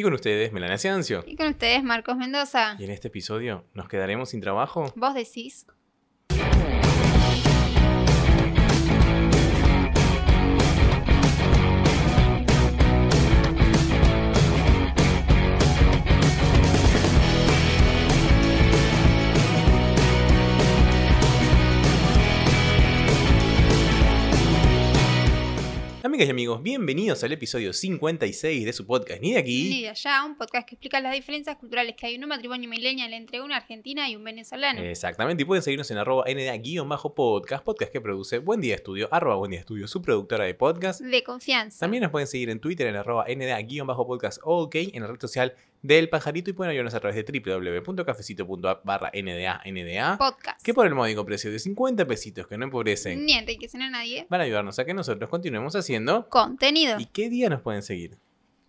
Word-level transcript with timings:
Y 0.00 0.02
con 0.02 0.14
ustedes, 0.14 0.50
Melania 0.50 0.78
Ciancio. 0.78 1.22
Y 1.26 1.36
con 1.36 1.48
ustedes, 1.48 1.84
Marcos 1.84 2.16
Mendoza. 2.16 2.74
Y 2.78 2.84
en 2.84 2.90
este 2.90 3.08
episodio, 3.08 3.66
¿nos 3.74 3.86
quedaremos 3.86 4.30
sin 4.30 4.40
trabajo? 4.40 4.90
Vos 4.96 5.12
decís. 5.12 5.66
Amigas 26.20 26.28
y 26.28 26.32
amigos, 26.32 26.62
bienvenidos 26.62 27.24
al 27.24 27.32
episodio 27.32 27.72
56 27.72 28.66
de 28.66 28.74
su 28.74 28.86
podcast 28.86 29.22
Ni 29.22 29.32
de 29.32 29.38
aquí. 29.38 29.70
Ni 29.70 29.80
de 29.80 29.88
allá, 29.88 30.22
un 30.26 30.36
podcast 30.36 30.68
que 30.68 30.74
explica 30.74 31.00
las 31.00 31.14
diferencias 31.14 31.56
culturales 31.56 31.96
que 31.96 32.08
hay 32.08 32.16
en 32.16 32.22
un 32.22 32.28
matrimonio 32.28 32.68
millennial 32.68 33.14
entre 33.14 33.40
una 33.40 33.56
argentina 33.56 34.06
y 34.06 34.16
un 34.16 34.24
venezolano. 34.24 34.82
Exactamente, 34.82 35.44
y 35.44 35.46
pueden 35.46 35.62
seguirnos 35.62 35.90
en 35.90 35.96
arroba 35.96 36.26
NDA-podcast, 36.26 37.64
podcast 37.64 37.90
que 37.90 38.02
produce 38.02 38.36
Buen 38.36 38.60
Día 38.60 38.74
Estudio, 38.74 39.08
arroba 39.10 39.36
Buen 39.36 39.52
Día 39.52 39.60
Estudio, 39.60 39.88
su 39.88 40.02
productora 40.02 40.44
de 40.44 40.52
podcast. 40.52 41.00
De 41.00 41.24
confianza. 41.24 41.80
También 41.80 42.02
nos 42.02 42.10
pueden 42.10 42.26
seguir 42.26 42.50
en 42.50 42.60
Twitter 42.60 42.86
en 42.88 42.96
arroba 42.96 43.24
NDA-podcast 43.26 44.40
OK, 44.42 44.74
en 44.74 45.00
la 45.00 45.06
red 45.06 45.20
social 45.22 45.54
del 45.82 46.08
pajarito 46.10 46.50
y 46.50 46.52
pueden 46.52 46.70
ayudarnos 46.70 46.94
a 46.94 47.00
través 47.00 47.16
de 47.16 47.40
www.cafecito.app 47.40 48.84
barra 48.84 49.10
NDA, 49.14 49.62
NDA. 49.64 50.18
Podcast. 50.18 50.62
Que 50.62 50.74
por 50.74 50.86
el 50.86 50.94
módico 50.94 51.24
precio 51.24 51.50
de 51.50 51.58
50 51.58 52.06
pesitos 52.06 52.46
que 52.46 52.58
no 52.58 52.64
empobrecen, 52.64 53.24
Ni 53.24 53.32
enriquecen 53.32 53.82
a 53.82 53.90
nadie. 53.90 54.26
van 54.28 54.40
a 54.40 54.44
ayudarnos 54.44 54.78
a 54.78 54.84
que 54.84 54.94
nosotros 54.94 55.28
continuemos 55.30 55.74
haciendo. 55.76 56.28
Contenido. 56.28 56.98
¿Y 56.98 57.06
qué 57.06 57.28
día 57.30 57.48
nos 57.48 57.62
pueden 57.62 57.82
seguir? 57.82 58.18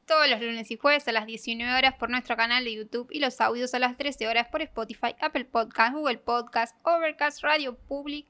Todos 0.07 0.29
los 0.29 0.41
lunes 0.41 0.69
y 0.71 0.77
jueves 0.77 1.07
a 1.07 1.11
las 1.13 1.25
19 1.25 1.73
horas 1.77 1.93
por 1.97 2.09
nuestro 2.09 2.35
canal 2.35 2.65
de 2.65 2.73
YouTube 2.73 3.07
y 3.11 3.19
los 3.19 3.39
audios 3.39 3.73
a 3.73 3.79
las 3.79 3.95
13 3.97 4.27
horas 4.27 4.47
por 4.51 4.61
Spotify, 4.61 5.15
Apple 5.21 5.45
Podcast, 5.45 5.93
Google 5.93 6.17
Podcast, 6.17 6.75
Overcast, 6.83 7.41
Radio 7.43 7.77
Public, 7.87 8.25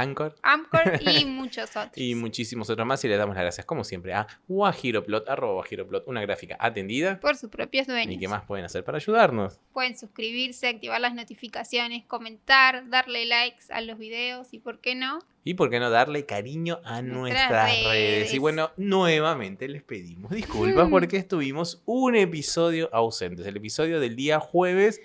Anchor. 0.00 0.34
Anchor 0.42 1.00
y 1.00 1.24
muchos 1.26 1.70
otros. 1.70 1.96
Y 1.96 2.14
muchísimos 2.14 2.68
otros 2.70 2.86
más. 2.86 3.04
Y 3.04 3.08
les 3.08 3.18
damos 3.18 3.34
las 3.34 3.42
gracias, 3.42 3.66
como 3.66 3.84
siempre, 3.84 4.14
a 4.14 4.26
Wajiroplot, 4.48 5.28
arroba 5.28 5.64
una 6.06 6.20
gráfica 6.22 6.56
atendida. 6.60 7.18
por 7.20 7.36
sus 7.36 7.50
propios 7.50 7.86
dueños. 7.86 8.14
¿Y 8.14 8.18
qué 8.18 8.28
más 8.28 8.44
pueden 8.44 8.64
hacer 8.64 8.84
para 8.84 8.96
ayudarnos? 8.98 9.58
Pueden 9.72 9.96
suscribirse, 9.98 10.68
activar 10.68 11.00
las 11.00 11.14
notificaciones, 11.14 12.04
comentar, 12.04 12.88
darle 12.88 13.26
likes 13.26 13.64
a 13.70 13.80
los 13.80 13.98
videos 13.98 14.52
y, 14.52 14.58
¿por 14.58 14.80
qué 14.80 14.94
no? 14.94 15.18
Y 15.44 15.54
por 15.54 15.70
qué 15.70 15.78
no 15.78 15.90
darle 15.90 16.26
cariño 16.26 16.80
a 16.84 17.02
Nuestras 17.02 17.50
nuestras 17.50 17.70
redes. 17.70 17.86
redes. 17.86 18.34
Y 18.34 18.38
bueno, 18.38 18.72
nuevamente 18.76 19.68
les 19.68 19.82
pedimos 19.82 20.32
disculpas 20.32 20.88
porque 20.90 21.16
estuvimos 21.16 21.82
un 21.86 22.16
episodio 22.16 22.90
ausentes. 22.92 23.46
El 23.46 23.56
episodio 23.56 24.00
del 24.00 24.16
día 24.16 24.40
jueves 24.40 25.00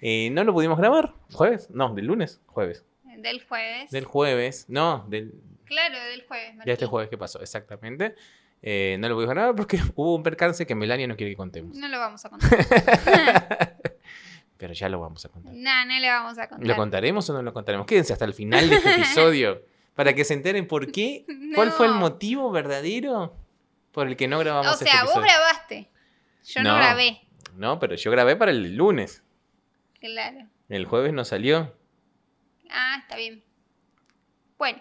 eh, 0.00 0.30
no 0.32 0.44
lo 0.44 0.52
pudimos 0.52 0.78
grabar. 0.78 1.14
¿Jueves? 1.32 1.68
No, 1.70 1.94
del 1.94 2.06
lunes. 2.06 2.40
Jueves. 2.46 2.84
Del 3.18 3.42
jueves. 3.44 3.90
Del 3.90 4.04
jueves. 4.04 4.66
No, 4.68 5.04
del, 5.08 5.34
Claro, 5.64 5.98
del 6.04 6.22
jueves. 6.26 6.48
de 6.50 6.56
Martín. 6.56 6.72
este 6.72 6.86
jueves 6.86 7.10
que 7.10 7.18
pasó, 7.18 7.40
exactamente. 7.40 8.14
Eh, 8.62 8.96
no 9.00 9.08
lo 9.08 9.14
pudimos 9.16 9.34
grabar 9.34 9.54
porque 9.56 9.78
hubo 9.96 10.14
un 10.14 10.22
percance 10.22 10.66
que 10.66 10.74
Melania 10.74 11.06
no 11.06 11.16
quiere 11.16 11.32
que 11.32 11.36
contemos. 11.36 11.76
No 11.76 11.88
lo 11.88 11.98
vamos 11.98 12.24
a 12.24 12.30
contar. 12.30 13.78
Pero 14.56 14.74
ya 14.74 14.88
lo 14.88 15.00
vamos 15.00 15.24
a 15.24 15.28
contar. 15.28 15.52
no, 15.54 15.84
no 15.86 15.98
le 15.98 16.08
vamos 16.08 16.38
a 16.38 16.48
contar. 16.48 16.66
¿Lo 16.66 16.76
contaremos 16.76 17.28
o 17.28 17.32
no 17.32 17.42
lo 17.42 17.52
contaremos? 17.52 17.86
Quédense 17.86 18.12
hasta 18.12 18.24
el 18.24 18.34
final 18.34 18.68
de 18.68 18.76
este 18.76 18.90
episodio 18.94 19.62
para 19.94 20.14
que 20.14 20.24
se 20.24 20.34
enteren 20.34 20.66
por 20.68 20.92
qué, 20.92 21.26
cuál 21.54 21.72
fue 21.72 21.86
el 21.86 21.94
motivo 21.94 22.50
verdadero 22.52 23.36
por 23.90 24.06
el 24.06 24.16
que 24.16 24.28
no 24.28 24.38
grabamos 24.38 24.74
O 24.74 24.76
sea, 24.76 25.02
este 25.02 25.04
vos 25.06 25.22
grabaste. 25.22 25.90
Yo 26.44 26.62
no, 26.62 26.70
No. 26.72 26.76
grabé. 26.76 27.20
No, 27.56 27.78
pero 27.78 27.94
yo 27.96 28.10
grabé 28.10 28.36
para 28.36 28.52
el 28.52 28.74
lunes. 28.76 29.22
Claro. 30.00 30.46
El 30.68 30.86
jueves 30.86 31.12
no 31.12 31.24
salió. 31.24 31.74
Ah, 32.72 32.96
está 33.00 33.16
bien. 33.16 33.42
Bueno, 34.58 34.80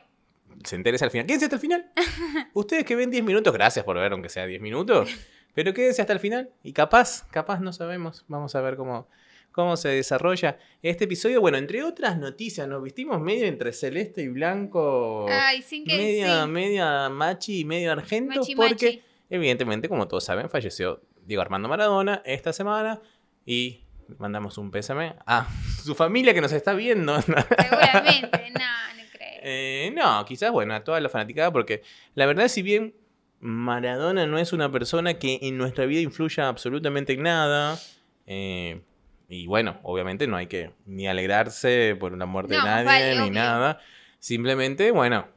Se 0.64 0.76
enteres 0.76 1.02
al 1.02 1.12
final. 1.12 1.26
Quédense 1.26 1.46
hasta 1.46 1.56
el 1.56 1.62
final. 1.62 1.92
Ustedes 2.54 2.86
que 2.86 2.96
ven 2.96 3.10
10 3.10 3.24
minutos, 3.24 3.54
gracias 3.54 3.84
por 3.86 3.98
ver, 3.98 4.12
aunque 4.12 4.30
sea 4.30 4.46
10 4.46 4.62
minutos. 4.62 5.10
Pero 5.54 5.74
quédense 5.74 6.02
hasta 6.02 6.14
el 6.14 6.20
final. 6.20 6.50
Y 6.64 6.74
capaz, 6.74 7.28
capaz 7.32 7.60
no 7.60 7.74
sabemos. 7.74 8.24
Vamos 8.28 8.56
a 8.56 8.62
ver 8.62 8.76
cómo, 8.78 9.08
cómo 9.52 9.76
se 9.76 9.90
desarrolla 9.90 10.58
este 10.82 11.06
episodio. 11.06 11.42
Bueno, 11.42 11.58
entre 11.58 11.84
otras 11.84 12.18
noticias, 12.18 12.68
nos 12.68 12.82
vestimos 12.84 13.20
medio 13.20 13.46
entre 13.48 13.74
celeste 13.74 14.22
y 14.22 14.28
blanco. 14.30 15.28
ay, 15.30 15.62
sin 15.62 15.84
que 15.86 15.98
media, 15.98 16.44
sí. 16.44 16.50
media 16.50 17.10
machi 17.10 17.60
y 17.62 17.66
medio 17.66 17.92
argento. 17.92 18.40
Machi, 18.40 18.56
porque, 18.56 18.86
machi. 18.86 19.02
evidentemente, 19.30 19.90
como 19.90 20.08
todos 20.08 20.24
saben, 20.24 20.50
falleció 20.50 21.02
Diego 21.26 21.42
Armando 21.42 21.68
Maradona 21.68 22.22
esta 22.26 22.54
semana. 22.54 23.02
Y 23.46 23.82
mandamos 24.20 24.58
un 24.58 24.72
pésame 24.72 25.16
a 25.26 25.48
su 25.84 25.96
familia 25.96 26.34
que 26.34 26.42
nos 26.42 26.52
está 26.52 26.74
viendo. 26.74 27.20
Seguramente, 27.22 27.50
no, 28.54 28.94
no 28.96 29.04
creo. 29.12 29.40
Eh, 29.44 29.92
no, 29.96 30.24
quizás, 30.26 30.52
bueno, 30.52 30.74
a 30.74 30.84
toda 30.84 31.00
la 31.00 31.10
fanaticada, 31.10 31.52
porque 31.52 31.84
la 32.16 32.26
verdad, 32.26 32.48
si 32.48 32.62
bien 32.62 32.96
Maradona 33.40 34.28
no 34.28 34.38
es 34.38 34.54
una 34.54 34.72
persona 34.72 35.16
que 35.16 35.40
en 35.42 35.58
nuestra 35.58 35.86
vida 35.86 36.02
influya 36.02 36.48
absolutamente 36.48 37.14
en 37.14 37.24
nada, 37.24 37.80
eh, 38.28 38.82
y 39.28 39.48
bueno, 39.48 39.80
obviamente 39.84 40.28
no 40.28 40.38
hay 40.38 40.48
que 40.48 40.72
ni 40.86 41.08
alegrarse 41.08 41.96
por 42.00 42.16
la 42.16 42.26
muerte 42.26 42.56
No, 42.56 42.62
de 42.62 42.66
nadie, 42.66 42.86
vale, 42.86 43.22
ni 43.22 43.30
nada, 43.32 43.80
simplemente, 44.20 44.92
bueno, 44.92 45.28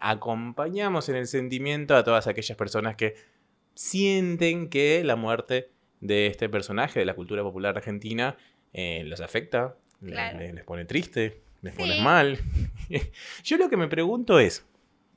acompañamos 0.00 1.08
en 1.08 1.16
el 1.16 1.26
sentimiento 1.26 1.96
a 1.96 2.04
todas 2.04 2.26
aquellas 2.26 2.56
personas 2.58 2.96
que 2.96 3.14
sienten 3.74 4.68
que 4.68 5.02
la 5.04 5.16
muerte 5.16 5.70
de 6.00 6.26
este 6.26 6.48
personaje 6.48 6.98
de 7.00 7.06
la 7.06 7.14
cultura 7.14 7.42
popular 7.42 7.76
argentina 7.76 8.36
eh, 8.72 9.02
los 9.06 9.20
afecta, 9.20 9.76
Claro. 10.04 10.38
les 10.38 10.64
pone 10.64 10.84
triste, 10.84 11.40
les 11.62 11.72
Sí. 11.74 11.78
pone 11.78 12.00
mal. 12.02 12.38
Yo 13.44 13.56
lo 13.56 13.68
que 13.70 13.76
me 13.76 13.88
pregunto 13.88 14.38
es, 14.38 14.66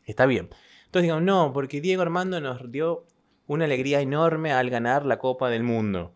está 0.05 0.25
bien, 0.25 0.49
entonces 0.85 1.03
digamos, 1.03 1.23
no, 1.23 1.51
porque 1.53 1.81
Diego 1.81 2.01
Armando 2.01 2.39
nos 2.39 2.71
dio 2.71 3.05
una 3.47 3.65
alegría 3.65 3.99
enorme 4.01 4.51
al 4.53 4.69
ganar 4.69 5.05
la 5.05 5.19
Copa 5.19 5.49
del 5.49 5.63
Mundo. 5.63 6.15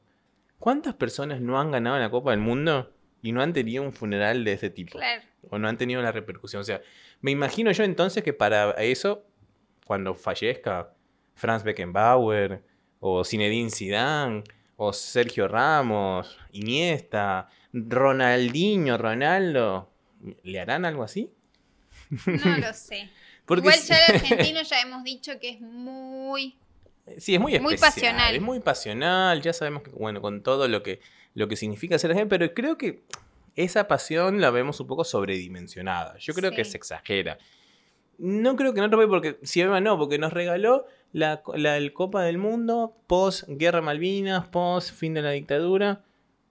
¿Cuántas 0.59 0.93
personas 0.93 1.41
no 1.41 1.59
han 1.59 1.71
ganado 1.71 1.99
la 1.99 2.09
Copa 2.09 2.31
del 2.31 2.39
Mundo 2.39 2.91
y 3.21 3.31
no 3.33 3.41
han 3.41 3.51
tenido 3.53 3.83
un 3.83 3.91
funeral 3.91 4.43
de 4.45 4.53
ese 4.53 4.69
tipo? 4.69 4.97
Claro. 4.97 5.23
o 5.49 5.59
no 5.59 5.67
han 5.67 5.77
tenido 5.77 6.01
la 6.01 6.13
repercusión. 6.13 6.61
O 6.61 6.63
sea, 6.63 6.81
me 7.19 7.29
imagino 7.31 7.69
yo 7.73 7.83
entonces 7.83 8.23
que 8.23 8.31
para 8.31 8.71
eso, 8.81 9.25
cuando 9.85 10.15
fallezca 10.15 10.93
Franz 11.33 11.63
Beckenbauer, 11.65 12.63
o 13.05 13.25
Zinedine 13.25 13.69
Zidane, 13.69 14.43
o 14.77 14.93
Sergio 14.93 15.49
Ramos, 15.49 16.37
Iniesta, 16.53 17.49
Ronaldinho, 17.73 18.97
Ronaldo, 18.97 19.91
¿le 20.43 20.59
harán 20.61 20.85
algo 20.85 21.03
así? 21.03 21.29
No 22.25 22.57
lo 22.57 22.73
sé. 22.73 23.09
Porque 23.45 23.67
Igual 23.67 23.79
ya 23.81 23.97
el 24.05 24.15
argentino 24.15 24.61
ya 24.61 24.79
hemos 24.79 25.03
dicho 25.03 25.37
que 25.37 25.49
es 25.49 25.59
muy... 25.59 26.55
Sí, 27.17 27.35
es 27.35 27.41
muy 27.41 27.59
Muy 27.59 27.73
especial, 27.73 27.93
pasional. 27.93 28.35
Es 28.35 28.41
muy 28.41 28.59
pasional, 28.61 29.41
ya 29.41 29.51
sabemos 29.51 29.83
que, 29.83 29.91
bueno, 29.91 30.21
con 30.21 30.41
todo 30.41 30.69
lo 30.69 30.81
que, 30.81 31.01
lo 31.33 31.49
que 31.49 31.57
significa 31.57 31.99
ser 31.99 32.11
argentino, 32.11 32.29
pero 32.29 32.53
creo 32.53 32.77
que 32.77 33.03
esa 33.57 33.89
pasión 33.89 34.39
la 34.39 34.49
vemos 34.49 34.79
un 34.79 34.87
poco 34.87 35.03
sobredimensionada. 35.03 36.17
Yo 36.19 36.33
creo 36.33 36.51
que 36.51 36.63
se 36.63 36.77
exagera. 36.77 37.37
No 38.17 38.55
creo 38.55 38.73
que 38.73 38.79
no 38.79 38.89
porque 39.09 39.39
si 39.43 39.61
no, 39.81 39.97
porque 39.97 40.17
nos 40.17 40.31
regaló 40.31 40.85
la, 41.13 41.43
la 41.55 41.77
el 41.77 41.93
Copa 41.93 42.23
del 42.23 42.37
Mundo 42.37 42.97
post 43.07 43.43
Guerra 43.47 43.81
Malvinas, 43.81 44.47
post 44.47 44.93
fin 44.93 45.13
de 45.13 45.21
la 45.21 45.31
dictadura. 45.31 46.03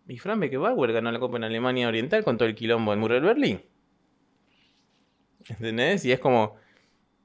Y 0.08 0.18
Fran 0.18 0.40
Beckenbauer 0.40 0.92
ganó 0.92 1.12
la 1.12 1.18
Copa 1.18 1.36
en 1.36 1.44
Alemania 1.44 1.88
Oriental 1.88 2.24
con 2.24 2.38
todo 2.38 2.48
el 2.48 2.54
quilombo 2.54 2.92
del 2.92 3.00
muro 3.00 3.14
de 3.14 3.20
Berlín. 3.20 3.62
¿Entendés? 5.48 6.04
Y 6.04 6.12
es 6.12 6.20
como, 6.20 6.56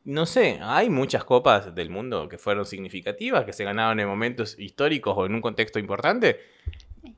no 0.03 0.25
sé, 0.25 0.59
hay 0.62 0.90
muchas 0.90 1.24
copas 1.24 1.74
del 1.75 1.90
mundo 1.90 2.28
que 2.28 2.38
fueron 2.40 2.66
significativas, 2.66 3.46
que 3.46 3.54
se 3.54 3.64
ganaron 3.64 4.00
en 4.00 4.08
momentos 4.08 4.58
históricos 4.59 5.16
o 5.16 5.25
en 5.25 5.36
un 5.36 5.42
contexto 5.42 5.78
importante. 5.78 6.40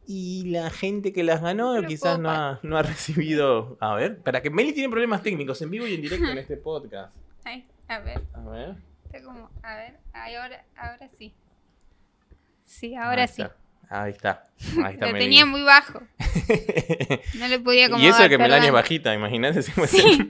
Y 0.05 0.49
la 0.49 0.69
gente 0.69 1.13
que 1.13 1.23
las 1.23 1.41
ganó 1.41 1.73
Pero 1.75 1.87
quizás 1.87 2.19
no 2.19 2.29
ha, 2.29 2.59
no 2.61 2.77
ha 2.77 2.83
recibido... 2.83 3.77
A 3.79 3.95
ver, 3.95 4.19
para 4.21 4.41
que 4.41 4.49
Meli 4.49 4.73
tiene 4.73 4.89
problemas 4.89 5.23
técnicos 5.23 5.61
en 5.61 5.69
vivo 5.69 5.87
y 5.87 5.95
en 5.95 6.01
directo 6.01 6.29
en 6.29 6.37
este 6.37 6.57
podcast. 6.57 7.15
Ay, 7.45 7.65
a 7.87 7.99
ver, 7.99 8.21
A 8.33 8.41
ver. 8.49 8.88
Está 9.11 9.23
como... 9.23 9.49
A 9.63 9.75
ver, 9.75 9.99
ahora, 10.13 10.63
ahora 10.75 11.09
sí. 11.17 11.33
Sí, 12.63 12.95
ahora 12.95 13.23
Ahí 13.23 13.27
sí. 13.27 13.41
está. 13.41 13.55
Ahí 13.91 14.11
está. 14.11 14.47
Ahí 14.85 14.93
está 14.93 15.07
Lo 15.11 15.17
tenía 15.17 15.45
muy 15.45 15.63
bajo. 15.63 16.01
No 17.39 17.47
le 17.47 17.59
podía 17.59 17.87
acomodar. 17.87 18.05
y 18.05 18.09
eso 18.09 18.29
que 18.29 18.37
Melania 18.37 18.67
es 18.67 18.73
bajita, 18.73 19.13
imagínate. 19.15 19.63
Sí. 19.63 20.29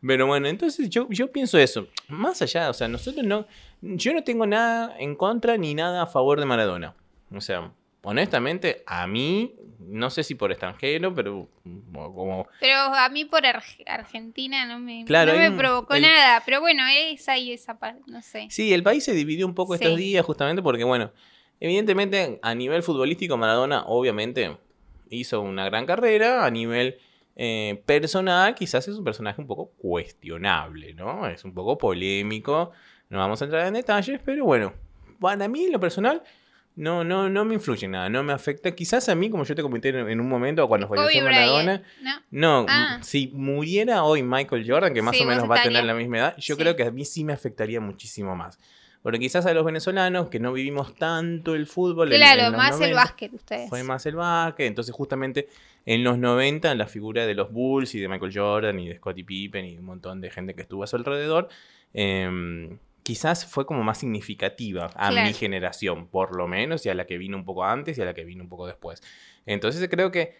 Pero 0.06 0.26
bueno, 0.26 0.46
entonces 0.46 0.88
yo, 0.88 1.08
yo 1.10 1.32
pienso 1.32 1.58
eso. 1.58 1.88
Más 2.08 2.40
allá, 2.42 2.70
o 2.70 2.74
sea, 2.74 2.86
nosotros 2.86 3.24
no. 3.24 3.46
Yo 3.80 4.12
no 4.12 4.22
tengo 4.22 4.46
nada 4.46 4.94
en 4.98 5.16
contra 5.16 5.56
ni 5.56 5.74
nada 5.74 6.02
a 6.02 6.06
favor 6.06 6.38
de 6.38 6.46
Maradona. 6.46 6.94
O 7.32 7.40
sea, 7.40 7.72
honestamente, 8.04 8.82
a 8.86 9.06
mí, 9.06 9.54
no 9.80 10.08
sé 10.10 10.22
si 10.22 10.34
por 10.34 10.50
extranjero, 10.52 11.14
pero 11.14 11.48
como. 11.92 12.46
Pero 12.60 12.76
a 12.76 13.08
mí 13.08 13.24
por 13.24 13.42
Arge- 13.42 13.82
Argentina 13.86 14.64
no 14.66 14.78
me, 14.78 15.04
Claro, 15.04 15.32
no 15.32 15.38
me 15.38 15.50
un- 15.50 15.56
provocó 15.56 15.94
el- 15.94 16.02
nada. 16.02 16.42
Pero 16.46 16.60
bueno, 16.60 16.82
es 16.88 17.28
ahí 17.28 17.52
esa 17.52 17.78
parte, 17.78 18.02
no 18.06 18.22
sé. 18.22 18.46
Sí, 18.50 18.72
el 18.72 18.82
país 18.82 19.04
se 19.04 19.12
dividió 19.12 19.46
un 19.46 19.54
poco 19.54 19.76
Sí. 19.76 19.82
estos 19.84 19.98
días 19.98 20.24
justamente 20.24 20.62
porque, 20.62 20.84
bueno, 20.84 21.10
Evidentemente, 21.60 22.40
a 22.42 22.54
nivel 22.54 22.82
futbolístico, 22.82 23.36
Maradona 23.38 23.84
obviamente 23.86 24.58
hizo 25.08 25.40
una 25.40 25.64
gran 25.64 25.86
carrera. 25.86 26.44
A 26.44 26.50
nivel 26.50 26.98
eh, 27.36 27.82
personal, 27.86 28.54
quizás 28.54 28.86
es 28.88 28.96
un 28.98 29.04
personaje 29.04 29.40
un 29.40 29.46
poco 29.46 29.70
cuestionable, 29.78 30.94
¿no? 30.94 31.26
Es 31.28 31.44
un 31.44 31.54
poco 31.54 31.78
polémico. 31.78 32.72
No 33.08 33.18
vamos 33.18 33.40
a 33.40 33.44
entrar 33.46 33.66
en 33.66 33.74
detalles, 33.74 34.20
pero 34.24 34.44
bueno, 34.44 34.72
para 35.20 35.48
mí 35.48 35.64
en 35.64 35.72
lo 35.72 35.80
personal 35.80 36.22
no, 36.76 37.04
no, 37.04 37.28
no 37.28 37.44
me 37.44 37.54
influye 37.54 37.86
nada, 37.88 38.08
no 38.08 38.22
me 38.22 38.32
afecta. 38.32 38.72
Quizás 38.74 39.08
a 39.08 39.14
mí, 39.14 39.30
como 39.30 39.44
yo 39.44 39.54
te 39.54 39.62
comenté 39.62 39.90
en, 39.90 40.20
un 40.20 40.28
momento 40.28 40.66
cuando 40.66 40.88
falleció 40.88 41.22
Maradona, 41.22 41.82
no, 42.30 42.62
¿no? 42.62 42.66
Ah. 42.68 42.98
si 43.02 43.28
muriera 43.28 44.02
hoy 44.04 44.22
Michael 44.22 44.64
Jordan, 44.68 44.92
que 44.92 45.02
más 45.02 45.16
Sí, 45.16 45.22
o 45.22 45.26
menos 45.26 45.44
va 45.48 45.54
a 45.60 45.62
tener 45.62 45.78
estarías- 45.78 45.86
la 45.86 45.94
misma 45.94 46.18
edad, 46.18 46.36
yo 46.38 46.56
Sí. 46.56 46.60
creo 46.60 46.74
que 46.76 46.82
a 46.84 46.90
mí 46.90 47.04
sí 47.04 47.22
me 47.24 47.32
afectaría 47.32 47.80
muchísimo 47.80 48.34
más. 48.34 48.58
Porque 49.02 49.18
quizás 49.18 49.44
a 49.44 49.52
los 49.52 49.66
venezolanos, 49.66 50.30
que 50.30 50.40
no 50.40 50.50
vivimos 50.54 50.94
tanto 50.94 51.54
el 51.54 51.66
fútbol, 51.66 52.08
Claro, 52.08 52.40
en 52.46 52.52
los 52.52 52.56
más 52.56 52.70
el 52.76 52.92
90, 52.92 52.96
básquet 53.02 53.34
ustedes. 53.34 53.68
fue 53.68 53.82
más 53.84 54.06
el 54.06 54.16
básquet. 54.16 54.66
Entonces, 54.66 54.94
justamente 54.94 55.46
en 55.84 56.02
los 56.02 56.16
90, 56.16 56.74
la 56.74 56.86
figura 56.86 57.26
de 57.26 57.34
los 57.34 57.52
Bulls 57.52 57.94
y 57.94 58.00
de 58.00 58.08
Michael 58.08 58.32
Jordan 58.34 58.80
y 58.80 58.88
de 58.88 58.96
Scottie 58.96 59.24
Pippen 59.24 59.66
y 59.66 59.76
un 59.76 59.84
montón 59.84 60.22
de 60.22 60.30
gente 60.30 60.54
que 60.54 60.62
estuvo 60.62 60.82
a 60.84 60.86
su 60.86 60.96
alrededor, 60.96 61.48
em, 61.92 62.78
quizás 63.04 63.46
fue 63.46 63.66
como 63.66 63.84
más 63.84 63.98
significativa 63.98 64.86
a 64.96 65.10
Claro. 65.10 65.26
mi 65.28 65.32
generación, 65.34 66.08
por 66.08 66.36
lo 66.36 66.48
menos, 66.48 66.84
y 66.84 66.88
a 66.88 66.94
la 66.94 67.06
que 67.06 67.16
vino 67.18 67.36
un 67.36 67.44
poco 67.44 67.62
antes 67.64 67.96
y 67.96 68.02
a 68.02 68.04
la 68.04 68.14
que 68.14 68.24
vino 68.24 68.42
un 68.42 68.48
poco 68.48 68.66
después. 68.66 69.00
Entonces, 69.46 69.86
creo 69.88 70.10
que 70.10 70.38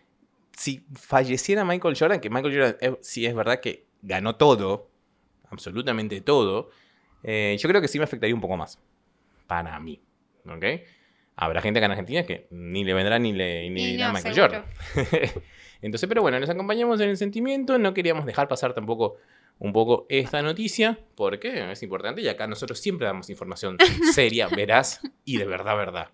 si 0.56 0.84
falleciera 0.94 1.64
Michael 1.64 1.94
Jordan, 1.96 2.20
que 2.20 2.30
Michael 2.30 2.54
Jordan 2.54 2.76
eh, 2.80 2.96
sí 3.02 3.26
es 3.26 3.34
verdad 3.34 3.60
que 3.60 3.86
ganó 4.02 4.34
todo, 4.36 4.90
absolutamente 5.50 6.20
todo, 6.20 6.70
eh, 7.22 7.56
yo 7.60 7.68
creo 7.68 7.80
que 7.80 7.88
sí 7.88 7.98
me 7.98 8.04
afectaría 8.04 8.34
un 8.34 8.40
poco 8.40 8.56
más. 8.56 8.80
Para 9.46 9.78
mí. 9.78 10.00
¿Ok? 10.46 10.64
Habrá 11.36 11.60
gente 11.60 11.78
acá 11.80 11.86
en 11.86 11.92
Argentina 11.92 12.22
que 12.24 12.46
ni 12.50 12.84
le 12.84 12.94
vendrá 12.94 13.18
ni 13.18 13.32
le 13.32 13.68
ni 13.68 13.86
dirá 13.92 14.08
no, 14.08 14.14
Michael 14.14 14.34
seguro. 14.34 14.64
Jordan. 14.94 15.42
Entonces, 15.82 16.08
pero 16.08 16.22
bueno, 16.22 16.40
nos 16.40 16.48
acompañamos 16.48 17.00
en 17.00 17.10
el 17.10 17.16
sentimiento. 17.16 17.76
No 17.78 17.92
queríamos 17.92 18.24
dejar 18.24 18.48
pasar 18.48 18.72
tampoco 18.72 19.16
un 19.58 19.72
poco 19.72 20.06
esta 20.08 20.42
noticia, 20.42 20.98
porque 21.14 21.70
es 21.70 21.82
importante 21.82 22.20
y 22.20 22.28
acá 22.28 22.46
nosotros 22.46 22.78
siempre 22.80 23.06
damos 23.06 23.30
información 23.30 23.78
seria, 24.12 24.48
veraz 24.54 25.00
y 25.24 25.38
de 25.38 25.46
verdad, 25.46 25.76
verdad. 25.76 26.10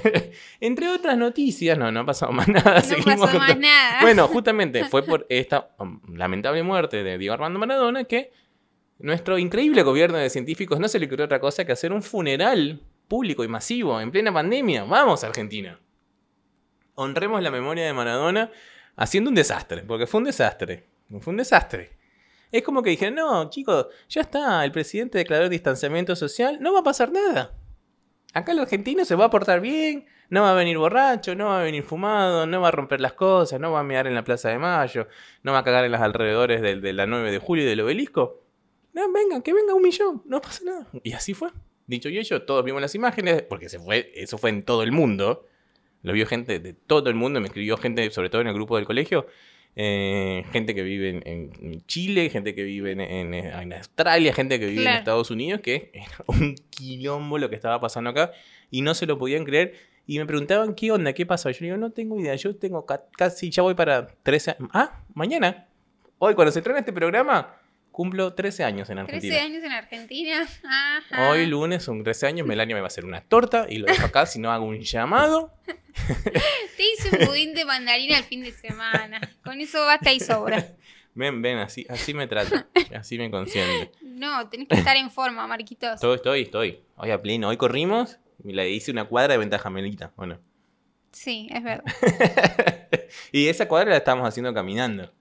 Entre 0.60 0.88
otras 0.88 1.16
noticias, 1.16 1.78
no, 1.78 1.90
no 1.92 2.00
ha 2.00 2.06
pasado 2.06 2.32
más 2.32 2.48
nada. 2.48 2.74
No 2.74 2.80
seguimos 2.82 3.20
pasó 3.20 3.38
más 3.38 3.58
nada. 3.58 4.00
Bueno, 4.02 4.26
justamente 4.28 4.84
fue 4.84 5.02
por 5.02 5.26
esta 5.28 5.70
um, 5.78 6.00
lamentable 6.14 6.62
muerte 6.62 7.02
de 7.02 7.16
Diego 7.16 7.34
Armando 7.34 7.58
Maradona 7.58 8.04
que 8.04 8.32
nuestro 8.98 9.38
increíble 9.38 9.82
gobierno 9.82 10.18
de 10.18 10.28
científicos 10.28 10.78
no 10.78 10.88
se 10.88 10.98
le 10.98 11.06
ocurrió 11.06 11.24
otra 11.24 11.40
cosa 11.40 11.64
que 11.64 11.72
hacer 11.72 11.92
un 11.92 12.02
funeral 12.02 12.82
público 13.08 13.44
y 13.44 13.48
masivo 13.48 14.00
en 14.00 14.10
plena 14.10 14.32
pandemia. 14.32 14.84
Vamos, 14.84 15.24
Argentina. 15.24 15.80
Honremos 16.96 17.42
la 17.42 17.50
memoria 17.50 17.86
de 17.86 17.94
Maradona 17.94 18.50
haciendo 18.96 19.30
un 19.30 19.36
desastre, 19.36 19.82
porque 19.84 20.06
fue 20.06 20.18
un 20.18 20.24
desastre. 20.24 20.86
Fue 21.20 21.30
un 21.30 21.38
desastre. 21.38 21.99
Es 22.52 22.62
como 22.62 22.82
que 22.82 22.90
dijeron, 22.90 23.14
no, 23.14 23.48
chicos, 23.50 23.86
ya 24.08 24.22
está, 24.22 24.64
el 24.64 24.72
presidente 24.72 25.18
declaró 25.18 25.48
distanciamiento 25.48 26.16
social, 26.16 26.58
no 26.60 26.72
va 26.72 26.80
a 26.80 26.84
pasar 26.84 27.12
nada. 27.12 27.54
Acá 28.32 28.52
el 28.52 28.58
argentino 28.60 29.04
se 29.04 29.14
va 29.14 29.26
a 29.26 29.30
portar 29.30 29.60
bien, 29.60 30.06
no 30.30 30.42
va 30.42 30.52
a 30.52 30.54
venir 30.54 30.78
borracho, 30.78 31.34
no 31.34 31.46
va 31.46 31.60
a 31.60 31.64
venir 31.64 31.82
fumado, 31.82 32.46
no 32.46 32.60
va 32.60 32.68
a 32.68 32.70
romper 32.70 33.00
las 33.00 33.12
cosas, 33.12 33.60
no 33.60 33.72
va 33.72 33.80
a 33.80 33.84
mear 33.84 34.06
en 34.06 34.14
la 34.14 34.24
Plaza 34.24 34.48
de 34.48 34.58
Mayo, 34.58 35.08
no 35.42 35.52
va 35.52 35.58
a 35.58 35.64
cagar 35.64 35.84
en 35.84 35.92
los 35.92 36.00
alrededores 36.00 36.62
de, 36.62 36.92
la 36.92 37.06
9 37.06 37.32
de 37.32 37.38
julio 37.38 37.64
y 37.64 37.66
del 37.66 37.80
obelisco. 37.80 38.44
No, 38.92 39.12
venga, 39.12 39.42
que 39.42 39.52
venga 39.52 39.74
un 39.74 39.82
millón, 39.82 40.22
no 40.26 40.40
pasa 40.40 40.64
nada. 40.64 40.86
Y 41.02 41.12
así 41.12 41.34
fue. 41.34 41.50
Dicho 41.86 42.08
y 42.08 42.18
hecho, 42.18 42.42
todos 42.42 42.64
vimos 42.64 42.80
las 42.80 42.94
imágenes, 42.94 43.42
porque 43.42 43.68
se 43.68 43.80
fue, 43.80 44.12
eso 44.14 44.38
fue 44.38 44.50
en 44.50 44.64
todo 44.64 44.84
el 44.84 44.92
mundo. 44.92 45.46
Lo 46.02 46.12
vio 46.12 46.26
gente 46.26 46.60
de 46.60 46.72
todo 46.72 47.10
el 47.10 47.16
mundo, 47.16 47.40
me 47.40 47.48
escribió 47.48 47.76
gente, 47.76 48.08
sobre 48.10 48.30
todo 48.30 48.40
en 48.40 48.46
el 48.46 48.54
grupo 48.54 48.76
del 48.76 48.86
colegio, 48.86 49.26
eh, 49.76 50.44
gente 50.52 50.74
que 50.74 50.82
vive 50.82 51.10
en, 51.10 51.22
en 51.26 51.80
Chile, 51.86 52.28
gente 52.30 52.54
que 52.54 52.62
vive 52.64 52.92
en, 52.92 53.00
en- 53.00 53.34
en 53.34 53.72
Australia, 53.72 54.32
gente 54.34 54.58
que 54.58 54.66
vive 54.66 54.80
en 54.80 54.84
Claro. 54.84 54.98
Estados 54.98 55.30
Unidos, 55.30 55.60
que 55.60 55.90
era 55.94 56.06
un 56.26 56.54
quilombo 56.70 57.38
lo 57.38 57.48
que 57.48 57.56
estaba 57.56 57.80
pasando 57.80 58.10
acá 58.10 58.32
y 58.70 58.82
no 58.82 58.94
se 58.94 59.06
lo 59.06 59.18
podían 59.18 59.44
creer. 59.44 59.74
Y 60.06 60.18
me 60.18 60.26
preguntaban 60.26 60.74
qué 60.74 60.90
onda, 60.90 61.12
qué 61.12 61.24
pasó. 61.24 61.50
Yo 61.50 61.58
digo, 61.64 61.76
no 61.76 61.90
tengo 61.90 62.18
idea, 62.18 62.34
yo 62.34 62.56
tengo 62.56 62.84
ca- 62.84 63.04
casi, 63.16 63.50
ya 63.50 63.62
voy 63.62 63.74
para 63.74 64.08
13 64.22 64.52
años. 64.52 64.68
Ah, 64.72 65.00
mañana. 65.14 65.68
Hoy, 66.18 66.34
cuando 66.34 66.50
se 66.52 66.58
estrena 66.58 66.80
este 66.80 66.92
programa, 66.92 67.54
cumplo 67.90 68.34
13 68.34 68.64
años 68.64 68.90
en 68.90 68.98
Argentina. 68.98 69.34
13 69.34 69.46
años 69.46 69.64
en 69.64 69.72
Argentina. 69.72 70.48
Ajá. 70.64 71.30
Hoy 71.30 71.46
lunes 71.46 71.82
son 71.82 72.02
13 72.02 72.26
años, 72.26 72.46
Melania 72.46 72.74
me 72.74 72.80
va 72.80 72.86
a 72.86 72.88
hacer 72.88 73.04
una 73.04 73.20
torta 73.20 73.66
y 73.68 73.78
lo 73.78 73.86
dejo 73.86 74.06
acá 74.06 74.26
si 74.26 74.38
no 74.38 74.50
hago 74.50 74.64
un 74.64 74.80
llamado. 74.80 75.52
Te 76.76 76.82
hice 76.82 77.16
un 77.18 77.26
pudín 77.26 77.54
de 77.54 77.64
mandarina 77.64 78.18
el 78.18 78.24
fin 78.24 78.42
de 78.42 78.52
semana. 78.52 79.20
Con 79.44 79.60
eso 79.60 79.84
basta 79.84 80.12
y 80.12 80.20
sobra. 80.20 80.66
Ven, 81.14 81.42
ven, 81.42 81.58
así, 81.58 81.84
así 81.88 82.14
me 82.14 82.28
trata, 82.28 82.68
así 82.94 83.18
me 83.18 83.30
consiente. 83.30 83.90
No, 84.00 84.48
tenés 84.48 84.68
que 84.68 84.76
estar 84.76 84.96
en 84.96 85.10
forma, 85.10 85.46
Marquitos. 85.46 85.94
Estoy, 85.94 86.16
estoy, 86.16 86.42
estoy. 86.42 86.82
Hoy 86.96 87.10
a 87.10 87.20
pleno, 87.20 87.48
hoy 87.48 87.56
corrimos 87.56 88.18
y 88.44 88.52
le 88.52 88.70
hice 88.70 88.92
una 88.92 89.04
cuadra 89.04 89.32
de 89.32 89.38
ventaja 89.38 89.68
a 89.68 89.72
Melita. 89.72 90.12
Bueno. 90.16 90.38
Sí, 91.10 91.48
es 91.50 91.64
verdad. 91.64 91.84
y 93.32 93.48
esa 93.48 93.66
cuadra 93.66 93.90
la 93.90 93.96
estábamos 93.96 94.28
haciendo 94.28 94.54
caminando. 94.54 95.12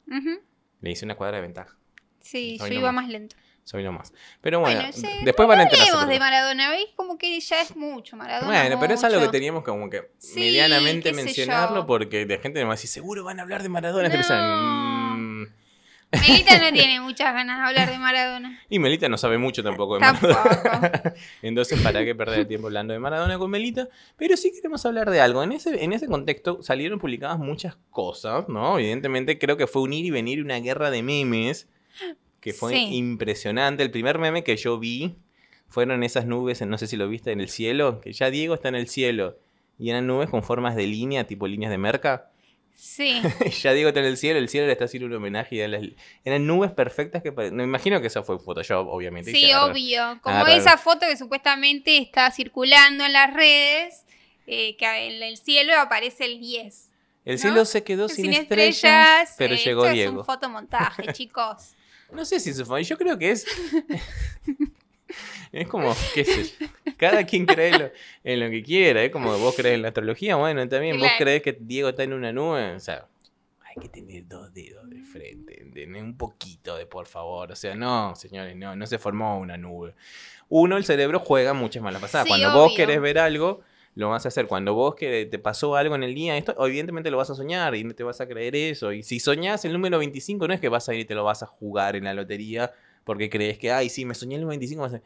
Le 0.82 0.92
hice 0.92 1.06
una 1.06 1.16
cuadra 1.16 1.38
de 1.38 1.42
ventaja. 1.42 1.76
Sí, 2.22 2.58
Hoy 2.62 2.70
yo 2.70 2.74
no 2.76 2.80
iba 2.82 2.92
más. 2.92 3.08
lento. 3.08 3.36
Soy 3.64 3.84
lo 3.84 3.92
más. 3.92 4.12
Pero 4.42 4.62
bueno, 4.62 4.80
Bueno, 4.80 4.94
sí, 4.94 5.08
después 5.24 5.48
van 5.48 5.60
a 5.62 5.70
por 5.70 6.08
de. 6.08 6.20
Maradona, 6.20 6.72
¿veis? 6.72 6.88
Como 6.96 7.20
que 7.20 7.40
ya 7.40 7.62
es 7.62 7.76
mucho, 7.76 8.18
Maradona. 8.18 8.48
Bueno, 8.62 8.80
pero 8.80 8.96
es 8.96 9.04
algo 9.04 9.22
que 9.22 9.28
teníamos 9.28 9.64
que 9.64 9.70
como 9.70 9.90
que 9.92 10.10
Sí, 10.18 10.40
medianamente 10.40 11.14
mencionarlo 11.14 11.86
porque 11.86 12.26
la 12.26 12.40
gente 12.40 12.64
a 12.64 12.68
decir, 12.68 12.90
seguro 12.90 13.24
van 13.24 13.40
a 13.40 13.44
hablar 13.44 13.62
de 13.62 13.70
Maradona. 13.70 14.06
este 14.08 14.18
episodio". 14.18 14.42
No. 14.42 15.18
Mm. 15.18 15.48
Melita 16.12 16.58
no 16.58 16.72
tiene 16.74 17.00
muchas 17.02 17.32
ganas 17.32 17.60
de 17.60 17.68
hablar 17.68 17.92
de 17.92 18.00
Maradona. 18.00 18.60
Y 18.70 18.80
Melita 18.80 19.08
no 19.08 19.20
sabe 19.20 19.38
mucho 19.38 19.62
tampoco 19.62 19.96
de 19.96 20.00
Maradona. 20.00 20.52
Tampoco. 20.52 21.16
Entonces, 21.44 21.80
¿para 21.82 22.04
qué 22.04 22.16
perder 22.16 22.40
el 22.40 22.48
tiempo 22.48 22.66
hablando 22.68 22.94
de 22.94 23.00
Maradona 23.00 23.38
con 23.38 23.52
Melita? 23.52 23.88
Pero 24.18 24.36
sí 24.36 24.52
queremos 24.52 24.84
hablar 24.88 25.12
de 25.12 25.22
algo. 25.22 25.44
En 25.44 25.52
ese, 25.52 25.84
en 25.84 25.94
ese 25.94 26.08
contexto 26.08 26.64
salieron 26.64 26.98
publicadas 26.98 27.38
muchas 27.38 27.78
cosas, 27.92 28.50
¿no? 28.50 28.80
Evidentemente 28.80 29.38
creo 29.38 29.58
que 29.58 29.68
fue 29.68 29.84
un 29.84 29.94
ir 29.94 30.06
y 30.06 30.10
venir 30.10 30.42
una 30.44 30.60
guerra 30.60 30.90
de 30.90 31.04
memes 31.04 31.68
que 32.42 32.54
fue 32.54 32.74
Sí. 32.74 32.96
impresionante. 32.96 33.84
El 33.84 33.92
primer 33.92 34.18
meme 34.20 34.44
que 34.44 34.56
yo 34.58 34.80
vi 34.80 35.16
fueron 35.68 36.04
esas 36.04 36.26
nubes, 36.26 36.62
no 36.62 36.78
sé 36.78 36.88
si 36.88 36.96
lo 36.98 37.08
viste, 37.10 37.32
en 37.32 37.42
el 37.42 37.50
cielo, 37.50 38.02
que 38.02 38.14
ya 38.14 38.30
Diego 38.32 38.54
está 38.56 38.70
en 38.70 38.76
el 38.76 38.88
cielo. 38.88 39.38
Y 39.78 39.90
eran 39.92 40.08
nubes 40.08 40.30
con 40.30 40.44
formas 40.44 40.76
de 40.76 40.88
línea, 40.88 41.26
tipo 41.26 41.48
líneas 41.48 41.72
de 41.72 41.78
merca. 41.78 42.32
Sí. 42.76 43.22
ya 43.62 43.74
Diego 43.74 43.90
está 43.90 44.00
en 44.00 44.06
el 44.08 44.18
cielo, 44.18 44.40
el 44.40 44.48
cielo 44.50 44.68
le 44.68 44.74
está 44.74 44.86
haciendo 44.86 45.08
un 45.08 45.14
homenaje. 45.16 45.64
A 45.64 45.68
las- 45.68 45.84
eran 46.24 46.48
nubes 46.48 46.72
perfectas 46.72 47.22
que... 47.22 47.32
pare- 47.32 47.52
Me 47.52 47.64
imagino 47.64 48.00
que 48.02 48.08
eso 48.08 48.24
fue 48.24 48.40
Photoshop, 48.40 48.88
obviamente. 48.88 49.32
Sí, 49.32 49.52
obvio. 49.54 50.20
Como 50.22 50.36
agarraron. 50.36 50.60
esa 50.62 50.78
foto 50.78 51.06
que 51.08 51.18
supuestamente 51.18 51.98
está 51.98 52.32
circulando 52.32 53.04
en 53.06 53.14
las 53.14 53.34
redes, 53.34 54.06
eh, 54.48 54.76
que 54.78 54.86
en 54.86 55.22
el 55.22 55.38
cielo 55.38 55.74
aparece 55.78 56.26
el 56.26 56.40
10. 56.40 56.90
El 57.26 57.36
¿no? 57.36 57.42
cielo 57.42 57.66
se 57.66 57.84
quedó 57.84 58.08
sin, 58.10 58.26
Sin 58.26 58.34
estrellas, 58.34 58.74
estrellas, 59.30 59.36
pero 59.38 59.54
eh, 59.54 59.58
llegó 59.58 59.84
esto 59.86 59.94
Diego. 59.94 60.12
Es 60.14 60.18
un 60.20 60.26
fotomontaje, 60.26 61.04
chicos. 61.14 61.76
No 62.14 62.26
sé 62.26 62.40
si 62.40 62.52
eso 62.52 62.66
fue, 62.66 62.84
yo 62.84 62.98
creo 62.98 63.18
que 63.18 63.32
es... 63.32 63.46
es 65.52 65.68
como, 65.68 65.94
qué 66.14 66.24
sé 66.26 66.44
yo, 66.44 66.68
cada 66.98 67.26
quien 67.26 67.46
cree 67.46 67.78
lo- 67.78 67.92
en 68.24 68.40
lo 68.40 68.50
que 68.50 68.64
quiera, 68.64 69.04
es 69.04 69.12
como 69.12 69.36
vos 69.38 69.56
crees 69.56 69.76
en 69.76 69.82
la 69.82 69.90
astrología, 69.90 70.36
bueno, 70.36 70.68
también 70.70 71.00
vos 71.00 71.10
crees 71.18 71.42
que 71.42 71.58
Diego 71.60 71.90
está 71.90 72.04
en 72.04 72.14
una 72.14 72.32
nube, 72.32 72.76
o 72.76 72.80
sea, 72.80 73.08
hay 73.62 73.76
que 73.82 73.90
tener 73.90 74.28
dos 74.28 74.54
dedos 74.54 74.88
de 74.90 75.02
frente, 75.02 75.62
¿entendés? 75.62 76.04
un 76.04 76.18
poquito 76.18 76.76
de 76.78 76.86
por 76.86 77.08
favor, 77.08 77.52
o 77.52 77.56
sea, 77.56 77.76
no, 77.76 78.16
señores, 78.16 78.56
no, 78.56 78.76
no 78.76 78.86
se 78.86 78.98
formó 79.00 79.40
una 79.40 79.58
nube. 79.58 79.96
Uno, 80.50 80.78
el 80.78 80.86
cerebro 80.86 81.20
juega 81.20 81.54
muchas 81.54 81.82
malas 81.84 82.02
pasadas, 82.02 82.26
Sí, 82.26 82.30
cuando 82.30 82.52
vos 82.52 82.68
obvio. 82.68 82.78
querés 82.78 83.02
ver 83.02 83.20
algo... 83.20 83.62
Lo 84.00 84.08
vas 84.10 84.24
a 84.24 84.30
hacer 84.30 84.48
cuando 84.48 84.74
vos 84.74 84.96
que 84.96 85.26
te 85.26 85.40
pasó 85.40 85.76
algo 85.76 85.94
en 85.94 86.04
el 86.04 86.16
día, 86.16 86.38
esto 86.38 86.56
evidentemente 86.66 87.12
lo 87.12 87.18
vas 87.18 87.30
a 87.32 87.36
soñar 87.36 87.76
y 87.76 87.84
no 87.84 87.94
te 87.94 88.04
vas 88.04 88.22
a 88.22 88.28
creer 88.30 88.56
eso. 88.56 88.94
Y 88.94 89.04
si 89.04 89.20
soñás 89.20 89.66
el 89.66 89.74
número 89.74 90.00
25, 90.00 90.48
no 90.48 90.54
es 90.54 90.62
que 90.62 90.70
vas 90.70 90.88
a 90.88 90.94
ir 90.94 91.02
y 91.02 91.06
te 91.06 91.16
lo 91.16 91.26
vas 91.26 91.44
a 91.44 91.48
jugar 91.48 91.98
en 91.98 92.06
la 92.06 92.14
lotería 92.14 92.72
porque 93.04 93.30
crees 93.30 93.58
que, 93.58 93.74
ay, 93.74 93.90
sí, 93.90 94.06
me 94.06 94.16
soñé 94.16 94.38
el 94.38 94.46
25. 94.46 94.82
vas 94.84 94.94
a- 94.94 95.02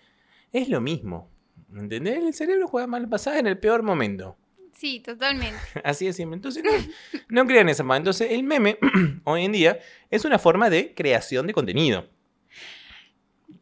Es 0.51 0.69
lo 0.69 0.79
mismo. 0.79 1.27
¿Entendés? 1.75 2.19
El 2.19 2.33
cerebro 2.35 2.67
juega 2.67 2.85
mal 2.85 3.09
pasada 3.09 3.39
en 3.39 3.47
el 3.47 3.57
peor 3.57 3.81
momento. 3.81 4.37
Sí, 4.77 4.99
totalmente. 4.99 5.57
Así 5.83 6.05
es 6.05 6.15
siempre. 6.15 6.35
Entonces, 6.35 6.63
no, 6.63 6.71
no 7.29 7.47
crean 7.47 7.69
esa 7.69 7.81
más. 7.83 7.97
Entonces, 7.97 8.29
el 8.31 8.43
meme, 8.43 8.77
hoy 9.23 9.45
en 9.45 9.53
día, 9.53 9.79
es 10.11 10.23
una 10.23 10.37
forma 10.37 10.69
de 10.69 10.93
creación 10.93 11.47
de 11.47 11.53
contenido. 11.53 12.07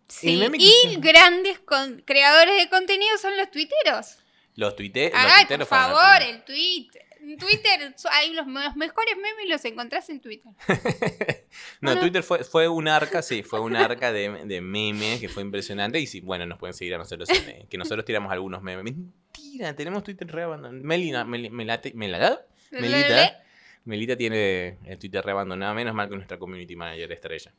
Sí. 0.07 0.37
que 0.39 0.57
Y 0.57 0.95
grandes 0.99 1.59
con- 1.59 2.01
creadores 2.05 2.57
de 2.61 2.69
contenido 2.69 3.17
son 3.17 3.37
los 3.37 3.49
tuiteros. 3.49 4.17
Los 4.55 4.75
tuiteros. 4.75 5.19
Ay, 5.19 5.45
por 5.45 5.65
favor, 5.65 6.21
el 6.21 6.43
tweet. 6.43 6.87
En 7.21 7.37
Twitter 7.37 7.93
hay 8.11 8.33
los, 8.33 8.47
los 8.47 8.75
mejores 8.75 9.15
memes 9.15 9.47
los 9.47 9.63
encontrás 9.65 10.09
en 10.09 10.19
Twitter. 10.21 10.51
No, 11.81 11.91
Bueno. 11.91 12.01
Twitter 12.01 12.23
fue, 12.23 12.43
fue 12.43 12.67
un 12.67 12.87
arca, 12.87 13.21
sí, 13.21 13.43
fue 13.43 13.59
un 13.59 13.75
arca 13.75 14.11
de, 14.11 14.45
de 14.45 14.61
memes 14.61 15.19
que 15.19 15.29
fue 15.29 15.43
impresionante. 15.43 15.99
Y 15.99 16.07
sí, 16.07 16.21
bueno, 16.21 16.45
nos 16.45 16.57
pueden 16.57 16.73
seguir 16.73 16.95
a 16.95 16.97
nosotros, 16.97 17.29
en- 17.29 17.67
que 17.67 17.77
nosotros 17.77 18.05
tiramos 18.05 18.31
algunos 18.31 18.61
memes. 18.61 18.83
mentira, 18.83 19.75
tenemos 19.75 20.03
Twitter 20.03 20.27
re 20.27 20.43
abandonado. 20.43 20.83
Melina, 20.83 21.25
Meli- 21.25 21.49
Melate- 21.51 21.93
Melada- 21.93 22.45
Melita, 22.71 23.41
Melita 23.85 24.15
tiene 24.15 24.77
el 24.85 24.97
Twitter 24.97 25.23
re 25.25 25.31
abandonado, 25.31 25.73
menos 25.75 25.93
mal 25.93 26.07
que 26.09 26.15
nuestra 26.15 26.37
community 26.39 26.75
manager 26.75 27.11
estrella. 27.11 27.51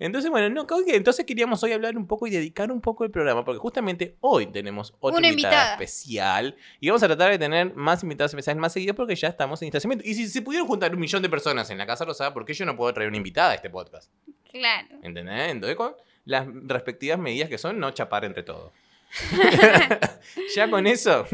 Entonces, 0.00 0.30
bueno, 0.30 0.48
no, 0.48 0.64
creo 0.64 0.84
que 0.84 0.94
entonces 0.94 1.26
queríamos 1.26 1.60
hoy 1.64 1.72
hablar 1.72 1.96
un 1.96 2.06
poco 2.06 2.28
y 2.28 2.30
dedicar 2.30 2.70
un 2.70 2.80
poco 2.80 3.04
el 3.04 3.10
programa, 3.10 3.44
porque 3.44 3.58
justamente 3.58 4.16
hoy 4.20 4.46
tenemos 4.46 4.94
otra 5.00 5.26
invitada. 5.26 5.72
especial 5.72 6.54
y 6.78 6.88
vamos 6.88 7.02
a 7.02 7.08
tratar 7.08 7.32
de 7.32 7.38
tener 7.38 7.74
más 7.74 8.04
invitados 8.04 8.30
especiales 8.30 8.60
más 8.60 8.72
seguidos 8.72 8.94
porque 8.94 9.16
ya 9.16 9.26
estamos 9.26 9.60
en 9.60 9.66
distanciamiento. 9.66 10.04
Y 10.06 10.14
si 10.14 10.28
se 10.28 10.40
pudieron 10.42 10.68
juntar 10.68 10.94
un 10.94 11.00
millón 11.00 11.20
de 11.22 11.28
personas 11.28 11.68
en 11.70 11.78
la 11.78 11.86
Casa 11.86 12.04
Rosada, 12.04 12.32
¿por 12.32 12.44
qué 12.44 12.54
yo 12.54 12.64
no 12.64 12.76
puedo 12.76 12.94
traer 12.94 13.08
una 13.08 13.16
invitada 13.16 13.50
a 13.50 13.54
este 13.56 13.70
podcast? 13.70 14.12
Claro. 14.52 14.86
¿Entendés? 15.02 15.50
Entonces, 15.50 15.76
con 15.76 15.96
las 16.26 16.46
respectivas 16.66 17.18
medidas 17.18 17.48
que 17.48 17.58
son 17.58 17.80
no 17.80 17.90
chapar 17.90 18.24
entre 18.24 18.44
todos. 18.44 18.70
ya 20.54 20.70
con 20.70 20.86
eso. 20.86 21.26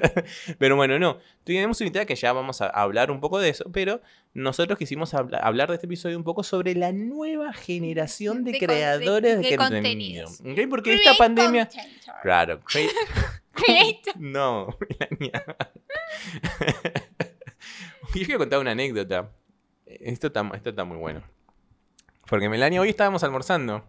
pero 0.58 0.76
bueno, 0.76 0.98
no. 0.98 1.18
Tenemos 1.44 1.80
una 1.80 1.86
invitada 1.86 2.06
que 2.06 2.14
ya 2.16 2.32
vamos 2.32 2.60
a 2.60 2.66
hablar 2.68 3.10
un 3.10 3.20
poco 3.20 3.38
de 3.38 3.50
eso, 3.50 3.64
pero 3.72 4.00
nosotros 4.34 4.78
quisimos 4.78 5.14
habla- 5.14 5.38
hablar 5.38 5.68
de 5.68 5.74
este 5.74 5.86
episodio 5.86 6.16
un 6.16 6.24
poco 6.24 6.42
sobre 6.42 6.74
la 6.74 6.92
nueva 6.92 7.52
generación 7.52 8.44
de, 8.44 8.58
creadores 8.58 9.36
de, 9.38 9.42
de- 9.44 9.50
de 9.50 9.56
contenido. 9.56 10.26
contenidos. 10.26 10.64
¿Ok? 10.64 10.70
Porque 10.70 10.94
esta 10.94 11.02
Create 11.14 11.18
pandemia... 11.18 11.68
Claro. 12.22 12.60
cre- 12.60 12.90
Create- 13.54 14.12
no, 14.16 14.76
Melania. 14.88 15.44
Yo 18.14 18.24
quiero 18.24 18.38
contar 18.38 18.58
una 18.60 18.70
anécdota. 18.72 19.30
Esto 19.86 20.28
está, 20.28 20.48
esto 20.54 20.70
está 20.70 20.84
muy 20.84 20.96
bueno. 20.96 21.22
Porque 22.28 22.48
Melania, 22.48 22.80
hoy 22.80 22.90
estábamos 22.90 23.22
almorzando. 23.24 23.84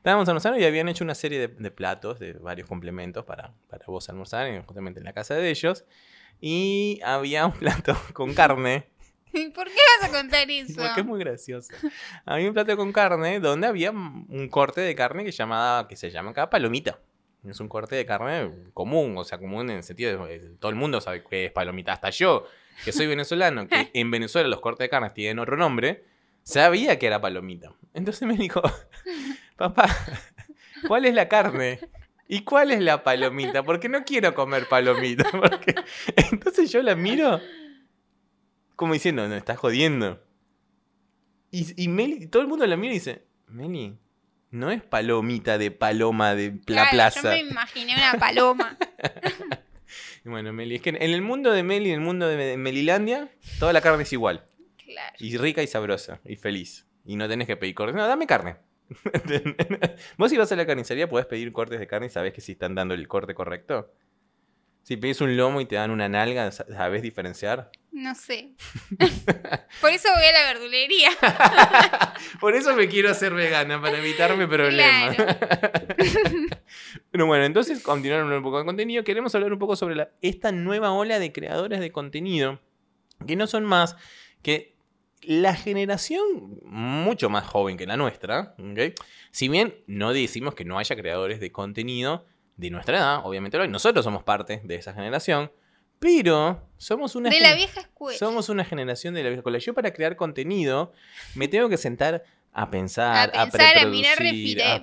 Estábamos 0.00 0.26
almorzando 0.28 0.58
y 0.58 0.64
habían 0.64 0.88
hecho 0.88 1.04
una 1.04 1.14
serie 1.14 1.38
de, 1.38 1.48
de 1.48 1.70
platos, 1.70 2.18
de 2.18 2.32
varios 2.32 2.66
complementos 2.66 3.24
para, 3.26 3.52
para 3.68 3.84
vos 3.86 4.08
almorzar, 4.08 4.46
en- 4.46 4.62
justamente 4.62 4.98
en 4.98 5.04
la 5.04 5.12
casa 5.12 5.34
de 5.34 5.50
ellos. 5.50 5.84
Y 6.40 7.00
había 7.04 7.44
un 7.44 7.52
plato 7.52 7.94
con 8.14 8.32
carne, 8.34 8.88
¿Por 9.54 9.66
qué 9.68 9.76
vas 10.00 10.08
a 10.10 10.12
contar 10.12 10.50
eso? 10.50 10.74
porque 10.80 11.00
es 11.02 11.06
muy 11.06 11.20
gracioso. 11.20 11.72
Había 12.24 12.48
un 12.48 12.54
plato 12.54 12.76
con 12.76 12.92
carne 12.92 13.38
donde 13.40 13.66
había 13.66 13.90
un 13.90 14.48
corte 14.50 14.80
de 14.80 14.94
carne 14.94 15.22
que, 15.24 15.30
llamaba, 15.32 15.86
que 15.86 15.96
se 15.96 16.10
llama 16.10 16.30
acá 16.30 16.48
palomita. 16.50 16.98
Es 17.46 17.60
un 17.60 17.68
corte 17.68 17.94
de 17.94 18.04
carne 18.06 18.50
común, 18.74 19.16
o 19.16 19.24
sea, 19.24 19.38
común 19.38 19.70
en 19.70 19.76
el 19.78 19.82
sentido 19.82 20.26
de 20.26 20.38
de- 20.38 20.48
todo 20.56 20.70
el 20.70 20.76
mundo 20.76 21.00
sabe 21.00 21.22
que 21.24 21.44
es 21.46 21.52
palomita. 21.52 21.92
Hasta 21.92 22.08
yo, 22.10 22.44
que 22.84 22.90
soy 22.92 23.06
venezolano, 23.06 23.68
que 23.68 23.90
en 23.94 24.10
Venezuela 24.10 24.48
los 24.48 24.60
cortes 24.60 24.86
de 24.86 24.88
carne 24.88 25.10
tienen 25.10 25.38
otro 25.38 25.56
nombre, 25.58 26.04
sabía 26.42 26.98
que 26.98 27.06
era 27.06 27.20
palomita. 27.20 27.72
Entonces 27.94 28.26
me 28.26 28.36
dijo, 28.36 28.62
papá, 29.60 29.94
¿cuál 30.88 31.04
es 31.04 31.14
la 31.14 31.28
carne? 31.28 31.78
¿Y 32.26 32.42
cuál 32.42 32.70
es 32.70 32.80
la 32.80 33.02
palomita? 33.02 33.62
Porque 33.62 33.88
no 33.88 34.04
quiero 34.04 34.34
comer 34.34 34.66
palomita. 34.68 35.28
Porque... 35.32 35.74
Entonces 36.32 36.72
yo 36.72 36.82
la 36.82 36.94
miro 36.94 37.40
como 38.80 38.94
diciendo, 38.94 39.28
no, 39.28 39.36
estás 39.36 39.58
jodiendo. 39.58 40.24
Y, 41.50 41.82
y 41.82 41.88
Meli, 41.88 42.28
todo 42.28 42.40
el 42.40 42.48
mundo 42.48 42.66
la 42.66 42.78
mira 42.78 42.94
y 42.94 42.96
dice, 42.96 43.26
Meli, 43.48 43.98
no 44.50 44.70
es 44.70 44.82
palomita 44.82 45.58
de 45.58 45.70
paloma 45.70 46.34
de 46.34 46.52
la 46.52 46.64
Claro, 46.64 46.90
plaza. 46.90 47.36
Yo 47.36 47.44
me 47.44 47.50
imaginé 47.50 47.94
una 47.94 48.14
paloma. 48.18 48.78
Y 50.24 50.28
Bueno, 50.28 50.52
Meli, 50.52 50.76
es 50.76 50.82
que 50.82 50.90
en 50.90 51.02
el 51.02 51.22
mundo 51.22 51.50
de 51.50 51.62
Meli, 51.62 51.88
en 51.90 51.96
el 51.96 52.00
mundo 52.00 52.28
de 52.28 52.56
Melilandia, 52.56 53.28
toda 53.58 53.72
la 53.72 53.80
carne 53.80 54.02
es 54.04 54.12
igual. 54.12 54.46
Claro. 54.76 55.16
Y 55.18 55.36
rica 55.36 55.62
y 55.62 55.66
sabrosa. 55.66 56.20
Y 56.24 56.36
feliz. 56.36 56.86
Y 57.04 57.16
no 57.16 57.26
tenés 57.26 57.46
que 57.46 57.56
pedir 57.56 57.74
cortes. 57.74 57.96
No, 57.96 58.06
dame 58.06 58.26
carne. 58.26 58.56
Vos 60.18 60.30
si 60.30 60.36
vas 60.36 60.50
a 60.52 60.56
la 60.56 60.66
carnicería 60.66 61.08
podés 61.08 61.26
pedir 61.26 61.52
cortes 61.52 61.78
de 61.80 61.86
carne 61.86 62.06
y 62.08 62.10
sabés 62.10 62.32
que 62.32 62.40
si 62.40 62.52
están 62.52 62.74
dando 62.74 62.94
el 62.94 63.06
corte 63.08 63.34
correcto. 63.34 63.92
Si 64.82 64.96
pedís 64.96 65.20
un 65.20 65.36
lomo 65.36 65.60
y 65.60 65.66
te 65.66 65.76
dan 65.76 65.90
una 65.90 66.08
nalga, 66.08 66.50
¿sabés 66.50 67.02
diferenciar? 67.02 67.70
No 67.92 68.14
sé. 68.14 68.54
Por 69.80 69.90
eso 69.90 70.08
voy 70.14 70.24
a 70.24 70.32
la 70.32 70.52
verdulería. 70.54 71.10
Por 72.40 72.54
eso 72.54 72.74
me 72.74 72.88
quiero 72.88 73.10
hacer 73.10 73.34
vegana, 73.34 73.80
para 73.80 73.98
evitarme 73.98 74.48
problemas. 74.48 75.16
Pero 77.10 77.26
bueno, 77.26 77.44
entonces 77.44 77.82
continuando 77.82 78.36
un 78.36 78.42
poco 78.42 78.58
de 78.58 78.64
contenido, 78.64 79.04
queremos 79.04 79.34
hablar 79.34 79.52
un 79.52 79.58
poco 79.58 79.76
sobre 79.76 79.96
la- 79.96 80.10
esta 80.22 80.50
nueva 80.50 80.92
ola 80.92 81.18
de 81.18 81.30
creadores 81.32 81.80
de 81.80 81.92
contenido, 81.92 82.60
que 83.26 83.36
no 83.36 83.46
son 83.46 83.64
más 83.66 83.96
que 84.42 84.76
la 85.22 85.54
generación 85.54 86.58
mucho 86.64 87.28
más 87.30 87.46
joven 87.46 87.76
que 87.76 87.86
la 87.86 87.96
nuestra. 87.96 88.54
Si 89.30 89.48
bien 89.48 89.74
no 89.86 90.12
decimos 90.12 90.54
que 90.54 90.64
no 90.64 90.78
haya 90.78 90.96
creadores 90.96 91.40
de 91.40 91.52
contenido 91.52 92.24
de 92.56 92.70
nuestra 92.70 92.98
edad, 92.98 93.20
obviamente 93.24 93.56
lo 93.56 93.62
hay, 93.64 93.68
nosotros 93.68 94.04
somos 94.04 94.22
parte 94.22 94.60
de 94.64 94.74
esa 94.76 94.92
generación, 94.94 95.50
pero 95.98 96.66
somos 96.78 97.14
una 97.14 97.28
De 97.30 97.36
gen- 97.36 97.48
la 97.48 97.54
vieja 97.54 97.80
escuela. 97.80 98.18
somos 98.18 98.48
una 98.48 98.64
generación 98.64 99.12
de 99.14 99.22
la 99.22 99.28
vieja 99.28 99.40
escuela. 99.40 99.58
Yo 99.58 99.74
para 99.74 99.92
crear 99.92 100.16
contenido 100.16 100.92
me 101.34 101.48
tengo 101.48 101.68
que 101.68 101.76
sentar 101.76 102.24
a 102.52 102.70
pensar, 102.70 103.30
a, 103.34 103.44
pensar, 103.50 103.78
a 103.78 103.86
mirar 103.86 104.14
a- 104.18 104.22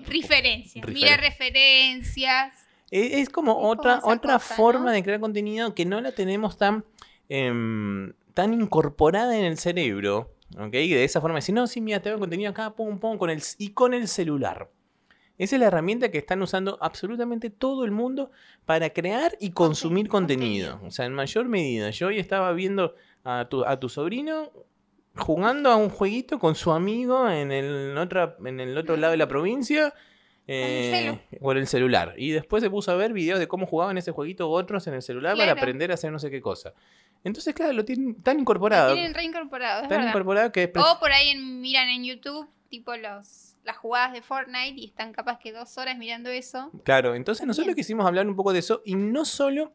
referencias. 0.06 0.86
refer- 0.86 0.94
Mirar 0.94 1.20
referencias. 1.20 2.54
Es, 2.92 3.14
es 3.14 3.30
como 3.30 3.52
Es 3.52 3.58
como 3.58 3.70
otra, 3.70 4.00
otra 4.04 4.34
cosa, 4.36 4.56
forma 4.56 4.86
¿no? 4.86 4.92
de 4.92 5.04
crear 5.04 5.20
contenido 5.20 5.74
que 5.76 5.86
no 5.86 6.00
la 6.00 6.12
tenemos 6.14 6.58
tan, 6.58 6.86
em, 7.30 8.14
tan 8.38 8.54
incorporada 8.54 9.36
en 9.36 9.46
el 9.46 9.58
cerebro. 9.58 10.32
¿Ok? 10.60 10.76
Y 10.76 10.90
de 10.90 11.04
esa 11.04 11.20
forma 11.20 11.38
decir, 11.38 11.56
no, 11.56 11.66
sí, 11.66 11.82
mira, 11.82 12.04
te 12.04 12.10
veo 12.10 12.20
contenido 12.20 12.52
acá, 12.52 12.76
pum, 12.76 13.00
pum, 13.00 13.18
con 13.18 13.32
el, 13.32 13.42
y 13.58 13.70
con 13.70 13.96
el 13.96 14.08
celular. 14.08 14.70
Esa 15.40 15.56
es 15.56 15.60
la 15.60 15.66
herramienta 15.66 16.12
que 16.12 16.20
están 16.20 16.44
usando 16.44 16.78
absolutamente 16.80 17.50
todo 17.50 17.84
el 17.84 17.90
mundo 17.90 18.30
para 18.68 18.92
crear 18.92 19.36
y 19.40 19.50
consumir 19.54 20.08
contenido. 20.08 20.74
contenido. 20.74 20.88
O 20.88 20.92
sea, 20.92 21.06
en 21.06 21.14
mayor 21.16 21.48
medida. 21.48 21.90
Yo 21.90 22.08
hoy 22.08 22.20
estaba 22.20 22.54
viendo 22.54 22.94
a 23.24 23.48
tu, 23.50 23.66
a 23.66 23.80
tu 23.80 23.90
sobrino 23.90 24.52
jugando 25.16 25.72
a 25.72 25.76
un 25.76 25.90
jueguito 25.90 26.38
con 26.38 26.54
su 26.54 26.72
amigo 26.72 27.28
en 27.28 27.52
el, 27.52 27.98
otra, 27.98 28.38
en 28.46 28.60
el 28.60 28.78
otro 28.78 28.98
lado 28.98 29.12
de 29.14 29.18
la 29.18 29.28
provincia. 29.28 29.96
Eh, 30.48 31.20
con 31.42 31.58
el 31.58 31.68
celular. 31.68 32.14
Y 32.18 32.32
después 32.32 32.64
se 32.64 32.70
puso 32.70 32.92
a 32.92 32.96
ver 32.96 33.14
videos 33.14 33.40
de 33.40 33.48
cómo 33.48 33.66
jugaban 33.66 33.98
ese 33.98 34.12
jueguito 34.12 34.50
otros 34.50 34.88
en 34.88 34.94
el 34.94 35.02
celular 35.02 35.36
para 35.38 35.52
aprender 35.52 35.92
a 35.92 35.96
hacer 35.96 36.12
no 36.12 36.20
sé 36.20 36.32
qué 36.32 36.42
cosa. 36.42 36.74
Entonces, 37.24 37.54
claro, 37.54 37.74
lo 37.74 37.84
tienen 37.84 38.16
tan 38.22 38.36
Lo 38.38 38.42
incorporado. 38.42 38.94
tienen 38.94 39.14
reincorporado, 39.14 39.82
Tan 39.82 39.90
verdad. 39.90 40.08
incorporado 40.10 40.52
que 40.52 40.72
O 40.76 41.00
por 41.00 41.12
ahí 41.12 41.30
en- 41.30 41.60
miran 41.62 41.90
en 41.90 42.06
YouTube, 42.06 42.48
tipo 42.70 42.96
los, 42.96 43.56
las 43.66 43.76
jugadas 43.78 44.14
de 44.14 44.22
Fortnite, 44.22 44.80
y 44.80 44.86
están 44.86 45.12
capaz 45.14 45.40
que 45.40 45.52
dos 45.52 45.78
horas 45.78 45.98
mirando 45.98 46.30
eso. 46.30 46.72
Claro, 46.84 47.16
entonces 47.16 47.40
También. 47.42 47.48
nosotros 47.50 47.76
quisimos 47.76 48.06
hablar 48.06 48.28
un 48.28 48.36
poco 48.36 48.54
de 48.54 48.60
eso 48.60 48.82
y 48.86 48.96
no 48.96 49.26
solo 49.26 49.74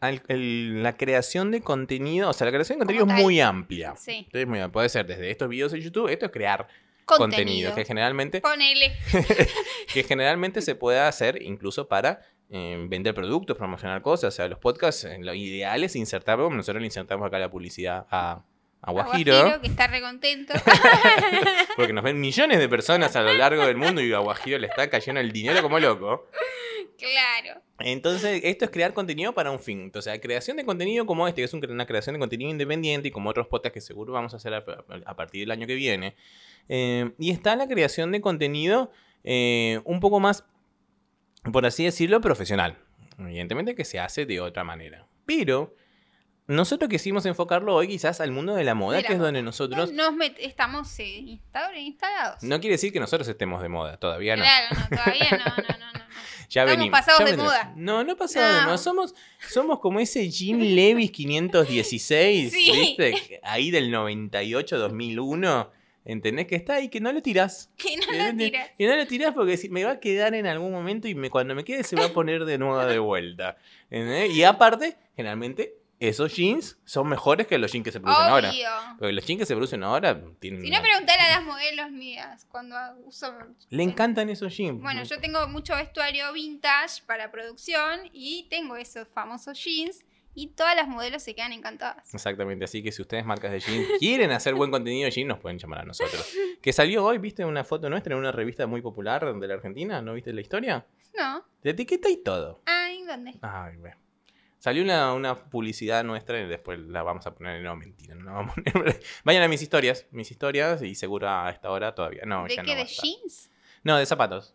al- 0.00 0.22
el- 0.28 0.82
la 0.82 0.96
creación 0.96 1.50
de 1.50 1.60
contenido, 1.60 2.30
o 2.30 2.32
sea, 2.32 2.46
la 2.46 2.52
creación 2.52 2.78
de 2.78 2.86
contenido 2.86 3.06
es 3.06 3.22
muy 3.22 3.40
amplia. 3.40 3.94
Sí. 3.96 4.24
Entonces, 4.32 4.46
muy- 4.46 4.66
puede 4.68 4.88
ser 4.88 5.06
desde 5.06 5.30
estos 5.30 5.48
videos 5.50 5.72
de 5.72 5.82
YouTube, 5.82 6.08
esto 6.08 6.24
es 6.26 6.32
crear 6.32 6.68
contenido, 7.18 7.70
Contenido. 7.70 7.74
que 7.74 7.84
generalmente 7.84 8.40
Ponele. 8.40 8.96
que 9.92 10.02
generalmente 10.04 10.62
se 10.62 10.74
puede 10.74 11.00
hacer 11.00 11.42
incluso 11.42 11.88
para 11.88 12.20
eh, 12.50 12.84
vender 12.88 13.14
productos, 13.14 13.56
promocionar 13.56 14.02
cosas. 14.02 14.34
O 14.34 14.36
sea, 14.36 14.48
los 14.48 14.58
podcasts, 14.58 15.04
eh, 15.04 15.18
lo 15.20 15.34
ideal 15.34 15.84
es 15.84 15.94
insertar, 15.96 16.38
como 16.38 16.56
nosotros 16.56 16.80
le 16.80 16.86
insertamos 16.86 17.26
acá 17.26 17.38
la 17.38 17.50
publicidad 17.50 18.06
a, 18.10 18.44
a 18.82 18.92
Guajiro, 18.92 19.34
Guajiro, 19.34 19.60
que 19.60 19.68
está 19.68 19.86
recontento. 19.86 20.54
porque 21.76 21.92
nos 21.92 22.02
ven 22.02 22.18
millones 22.18 22.58
de 22.58 22.68
personas 22.68 23.14
a 23.14 23.22
lo 23.22 23.32
largo 23.34 23.64
del 23.66 23.76
mundo 23.76 24.00
y 24.00 24.12
a 24.12 24.18
Guajiro 24.18 24.58
le 24.58 24.66
está 24.66 24.90
cayendo 24.90 25.20
el 25.20 25.32
dinero 25.32 25.62
como 25.62 25.78
loco. 25.78 26.28
Claro. 27.00 27.62
Entonces, 27.80 28.40
esto 28.44 28.64
es 28.66 28.70
crear 28.70 28.92
contenido 28.92 29.32
para 29.34 29.50
un 29.50 29.58
fin. 29.58 29.80
Entonces, 29.82 30.12
la 30.12 30.20
creación 30.20 30.56
de 30.56 30.64
contenido 30.64 31.06
como 31.06 31.26
este, 31.26 31.40
que 31.40 31.44
es 31.44 31.54
un- 31.54 31.64
una 31.70 31.86
creación 31.86 32.14
de 32.14 32.20
contenido 32.20 32.50
independiente 32.50 33.08
y 33.08 33.10
como 33.10 33.30
otros 33.30 33.46
podcasts 33.48 33.74
que 33.74 33.80
seguro 33.80 34.12
vamos 34.12 34.34
a 34.34 34.36
hacer 34.36 34.54
a, 34.54 34.64
a 35.06 35.16
partir 35.16 35.40
del 35.42 35.50
año 35.50 35.66
que 35.66 35.74
viene. 35.74 36.14
eh, 36.68 37.12
y 37.18 37.30
está 37.32 37.56
la 37.56 37.66
creación 37.66 38.12
de 38.12 38.20
contenido 38.20 38.92
eh, 39.24 39.80
un 39.84 39.98
poco 40.00 40.20
más, 40.20 40.44
por 41.52 41.66
así 41.66 41.84
decirlo, 41.84 42.20
profesional. 42.20 42.78
Evidentemente 43.18 43.74
que 43.74 43.84
se 43.84 43.98
hace 43.98 44.24
de 44.26 44.40
otra 44.40 44.62
manera. 44.64 45.06
Pero 45.26 45.74
nosotros 46.46 46.88
quisimos 46.90 47.26
enfocarlo 47.26 47.74
hoy 47.74 47.86
quizás 47.86 48.20
al 48.20 48.30
mundo 48.32 48.54
de 48.54 48.64
la 48.64 48.74
moda, 48.74 48.96
De 48.96 49.02
la 49.02 49.08
que 49.08 49.14
es 49.14 49.20
donde 49.20 49.42
nosotros... 49.42 49.92
Nos 49.92 50.14
estamos 50.38 50.98
eh, 50.98 51.04
insta- 51.20 51.76
instalados. 51.76 52.42
No 52.42 52.58
quiere 52.60 52.74
decir 52.74 52.92
que 52.92 52.98
nosotros 53.00 53.28
estemos 53.28 53.62
de 53.62 53.68
moda, 53.68 53.96
todavía 53.98 54.36
no. 54.36 54.42
Claro, 54.42 54.66
no, 54.80 54.96
todavía 54.96 55.30
no, 55.30 55.62
no. 55.78 55.78
no. 55.78 55.89
Ya 56.50 56.62
Estamos 56.62 56.78
venimos. 56.78 56.98
pasados 57.00 57.18
ya 57.20 57.24
de 57.26 57.30
vendremos. 57.32 57.52
moda. 57.54 57.72
No, 57.76 58.04
no 58.04 58.16
pasados 58.16 58.48
de 58.54 58.60
No. 58.60 58.66
moda. 58.66 58.78
Somos, 58.78 59.14
somos 59.48 59.78
como 59.80 60.00
ese 60.00 60.28
Jean 60.30 60.58
Levis 60.74 61.10
516, 61.10 62.52
Sí. 62.52 62.72
¿viste? 62.72 63.40
Ahí 63.42 63.70
del 63.70 63.90
98, 63.90 64.78
2001. 64.78 65.70
¿Entendés? 66.02 66.46
Que 66.46 66.56
está 66.56 66.74
ahí, 66.76 66.88
que 66.88 66.98
no 66.98 67.12
lo 67.12 67.20
tirás. 67.22 67.70
Que 67.76 67.96
no 67.96 68.06
lo 68.32 68.36
tiras. 68.36 68.70
Que 68.78 68.86
no 68.86 68.96
lo 68.96 69.06
tirás 69.06 69.34
porque 69.34 69.56
si- 69.58 69.68
me 69.68 69.84
va 69.84 69.92
a 69.92 70.00
quedar 70.00 70.34
en 70.34 70.46
algún 70.46 70.72
momento 70.72 71.06
y 71.08 71.14
me, 71.14 71.28
cuando 71.30 71.54
me 71.54 71.62
quede 71.62 71.84
se 71.84 71.94
va 71.94 72.06
a 72.06 72.12
poner 72.12 72.46
de 72.46 72.56
nuevo 72.58 72.78
de 72.84 72.98
vuelta. 72.98 73.56
¿entendés? 73.90 74.34
Y 74.34 74.42
aparte, 74.42 74.96
generalmente 75.14 75.74
esos 76.00 76.34
jeans 76.34 76.78
son 76.84 77.08
mejores 77.08 77.46
que 77.46 77.58
los 77.58 77.70
jeans 77.70 77.84
que 77.84 77.92
se 77.92 78.00
producen 78.00 78.24
ahora. 78.26 78.50
Obvio. 78.50 78.68
Porque 78.98 79.12
los 79.12 79.24
jeans 79.26 79.38
que 79.40 79.46
se 79.46 79.54
producen 79.54 79.84
ahora 79.84 80.20
tienen. 80.40 80.62
Si 80.62 80.70
no, 80.70 80.78
una- 80.78 80.82
preguntar 80.82 81.20
a 81.20 81.28
las 81.30 81.44
modelos 81.44 81.90
mías 81.92 82.46
cuando 82.50 82.74
uso. 83.04 83.32
Le 83.68 83.82
encantan 83.82 84.28
esos 84.30 84.56
jeans. 84.56 84.80
Bueno, 84.80 85.02
yo 85.04 85.20
tengo 85.20 85.46
mucho 85.46 85.76
vestuario 85.76 86.32
vintage 86.32 87.02
para 87.06 87.30
producción 87.30 88.00
y 88.12 88.48
tengo 88.50 88.76
esos 88.76 89.06
famosos 89.08 89.62
jeans 89.62 90.04
y 90.34 90.48
todas 90.54 90.74
las 90.76 90.88
modelos 90.88 91.22
se 91.22 91.34
quedan 91.34 91.52
encantadas. 91.52 92.14
Exactamente, 92.14 92.64
así 92.64 92.82
que 92.82 92.92
si 92.92 93.02
ustedes 93.02 93.24
marcas 93.26 93.50
de 93.52 93.60
jeans 93.60 93.86
quieren 93.98 94.30
hacer 94.30 94.54
buen 94.54 94.70
contenido 94.70 95.04
de 95.04 95.10
jeans, 95.10 95.28
nos 95.28 95.38
pueden 95.38 95.58
llamar 95.58 95.80
a 95.80 95.84
nosotros. 95.84 96.32
Que 96.62 96.72
salió 96.72 97.04
hoy, 97.04 97.18
¿viste 97.18 97.44
una 97.44 97.62
foto 97.64 97.90
nuestra 97.90 98.14
en 98.14 98.20
una 98.20 98.32
revista 98.32 98.66
muy 98.66 98.80
popular 98.80 99.34
de 99.38 99.46
la 99.48 99.54
Argentina? 99.54 100.00
¿No 100.00 100.14
viste 100.14 100.32
la 100.32 100.40
historia? 100.40 100.86
No. 101.18 101.44
De 101.62 101.70
etiqueta 101.70 102.08
y 102.08 102.16
todo. 102.22 102.62
Ay, 102.64 103.02
¿dónde? 103.04 103.34
Ay, 103.42 103.76
bueno. 103.76 103.96
Salió 104.60 104.84
una, 104.84 105.12
una 105.14 105.34
publicidad 105.34 106.04
nuestra 106.04 106.38
y 106.40 106.46
después 106.46 106.78
la 106.78 107.02
vamos 107.02 107.26
a 107.26 107.34
poner. 107.34 107.60
No, 107.62 107.74
mentira, 107.74 108.14
no 108.14 108.24
la 108.26 108.32
vamos 108.32 108.52
a 108.58 108.62
poner. 108.72 109.00
Vayan 109.24 109.42
a 109.42 109.48
mis 109.48 109.62
historias, 109.62 110.06
mis 110.12 110.30
historias 110.30 110.82
y 110.82 110.94
seguro 110.94 111.28
a 111.28 111.50
esta 111.50 111.70
hora 111.70 111.94
todavía. 111.94 112.22
No, 112.26 112.44
¿De 112.44 112.54
ya 112.54 112.62
qué? 112.62 112.74
no 112.74 112.76
¿De 112.80 112.84
jeans? 112.86 113.50
No, 113.82 113.96
de 113.96 114.04
zapatos. 114.06 114.54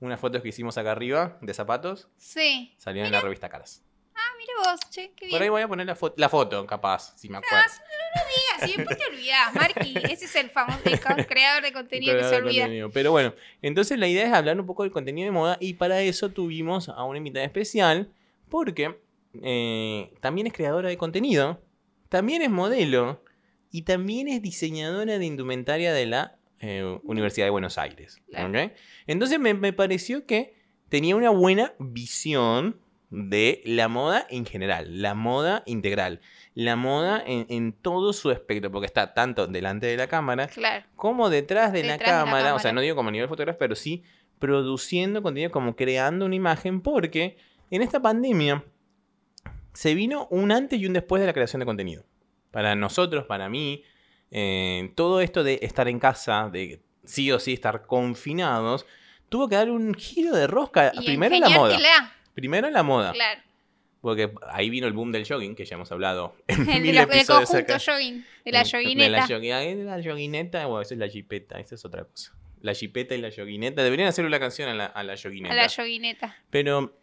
Unas 0.00 0.20
fotos 0.20 0.42
que 0.42 0.48
hicimos 0.48 0.78
acá 0.78 0.92
arriba 0.92 1.38
de 1.40 1.52
zapatos 1.54 2.08
Sí. 2.18 2.74
salieron 2.78 3.06
en 3.06 3.12
la 3.12 3.20
revista 3.20 3.48
Caras. 3.48 3.82
Ah, 4.14 4.20
mira 4.38 4.52
vos, 4.72 4.80
che, 4.90 5.12
qué 5.16 5.26
bien. 5.26 5.30
Por 5.36 5.42
ahí 5.42 5.48
voy 5.48 5.62
a 5.62 5.68
poner 5.68 5.86
la, 5.86 5.96
fo- 5.96 6.12
la 6.16 6.28
foto, 6.28 6.66
capaz, 6.66 7.16
si 7.16 7.28
me 7.28 7.38
acuerdo. 7.38 7.64
Diga, 8.58 8.66
si 8.66 8.76
después 8.76 8.98
te 8.98 9.06
olvidás, 9.06 9.54
Marky. 9.54 9.94
Ese 10.12 10.26
es 10.26 10.36
el 10.36 10.50
famoso 10.50 10.80
creador 11.26 11.62
de 11.62 11.72
contenido 11.72 12.16
que 12.18 12.24
se 12.24 12.36
olvida. 12.36 12.62
contenido. 12.64 12.90
Pero 12.90 13.10
bueno, 13.12 13.34
entonces 13.62 13.98
la 13.98 14.06
idea 14.08 14.26
es 14.26 14.32
hablar 14.32 14.60
un 14.60 14.66
poco 14.66 14.82
del 14.82 14.92
contenido 14.92 15.24
de 15.26 15.30
moda 15.32 15.56
y 15.60 15.74
para 15.74 16.00
eso 16.02 16.28
tuvimos 16.28 16.88
a 16.88 17.02
una 17.04 17.18
invitada 17.18 17.44
especial 17.44 18.12
porque 18.48 19.00
eh, 19.42 20.12
también 20.20 20.46
es 20.46 20.52
creadora 20.52 20.88
de 20.88 20.96
contenido, 20.96 21.60
también 22.08 22.42
es 22.42 22.50
modelo 22.50 23.22
y 23.70 23.82
también 23.82 24.28
es 24.28 24.42
diseñadora 24.42 25.18
de 25.18 25.26
indumentaria 25.26 25.92
de 25.92 26.06
la 26.06 26.38
eh, 26.60 26.98
Universidad 27.04 27.46
de 27.46 27.50
Buenos 27.50 27.78
Aires. 27.78 28.20
Claro. 28.30 28.48
¿ok? 28.48 28.72
Entonces 29.06 29.38
me, 29.38 29.54
me 29.54 29.72
pareció 29.72 30.26
que 30.26 30.54
tenía 30.88 31.16
una 31.16 31.30
buena 31.30 31.74
visión 31.78 32.80
de 33.10 33.62
la 33.64 33.88
moda 33.88 34.26
en 34.28 34.44
general, 34.44 35.00
la 35.00 35.14
moda 35.14 35.62
integral, 35.64 36.20
la 36.54 36.76
moda 36.76 37.22
en, 37.26 37.46
en 37.48 37.72
todo 37.72 38.12
su 38.12 38.30
espectro, 38.30 38.70
porque 38.70 38.84
está 38.86 39.14
tanto 39.14 39.46
delante 39.46 39.86
de 39.86 39.96
la 39.96 40.08
cámara 40.08 40.48
Claro. 40.48 40.84
como 40.94 41.30
detrás 41.30 41.72
de, 41.72 41.84
la, 41.84 41.92
Detrás 41.92 42.10
de 42.10 42.16
la 42.16 42.24
cámara, 42.24 42.54
o 42.54 42.58
sea, 42.58 42.72
no 42.72 42.82
digo 42.82 42.96
como 42.96 43.08
a 43.08 43.12
nivel 43.12 43.28
fotógrafo, 43.28 43.58
pero 43.58 43.74
sí 43.76 44.02
produciendo 44.38 45.22
contenido, 45.22 45.50
como 45.50 45.74
creando 45.74 46.26
una 46.26 46.34
imagen, 46.34 46.80
porque 46.80 47.38
en 47.70 47.82
esta 47.82 48.00
pandemia 48.00 48.64
se 49.72 49.94
vino 49.94 50.26
un 50.30 50.50
antes 50.52 50.80
y 50.80 50.86
un 50.86 50.92
después 50.92 51.20
de 51.20 51.26
la 51.26 51.32
creación 51.32 51.60
de 51.60 51.66
contenido. 51.66 52.04
Para 52.50 52.74
nosotros, 52.74 53.24
para 53.26 53.48
mí, 53.48 53.84
eh, 54.30 54.92
todo 54.96 55.20
esto 55.20 55.44
de 55.44 55.58
estar 55.62 55.88
en 55.88 55.98
casa, 56.00 56.48
de 56.50 56.80
sí 57.04 57.30
o 57.30 57.38
sí 57.38 57.52
estar 57.52 57.86
confinados, 57.86 58.86
tuvo 59.28 59.48
que 59.48 59.56
dar 59.56 59.70
un 59.70 59.94
giro 59.94 60.34
de 60.34 60.46
rosca. 60.46 60.92
Y 61.00 61.04
Primero 61.04 61.34
en 61.36 61.40
la 61.42 61.48
moda. 61.50 61.78
Primero 62.34 62.66
en 62.66 62.72
la 62.72 62.82
moda. 62.82 63.12
Claro. 63.12 63.40
Porque 64.00 64.32
ahí 64.50 64.70
vino 64.70 64.86
el 64.86 64.92
boom 64.92 65.10
del 65.12 65.26
jogging, 65.26 65.54
que 65.56 65.64
ya 65.64 65.74
hemos 65.74 65.90
hablado 65.92 66.34
en 66.46 66.60
El, 66.60 66.66
de 66.66 66.80
mil 66.80 66.94
la- 66.94 67.06
del 67.06 67.26
conjunto 67.26 67.74
jogging, 67.84 68.24
de 68.44 68.52
la 68.52 68.62
De 68.64 68.70
joguineta. 68.70 69.26
de 69.26 69.84
la 69.84 70.02
joguineta, 70.02 70.66
bueno, 70.66 70.82
eso 70.82 70.94
es 70.94 71.00
la 71.00 71.08
jipeta, 71.08 71.58
esa 71.58 71.74
es 71.74 71.84
otra 71.84 72.04
cosa. 72.04 72.32
La 72.60 72.74
jipeta 72.74 73.14
y 73.14 73.20
la 73.20 73.30
joguineta. 73.30 73.82
Deberían 73.84 74.08
hacer 74.08 74.24
una 74.24 74.40
canción 74.40 74.68
a 74.68 74.74
la, 74.74 74.86
a 74.86 75.02
la 75.04 75.16
joguineta. 75.16 75.52
A 75.52 75.56
la 75.56 75.68
joguineta. 75.68 76.36
Pero 76.50 76.97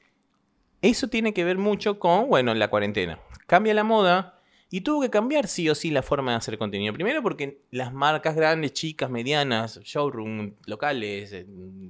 eso 0.89 1.08
tiene 1.08 1.34
que 1.34 1.44
ver 1.44 1.58
mucho 1.58 2.00
con, 2.00 2.30
bueno, 2.30 2.54
la 2.54 2.70
cuarentena. 2.70 3.20
Cambia 3.48 3.74
la 3.74 3.84
moda 3.84 4.39
y 4.70 4.82
tuvo 4.82 5.01
que 5.01 5.10
cambiar 5.10 5.48
sí 5.48 5.70
o 5.70 5.75
sí 5.75 5.92
la 5.92 6.01
forma 6.01 6.32
de 6.32 6.38
hacer 6.38 6.58
contenido. 6.58 6.94
Primero 6.94 7.22
porque 7.22 7.62
las 7.72 7.94
marcas 7.94 8.36
grandes, 8.36 8.74
chicas, 8.74 9.10
medianas, 9.10 9.80
showroom, 9.84 10.56
locales, 10.65 11.32
eh, 11.32 11.46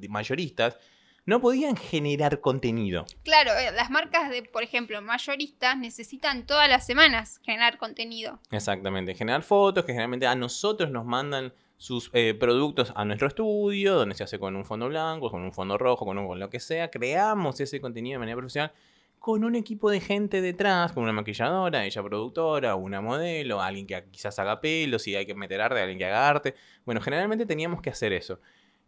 mayoristas, 0.09 0.77
no 1.25 1.41
podían 1.41 1.75
generar 1.75 2.39
contenido. 2.39 3.05
Claro, 3.23 3.51
eh, 3.57 3.71
las 3.71 3.89
marcas 3.89 4.29
de, 4.29 4.43
por 4.43 4.63
ejemplo, 4.63 5.01
mayoristas 5.01 5.77
necesitan 5.77 6.45
todas 6.45 6.69
las 6.69 6.85
semanas 6.85 7.41
generar 7.43 7.77
contenido. 7.77 8.39
Exactamente, 8.51 9.15
generar 9.15 9.41
fotos 9.41 9.85
que 9.85 9.91
generalmente 9.91 10.27
a 10.27 10.35
nosotros 10.35 10.91
nos 10.91 11.05
mandan 11.05 11.53
sus 11.77 12.09
eh, 12.13 12.33
productos 12.39 12.93
a 12.95 13.03
nuestro 13.05 13.27
estudio, 13.27 13.95
donde 13.95 14.15
se 14.15 14.23
hace 14.23 14.39
con 14.39 14.55
un 14.55 14.63
fondo 14.65 14.87
blanco, 14.87 15.29
con 15.29 15.41
un 15.43 15.51
fondo 15.53 15.77
rojo, 15.77 16.05
con, 16.05 16.17
un- 16.17 16.27
con 16.27 16.39
lo 16.39 16.49
que 16.49 16.59
sea. 16.59 16.89
Creamos 16.89 17.59
ese 17.59 17.81
contenido 17.81 18.15
de 18.15 18.19
manera 18.19 18.37
profesional 18.37 18.71
con 19.19 19.43
un 19.43 19.55
equipo 19.55 19.89
de 19.89 19.99
gente 20.01 20.39
detrás, 20.39 20.91
con 20.93 21.01
una 21.03 21.11
maquilladora, 21.11 21.83
ella 21.83 22.03
productora, 22.03 22.75
una 22.75 23.01
modelo, 23.01 23.59
alguien 23.59 23.87
que 23.87 24.03
quizás 24.11 24.37
haga 24.37 24.61
pelo, 24.61 24.99
si 24.99 25.15
hay 25.15 25.25
que 25.25 25.33
meter 25.33 25.61
arte, 25.61 25.79
alguien 25.79 25.97
que 25.97 26.05
haga 26.05 26.29
arte. 26.29 26.53
Bueno, 26.85 27.01
generalmente 27.01 27.47
teníamos 27.47 27.81
que 27.81 27.89
hacer 27.89 28.13
eso. 28.13 28.39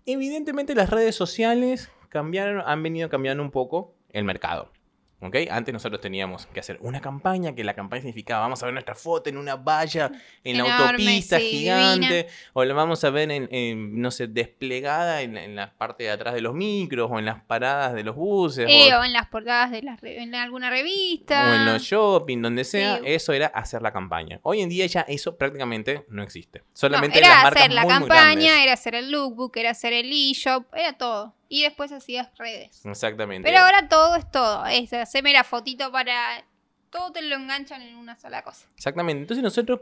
Evidentemente 0.05 0.75
las 0.75 0.91
redes 0.91 1.15
sociales 1.15 1.89
cambiaron, 2.09 2.61
han 2.65 2.83
venido 2.83 3.09
cambiando 3.09 3.41
un 3.43 3.49
poco 3.51 3.93
el 4.11 4.23
mercado. 4.25 4.71
¿Ok? 5.19 5.35
Antes 5.49 5.73
nosotros 5.73 5.99
teníamos 5.99 6.45
que 6.47 6.59
hacer 6.59 6.77
una 6.81 7.01
campaña, 7.01 7.55
que 7.55 7.63
la 7.63 7.73
campaña 7.73 8.01
significaba 8.01 8.41
vamos 8.41 8.61
a 8.61 8.65
ver 8.67 8.73
nuestra 8.73 8.93
foto 8.95 9.29
en 9.29 9.37
una 9.37 9.55
valla, 9.55 10.11
en 10.43 10.57
la 10.57 10.77
autopista 10.87 11.39
sí, 11.39 11.45
gigante, 11.49 12.27
o 12.53 12.63
la 12.63 12.73
vamos 12.73 13.03
a 13.03 13.09
ver 13.09 13.31
en, 13.31 13.47
en, 13.51 13.99
no 14.01 14.11
sé, 14.11 14.27
desplegada 14.27 15.21
en, 15.21 15.33
la- 15.35 15.43
en 15.43 15.55
la 15.55 15.73
parte 15.73 16.03
de 16.03 16.11
atrás 16.11 16.33
de 16.35 16.41
los 16.41 16.53
micros, 16.53 17.09
o 17.11 17.17
en 17.19 17.25
las 17.25 17.41
paradas 17.43 17.93
de 17.93 18.03
los 18.03 18.15
buses, 18.15 18.67
Eh, 18.69 18.93
o, 18.93 18.99
o 18.99 19.03
en 19.03 19.13
las 19.13 19.27
portadas 19.27 19.71
de 19.71 19.81
las 19.81 19.99
re- 20.01 20.21
en 20.21 20.35
alguna 20.35 20.69
revista. 20.69 21.49
o 21.51 21.53
en 21.55 21.65
los 21.65 21.81
shopping, 21.81 22.41
donde 22.41 22.63
sea, 22.63 22.97
Sí. 22.97 23.03
eso 23.05 23.33
era 23.33 23.47
hacer 23.47 23.81
la 23.81 23.91
campaña. 23.91 24.39
Hoy 24.43 24.61
en 24.61 24.69
día 24.69 24.85
ya 24.85 25.01
eso 25.01 25.37
prácticamente 25.37 26.05
no 26.09 26.21
existe. 26.23 26.59
No, 26.59 26.65
Solamente 26.73 27.19
era 27.19 27.29
las 27.29 27.43
marcas 27.43 27.61
hacer 27.63 27.73
la 27.73 27.81
muy, 27.83 27.91
campaña, 27.91 28.63
era 28.63 28.73
hacer 28.73 28.93
el 28.95 29.11
lookbook, 29.11 29.57
era 29.57 29.71
hacer 29.71 29.93
el 29.93 30.11
e-shop, 30.11 30.65
era 30.75 30.93
todo. 30.93 31.33
Y 31.49 31.63
después 31.63 31.91
hacías 31.91 32.29
redes. 32.37 32.85
Exactamente. 32.85 33.47
Pero 33.47 33.63
ahora 33.63 33.87
todo 33.87 34.15
es 34.15 34.29
todo. 34.31 34.65
Es 34.65 34.91
hacerme 34.93 35.33
la 35.33 35.43
fotito 35.43 35.91
para. 35.91 36.43
Todo 36.89 37.11
te 37.11 37.21
lo 37.21 37.35
enganchan 37.35 37.81
en 37.81 37.95
una 37.95 38.17
sola 38.17 38.43
cosa. 38.43 38.67
Exactamente. 38.75 39.21
Entonces 39.21 39.43
nosotros 39.43 39.81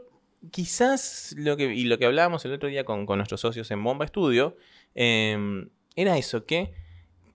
quizás 0.50 1.34
lo 1.36 1.56
que, 1.56 1.64
y 1.74 1.84
lo 1.84 1.98
que 1.98 2.06
hablábamos 2.06 2.44
el 2.44 2.52
otro 2.52 2.68
día 2.68 2.84
con, 2.84 3.06
con 3.06 3.18
nuestros 3.18 3.40
socios 3.40 3.70
en 3.70 3.82
Bomba 3.82 4.06
Studio, 4.06 4.56
eh, 4.94 5.66
era 5.96 6.16
eso, 6.18 6.44
que 6.44 6.72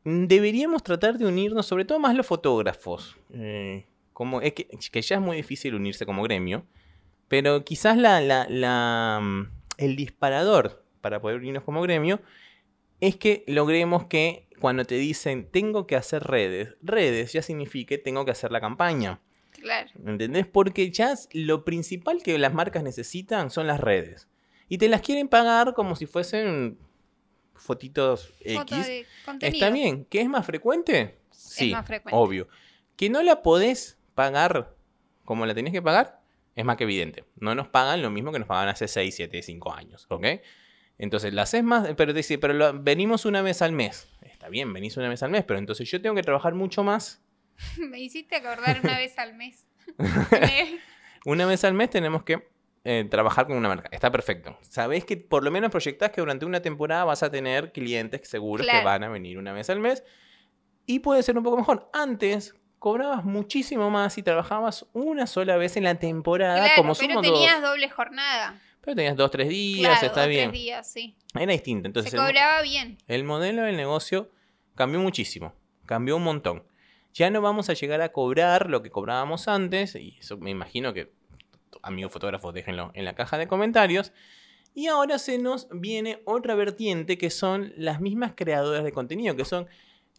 deberíamos 0.03 0.83
tratar 0.83 1.17
de 1.17 1.25
unirnos, 1.25 1.65
sobre 1.65 1.85
todo 1.85 1.99
más 1.99 2.15
los 2.15 2.25
fotógrafos. 2.25 3.17
eh, 3.33 3.85
como, 4.13 4.41
es 4.41 4.53
que, 4.53 4.67
que 4.67 5.01
ya 5.01 5.15
es 5.15 5.21
muy 5.21 5.37
difícil 5.37 5.73
unirse 5.73 6.05
como 6.05 6.21
gremio, 6.23 6.65
pero 7.27 7.63
quizás 7.63 7.97
la, 7.97 8.21
la- 8.21 8.45
la, 8.49 9.19
mm, 9.21 9.47
el 9.77 9.95
disparador 9.95 10.83
para 11.01 11.19
poder 11.21 11.37
unirnos 11.37 11.63
como 11.63 11.81
gremio 11.81 12.21
es 13.01 13.17
que 13.17 13.43
logremos 13.47 14.05
que 14.05 14.47
cuando 14.59 14.85
te 14.85 14.95
dicen 14.95 15.49
tengo 15.51 15.87
que 15.87 15.95
hacer 15.95 16.23
redes, 16.23 16.75
redes 16.81 17.33
ya 17.33 17.41
signifique 17.41 17.97
tengo 17.97 18.23
que 18.23 18.31
hacer 18.31 18.51
la 18.51 18.61
campaña. 18.61 19.19
Claro. 19.51 19.89
¿Entendés? 20.05 20.47
Porque 20.47 20.89
ya 20.91 21.13
lo 21.33 21.65
principal 21.65 22.23
que 22.23 22.37
las 22.37 22.53
marcas 22.53 22.83
necesitan 22.83 23.51
son 23.51 23.67
las 23.67 23.79
redes. 23.79 24.29
Y 24.69 24.77
te 24.77 24.87
las 24.87 25.01
quieren 25.01 25.27
pagar 25.27 25.73
como 25.73 25.95
si 25.95 26.05
fuesen 26.05 26.77
fotitos 27.55 28.27
Foto 28.55 28.75
X. 28.75 28.87
de 28.87 29.05
contenido. 29.25 29.53
Está 29.53 29.69
bien. 29.69 30.05
¿Qué 30.05 30.21
es 30.21 30.29
más 30.29 30.45
frecuente? 30.45 31.19
Sí, 31.31 31.71
más 31.71 31.85
frecuente. 31.85 32.15
obvio. 32.17 32.47
Que 32.95 33.09
no 33.09 33.21
la 33.21 33.41
podés 33.41 33.99
pagar 34.15 34.75
como 35.25 35.45
la 35.45 35.53
tenés 35.53 35.73
que 35.73 35.81
pagar 35.81 36.21
es 36.55 36.65
más 36.65 36.77
que 36.77 36.83
evidente. 36.83 37.25
No 37.35 37.55
nos 37.55 37.67
pagan 37.67 38.01
lo 38.01 38.09
mismo 38.09 38.31
que 38.31 38.39
nos 38.39 38.47
pagaban 38.47 38.69
hace 38.69 38.87
6, 38.87 39.15
7, 39.15 39.41
5 39.41 39.73
años, 39.73 40.05
¿ok? 40.09 40.25
Entonces, 40.97 41.33
la 41.33 41.43
haces 41.43 41.63
más, 41.63 41.89
pero 41.97 42.13
dice, 42.13 42.37
pero 42.37 42.53
lo- 42.53 42.73
venimos 42.79 43.25
una 43.25 43.41
vez 43.41 43.61
al 43.61 43.71
mes. 43.71 44.07
Está 44.21 44.49
bien, 44.49 44.71
venís 44.73 44.97
una 44.97 45.09
vez 45.09 45.23
al 45.23 45.31
mes, 45.31 45.43
pero 45.43 45.59
entonces 45.59 45.89
yo 45.89 46.01
tengo 46.01 46.15
que 46.15 46.23
trabajar 46.23 46.53
mucho 46.53 46.83
más 46.83 47.21
Me 47.77 47.99
hiciste 47.99 48.35
acordar 48.35 48.79
una 48.83 48.97
vez 48.97 49.17
al 49.19 49.33
mes. 49.35 49.67
Me- 49.97 50.79
Una 51.25 51.45
vez 51.45 51.63
al 51.63 51.73
mes 51.73 51.89
tenemos 51.89 52.23
que 52.23 52.47
eh, 52.83 53.05
trabajar 53.09 53.45
con 53.45 53.57
una 53.57 53.67
marca. 53.69 53.89
Está 53.91 54.11
perfecto. 54.11 54.57
Sabés 54.61 55.05
que 55.05 55.17
por 55.17 55.43
lo 55.43 55.51
menos 55.51 55.69
proyectás 55.69 56.09
que 56.09 56.21
durante 56.21 56.45
una 56.45 56.61
temporada 56.61 57.03
vas 57.03 57.21
a 57.21 57.29
tener 57.29 57.71
clientes 57.71 58.27
seguros 58.27 58.65
que 58.65 58.71
Claro. 58.71 58.85
van 58.85 59.03
a 59.03 59.09
venir 59.09 59.37
una 59.37 59.53
vez 59.53 59.69
al 59.69 59.79
mes. 59.79 60.03
Y 60.87 60.99
puede 60.99 61.21
ser 61.21 61.37
un 61.37 61.43
poco 61.43 61.57
mejor. 61.57 61.89
Antes 61.93 62.55
cobrabas 62.79 63.23
muchísimo 63.23 63.91
más 63.91 64.17
y 64.17 64.23
trabajabas 64.23 64.87
una 64.93 65.27
sola 65.27 65.57
vez 65.57 65.77
en 65.77 65.83
la 65.83 65.95
temporada, 65.99 66.55
claro, 66.55 66.73
como 66.81 66.95
pero 66.95 67.21
tenías 67.21 67.61
dos. 67.61 67.69
doble 67.71 67.89
jornada. 67.91 68.59
Pero 68.81 68.95
tenías 68.95 69.15
dos, 69.15 69.29
tres 69.31 69.47
días, 69.49 69.99
claro, 69.99 70.07
está 70.07 70.21
dos, 70.21 70.29
bien. 70.29 70.49
tres 70.49 70.61
días, 70.61 70.91
sí. 70.91 71.15
Era 71.35 71.51
distinto. 71.51 71.87
Entonces, 71.87 72.11
Se 72.11 72.17
el 72.17 72.23
cobraba 72.23 72.61
bien. 72.61 72.97
el 73.07 73.23
modelo 73.23 73.63
del 73.63 73.77
negocio 73.77 74.29
cambió 74.75 74.99
muchísimo, 74.99 75.53
cambió 75.85 76.17
un 76.17 76.23
montón. 76.23 76.63
Ya 77.13 77.29
no 77.29 77.41
vamos 77.41 77.69
a 77.69 77.73
llegar 77.73 78.01
a 78.01 78.11
cobrar 78.11 78.69
lo 78.69 78.81
que 78.81 78.89
cobrábamos 78.89 79.47
antes, 79.47 79.95
y 79.95 80.17
eso 80.19 80.37
me 80.37 80.49
imagino 80.49 80.93
que 80.93 81.11
amigos 81.83 82.11
fotógrafos 82.11 82.53
déjenlo 82.53 82.91
en 82.93 83.05
la 83.05 83.15
caja 83.15 83.37
de 83.37 83.47
comentarios. 83.47 84.11
Y 84.73 84.87
ahora 84.87 85.19
se 85.19 85.37
nos 85.37 85.67
viene 85.71 86.21
otra 86.25 86.55
vertiente 86.55 87.17
que 87.17 87.29
son 87.29 87.73
las 87.75 87.99
mismas 87.99 88.33
creadoras 88.35 88.83
de 88.85 88.93
contenido, 88.93 89.35
que 89.35 89.43
son 89.45 89.67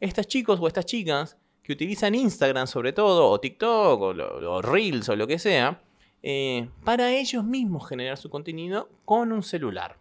estos 0.00 0.26
chicos 0.26 0.60
o 0.60 0.66
estas 0.68 0.84
chicas 0.84 1.38
que 1.62 1.72
utilizan 1.72 2.14
Instagram 2.14 2.66
sobre 2.66 2.92
todo, 2.92 3.28
o 3.30 3.40
TikTok, 3.40 4.00
o, 4.00 4.08
o 4.08 4.62
Reels, 4.62 5.08
o 5.08 5.16
lo 5.16 5.26
que 5.26 5.38
sea, 5.38 5.80
eh, 6.22 6.68
para 6.84 7.10
ellos 7.12 7.44
mismos 7.44 7.88
generar 7.88 8.16
su 8.16 8.30
contenido 8.30 8.88
con 9.04 9.32
un 9.32 9.42
celular. 9.42 9.98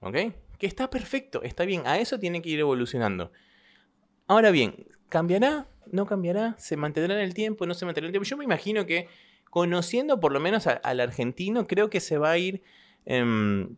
¿Ok? 0.00 0.16
Que 0.58 0.66
está 0.66 0.88
perfecto, 0.90 1.42
está 1.42 1.64
bien, 1.64 1.82
a 1.86 1.98
eso 1.98 2.18
tiene 2.18 2.40
que 2.42 2.50
ir 2.50 2.60
evolucionando. 2.60 3.32
Ahora 4.28 4.50
bien, 4.50 4.86
¿cambiará? 5.08 5.66
¿No 5.90 6.06
cambiará? 6.06 6.54
¿Se 6.58 6.76
mantendrá 6.76 7.14
en 7.16 7.20
el 7.22 7.34
tiempo? 7.34 7.66
¿No 7.66 7.74
se 7.74 7.84
mantendrá 7.84 8.06
en 8.06 8.10
el 8.10 8.12
tiempo? 8.12 8.28
Yo 8.28 8.36
me 8.36 8.44
imagino 8.44 8.86
que 8.86 9.08
conociendo 9.50 10.20
por 10.20 10.32
lo 10.32 10.40
menos 10.40 10.66
a- 10.66 10.72
al 10.72 11.00
argentino, 11.00 11.66
creo 11.66 11.90
que 11.90 12.00
se 12.00 12.16
va 12.18 12.30
a 12.30 12.38
ir... 12.38 12.62
em, 13.04 13.76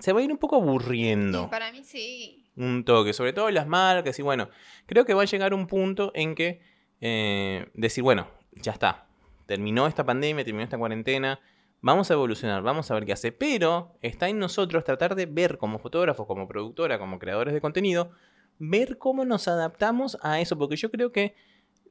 se 0.00 0.12
va 0.12 0.20
a 0.20 0.22
ir 0.22 0.32
un 0.32 0.38
poco 0.38 0.56
aburriendo 0.56 1.44
Y 1.44 1.50
para 1.50 1.70
mí 1.70 1.84
sí. 1.84 2.44
un 2.56 2.84
toque, 2.84 3.12
sobre 3.12 3.32
todo 3.32 3.50
las 3.50 3.66
marcas 3.66 4.18
y 4.18 4.22
bueno, 4.22 4.48
creo 4.86 5.04
que 5.04 5.14
va 5.14 5.22
a 5.22 5.26
llegar 5.26 5.54
un 5.54 5.66
punto 5.66 6.10
en 6.14 6.34
que 6.34 6.60
eh, 7.00 7.66
decir, 7.74 8.02
bueno, 8.02 8.26
ya 8.52 8.72
está, 8.72 9.06
terminó 9.46 9.86
esta 9.86 10.04
pandemia, 10.04 10.44
terminó 10.44 10.64
esta 10.64 10.78
cuarentena, 10.78 11.40
vamos 11.80 12.10
a 12.10 12.14
evolucionar, 12.14 12.62
vamos 12.62 12.90
a 12.90 12.94
ver 12.94 13.04
qué 13.04 13.12
hace, 13.12 13.32
pero 13.32 13.96
está 14.02 14.28
en 14.28 14.38
nosotros 14.38 14.84
tratar 14.84 15.14
de 15.14 15.26
ver 15.26 15.58
como 15.58 15.78
fotógrafos, 15.78 16.26
como 16.26 16.48
productora, 16.48 16.98
como 16.98 17.18
creadores 17.18 17.52
de 17.54 17.60
contenido, 17.60 18.10
ver 18.58 18.98
cómo 18.98 19.24
nos 19.24 19.48
adaptamos 19.48 20.16
a 20.22 20.40
eso, 20.40 20.56
porque 20.56 20.76
yo 20.76 20.90
creo 20.90 21.12
que 21.12 21.34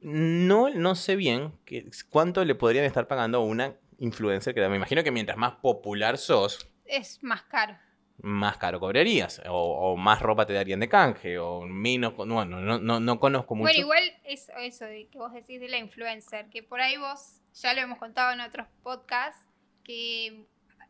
no, 0.00 0.70
no 0.70 0.94
sé 0.94 1.16
bien 1.16 1.52
que- 1.64 1.90
cuánto 2.10 2.44
le 2.44 2.54
podrían 2.54 2.84
estar 2.84 3.06
pagando 3.06 3.38
a 3.38 3.44
una 3.44 3.74
influencer, 3.98 4.54
que 4.54 4.68
me 4.68 4.76
imagino 4.76 5.02
que 5.04 5.10
mientras 5.10 5.38
más 5.38 5.52
popular 5.56 6.18
sos, 6.18 6.70
Es 6.84 7.22
más 7.22 7.42
caro. 7.44 7.76
más 8.18 8.58
caro 8.58 8.78
cobrarías, 8.80 9.40
o, 9.48 9.52
o 9.92 9.96
más 9.96 10.20
ropa 10.20 10.44
te 10.46 10.52
darían 10.52 10.80
de 10.80 10.88
canje, 10.88 11.38
o 11.38 11.62
menos, 11.62 12.14
bueno, 12.16 12.44
no, 12.44 12.78
no, 12.78 13.00
no 13.00 13.20
conozco 13.20 13.54
mucho. 13.54 13.64
Bueno, 13.64 13.80
igual 13.80 14.02
es 14.24 14.50
eso 14.58 14.84
de 14.84 15.08
que 15.08 15.16
vos 15.18 15.32
decís 15.32 15.60
de 15.60 15.68
la 15.68 15.78
influencer, 15.78 16.50
que 16.50 16.62
por 16.62 16.80
ahí 16.80 16.96
vos, 16.98 17.40
ya 17.54 17.74
lo 17.74 17.80
hemos 17.80 17.98
contado 17.98 18.32
en 18.32 18.40
otros 18.40 18.66
podcasts, 18.82 19.46
que 19.84 20.44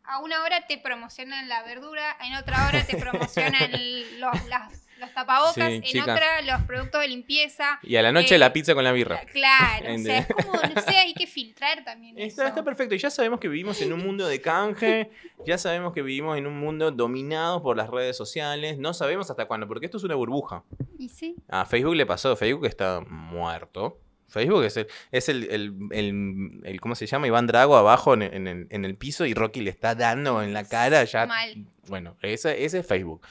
a 0.05 0.19
una 0.21 0.43
hora 0.43 0.67
te 0.67 0.79
promocionan 0.79 1.49
la 1.49 1.63
verdura, 1.63 2.17
en 2.21 2.35
otra 2.35 2.69
hora 2.69 2.85
te 2.85 2.97
promocionan 2.97 3.71
los, 4.19 4.47
las- 4.49 4.81
los 5.01 5.13
tapabocas, 5.13 5.55
Sí, 5.83 5.99
en 5.99 6.03
otra 6.03 6.41
los 6.43 6.63
productos 6.63 7.01
de 7.01 7.09
limpieza. 7.09 7.81
Y 7.83 7.97
a 7.97 8.03
la 8.03 8.13
noche 8.13 8.37
eh, 8.37 8.39
la 8.39 8.53
pizza 8.53 8.75
con 8.75 8.85
la 8.85 8.93
birra. 8.93 9.23
Claro, 9.27 9.93
o 9.93 9.99
sea, 9.99 10.19
es 10.21 10.27
como, 10.29 10.53
no 10.53 10.81
sé, 10.83 10.97
hay 10.97 11.13
que 11.15 11.27
filtrar 11.27 11.83
también. 11.85 12.17
Está, 12.17 12.43
eso. 12.45 12.49
está 12.51 12.63
perfecto. 12.65 12.95
Y 12.95 12.99
ya 12.99 13.11
sabemos 13.11 13.41
que 13.41 13.49
vivimos 13.49 13.83
en 13.83 13.93
un 13.93 14.05
mundo 14.07 14.25
de 14.29 14.41
canje. 14.41 15.11
Ya 15.45 15.59
sabemos 15.59 15.93
que 15.95 16.03
vivimos 16.03 16.39
en 16.39 16.47
un 16.47 16.61
mundo 16.61 16.93
dominado 16.93 17.61
por 17.61 17.77
las 17.77 17.91
redes 17.91 18.17
sociales. 18.17 18.79
No 18.79 18.95
sabemos 18.95 19.29
hasta 19.31 19.47
cuándo, 19.47 19.67
porque 19.67 19.87
esto 19.87 19.99
es 19.99 20.05
una 20.05 20.15
burbuja. 20.15 20.63
Y 20.97 21.09
sí, 21.09 21.35
A 21.49 21.67
Facebook 21.67 21.97
le 21.97 22.07
pasó. 22.07 22.37
Facebook 22.37 22.67
está 22.67 23.01
muerto. 23.01 23.99
Facebook 24.29 24.65
es 24.65 24.77
el, 24.77 24.87
es 25.13 25.29
el, 25.29 25.45
el, 25.51 25.75
el- 25.93 26.61
el- 26.65 26.81
¿cómo 26.81 26.95
se 26.95 27.07
llama? 27.07 27.27
Iván 27.27 27.47
Drago 27.47 27.77
abajo 27.77 28.15
en, 28.15 28.23
en 28.23 28.47
el, 28.49 28.67
en 28.71 28.85
el 28.85 28.97
piso 28.97 29.27
y 29.27 29.35
Rocky 29.35 29.61
le 29.61 29.71
está 29.71 29.95
dando 29.95 30.43
en 30.43 30.53
la 30.53 30.65
cara 30.65 31.05
ya. 31.05 31.27
Mal. 31.27 31.67
Bueno, 31.89 32.17
ese, 32.23 32.65
ese 32.65 32.81
es 32.81 32.87
Facebook. 32.87 33.27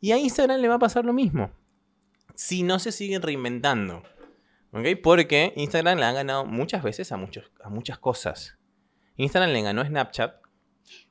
Y 0.00 0.12
a 0.12 0.18
Instagram 0.18 0.60
le 0.60 0.68
va 0.68 0.76
a 0.76 0.78
pasar 0.78 1.04
lo 1.04 1.12
mismo. 1.12 1.50
Si 2.34 2.62
no 2.62 2.78
se 2.78 2.92
siguen 2.92 3.22
reinventando. 3.22 4.02
¿Ok? 4.72 4.84
Porque 5.02 5.52
Instagram 5.56 5.98
le 5.98 6.04
ha 6.04 6.12
ganado 6.12 6.44
muchas 6.44 6.82
veces 6.82 7.10
a, 7.12 7.16
muchos, 7.16 7.50
a 7.62 7.68
muchas 7.70 7.98
cosas. 7.98 8.58
Instagram 9.16 9.52
le 9.52 9.62
ganó 9.62 9.80
a 9.80 9.86
Snapchat 9.86 10.36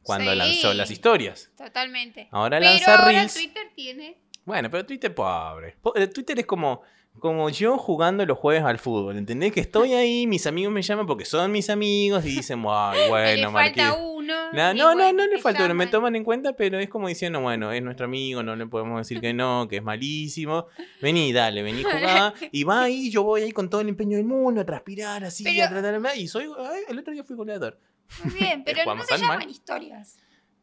cuando 0.04 0.32
Sí. 0.32 0.38
lanzó 0.38 0.74
las 0.74 0.91
historias. 0.91 1.52
totalmente. 1.58 2.28
Ahora 2.32 2.60
Pero 2.60 2.71
lanza 2.71 2.91
ahora 2.95 3.06
Reels. 3.12 3.34
Twitter 3.34 3.63
tiene. 3.76 4.17
Bueno, 4.45 4.69
pero 4.69 4.86
Twitter 4.86 5.13
pobre. 5.15 5.76
Po- 5.82 5.95
eh, 5.95 6.08
Twitter 6.08 6.38
es 6.39 6.45
como, 6.45 6.84
como 7.19 7.49
yo 7.49 7.78
jugando 7.78 8.25
los 8.25 8.38
jueves 8.38 8.63
al 8.63 8.78
fútbol. 8.78 9.17
¿Entendés? 9.17 9.51
Que 9.54 9.60
estoy 9.62 9.93
ahí, 9.93 10.28
mis 10.28 10.45
amigos 10.47 10.71
me 10.73 10.82
llaman 10.82 11.08
porque 11.08 11.25
son 11.25 11.51
mis 11.51 11.69
amigos 11.69 12.23
y 12.25 12.30
dicen, 12.36 12.63
"Ay, 12.69 12.99
bueno, 13.10 13.47
le 13.47 13.51
falta 13.51 13.84
Marqués". 13.84 13.99
uno. 14.04 14.51
No, 14.54 14.73
no, 14.95 15.13
no, 15.13 15.28
le 15.28 15.39
falta, 15.39 15.62
me 15.63 15.67
llaman. 15.69 15.89
toman 15.91 16.15
en 16.15 16.23
cuenta, 16.23 16.54
pero 16.54 16.80
es 16.80 16.89
como 16.89 17.08
diciendo, 17.08 17.41
bueno, 17.41 17.71
es 17.71 17.82
nuestro 17.84 18.06
amigo, 18.06 18.41
no 18.43 18.56
le 18.56 18.65
podemos 18.67 18.99
decir 18.99 19.19
que 19.21 19.34
no, 19.34 19.67
que 19.67 19.78
es 19.78 19.84
malísimo. 19.84 20.67
Vení, 21.01 21.32
dale, 21.34 21.62
vení, 21.63 21.84
jugá. 21.84 22.34
Y 22.51 22.63
va 22.63 22.84
ahí, 22.84 23.10
yo 23.12 23.23
voy 23.23 23.41
ahí 23.41 23.51
con 23.51 23.69
todo 23.69 23.82
el 23.82 23.89
empeño 23.89 24.17
del 24.17 24.25
mundo, 24.25 24.62
a 24.62 24.65
transpirar 24.65 25.23
así, 25.23 25.43
Pero- 25.43 25.65
a 25.65 25.69
tratar 25.69 26.01
de... 26.01 26.17
Y 26.19 26.28
soy, 26.28 26.45
ay, 26.58 26.82
el 26.88 26.99
otro 26.99 27.13
día 27.13 27.23
fui 27.23 27.36
goleador. 27.36 27.80
Muy 28.23 28.34
bien, 28.34 28.63
pero 28.65 28.95
no 28.95 29.04
se 29.04 29.12
mal. 29.13 29.21
llaman 29.21 29.49
historias. 29.49 30.17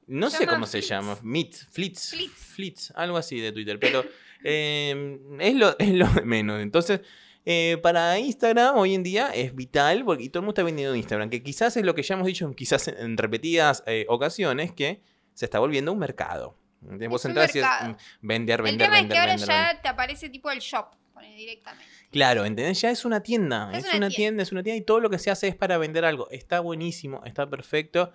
No 0.06 0.30
Se 0.30 0.38
sé 0.38 0.46
cómo 0.46 0.66
se 0.66 0.80
llama, 0.80 1.16
Meet, 1.22 1.54
Flits, 1.70 2.10
Flits. 2.10 2.32
Flits, 2.34 2.92
algo 2.96 3.16
así 3.16 3.38
de 3.40 3.52
Twitter, 3.52 3.78
pero 3.78 4.04
eh, 4.44 5.18
es, 5.40 5.54
lo, 5.54 5.76
es 5.78 5.90
lo 5.90 6.06
de 6.08 6.22
menos. 6.22 6.60
Entonces, 6.60 7.00
eh, 7.44 7.78
para 7.82 8.18
Instagram 8.18 8.76
hoy 8.76 8.94
en 8.94 9.02
día 9.02 9.30
es 9.34 9.54
vital, 9.54 10.04
porque 10.04 10.24
y 10.24 10.28
todo 10.28 10.40
el 10.40 10.44
mundo 10.44 10.52
está 10.52 10.62
vendiendo 10.62 10.94
Instagram, 10.94 11.30
que 11.30 11.42
quizás 11.42 11.76
es 11.76 11.84
lo 11.84 11.94
que 11.94 12.02
ya 12.02 12.14
hemos 12.14 12.26
dicho 12.26 12.50
quizás 12.54 12.88
en, 12.88 12.98
en 12.98 13.16
repetidas 13.16 13.82
eh, 13.86 14.06
ocasiones, 14.08 14.72
que 14.72 15.00
se 15.34 15.46
está 15.46 15.58
volviendo 15.58 15.92
un 15.92 15.98
mercado. 15.98 16.56
¿Entendés? 16.82 17.08
Vos 17.08 17.24
un 17.24 17.30
entrás 17.30 17.54
y 17.54 17.60
es 17.60 17.64
mm, 17.64 18.26
vender, 18.26 18.60
El 18.60 18.64
vender, 18.64 18.86
tema 18.86 18.96
es 18.96 19.02
vender, 19.02 19.14
que 19.14 19.18
ahora 19.20 19.32
vender, 19.32 19.48
ya 19.48 19.62
vender. 19.66 19.82
te 19.82 19.88
aparece 19.88 20.28
tipo 20.28 20.50
el 20.50 20.58
shop 20.58 20.96
directamente. 21.36 21.86
Claro, 22.10 22.44
¿entendés? 22.44 22.80
Ya 22.80 22.90
es 22.90 23.04
una 23.04 23.22
tienda. 23.22 23.70
Es 23.72 23.78
Es, 23.78 23.84
una 23.84 23.96
una 23.96 24.08
tienda. 24.08 24.16
tienda, 24.16 24.42
es 24.42 24.52
una 24.52 24.62
tienda 24.62 24.78
y 24.78 24.84
todo 24.84 25.00
lo 25.00 25.08
que 25.08 25.18
se 25.18 25.30
hace 25.30 25.48
es 25.48 25.56
para 25.56 25.78
vender 25.78 26.04
algo. 26.04 26.28
Está 26.30 26.60
buenísimo, 26.60 27.22
está 27.24 27.48
perfecto, 27.48 28.12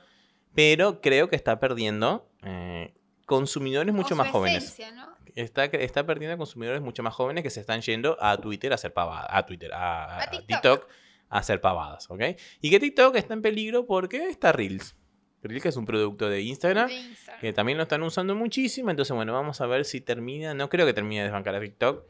pero 0.54 1.02
creo 1.02 1.30
que 1.30 1.36
está 1.36 1.60
perdiendo 1.60 2.30
eh, 2.44 2.94
consumidores 3.26 3.94
mucho 3.94 4.14
O 4.14 4.18
más 4.18 4.30
jóvenes. 4.30 4.78
¿no? 4.94 5.17
Está, 5.38 5.66
está 5.66 6.04
perdiendo 6.06 6.36
consumidores 6.38 6.82
mucho 6.82 7.04
más 7.04 7.14
jóvenes 7.14 7.44
que 7.44 7.52
se 7.52 7.60
están 7.60 7.82
yendo 7.82 8.18
a 8.20 8.38
Twitter 8.38 8.72
a 8.72 8.76
hacer 8.76 8.92
pavadas. 8.92 9.28
A 9.30 9.46
Twitter, 9.46 9.72
a, 9.74 10.28
TikTok. 10.32 10.48
TikTok 10.48 10.88
a 11.30 11.38
hacer 11.38 11.62
pavadas, 11.62 12.10
¿ok? 12.10 12.22
Y 12.60 12.72
que 12.72 12.80
TikTok 12.80 13.16
está 13.16 13.36
en 13.36 13.44
peligro 13.44 13.86
porque 13.86 14.30
está 14.30 14.52
Reels. 14.52 14.96
Reels 15.44 15.62
que 15.62 15.70
es 15.70 15.78
un 15.78 15.86
producto 15.86 16.28
de 16.28 16.42
Instagram 16.42 16.88
De 16.88 16.96
Instagram. 16.96 17.42
que 17.42 17.54
también 17.54 17.78
lo 17.78 17.84
están 17.84 18.02
usando 18.02 18.34
muchísimo. 18.34 18.90
Entonces, 18.90 19.16
bueno, 19.16 19.32
vamos 19.34 19.62
a 19.62 19.68
ver 19.68 19.86
si 19.86 20.02
termina. 20.02 20.56
No 20.56 20.70
creo 20.70 20.88
que 20.88 20.94
termine 20.94 21.22
de 21.22 21.26
desbancar 21.26 21.54
a 21.54 21.62
TikTok. 21.62 22.04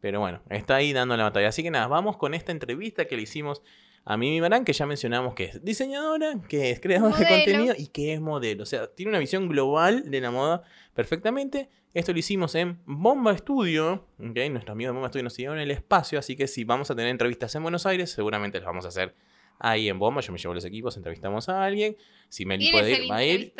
Pero 0.00 0.20
bueno, 0.20 0.40
está 0.48 0.76
ahí 0.76 0.92
dando 0.92 1.16
la 1.16 1.24
batalla. 1.24 1.48
Así 1.48 1.64
que 1.64 1.72
nada, 1.72 1.88
vamos 1.88 2.16
con 2.16 2.34
esta 2.34 2.52
entrevista 2.52 3.06
que 3.06 3.16
le 3.16 3.22
hicimos 3.22 3.62
a 4.04 4.16
Mimi 4.16 4.40
Marán, 4.40 4.64
que 4.64 4.72
ya 4.72 4.86
mencionamos 4.86 5.34
que 5.34 5.44
es 5.44 5.64
diseñadora, 5.64 6.40
que 6.48 6.70
es 6.70 6.80
creadora 6.80 7.18
de 7.18 7.26
contenido 7.26 7.74
y 7.76 7.88
que 7.88 8.14
es 8.14 8.20
modelo. 8.20 8.62
O 8.62 8.66
sea, 8.66 8.86
tiene 8.86 9.10
una 9.10 9.18
visión 9.18 9.48
global 9.48 10.10
de 10.10 10.20
la 10.20 10.30
moda 10.30 10.62
perfectamente. 10.98 11.68
Esto 11.94 12.12
lo 12.12 12.18
hicimos 12.18 12.56
en 12.56 12.80
Bomba 12.84 13.38
Studio. 13.38 14.04
¿ok? 14.18 14.36
Nuestros 14.50 14.70
amigos 14.70 14.90
de 14.90 14.94
Bomba 14.94 15.08
Studio 15.10 15.22
nos 15.22 15.32
siguieron 15.32 15.58
en 15.58 15.62
el 15.62 15.70
espacio. 15.70 16.18
Así 16.18 16.34
que 16.34 16.48
si 16.48 16.64
vamos 16.64 16.90
a 16.90 16.96
tener 16.96 17.12
entrevistas 17.12 17.54
en 17.54 17.62
Buenos 17.62 17.86
Aires, 17.86 18.10
seguramente 18.10 18.58
las 18.58 18.66
vamos 18.66 18.84
a 18.84 18.88
hacer 18.88 19.14
ahí 19.60 19.88
en 19.88 20.00
Bomba. 20.00 20.22
Yo 20.22 20.32
me 20.32 20.40
llevo 20.40 20.54
los 20.54 20.64
equipos, 20.64 20.96
entrevistamos 20.96 21.48
a 21.48 21.62
alguien. 21.64 21.96
Si 22.28 22.44
Meli 22.44 22.72
puede 22.72 23.04
ir, 23.04 23.10
va 23.12 23.18
a 23.18 23.24
ir. 23.24 23.54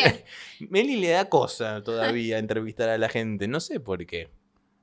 Meli 0.70 0.96
le 0.96 1.10
da 1.10 1.28
cosa 1.28 1.82
todavía 1.82 2.38
entrevistar 2.38 2.88
a 2.88 2.96
la 2.96 3.10
gente, 3.10 3.46
no 3.46 3.60
sé 3.60 3.78
por 3.78 4.06
qué. 4.06 4.30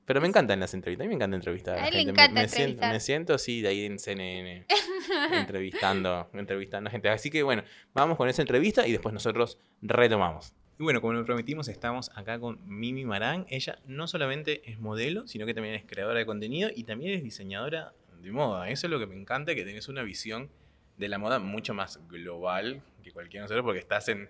Pero 0.04 0.20
me 0.20 0.28
encantan 0.28 0.60
las 0.60 0.74
entrevistas, 0.74 1.04
a 1.04 1.06
mí 1.06 1.08
me 1.08 1.16
encanta 1.16 1.34
entrevistar 1.34 1.80
a, 1.80 1.82
A 1.82 1.90
la 1.90 1.96
gente. 1.98 2.12
me, 2.12 2.28
me 2.28 2.48
siento, 2.48 2.60
entrevistar. 2.60 2.92
me 2.92 3.00
siento 3.00 3.34
así 3.34 3.60
de 3.60 3.68
ahí 3.70 3.84
en 3.86 3.98
CNN, 3.98 4.66
entrevistando, 5.32 6.30
entrevistando 6.32 6.86
a 6.86 6.90
gente. 6.92 7.08
Así 7.08 7.28
que 7.28 7.42
bueno, 7.42 7.64
vamos 7.92 8.16
con 8.16 8.28
esa 8.28 8.40
entrevista 8.40 8.86
y 8.86 8.92
después 8.92 9.12
nosotros 9.12 9.58
retomamos. 9.82 10.54
Y 10.78 10.84
bueno, 10.84 11.00
como 11.00 11.14
lo 11.14 11.24
prometimos, 11.24 11.66
estamos 11.66 12.10
acá 12.14 12.38
con 12.38 12.60
Mimi 12.64 13.04
Marán. 13.04 13.46
Ella 13.48 13.80
no 13.86 14.06
solamente 14.06 14.62
es 14.70 14.78
modelo, 14.78 15.26
sino 15.26 15.44
que 15.44 15.52
también 15.52 15.74
es 15.74 15.84
creadora 15.84 16.20
de 16.20 16.26
contenido 16.26 16.70
y 16.72 16.84
también 16.84 17.14
es 17.14 17.24
diseñadora 17.24 17.94
de 18.22 18.30
moda. 18.30 18.70
Eso 18.70 18.86
es 18.86 18.90
lo 18.92 19.00
que 19.00 19.06
me 19.06 19.16
encanta, 19.16 19.56
que 19.56 19.64
tenés 19.64 19.88
una 19.88 20.04
visión 20.04 20.50
de 20.96 21.08
la 21.08 21.18
moda 21.18 21.40
mucho 21.40 21.74
más 21.74 22.00
global 22.08 22.80
que 23.02 23.10
cualquiera 23.10 23.42
de 23.42 23.44
nosotros, 23.46 23.64
porque 23.64 23.80
estás 23.80 24.08
en 24.08 24.28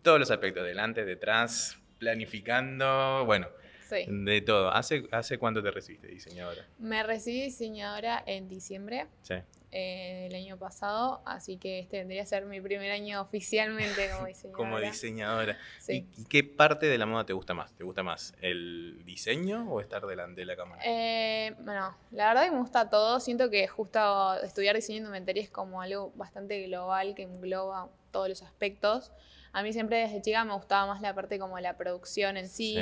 todos 0.00 0.18
los 0.18 0.30
aspectos, 0.30 0.64
delante, 0.64 1.04
detrás, 1.04 1.78
planificando, 1.98 3.24
bueno, 3.26 3.48
Sí. 3.94 4.04
de 4.08 4.40
todo. 4.42 4.70
¿Hace, 4.72 5.06
¿Hace 5.12 5.38
cuánto 5.38 5.62
te 5.62 5.70
recibiste 5.70 6.06
diseñadora? 6.08 6.66
Me 6.78 7.02
recibí 7.02 7.42
diseñadora 7.42 8.22
en 8.26 8.48
diciembre 8.48 9.06
Sí. 9.22 9.34
eh, 9.70 10.28
del 10.30 10.34
año 10.34 10.56
pasado, 10.58 11.22
así 11.24 11.56
que 11.56 11.78
este 11.80 11.98
vendría 11.98 12.22
a 12.22 12.26
ser 12.26 12.44
mi 12.46 12.60
primer 12.60 12.90
año 12.92 13.20
oficialmente 13.20 14.10
como 14.10 14.26
diseñadora. 14.26 14.56
Como 14.56 14.80
diseñadora. 14.80 15.58
Sí. 15.80 16.06
¿Y, 16.16 16.22
y 16.22 16.24
qué 16.26 16.44
parte 16.44 16.86
de 16.86 16.98
la 16.98 17.06
moda 17.06 17.24
te 17.26 17.32
gusta 17.32 17.54
más? 17.54 17.72
¿Te 17.74 17.84
gusta 17.84 18.02
más 18.02 18.34
el 18.40 19.02
diseño 19.04 19.70
o 19.70 19.80
estar 19.80 20.04
delante 20.06 20.42
de 20.42 20.46
la 20.46 20.56
cámara? 20.56 20.82
Eh, 20.84 21.54
bueno, 21.60 21.96
la 22.10 22.28
verdad 22.28 22.44
que 22.44 22.50
me 22.50 22.58
gusta 22.58 22.88
todo. 22.90 23.18
Siento 23.20 23.50
que 23.50 23.66
justo 23.68 24.34
estudiar 24.42 24.76
diseño 24.76 24.98
indumentaria 24.98 25.42
es 25.42 25.50
como 25.50 25.80
algo 25.82 26.12
bastante 26.16 26.62
global 26.66 27.14
que 27.14 27.22
engloba 27.22 27.88
todos 28.10 28.28
los 28.28 28.42
aspectos. 28.42 29.10
A 29.54 29.62
mí 29.62 29.72
siempre 29.74 29.98
desde 29.98 30.22
chica 30.22 30.44
me 30.44 30.54
gustaba 30.54 30.86
más 30.86 31.02
la 31.02 31.14
parte 31.14 31.38
como 31.38 31.58
la 31.60 31.76
producción 31.76 32.38
en 32.38 32.48
sí, 32.48 32.78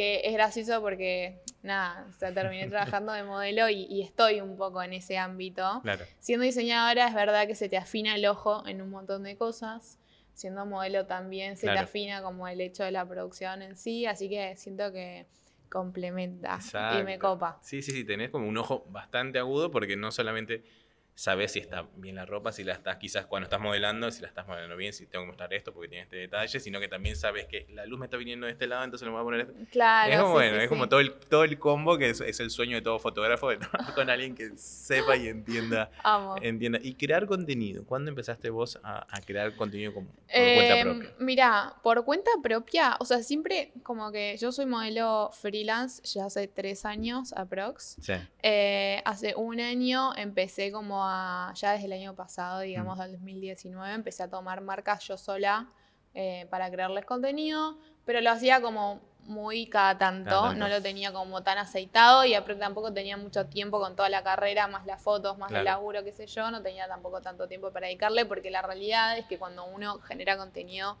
que 0.00 0.22
es 0.24 0.32
gracioso 0.32 0.80
porque, 0.80 1.42
nada, 1.62 2.06
o 2.08 2.12
sea, 2.18 2.32
terminé 2.32 2.66
trabajando 2.70 3.12
de 3.12 3.22
modelo 3.22 3.68
y, 3.68 3.82
y 3.90 4.00
estoy 4.00 4.40
un 4.40 4.56
poco 4.56 4.82
en 4.82 4.94
ese 4.94 5.18
ámbito. 5.18 5.80
Claro. 5.82 6.06
Siendo 6.20 6.44
diseñadora 6.44 7.06
es 7.06 7.14
verdad 7.14 7.46
que 7.46 7.54
se 7.54 7.68
te 7.68 7.76
afina 7.76 8.14
el 8.14 8.24
ojo 8.24 8.66
en 8.66 8.80
un 8.80 8.88
montón 8.88 9.24
de 9.24 9.36
cosas. 9.36 9.98
Siendo 10.32 10.64
modelo 10.64 11.04
también 11.04 11.58
se 11.58 11.66
Claro. 11.66 11.80
te 11.80 11.84
afina 11.84 12.22
como 12.22 12.48
el 12.48 12.62
hecho 12.62 12.82
de 12.82 12.92
la 12.92 13.06
producción 13.06 13.60
en 13.60 13.76
sí. 13.76 14.06
Así 14.06 14.30
que 14.30 14.56
siento 14.56 14.90
que 14.90 15.26
complementa 15.68 16.58
y 16.98 17.04
me 17.04 17.18
copa. 17.18 17.58
Sí, 17.62 17.82
sí, 17.82 17.92
sí, 17.92 18.04
tenés 18.04 18.30
como 18.30 18.48
un 18.48 18.56
ojo 18.56 18.84
bastante 18.88 19.38
agudo 19.38 19.70
porque 19.70 19.96
no 19.96 20.10
solamente 20.10 20.64
sabes 21.14 21.52
si 21.52 21.58
está 21.58 21.86
bien 21.96 22.14
la 22.16 22.24
ropa, 22.24 22.50
si 22.52 22.64
la 22.64 22.72
estás 22.72 22.96
quizás 22.96 23.26
cuando 23.26 23.44
estás 23.44 23.60
modelando, 23.60 24.10
si 24.10 24.22
la 24.22 24.28
estás 24.28 24.46
modelando 24.46 24.76
bien, 24.76 24.92
si 24.92 25.06
tengo 25.06 25.24
que 25.24 25.28
mostrar 25.28 25.52
esto 25.52 25.72
porque 25.72 25.88
tiene 25.88 26.04
este 26.04 26.16
detalle, 26.16 26.58
sino 26.60 26.80
que 26.80 26.88
también 26.88 27.14
sabes 27.16 27.46
que 27.46 27.66
la 27.70 27.84
luz 27.84 27.98
me 27.98 28.06
está 28.06 28.16
viniendo 28.16 28.46
de 28.46 28.52
este 28.52 28.66
lado, 28.66 28.84
entonces 28.84 29.04
lo 29.06 29.12
voy 29.12 29.20
a 29.20 29.24
poner... 29.24 29.40
este- 29.42 29.70
Claro. 29.70 30.12
es 30.12 30.18
como, 30.18 30.28
sí, 30.28 30.34
bueno, 30.34 30.56
sí, 30.56 30.62
es 30.62 30.68
como 30.68 30.84
sí. 30.84 30.90
todo 30.90 31.00
el, 31.00 31.12
todo 31.12 31.44
el 31.44 31.58
combo 31.58 31.98
que 31.98 32.10
es, 32.10 32.20
es 32.20 32.40
el 32.40 32.50
sueño 32.50 32.76
de 32.76 32.82
todo 32.82 32.98
fotógrafo, 32.98 33.50
de 33.50 33.58
trabajar 33.58 33.94
con 33.94 34.08
alguien 34.10 34.34
que 34.34 34.50
sepa 34.56 35.16
y 35.16 35.28
entienda, 35.28 35.90
Amo. 36.02 36.36
entienda. 36.40 36.78
Y 36.82 36.94
crear 36.94 37.26
contenido, 37.26 37.84
¿cuándo 37.84 38.08
empezaste 38.10 38.48
vos 38.50 38.78
a, 38.82 39.06
a 39.14 39.20
crear 39.20 39.54
contenido 39.56 39.92
como, 39.92 40.08
por 40.08 40.16
cuenta 40.26 40.78
Eh, 40.78 40.82
propia? 40.82 41.10
Mira, 41.18 41.74
por 41.82 42.04
cuenta 42.04 42.30
propia, 42.42 42.96
o 42.98 43.04
sea, 43.04 43.22
siempre 43.22 43.72
como 43.82 44.10
que 44.10 44.36
yo 44.38 44.52
soy 44.52 44.66
modelo 44.66 45.30
freelance 45.32 46.02
ya 46.04 46.24
hace 46.26 46.48
tres 46.48 46.84
años 46.84 47.32
aprox. 47.34 47.96
Sí, 48.00 48.14
Eh, 48.42 49.02
hace 49.04 49.34
un 49.36 49.60
año 49.60 50.14
empecé 50.16 50.72
como 50.72 50.99
a, 51.04 51.52
ya 51.54 51.72
desde 51.72 51.86
el 51.86 51.92
año 51.92 52.14
pasado, 52.14 52.60
digamos, 52.60 52.96
Mm. 52.98 53.02
del 53.02 53.12
2019, 53.12 53.94
empecé 53.94 54.22
a 54.22 54.28
tomar 54.30 54.60
marcas 54.60 55.02
yo 55.06 55.16
sola 55.16 55.68
eh, 56.14 56.46
para 56.50 56.70
crearles 56.70 57.04
contenido, 57.04 57.78
pero 58.04 58.20
lo 58.20 58.30
hacía 58.30 58.60
como 58.60 59.00
muy 59.20 59.68
cada 59.68 59.96
tanto, 59.96 60.30
Cada 60.30 60.42
tanto. 60.48 60.58
no 60.58 60.68
lo 60.68 60.82
tenía 60.82 61.12
como 61.12 61.42
tan 61.42 61.58
aceitado 61.58 62.24
y 62.24 62.34
tampoco 62.58 62.92
tenía 62.92 63.16
mucho 63.16 63.46
tiempo 63.46 63.78
con 63.78 63.94
toda 63.94 64.08
la 64.08 64.22
carrera, 64.24 64.66
más 64.66 64.86
las 64.86 65.00
fotos, 65.00 65.38
más 65.38 65.52
el 65.52 65.64
laburo, 65.64 66.02
qué 66.02 66.10
sé 66.12 66.26
yo, 66.26 66.50
no 66.50 66.62
tenía 66.62 66.88
tampoco 66.88 67.20
tanto 67.20 67.46
tiempo 67.46 67.70
para 67.70 67.86
dedicarle 67.86 68.24
porque 68.24 68.50
la 68.50 68.62
realidad 68.62 69.18
es 69.18 69.26
que 69.26 69.38
cuando 69.38 69.64
uno 69.66 70.00
genera 70.00 70.36
contenido 70.36 70.98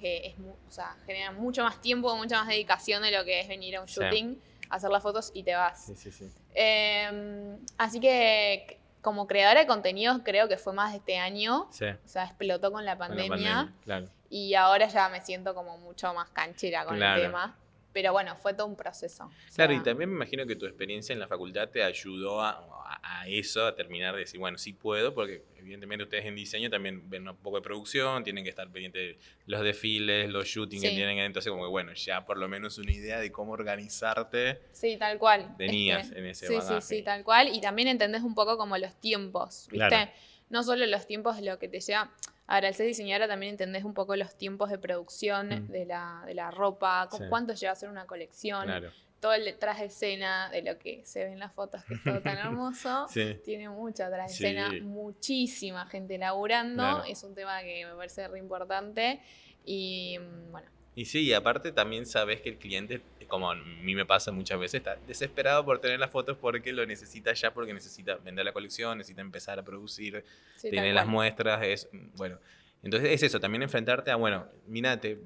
eh, 0.00 0.22
es 0.26 0.34
o 0.68 0.70
sea, 0.70 0.96
genera 1.06 1.32
mucho 1.32 1.64
más 1.64 1.80
tiempo, 1.80 2.14
mucha 2.16 2.38
más 2.38 2.48
dedicación 2.48 3.02
de 3.02 3.10
lo 3.10 3.24
que 3.24 3.40
es 3.40 3.48
venir 3.48 3.76
a 3.76 3.80
un 3.80 3.88
Sí. 3.88 3.94
shooting, 4.00 4.40
hacer 4.70 4.90
las 4.90 5.02
fotos 5.02 5.30
y 5.34 5.42
te 5.42 5.54
vas. 5.54 5.86
sí, 5.86 5.96
sí, 5.96 6.12
sí. 6.12 6.28
Eh, 6.54 7.58
así 7.78 7.98
que 7.98 8.80
como 9.06 9.28
creadora 9.28 9.60
de 9.60 9.68
contenidos 9.68 10.18
creo 10.24 10.48
que 10.48 10.56
fue 10.56 10.72
más 10.72 10.90
de 10.90 10.98
este 10.98 11.16
año. 11.16 11.68
Sí, 11.70 11.84
O 11.84 12.08
sea, 12.08 12.24
explotó 12.24 12.72
con 12.72 12.84
la 12.84 12.98
con 12.98 13.08
la 13.10 13.14
pandemia. 13.14 13.72
claro. 13.84 14.06
Y 14.30 14.54
ahora 14.54 14.88
ya 14.88 15.08
me 15.08 15.20
siento 15.20 15.54
como 15.54 15.78
mucho 15.78 16.12
más 16.12 16.28
canchera 16.30 16.84
con 16.84 16.96
Claro. 16.96 17.20
el 17.22 17.26
tema. 17.28 17.56
Pero 17.96 18.12
bueno, 18.12 18.36
fue 18.36 18.52
todo 18.52 18.66
un 18.66 18.76
proceso. 18.76 19.24
O 19.24 19.30
Claro, 19.54 19.72
sea, 19.72 19.80
y 19.80 19.82
también 19.82 20.10
me 20.10 20.16
imagino 20.16 20.44
que 20.44 20.54
tu 20.54 20.66
experiencia 20.66 21.14
en 21.14 21.18
la 21.18 21.26
facultad 21.26 21.70
te 21.70 21.82
ayudó 21.82 22.42
a, 22.42 23.24
eso, 23.26 23.64
a 23.64 23.74
terminar 23.74 24.12
de 24.12 24.20
decir, 24.20 24.38
bueno, 24.38 24.58
sí 24.58 24.74
puedo, 24.74 25.14
porque 25.14 25.44
evidentemente 25.56 26.04
ustedes 26.04 26.26
en 26.26 26.34
diseño 26.34 26.68
también 26.68 27.08
ven 27.08 27.26
un 27.26 27.38
poco 27.38 27.56
de 27.56 27.62
producción, 27.62 28.22
tienen 28.22 28.44
que 28.44 28.50
estar 28.50 28.70
pendientes 28.70 29.16
de 29.16 29.18
los 29.46 29.62
desfiles, 29.62 30.28
los 30.28 30.46
shootings 30.46 30.82
que 30.82 30.90
tienen, 30.90 31.18
entonces 31.20 31.50
como 31.50 31.64
que 31.64 31.70
bueno, 31.70 31.94
ya 31.94 32.26
por 32.26 32.36
lo 32.36 32.48
menos 32.48 32.76
una 32.76 32.92
idea 32.92 33.18
de 33.18 33.32
cómo 33.32 33.52
organizarte 33.52 34.60
Sí, 34.72 34.98
tal 34.98 35.18
cual. 35.18 35.54
tenías 35.56 36.08
Este, 36.08 36.18
en 36.18 36.26
ese 36.26 36.46
Sí, 36.48 36.54
bagaje. 36.54 36.80
sí, 36.82 36.96
sí, 36.98 37.02
tal 37.02 37.24
cual. 37.24 37.48
Y 37.50 37.62
también 37.62 37.88
entendés 37.88 38.20
un 38.24 38.34
poco 38.34 38.58
como 38.58 38.76
los 38.76 38.94
tiempos, 39.00 39.68
¿viste? 39.70 39.88
Claro. 39.88 40.10
No 40.50 40.62
solo 40.62 40.86
los 40.86 41.06
tiempos 41.06 41.36
de 41.36 41.42
lo 41.42 41.58
que 41.58 41.68
te 41.68 41.80
lleva. 41.80 42.10
Ahora, 42.46 42.68
al 42.68 42.74
ser 42.74 42.86
diseñadora 42.86 43.26
también 43.26 43.50
entendés 43.52 43.82
un 43.84 43.92
poco 43.94 44.14
los 44.14 44.36
tiempos 44.38 44.70
de 44.70 44.78
producción 44.78 45.48
Mm. 45.48 45.68
de, 45.68 45.84
la, 45.86 46.22
de 46.26 46.34
la 46.34 46.50
ropa, 46.52 47.08
con 47.10 47.20
Sí. 47.20 47.26
cuánto 47.28 47.54
lleva 47.54 47.70
a 47.70 47.72
hacer 47.72 47.88
una 47.88 48.06
colección, 48.06 48.64
Claro. 48.66 48.92
todo 49.18 49.34
el 49.34 49.44
detrás 49.44 49.80
de 49.80 49.86
escena 49.86 50.48
de 50.50 50.62
lo 50.62 50.78
que 50.78 51.04
se 51.04 51.24
ve 51.24 51.32
en 51.32 51.40
las 51.40 51.52
fotos, 51.52 51.82
que 51.84 51.94
es 51.94 52.04
todo 52.04 52.20
tan 52.22 52.38
hermoso. 52.38 53.06
Sí. 53.08 53.36
Tiene 53.44 53.68
mucha 53.68 54.04
detrás 54.08 54.30
de 54.30 54.36
Sí. 54.36 54.44
escena, 54.44 54.70
muchísima 54.82 55.86
gente 55.86 56.18
laburando. 56.18 56.82
Claro. 56.82 57.04
Es 57.04 57.22
un 57.24 57.34
tema 57.34 57.60
que 57.62 57.84
me 57.86 57.94
parece 57.94 58.28
re 58.28 58.38
importante. 58.38 59.20
Y 59.64 60.16
mm, 60.20 60.52
bueno, 60.52 60.68
Y 60.94 61.04
sí, 61.06 61.22
y 61.24 61.32
aparte 61.34 61.72
también 61.72 62.06
sabes 62.06 62.40
que 62.40 62.50
el 62.50 62.58
cliente, 62.58 63.02
como 63.26 63.50
a 63.50 63.54
mí 63.54 63.94
me 63.94 64.06
pasa 64.06 64.32
muchas 64.32 64.58
veces, 64.58 64.78
está 64.78 64.96
desesperado 65.06 65.64
por 65.64 65.80
tener 65.80 65.98
las 66.00 66.10
fotos 66.10 66.36
porque 66.38 66.72
lo 66.72 66.84
necesita 66.86 67.32
ya, 67.32 67.52
porque 67.52 67.72
necesita 67.74 68.16
vender 68.16 68.44
la 68.44 68.52
colección, 68.52 68.98
necesita 68.98 69.20
empezar 69.20 69.58
a 69.58 69.62
producir, 69.62 70.24
sí, 70.56 70.70
tal 70.70 70.94
las 70.94 71.06
muestras, 71.06 71.62
es 71.64 71.88
bueno. 72.16 72.38
Entonces 72.82 73.10
es 73.10 73.22
eso, 73.22 73.40
también 73.40 73.62
enfrentarte 73.62 74.10
a, 74.10 74.16
bueno, 74.16 74.46
mira, 74.66 75.00
te- 75.00 75.18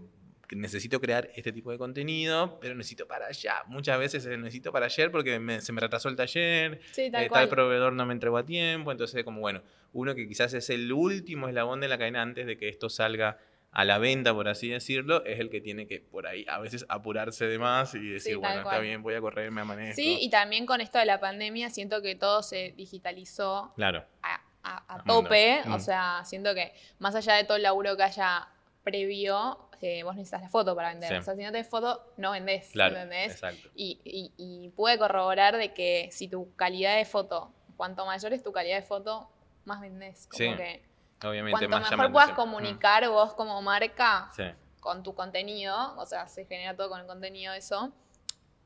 necesito 0.53 1.01
crear 1.01 1.31
este 1.37 1.53
tipo 1.53 1.71
de 1.71 1.79
contenido, 1.79 2.59
pero 2.61 2.75
necesito 2.75 3.07
para 3.07 3.27
allá. 3.27 3.63
Muchas 3.67 3.99
veces 3.99 4.25
es 4.27 4.37
necesito 4.39 4.73
para 4.73 4.87
ayer 4.87 5.11
porque 5.13 5.39
me- 5.39 5.61
se 5.61 5.73
me 5.73 5.81
retrasó 5.81 6.09
el 6.09 6.17
taller, 6.17 6.81
Sí, 6.93 7.11
tal 7.11 7.25
eh, 7.25 7.29
tal 7.31 7.49
proveedor 7.49 7.93
no 7.93 8.05
me 8.07 8.13
entregó 8.15 8.37
a 8.39 8.45
tiempo, 8.45 8.91
entonces 8.91 9.23
como 9.25 9.41
bueno, 9.41 9.63
uno 9.93 10.15
que 10.15 10.27
quizás 10.27 10.53
es 10.55 10.71
el 10.71 10.93
último 10.93 11.49
eslabón 11.49 11.81
de 11.81 11.89
la 11.89 11.99
cadena 11.99 12.23
antes 12.23 12.47
de 12.47 12.57
que 12.57 12.69
esto 12.69 12.89
salga 12.89 13.39
a 13.73 13.85
la 13.85 13.99
venta, 13.99 14.35
por 14.35 14.49
así 14.49 14.69
decirlo, 14.69 15.25
es 15.25 15.39
el 15.39 15.49
que 15.49 15.61
tiene 15.61 15.87
que 15.87 16.01
por 16.01 16.27
ahí 16.27 16.45
a 16.49 16.59
veces 16.59 16.85
apurarse 16.89 17.47
de 17.47 17.59
más 17.59 17.95
y 17.95 18.01
decir, 18.09 18.37
bueno, 18.37 18.63
está 18.63 18.79
bien, 18.81 19.03
voy 19.03 19.15
a 19.15 19.21
correr, 19.21 19.51
me 19.53 19.61
amanezco. 19.61 19.95
Sí, 19.95 20.19
y 20.21 20.29
también 20.31 20.67
con 20.67 20.81
esto 20.81 20.99
de 20.99 21.05
la 21.05 21.21
pandemia 21.21 21.71
siento 21.71 22.03
que 22.03 22.17
todo 22.17 22.43
se 22.43 22.73
digitalizó 22.77 23.73
Claro, 23.77 24.05
a, 24.23 24.41
a- 24.63 25.05
tope. 25.05 25.63
O 25.67 25.77
Mm. 25.77 25.81
sea, 25.81 26.23
siento 26.25 26.53
que 26.55 26.73
más 26.99 27.15
allá 27.15 27.35
de 27.35 27.45
todo 27.45 27.57
el 27.57 27.63
laburo 27.63 27.97
que 27.97 28.03
haya 28.03 28.49
previo, 28.83 29.69
eh, 29.81 30.03
vos 30.03 30.17
necesitas 30.17 30.43
la 30.43 30.49
foto 30.49 30.75
para 30.75 30.89
vender. 30.91 31.11
Sí. 31.11 31.15
O 31.17 31.23
sea, 31.23 31.35
si 31.37 31.43
no 31.43 31.53
tenés 31.53 31.69
foto, 31.69 32.13
no 32.17 32.33
vendés. 32.33 32.69
claro, 32.73 32.97
¿Entendés? 32.97 33.33
exacto. 33.33 33.69
Y, 33.75 34.01
y, 34.05 34.33
y 34.37 34.69
pude 34.71 34.99
corroborar 34.99 35.57
de 35.57 35.73
que 35.73 36.09
si 36.11 36.29
tu 36.29 36.55
calidad 36.57 36.97
de 36.97 37.05
foto, 37.05 37.53
cuanto 37.77 38.05
mayor 38.05 38.33
es 38.33 38.43
tu 38.43 38.53
calidad 38.53 38.77
de 38.77 38.83
foto, 38.83 39.31
más 39.65 39.81
vendés. 39.81 40.27
Como 40.27 40.39
Sí, 40.39 40.57
que 40.57 40.83
Obviamente 41.23 41.51
cuanto 41.51 41.69
más 41.69 41.81
mejor 41.91 42.13
puedas 42.13 42.29
atención. 42.31 42.47
comunicar 42.47 43.09
vos 43.09 43.35
como 43.35 43.61
marca 43.63 44.27
Mm, 44.27 44.35
Sí. 44.37 44.45
con 44.81 45.03
tu 45.03 45.15
contenido, 45.15 45.95
o 45.99 46.07
sea, 46.07 46.27
se 46.29 46.45
genera 46.47 46.75
todo 46.77 46.89
con 46.89 47.01
el 47.01 47.07
contenido 47.07 47.53
eso, 47.53 47.93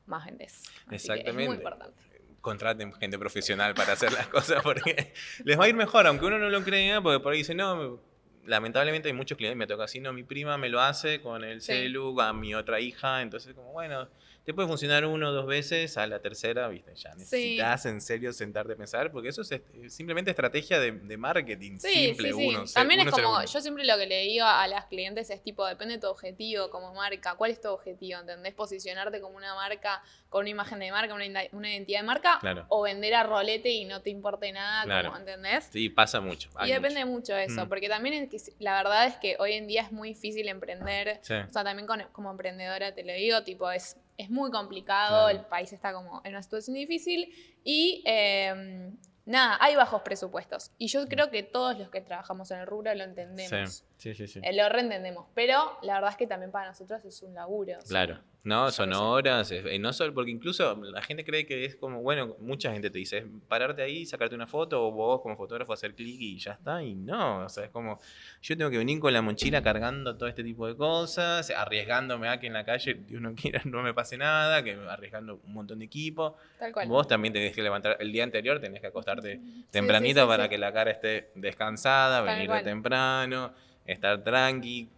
más. 0.06 0.26
Así 0.26 0.64
que 0.86 0.94
es 0.96 1.04
Exactamente. 1.04 1.48
muy 1.48 1.56
importante. 1.56 2.00
contraten 2.40 2.92
gente 2.92 3.18
profesional 3.18 3.72
para 3.74 3.94
hacer 3.94 4.12
las 4.12 4.28
cosas 4.58 4.62
porque 4.62 5.14
les 5.44 5.58
va 5.58 5.64
a 5.64 5.68
ir 5.68 5.74
mejor, 5.74 6.06
aunque 6.06 6.26
uno 6.26 6.38
no 6.38 6.50
lo 6.50 6.62
crea, 6.62 7.00
porque 7.00 7.18
por 7.20 7.32
ahí 7.32 7.38
dice, 7.38 7.54
no, 7.54 7.98
lamentablemente 8.44 9.08
hay 9.08 9.14
muchos 9.14 9.38
clientes, 9.38 9.56
me 9.56 9.66
toca 9.66 9.84
así, 9.84 9.98
no, 9.98 10.12
mi 10.12 10.24
prima 10.24 10.58
me 10.58 10.68
lo 10.68 10.80
hace 10.82 11.22
con 11.22 11.42
el 11.42 11.62
Sí. 11.62 11.68
celu, 11.72 12.20
a 12.20 12.34
mi 12.34 12.54
otra 12.54 12.80
hija, 12.80 13.22
entonces 13.22 13.54
como, 13.54 13.72
bueno, 13.72 14.08
te 14.44 14.52
puede 14.54 14.68
funcionar 14.68 15.06
uno 15.06 15.28
o 15.30 15.32
dos 15.32 15.46
veces, 15.46 15.96
a 15.96 16.06
la 16.06 16.20
tercera, 16.20 16.68
viste, 16.68 16.94
ya 16.94 17.14
necesitas 17.14 17.86
en 17.86 18.00
serio 18.00 18.32
sentarte 18.32 18.74
a 18.74 18.76
pensar, 18.76 19.10
porque 19.10 19.28
eso 19.30 19.42
es 19.42 19.52
est- 19.52 19.88
simplemente 19.88 20.30
estrategia 20.30 20.78
de, 20.78 20.92
de 20.92 21.16
marketing, 21.16 21.78
Sí, 21.78 21.88
simple, 22.08 22.32
sí, 22.32 22.46
uno. 22.48 22.64
También 22.74 23.00
uno 23.00 23.10
es 23.10 23.14
como, 23.16 23.30
uno. 23.36 23.44
yo 23.44 23.60
siempre 23.60 23.84
lo 23.84 23.96
que 23.96 24.06
le 24.06 24.20
digo 24.22 24.44
a 24.44 24.66
las 24.68 24.84
clientes 24.86 25.30
es 25.30 25.42
tipo, 25.42 25.66
depende 25.66 25.94
de 25.94 26.00
tu 26.00 26.08
objetivo 26.08 26.70
como 26.70 26.92
marca. 26.94 27.34
¿Cuál 27.36 27.52
es 27.52 27.60
tu 27.60 27.68
objetivo? 27.68 28.20
¿Entendés? 28.20 28.54
Posicionarte 28.54 29.20
como 29.20 29.36
una 29.36 29.54
marca, 29.54 30.02
con 30.28 30.40
una 30.42 30.50
imagen 30.50 30.78
de 30.78 30.90
marca, 30.90 31.14
una, 31.14 31.24
identidad 31.26 32.00
de 32.00 32.06
marca, 32.06 32.38
Claro. 32.40 32.66
o 32.68 32.82
vender 32.82 33.14
a 33.14 33.22
rolete 33.22 33.70
y 33.70 33.84
no 33.86 34.02
te 34.02 34.10
importe 34.10 34.52
nada, 34.52 34.84
Claro. 34.84 35.08
como, 35.08 35.20
¿entendés? 35.20 35.64
Sí, 35.72 35.88
pasa 35.88 36.20
mucho. 36.20 36.50
Y 36.64 36.70
depende 36.72 37.04
mucho 37.04 37.32
de 37.34 37.44
eso, 37.44 37.64
Mm. 37.64 37.68
porque 37.68 37.88
también 37.88 38.14
es 38.24 38.28
que 38.30 38.38
si- 38.38 38.52
la 38.58 38.76
verdad 38.76 39.06
es 39.06 39.16
que 39.16 39.36
hoy 39.38 39.52
en 39.54 39.66
día 39.66 39.82
es 39.82 39.92
muy 39.92 40.10
difícil 40.10 40.48
emprender. 40.48 40.74
mucho. 40.84 41.18
Sí. 41.22 41.34
O 41.48 41.52
sea, 41.52 41.64
también 41.64 41.86
con- 41.86 42.02
como 42.12 42.30
emprendedora 42.30 42.94
te 42.94 43.04
lo 43.04 43.12
digo, 43.12 43.42
tipo, 43.42 43.70
es, 43.70 43.96
es 44.16 44.30
muy 44.30 44.50
complicado, 44.50 45.24
Claro. 45.26 45.38
el 45.38 45.44
país 45.46 45.72
está 45.72 45.92
como 45.92 46.20
en 46.24 46.32
una 46.32 46.42
situación 46.42 46.74
difícil 46.74 47.32
y 47.64 48.02
eh, 48.06 48.92
nada, 49.24 49.56
hay 49.60 49.74
bajos 49.76 50.02
presupuestos. 50.02 50.70
Y 50.78 50.86
yo 50.88 51.06
creo 51.08 51.30
que 51.30 51.42
todos 51.42 51.78
los 51.78 51.88
que 51.90 52.00
trabajamos 52.00 52.50
en 52.50 52.60
el 52.60 52.66
rubro 52.66 52.94
lo 52.94 53.04
entendemos. 53.04 53.72
Sí, 53.72 53.84
sí, 54.12 54.26
sí. 54.26 54.26
sí. 54.26 54.40
Lo 54.52 54.68
reentendemos, 54.68 55.26
pero 55.34 55.78
la 55.82 55.94
verdad 55.94 56.10
es 56.10 56.16
que 56.16 56.26
también 56.26 56.50
para 56.50 56.68
nosotros 56.68 57.04
es 57.04 57.22
un 57.22 57.32
laburo. 57.34 57.78
Claro, 57.88 58.18
no, 58.42 58.70
son 58.70 58.92
horas, 58.92 59.50
es- 59.50 59.80
no 59.80 59.92
solo, 59.94 60.12
porque 60.12 60.30
incluso 60.30 60.76
la 60.82 61.00
gente 61.00 61.24
cree 61.24 61.46
que 61.46 61.64
es 61.64 61.76
como, 61.76 62.02
bueno, 62.02 62.36
mucha 62.40 62.72
gente 62.72 62.90
te 62.90 62.98
dice, 62.98 63.18
es 63.18 63.24
pararte 63.48 63.80
ahí, 63.82 64.04
sacarte 64.04 64.34
una 64.34 64.46
foto, 64.46 64.86
o 64.86 64.90
vos 64.90 65.22
como 65.22 65.36
fotógrafo 65.36 65.72
hacer 65.72 65.94
clic 65.94 66.20
y 66.20 66.38
ya 66.38 66.52
está, 66.52 66.82
y 66.82 66.94
no, 66.94 67.44
o 67.44 67.48
sea, 67.48 67.64
es 67.64 67.70
como, 67.70 67.98
yo 68.42 68.56
tengo 68.56 68.70
que 68.70 68.76
venir 68.78 69.00
con 69.00 69.12
la 69.14 69.22
mochila 69.22 69.62
cargando 69.62 70.16
todo 70.16 70.28
este 70.28 70.44
tipo 70.44 70.66
de 70.66 70.76
cosas, 70.76 71.50
arriesgándome 71.50 72.28
a 72.28 72.38
que 72.38 72.46
en 72.48 72.52
la 72.52 72.64
calle, 72.64 72.94
Dios 72.94 73.22
no 73.22 73.34
quiera, 73.34 73.62
no 73.64 73.82
me 73.82 73.94
pase 73.94 74.18
nada, 74.18 74.62
que 74.62 74.74
arriesgando 74.90 75.40
un 75.42 75.54
montón 75.54 75.78
de 75.78 75.86
equipo, 75.86 76.36
Tal 76.58 76.72
cual. 76.72 76.88
vos 76.88 77.08
también 77.08 77.32
tenés 77.32 77.54
que 77.54 77.62
levantar, 77.62 77.96
el 77.98 78.12
día 78.12 78.24
anterior 78.24 78.60
tenés 78.60 78.80
que 78.82 78.88
acostarte 78.88 79.40
tempranito 79.70 80.20
sí, 80.20 80.24
sí, 80.24 80.28
para 80.28 80.44
sí. 80.44 80.50
que 80.50 80.58
la 80.58 80.72
cara 80.72 80.90
esté 80.90 81.30
descansada, 81.34 82.18
Tal 82.24 82.26
venir 82.36 82.50
de 82.50 82.60
temprano, 82.60 83.54
estar 83.86 84.22
tranqui. 84.22 84.88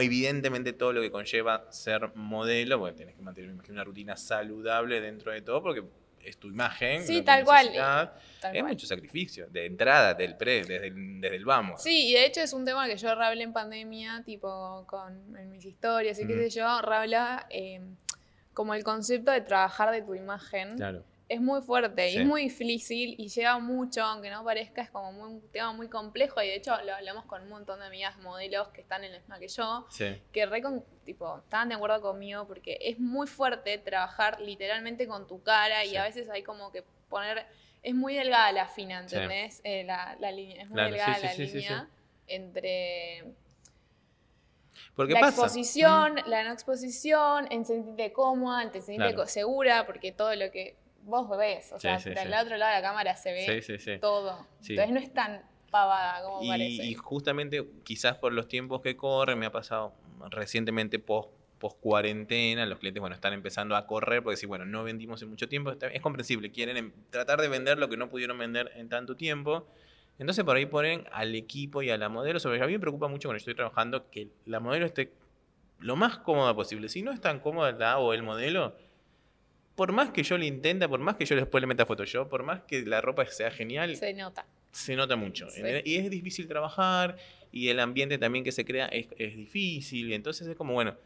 Evidentemente 0.00 0.72
todo 0.72 0.92
lo 0.94 1.02
que 1.02 1.10
conlleva 1.10 1.66
ser 1.70 2.14
modelo, 2.14 2.78
porque 2.78 2.94
tenés 2.96 3.14
que 3.16 3.22
mantener 3.22 3.48
me 3.48 3.54
imagino, 3.54 3.74
una 3.74 3.84
rutina 3.84 4.16
saludable 4.16 5.00
dentro 5.00 5.30
de 5.32 5.42
todo, 5.42 5.62
porque 5.62 5.84
es 6.24 6.38
tu 6.38 6.48
imagen. 6.48 7.06
Sí, 7.06 7.20
tal 7.22 7.44
cual. 7.44 7.70
Tal 7.74 8.56
Es 8.56 8.62
cual. 8.62 8.72
mucho 8.72 8.86
sacrificio, 8.86 9.46
de 9.50 9.66
entrada, 9.66 10.14
del 10.14 10.36
pre, 10.36 10.64
desde 10.64 10.86
el, 10.86 11.20
desde 11.20 11.36
el 11.36 11.44
vamos. 11.44 11.82
Sí, 11.82 12.08
y 12.08 12.14
de 12.14 12.24
hecho 12.24 12.40
es 12.40 12.52
un 12.54 12.64
tema 12.64 12.86
que 12.86 12.96
yo 12.96 13.10
hablé 13.10 13.42
en 13.42 13.52
pandemia, 13.52 14.22
tipo 14.24 14.84
con 14.86 15.36
en 15.36 15.50
mis 15.50 15.64
historias 15.66 16.18
y 16.18 16.26
qué 16.26 16.34
sé 16.34 16.48
yo, 16.50 16.66
hablaba 16.66 17.46
eh, 17.50 17.80
como 18.54 18.72
el 18.74 18.84
concepto 18.84 19.32
de 19.32 19.42
trabajar 19.42 19.90
de 19.92 20.00
tu 20.00 20.14
imagen. 20.14 20.76
Claro. 20.76 21.04
Es 21.34 21.40
muy 21.40 21.60
fuerte 21.62 22.10
y 22.10 22.16
es 22.18 22.26
muy 22.26 22.44
difícil 22.44 23.14
y 23.18 23.28
lleva 23.28 23.58
mucho, 23.58 24.02
aunque 24.02 24.30
no 24.30 24.44
parezca, 24.44 24.82
es 24.82 24.90
como 24.90 25.12
muy- 25.12 25.34
un 25.34 25.48
tema 25.50 25.72
muy 25.72 25.88
complejo 25.88 26.40
y 26.42 26.46
de 26.48 26.56
hecho 26.56 26.76
lo 26.84 26.94
hablamos 26.94 27.24
con 27.26 27.42
un 27.42 27.48
montón 27.48 27.80
de 27.80 27.86
amigas 27.86 28.16
modelos 28.18 28.68
que 28.68 28.80
están 28.80 29.04
en 29.04 29.12
la 29.12 29.18
misma 29.18 29.38
que 29.38 29.48
yo, 29.48 29.86
Sí. 29.90 30.20
que 30.32 30.46
re 30.46 30.62
con- 30.62 30.84
tipo, 31.04 31.38
estaban 31.38 31.68
de 31.68 31.74
acuerdo 31.74 32.00
conmigo 32.00 32.46
porque 32.46 32.78
es 32.80 32.98
muy 32.98 33.26
fuerte 33.26 33.76
trabajar 33.78 34.40
literalmente 34.40 35.06
con 35.06 35.26
tu 35.26 35.42
cara 35.42 35.84
y 35.84 35.90
Sí. 35.90 35.96
a 35.96 36.04
veces 36.04 36.28
hay 36.30 36.42
como 36.42 36.72
que 36.72 36.82
poner, 37.08 37.46
es 37.82 37.94
muy 37.94 38.14
delgada 38.14 38.50
la 38.52 38.66
fina. 38.66 39.00
¿entendés? 39.00 39.60
Eh, 39.64 39.84
la, 39.84 40.16
la 40.20 40.32
línea, 40.32 40.62
es 40.62 40.68
muy 40.68 40.74
Claro, 40.76 40.90
delgada 40.90 41.18
la 41.18 41.34
línea 41.34 41.88
entre 42.26 43.24
Porque 44.96 45.12
la 45.14 45.20
pasa. 45.20 45.42
exposición, 45.42 46.16
la 46.26 46.44
no 46.44 46.52
exposición, 46.52 47.46
en 47.50 47.64
sentirte 47.64 48.12
cómoda, 48.12 48.62
en 48.62 48.72
sentirte 48.72 49.14
Claro. 49.14 49.26
segura, 49.28 49.86
porque 49.86 50.12
todo 50.12 50.34
lo 50.34 50.50
que 50.50 50.76
vos 51.04 51.28
ves, 51.38 51.72
o 51.72 51.76
Sí, 51.76 51.82
sea, 51.82 51.98
sí, 51.98 52.10
del 52.10 52.28
sí. 52.28 52.34
otro 52.40 52.56
lado 52.56 52.74
de 52.74 52.80
la 52.80 52.82
cámara 52.82 53.16
se 53.16 53.32
ve 53.32 53.98
todo. 54.00 54.46
Entonces 54.60 54.90
no 54.90 54.98
es 54.98 55.12
tan 55.12 55.42
pavada 55.70 56.22
como 56.24 56.42
Y, 56.42 56.48
parece. 56.48 56.84
y 56.84 56.94
justamente, 56.94 57.68
quizás 57.84 58.16
por 58.18 58.32
los 58.32 58.48
tiempos 58.48 58.80
que 58.80 58.96
corren, 58.96 59.38
me 59.38 59.46
ha 59.46 59.52
pasado 59.52 59.94
recientemente 60.30 60.98
post, 60.98 61.30
post 61.58 61.78
cuarentena, 61.80 62.64
los 62.66 62.78
clientes 62.78 63.00
bueno, 63.00 63.14
están 63.14 63.32
empezando 63.32 63.76
a 63.76 63.86
correr 63.86 64.22
porque 64.22 64.36
si 64.36 64.46
bueno, 64.46 64.64
no 64.64 64.84
vendimos 64.84 65.20
en 65.22 65.30
mucho 65.30 65.48
tiempo, 65.48 65.72
es 65.72 66.00
comprensible, 66.02 66.50
quieren 66.50 66.76
em- 66.76 66.92
tratar 67.10 67.40
de 67.40 67.48
vender 67.48 67.78
lo 67.78 67.88
que 67.88 67.96
no 67.96 68.08
pudieron 68.08 68.38
vender 68.38 68.70
en 68.76 68.88
tanto 68.88 69.16
tiempo. 69.16 69.66
Entonces 70.18 70.44
por 70.44 70.56
ahí 70.56 70.66
ponen 70.66 71.04
al 71.12 71.34
equipo 71.34 71.82
y 71.82 71.90
a 71.90 71.98
la 71.98 72.08
modelo, 72.08 72.38
sobre 72.38 72.62
a 72.62 72.66
mí 72.66 72.72
me 72.72 72.78
preocupa 72.78 73.08
mucho 73.08 73.28
cuando 73.28 73.38
estoy 73.38 73.54
trabajando 73.54 74.10
que 74.10 74.28
la 74.46 74.60
modelo 74.60 74.86
esté 74.86 75.12
lo 75.80 75.96
más 75.96 76.18
cómoda 76.18 76.54
posible. 76.54 76.88
Si 76.88 77.02
no 77.02 77.10
es 77.12 77.20
tan 77.20 77.40
cómoda 77.40 77.72
la 77.72 77.98
o 77.98 78.12
el 78.12 78.22
modelo, 78.22 78.76
por 79.74 79.92
más 79.92 80.10
que 80.10 80.22
yo 80.22 80.38
le 80.38 80.46
intente, 80.46 80.88
por 80.88 81.00
más 81.00 81.16
que 81.16 81.24
yo 81.24 81.36
después 81.36 81.60
le 81.60 81.66
meta 81.66 81.86
Photoshop, 81.86 82.28
por 82.28 82.42
más 82.42 82.62
que 82.62 82.82
la 82.82 83.00
ropa 83.00 83.26
sea 83.26 83.50
genial, 83.50 83.96
Se 83.96 84.14
nota. 84.14 84.46
se 84.70 84.94
nota 84.96 85.16
mucho. 85.16 85.48
Sí. 85.50 85.62
Y 85.84 85.96
es 85.96 86.10
difícil 86.10 86.46
trabajar 86.46 87.16
y 87.50 87.68
el 87.68 87.80
ambiente 87.80 88.18
también 88.18 88.44
que 88.44 88.52
se 88.52 88.64
crea 88.64 88.86
es, 88.86 89.08
es 89.18 89.36
difícil. 89.36 90.10
Y 90.10 90.14
entonces 90.14 90.46
es 90.46 90.56
como, 90.56 90.74
bueno, 90.74 90.96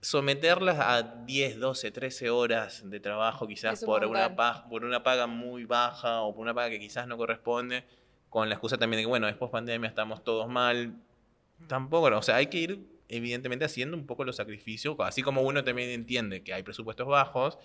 someterlas 0.00 0.78
a 0.78 1.02
10, 1.02 1.58
12, 1.58 1.90
13 1.90 2.30
horas 2.30 2.88
de 2.88 3.00
trabajo 3.00 3.46
quizás 3.46 3.82
un 3.82 3.86
por 3.86 4.04
una, 4.04 4.28
montón. 4.28 4.68
por 4.70 4.84
una 4.84 5.02
paga 5.02 5.26
muy 5.26 5.64
baja 5.64 6.20
o 6.22 6.34
por 6.34 6.42
una 6.42 6.54
paga 6.54 6.70
que 6.70 6.78
quizás 6.78 7.06
no 7.06 7.16
corresponde, 7.16 7.84
con 8.28 8.48
la 8.48 8.54
excusa 8.54 8.76
también 8.76 8.98
de 8.98 9.02
que, 9.04 9.08
bueno, 9.08 9.26
después 9.26 9.50
pandemia 9.50 9.88
estamos 9.88 10.22
todos 10.22 10.48
mal. 10.48 10.94
Tampoco, 11.66 12.14
o 12.16 12.22
sea, 12.22 12.36
hay 12.36 12.46
que 12.48 12.58
ir 12.58 12.95
evidentemente 13.08 13.64
haciendo 13.64 13.96
un 13.96 14.06
poco 14.06 14.24
los 14.24 14.36
sacrificios, 14.36 14.96
así 15.00 15.22
como 15.22 15.42
uno 15.42 15.62
también 15.64 15.90
entiende 15.90 16.42
que 16.42 16.52
hay 16.52 16.62
presupuestos 16.62 17.06
bajos, 17.06 17.58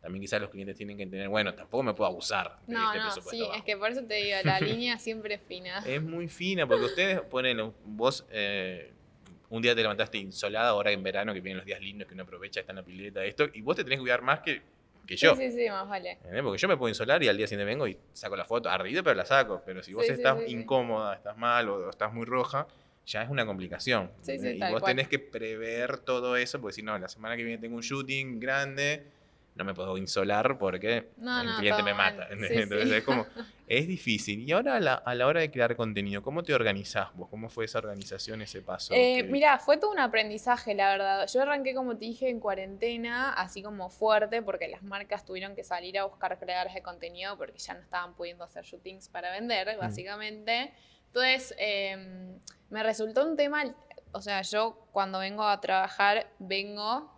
también 0.00 0.22
quizás 0.22 0.40
los 0.40 0.50
clientes 0.50 0.76
tienen 0.76 0.96
que 0.96 1.02
entender, 1.02 1.28
bueno, 1.28 1.54
tampoco 1.54 1.82
me 1.82 1.92
puedo 1.94 2.08
abusar 2.10 2.58
de 2.66 2.72
No, 2.74 2.86
este 2.86 2.98
no, 2.98 3.04
presupuesto 3.04 3.30
sí, 3.30 3.40
bajo. 3.42 3.54
es 3.54 3.62
que 3.64 3.76
por 3.76 3.90
eso 3.90 4.02
te 4.04 4.14
digo, 4.14 4.36
la 4.44 4.60
línea 4.60 4.98
siempre 4.98 5.34
es 5.34 5.40
fina. 5.42 5.78
Es 5.86 6.02
muy 6.02 6.26
fina, 6.28 6.66
porque 6.66 6.84
ustedes 6.86 7.20
ponen, 7.20 7.72
vos 7.84 8.26
eh, 8.30 8.92
un 9.50 9.60
día 9.62 9.74
te 9.74 9.82
levantaste 9.82 10.16
insolada, 10.18 10.70
ahora 10.70 10.90
en 10.90 11.02
verano 11.02 11.34
que 11.34 11.40
vienen 11.40 11.58
los 11.58 11.66
días 11.66 11.80
lindos 11.80 12.08
que 12.08 12.14
uno 12.14 12.22
aprovecha, 12.22 12.60
está 12.60 12.72
en 12.72 12.76
la 12.76 12.82
pileta, 12.82 13.24
esto, 13.24 13.46
y 13.52 13.60
vos 13.60 13.76
te 13.76 13.84
tenés 13.84 13.98
que 13.98 14.02
cuidar 14.02 14.22
más 14.22 14.40
que, 14.40 14.62
que 15.06 15.16
yo. 15.16 15.34
Sí, 15.36 15.50
sí, 15.50 15.58
sí, 15.64 15.68
más 15.68 15.86
vale. 15.88 16.12
¿entendés? 16.12 16.42
Porque 16.42 16.58
yo 16.58 16.68
me 16.68 16.76
puedo 16.78 16.88
insolar 16.88 17.22
y 17.22 17.28
al 17.28 17.36
día 17.36 17.46
siguiente 17.46 17.66
vengo 17.70 17.86
y 17.86 17.98
saco 18.12 18.36
la 18.36 18.44
foto, 18.46 18.70
ardido, 18.70 19.02
pero 19.04 19.16
la 19.16 19.26
saco. 19.26 19.60
Pero 19.66 19.82
si 19.82 19.92
vos 19.92 20.06
sí, 20.06 20.12
estás 20.12 20.38
sí, 20.38 20.46
sí. 20.46 20.52
incómoda, 20.52 21.14
estás 21.14 21.36
mal 21.36 21.68
o, 21.68 21.74
o 21.86 21.90
estás 21.90 22.12
muy 22.14 22.24
roja, 22.24 22.66
ya 23.06 23.22
es 23.22 23.30
una 23.30 23.44
complicación. 23.46 24.10
Sí, 24.20 24.38
sí, 24.38 24.46
¿entendés? 24.48 24.68
y 24.68 24.72
vos 24.72 24.80
cual. 24.80 24.92
tenés 24.92 25.08
que 25.08 25.18
prever 25.18 25.98
todo 25.98 26.36
eso, 26.36 26.60
porque 26.60 26.74
si 26.74 26.82
no, 26.82 26.98
la 26.98 27.08
semana 27.08 27.36
que 27.36 27.44
viene 27.44 27.60
tengo 27.60 27.76
un 27.76 27.82
shooting 27.82 28.38
grande, 28.38 29.04
no 29.56 29.64
me 29.64 29.74
puedo 29.74 29.98
insolar 29.98 30.58
porque 30.58 31.08
No, 31.16 31.40
el 31.40 31.46
no, 31.48 31.58
cliente 31.58 31.82
me 31.82 31.92
mata. 31.92 32.28
Sí. 32.38 32.46
Entonces 32.50 32.90
es 32.90 33.04
como, 33.04 33.26
es 33.66 33.86
difícil. 33.88 34.40
Y 34.40 34.52
ahora 34.52 34.76
a 34.76 34.80
la, 34.80 34.94
a 34.94 35.14
la 35.14 35.26
hora 35.26 35.40
de 35.40 35.50
crear 35.50 35.74
contenido, 35.76 36.22
¿cómo 36.22 36.42
te 36.42 36.54
organizás 36.54 37.12
vos? 37.14 37.28
¿Cómo 37.28 37.50
fue 37.50 37.64
esa 37.64 37.78
organización, 37.78 38.42
ese 38.42 38.62
paso? 38.62 38.94
Eh, 38.94 39.24
mira, 39.24 39.58
fue 39.58 39.76
todo 39.76 39.90
un 39.90 39.98
aprendizaje, 39.98 40.74
la 40.74 40.90
verdad. 40.90 41.26
Yo 41.26 41.42
arranqué, 41.42 41.74
como 41.74 41.96
te 41.96 42.04
dije, 42.06 42.28
en 42.30 42.40
cuarentena, 42.40 43.32
así 43.32 43.62
como 43.62 43.90
fuerte, 43.90 44.40
porque 44.40 44.68
las 44.68 44.82
marcas 44.82 45.24
tuvieron 45.24 45.54
que 45.54 45.64
salir 45.64 45.98
a 45.98 46.04
buscar 46.04 46.38
creadores 46.38 46.72
de 46.74 46.82
contenido 46.82 47.36
porque 47.36 47.58
ya 47.58 47.74
no 47.74 47.80
estaban 47.80 48.14
pudiendo 48.14 48.44
hacer 48.44 48.64
shootings 48.64 49.08
para 49.08 49.32
vender, 49.32 49.76
básicamente. 49.78 50.72
Entonces, 51.10 51.54
eh, 51.58 52.38
me 52.68 52.82
resultó 52.84 53.26
un 53.26 53.36
tema, 53.36 53.64
o 54.12 54.20
sea, 54.20 54.42
yo 54.42 54.86
cuando 54.92 55.18
vengo 55.18 55.42
a 55.42 55.60
trabajar, 55.60 56.30
vengo, 56.38 57.12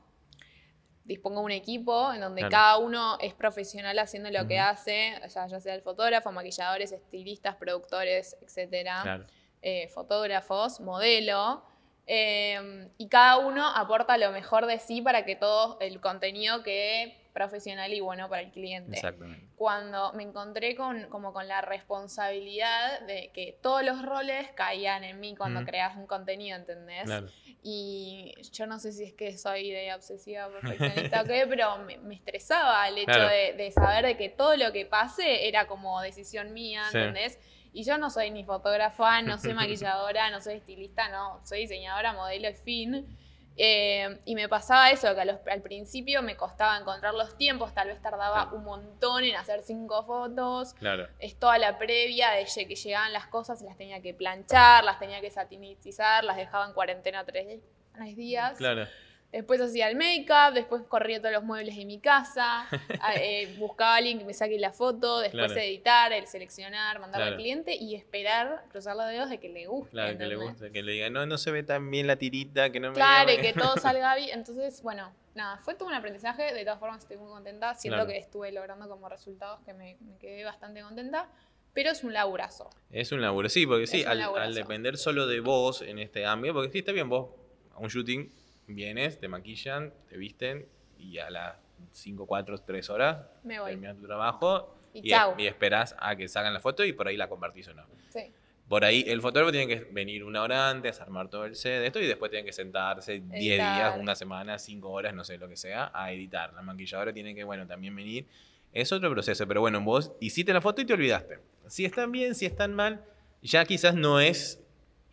dispongo 1.05 1.42
un 1.42 1.50
equipo 1.50 2.11
en 2.12 2.20
donde 2.22 2.40
Claro. 2.40 2.50
cada 2.50 2.78
uno 2.78 3.18
es 3.20 3.35
profesional 3.35 3.98
haciendo 3.98 4.31
lo 4.31 4.46
que 4.48 4.59
hace, 4.59 5.20
o 5.24 5.28
sea, 5.28 5.46
ya 5.46 5.61
sea 5.61 5.74
el 5.74 5.83
fotógrafo, 5.83 6.33
maquilladores, 6.33 6.92
estilistas, 6.92 7.57
productores, 7.57 8.37
etcétera 8.40 9.00
Claro, 9.02 9.26
eh, 9.61 9.88
fotógrafos, 9.88 10.81
modelo, 10.81 11.62
eh, 12.07 12.88
y 12.96 13.09
cada 13.09 13.37
uno 13.38 13.66
aporta 13.66 14.16
lo 14.16 14.33
mejor 14.33 14.66
de 14.66 14.78
sí 14.78 15.02
para 15.02 15.24
que 15.24 15.37
todo 15.37 15.76
el 15.81 16.00
contenido 16.00 16.62
quede 16.62 17.22
profesional 17.33 17.92
y 17.92 18.01
bueno 18.01 18.29
para 18.29 18.42
el 18.42 18.51
cliente. 18.51 18.95
exactamente. 18.97 19.47
Cuando 19.57 20.12
me 20.12 20.23
encontré 20.23 20.75
con, 20.77 21.09
como 21.09 21.33
con 21.33 21.49
la 21.49 21.61
responsabilidad 21.62 23.01
de 23.07 23.31
que 23.33 23.59
todos 23.62 23.83
los 23.83 24.05
roles 24.05 24.49
caían 24.55 25.05
en 25.05 25.18
mí 25.21 25.35
cuando 25.37 25.61
Ujú. 25.61 25.68
creas 25.68 25.97
un 25.97 26.07
contenido, 26.07 26.57
¿entendés? 26.57 27.05
Claro. 27.05 27.27
Y 27.62 28.35
yo 28.53 28.66
no 28.66 28.79
sé 28.79 28.92
si 28.92 29.05
es 29.05 29.12
que 29.14 29.38
soy 29.38 29.71
de 29.71 29.95
obsesiva 29.95 30.49
perfeccionista 30.49 31.23
o 31.23 31.25
qué, 31.25 31.47
pero 31.49 31.79
me, 31.79 31.97
me 31.99 32.14
estresaba 32.14 32.88
el 32.88 32.99
hecho 32.99 33.07
Claro. 33.12 33.29
de, 33.29 33.53
de 33.55 33.71
saber 33.71 34.05
de 34.05 34.16
que 34.16 34.29
todo 34.29 34.57
lo 34.57 34.73
que 34.73 34.85
pase 34.85 35.47
era 35.49 35.66
como 35.66 36.01
decisión 36.03 36.53
mía, 36.53 36.85
Sí. 36.90 36.99
¿entendés? 36.99 37.38
Y 37.75 37.85
yo 37.85 37.97
no 37.97 38.11
soy 38.11 38.31
ni 38.31 38.45
fotógrafa, 38.45 39.23
no 39.23 39.38
soy 39.38 39.55
maquilladora, 39.55 40.29
no 40.31 40.40
soy 40.42 40.55
estilista, 40.57 41.09
no, 41.09 41.40
soy 41.47 41.61
diseñadora, 41.61 42.12
modelo 42.12 42.51
y 42.51 42.55
fin. 42.55 43.16
Eh, 43.57 44.21
y 44.25 44.35
me 44.35 44.49
pasaba 44.49 44.91
eso, 44.91 45.15
que 45.15 45.21
a 45.21 45.25
los- 45.27 45.38
al 45.51 45.61
principio 45.61 46.23
me 46.23 46.37
costaba 46.37 46.79
encontrar 46.79 47.12
los 47.15 47.37
tiempos, 47.37 47.75
tal 47.75 47.88
vez 47.88 48.01
tardaba 48.01 48.45
Claro. 48.45 48.57
un 48.57 48.65
montón 48.65 49.25
en 49.25 49.37
hacer 49.37 49.62
cinco 49.62 50.05
fotos, 50.05 50.73
Claro. 50.75 51.07
es 51.19 51.38
toda 51.38 51.59
la 51.59 51.77
previa 51.79 52.31
de 52.31 52.47
que 52.67 52.75
llegaban 52.75 53.12
las 53.12 53.27
cosas, 53.27 53.61
las 53.62 53.77
tenía 53.77 54.01
que 54.01 54.15
planchar, 54.15 54.85
las 54.85 54.99
tenía 54.99 55.21
que 55.21 55.31
satinizar, 55.31 56.25
las 56.25 56.37
dejaba 56.37 56.67
en 56.67 56.73
cuarentena 56.73 57.25
tres, 57.25 57.61
tres 57.95 58.17
días. 58.17 58.57
Claro. 58.57 58.87
Después 59.33 59.61
hacía 59.62 59.88
el 59.88 59.97
make-up, 59.97 60.53
después 60.53 60.83
corría 60.83 61.18
todos 61.18 61.33
los 61.33 61.42
muebles 61.42 61.75
de 61.75 61.87
mi 61.87 61.99
casa, 61.99 62.66
eh, 63.16 63.55
buscaba 63.59 63.95
a 63.95 63.97
alguien 63.97 64.18
que 64.18 64.25
me 64.27 64.35
saque 64.35 64.59
la 64.59 64.73
foto, 64.73 65.21
después 65.21 65.47
Claro. 65.53 65.61
editar, 65.66 66.12
el 66.12 66.27
seleccionar, 66.27 67.01
mandarlo 67.01 67.25
Claro. 67.25 67.37
al 67.37 67.40
cliente 67.40 67.75
y 67.75 67.95
esperar, 67.95 68.64
cruzar 68.71 68.95
los 68.95 69.07
dedos 69.07 69.31
de 69.31 69.40
que 69.40 69.49
le 69.49 69.66
guste. 69.66 69.90
Claro, 69.92 70.18
que 70.18 70.27
le 70.27 70.37
guste, 70.37 70.71
que 70.71 70.83
le 70.83 70.92
diga, 70.92 71.09
no, 71.09 71.25
no 71.25 71.38
se 71.38 71.51
ve 71.51 71.62
tan 71.62 71.90
bien 71.90 72.07
la 72.07 72.16
tirita, 72.16 72.71
que 72.71 72.79
no 72.79 72.88
me 72.90 72.95
Claro, 72.95 73.31
y 73.33 73.37
llame". 73.37 73.49
que 73.49 73.59
todo 73.59 73.75
salga 73.79 74.14
bien. 74.16 74.38
Entonces, 74.38 74.83
bueno, 74.83 75.11
nada, 75.35 75.57
fue 75.64 75.75
todo 75.77 75.88
un 75.88 75.95
aprendizaje. 75.95 76.53
De 76.53 76.62
todas 76.64 76.79
formas, 76.79 76.99
estoy 77.03 77.16
muy 77.16 77.31
contenta. 77.31 77.75
Siento 77.75 77.97
Claro. 77.97 78.11
que 78.11 78.18
estuve 78.18 78.53
logrando 78.53 78.87
como 78.87 79.09
resultados 79.09 79.61
que 79.64 79.73
me, 79.73 79.97
me 80.01 80.18
quedé 80.18 80.45
bastante 80.45 80.83
contenta. 80.83 81.27
Pero 81.73 81.90
es 81.90 82.05
un 82.05 82.12
laburazo. 82.12 82.68
Es 82.90 83.12
un 83.12 83.23
laburo, 83.23 83.49
sí, 83.49 83.66
porque 83.66 83.87
sí, 83.87 84.05
al, 84.05 84.21
al 84.21 84.55
depender 84.55 84.99
solo 84.99 85.27
de 85.27 85.40
vos 85.40 85.81
en 85.81 85.99
este 85.99 86.27
ámbito, 86.27 86.53
porque 86.53 86.71
sí, 86.71 86.81
está 86.81 86.92
bien, 86.92 87.09
vos 87.09 87.31
a 87.75 87.79
un 87.79 87.88
shooting 87.88 88.31
vienes, 88.66 89.18
te 89.18 89.29
maquillan, 89.29 89.92
te 90.09 90.16
visten 90.16 90.66
y 90.98 91.18
a 91.18 91.31
las 91.31 91.57
5, 91.92 92.27
4, 92.27 92.59
3 92.59 92.90
horas 92.90 93.18
Me 93.42 93.59
voy. 93.61 93.70
terminas 93.70 93.96
tu 93.98 94.07
trabajo 94.07 94.77
Y 94.94 95.01
y, 95.01 95.11
chau. 95.11 95.35
y 95.38 95.46
esperás 95.46 95.96
a 95.98 96.14
que 96.16 96.29
salgan 96.29 96.53
la 96.55 96.61
foto 96.61 96.85
y 96.85 96.92
por 96.92 97.09
ahí 97.09 97.16
la 97.16 97.29
compartís 97.29 97.68
o 97.68 97.75
no. 97.75 97.85
Sí. 98.11 98.31
Por 98.68 98.85
ahí 98.85 99.05
el 99.09 99.20
fotógrafo 99.20 99.53
tiene 99.53 99.66
que 99.66 99.85
venir 99.92 100.25
una 100.25 100.42
hora 100.42 100.70
antes, 100.70 101.01
armar 101.01 101.29
todo 101.29 101.44
el 101.44 101.57
set, 101.57 101.85
esto 101.85 102.01
y 102.01 102.07
después 102.07 102.31
tiene 102.31 102.46
que 102.46 102.53
sentarse 102.53 103.20
10 103.20 103.31
días, 103.38 103.96
una 103.98 104.14
semana, 104.14 104.59
5 104.59 104.88
horas, 104.90 105.12
no 105.14 105.25
sé 105.25 105.37
lo 105.37 105.48
que 105.48 105.57
sea, 105.57 105.90
a 105.92 106.12
editar. 106.12 106.55
La 106.55 106.62
maquilladora 106.62 107.12
tiene 107.12 107.35
que, 107.35 107.44
bueno, 107.44 107.66
también 107.66 107.94
venir. 107.94 108.27
Es 108.72 108.90
otro 108.92 109.11
proceso, 109.11 109.46
pero 109.46 109.61
bueno, 109.61 109.81
vos 109.83 110.12
hiciste 110.20 110.53
la 110.55 110.62
foto 110.62 110.81
y 110.81 110.87
te 110.87 110.94
olvidaste. 110.94 111.40
Si 111.66 111.85
están 111.85 112.11
bien, 112.12 112.35
si 112.35 112.46
están 112.46 112.72
mal, 112.72 113.05
ya 113.42 113.64
quizás 113.66 113.94
no 113.94 114.20
es 114.20 114.62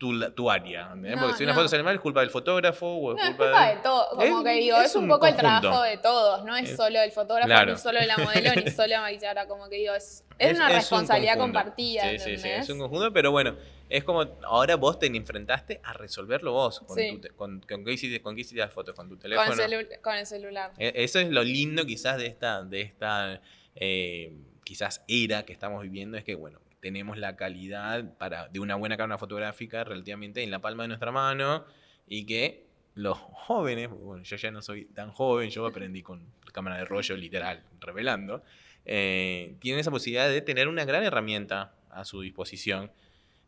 tu, 0.00 0.18
tu 0.30 0.50
área. 0.50 0.88
Porque 1.20 1.34
si 1.36 1.42
una 1.44 1.52
no. 1.52 1.58
foto 1.58 1.68
sale 1.68 1.82
mal, 1.82 1.94
es 1.94 2.00
culpa 2.00 2.20
del 2.20 2.30
fotógrafo 2.30 2.86
o 2.86 3.12
es 3.12 3.18
No, 3.18 3.22
es 3.22 3.28
culpa, 3.36 3.44
culpa 3.44 3.66
de... 3.68 3.76
de 3.76 3.82
todo. 3.82 4.08
Como 4.16 4.22
Es- 4.38 4.44
que 4.44 4.52
digo, 4.60 4.76
es, 4.78 4.86
es 4.86 4.96
un 4.96 5.02
un 5.04 5.10
poco 5.10 5.26
el 5.26 5.36
trabajo 5.36 5.82
de 5.82 5.98
todos. 5.98 6.42
No 6.46 6.56
es 6.56 6.70
Es- 6.70 6.76
solo 6.78 7.02
el 7.02 7.12
fotógrafo, 7.12 7.46
Claro. 7.46 7.72
ni 7.72 7.78
solo 7.78 8.00
la 8.00 8.16
modelo, 8.16 8.50
ni 8.64 8.70
solo 8.70 8.86
la 8.88 9.00
maquilladora. 9.02 9.46
Como 9.46 9.68
que 9.68 9.76
digo, 9.76 9.94
es, 9.94 10.24
es, 10.38 10.56
una 10.56 10.68
un 10.68 10.72
responsabilidad 10.72 11.36
compartida. 11.36 12.02
Sí, 12.12 12.18
sí, 12.18 12.36
sí, 12.38 12.48
es 12.48 12.70
un 12.70 12.78
conjunto, 12.78 13.12
pero 13.12 13.30
bueno, 13.30 13.56
es 13.90 14.02
como 14.02 14.22
ahora 14.44 14.76
vos 14.76 14.98
te 14.98 15.06
enfrentaste 15.08 15.82
a 15.84 15.92
resolverlo 15.92 16.52
vos. 16.52 16.80
Con, 16.80 16.96
Sí. 16.96 17.18
tu 17.20 17.36
con, 17.36 17.60
con 17.68 17.84
qué 17.84 17.92
hiciste, 17.92 18.22
con 18.22 18.34
qué 18.34 18.40
hiciste 18.40 18.58
las 18.60 18.72
fotos, 18.72 18.94
con 18.94 19.06
tu 19.06 19.16
con, 19.16 19.20
teléfono. 19.22 19.52
el 19.52 19.58
celu- 19.70 20.00
con 20.00 20.14
el 20.14 20.24
celular. 20.24 20.72
E- 20.78 20.92
Eso 20.96 21.18
es 21.18 21.28
lo 21.28 21.42
lindo 21.44 21.84
quizás 21.84 22.16
de 22.16 22.26
esta, 22.26 22.62
de 22.64 22.80
esta 22.80 23.42
eh, 23.74 24.32
quizás 24.64 25.04
era 25.08 25.44
que 25.44 25.52
estamos 25.52 25.82
viviendo, 25.82 26.16
es 26.16 26.24
que 26.24 26.34
bueno, 26.36 26.58
tenemos 26.80 27.18
la 27.18 27.36
calidad 27.36 28.16
para, 28.18 28.48
de 28.48 28.60
una 28.60 28.74
buena 28.74 28.96
cámara 28.96 29.18
fotográfica 29.18 29.84
relativamente 29.84 30.42
en 30.42 30.50
la 30.50 30.60
palma 30.60 30.84
de 30.84 30.88
nuestra 30.88 31.12
mano 31.12 31.64
y 32.06 32.26
que 32.26 32.66
los 32.94 33.18
jóvenes, 33.18 33.88
bueno, 33.90 34.22
yo 34.22 34.36
ya 34.36 34.50
no 34.50 34.62
soy 34.62 34.86
tan 34.86 35.10
joven, 35.10 35.50
yo 35.50 35.66
aprendí 35.66 36.02
con 36.02 36.26
cámara 36.52 36.78
de 36.78 36.84
rollo 36.84 37.16
literal, 37.16 37.62
revelando, 37.80 38.42
eh, 38.84 39.54
tienen 39.60 39.80
esa 39.80 39.90
posibilidad 39.90 40.28
de 40.28 40.40
tener 40.40 40.68
una 40.68 40.84
gran 40.84 41.04
herramienta 41.04 41.74
a 41.90 42.04
su 42.04 42.20
disposición 42.20 42.90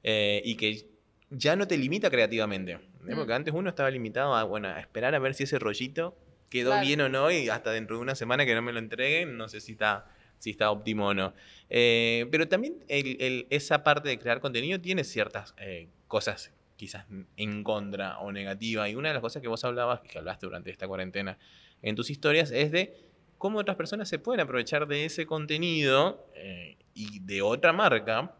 eh, 0.02 0.40
y 0.44 0.56
que 0.56 0.86
ya 1.30 1.56
no 1.56 1.66
te 1.66 1.76
limita 1.78 2.10
creativamente. 2.10 2.72
¿eh? 2.72 2.78
Mm. 3.02 3.16
Porque 3.16 3.32
antes 3.32 3.54
uno 3.54 3.68
estaba 3.68 3.90
limitado 3.90 4.34
a, 4.34 4.44
bueno, 4.44 4.68
a 4.68 4.78
esperar 4.78 5.14
a 5.14 5.18
ver 5.18 5.34
si 5.34 5.44
ese 5.44 5.58
rollito 5.58 6.16
quedó 6.50 6.70
Claro. 6.70 6.86
bien 6.86 7.00
o 7.00 7.08
no 7.08 7.30
y 7.30 7.48
hasta 7.48 7.72
dentro 7.72 7.96
de 7.96 8.02
una 8.02 8.14
semana 8.14 8.44
que 8.44 8.54
no 8.54 8.62
me 8.62 8.72
lo 8.72 8.78
entreguen, 8.78 9.36
no 9.36 9.48
sé 9.48 9.60
si 9.60 9.72
está, 9.72 10.06
si 10.42 10.50
está 10.50 10.72
óptimo 10.72 11.06
o 11.06 11.14
no. 11.14 11.34
Eh, 11.70 12.26
pero 12.32 12.48
también 12.48 12.84
esa 12.88 13.84
parte 13.84 14.08
de 14.08 14.18
crear 14.18 14.40
contenido 14.40 14.80
tiene 14.80 15.04
ciertas 15.04 15.54
eh, 15.56 15.86
cosas 16.08 16.52
quizás 16.74 17.06
en 17.36 17.62
contra 17.62 18.18
o 18.18 18.32
negativa. 18.32 18.88
Y 18.88 18.96
una 18.96 19.10
de 19.10 19.14
las 19.14 19.20
cosas 19.20 19.40
que 19.40 19.46
vos 19.46 19.64
hablabas, 19.64 20.00
que 20.00 20.18
hablaste 20.18 20.46
durante 20.46 20.70
esta 20.70 20.88
cuarentena 20.88 21.38
en 21.80 21.94
tus 21.94 22.10
historias, 22.10 22.50
es 22.50 22.72
de 22.72 22.92
cómo 23.38 23.60
otras 23.60 23.76
personas 23.76 24.08
se 24.08 24.18
pueden 24.18 24.40
aprovechar 24.40 24.88
de 24.88 25.04
ese 25.04 25.26
contenido 25.26 26.28
eh, 26.34 26.76
y 26.92 27.20
de 27.20 27.40
otra 27.40 27.72
marca 27.72 28.34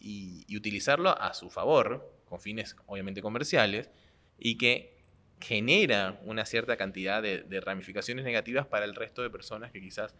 y, 0.00 0.46
utilizarlo 0.56 1.10
a 1.20 1.34
su 1.34 1.50
favor, 1.50 2.16
con 2.24 2.40
fines 2.40 2.76
obviamente 2.86 3.20
comerciales, 3.20 3.90
y 4.38 4.56
que 4.56 4.96
genera 5.38 6.18
una 6.24 6.46
cierta 6.46 6.78
cantidad 6.78 7.22
de 7.22 7.60
ramificaciones 7.60 8.24
negativas 8.24 8.66
para 8.66 8.86
el 8.86 8.94
resto 8.94 9.20
de 9.20 9.28
personas 9.28 9.70
que 9.70 9.82
quizás 9.82 10.14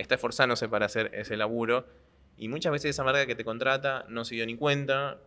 está 0.00 0.14
esforzándose 0.14 0.68
para 0.68 0.86
hacer 0.86 1.10
ese 1.14 1.36
laburo 1.36 1.86
y 2.36 2.48
muchas 2.48 2.72
veces 2.72 2.90
esa 2.90 3.04
marca 3.04 3.26
que 3.26 3.34
te 3.34 3.44
contrata 3.44 4.04
no 4.08 4.24
se 4.24 4.36
dio 4.36 4.46
ni 4.46 4.56
cuenta 4.56 5.18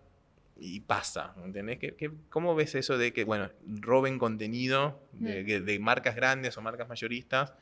y 0.58 0.80
pasa, 0.82 1.34
¿entendés? 1.44 1.80
¿Qué, 1.80 1.96
qué- 1.96 2.12
cómo 2.30 2.56
ves 2.56 2.76
eso 2.76 2.98
de 2.98 3.14
que, 3.14 3.24
bueno, 3.24 3.50
roben 3.66 4.20
contenido 4.20 5.00
de, 5.14 5.44
Mm. 5.44 5.46
que- 5.46 5.60
de 5.62 5.80
marcas 5.80 6.16
grandes 6.16 6.56
o 6.58 6.62
marcas 6.62 6.88
mayoristas 6.88 7.54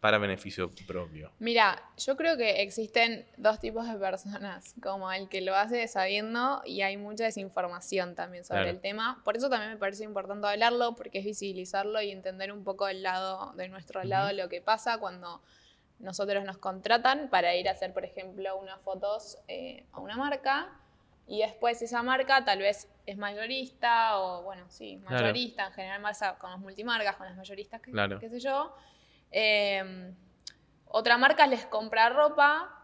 para 0.00 0.18
beneficio 0.18 0.70
propio? 0.86 1.30
Mira, 1.38 1.80
yo 1.96 2.16
creo 2.16 2.36
que 2.36 2.62
existen 2.62 3.26
dos 3.36 3.60
tipos 3.60 3.86
de 3.88 3.94
personas, 3.96 4.74
como 4.82 5.10
el 5.12 5.28
que 5.28 5.40
lo 5.40 5.54
hace 5.54 5.86
sabiendo 5.88 6.60
y 6.64 6.82
hay 6.82 6.96
mucha 6.96 7.24
desinformación 7.24 8.14
también 8.14 8.44
sobre 8.44 8.62
Claro. 8.62 8.76
el 8.76 8.80
tema. 8.80 9.22
Por 9.24 9.36
eso 9.36 9.48
también 9.48 9.72
me 9.72 9.78
parece 9.78 10.04
importante 10.04 10.46
hablarlo, 10.48 10.94
porque 10.96 11.18
es 11.20 11.24
visibilizarlo 11.24 12.02
y 12.02 12.10
entender 12.10 12.52
un 12.52 12.64
poco 12.64 12.88
el 12.88 13.02
lado 13.02 13.52
de 13.56 13.68
nuestro 13.68 14.02
lado 14.04 14.32
lo 14.32 14.48
que 14.48 14.60
pasa 14.60 14.98
cuando 14.98 15.42
nosotros 15.98 16.44
nos 16.44 16.58
contratan 16.58 17.28
para 17.28 17.54
ir 17.56 17.68
a 17.68 17.72
hacer, 17.72 17.92
por 17.92 18.04
ejemplo, 18.04 18.56
unas 18.56 18.80
fotos 18.82 19.38
eh, 19.48 19.84
a 19.92 20.00
una 20.00 20.16
marca 20.16 20.68
y 21.26 21.40
después 21.40 21.82
esa 21.82 22.02
marca 22.02 22.44
tal 22.44 22.60
vez 22.60 22.88
es 23.04 23.16
mayorista 23.18 24.18
o, 24.18 24.42
bueno, 24.42 24.64
sí, 24.70 24.98
Claro. 25.06 25.22
mayorista, 25.24 25.66
en 25.66 25.72
general 25.72 26.02
pasa 26.02 26.38
con 26.38 26.50
las 26.50 26.58
multimarcas, 26.60 27.16
con 27.16 27.26
las 27.26 27.36
mayoristas, 27.36 27.80
qué, 27.82 27.90
Claro. 27.90 28.20
sé 28.20 28.40
yo. 28.40 28.74
Eh, 29.30 30.14
otra 30.86 31.18
marca 31.18 31.46
les 31.46 31.66
compra 31.66 32.08
ropa 32.08 32.74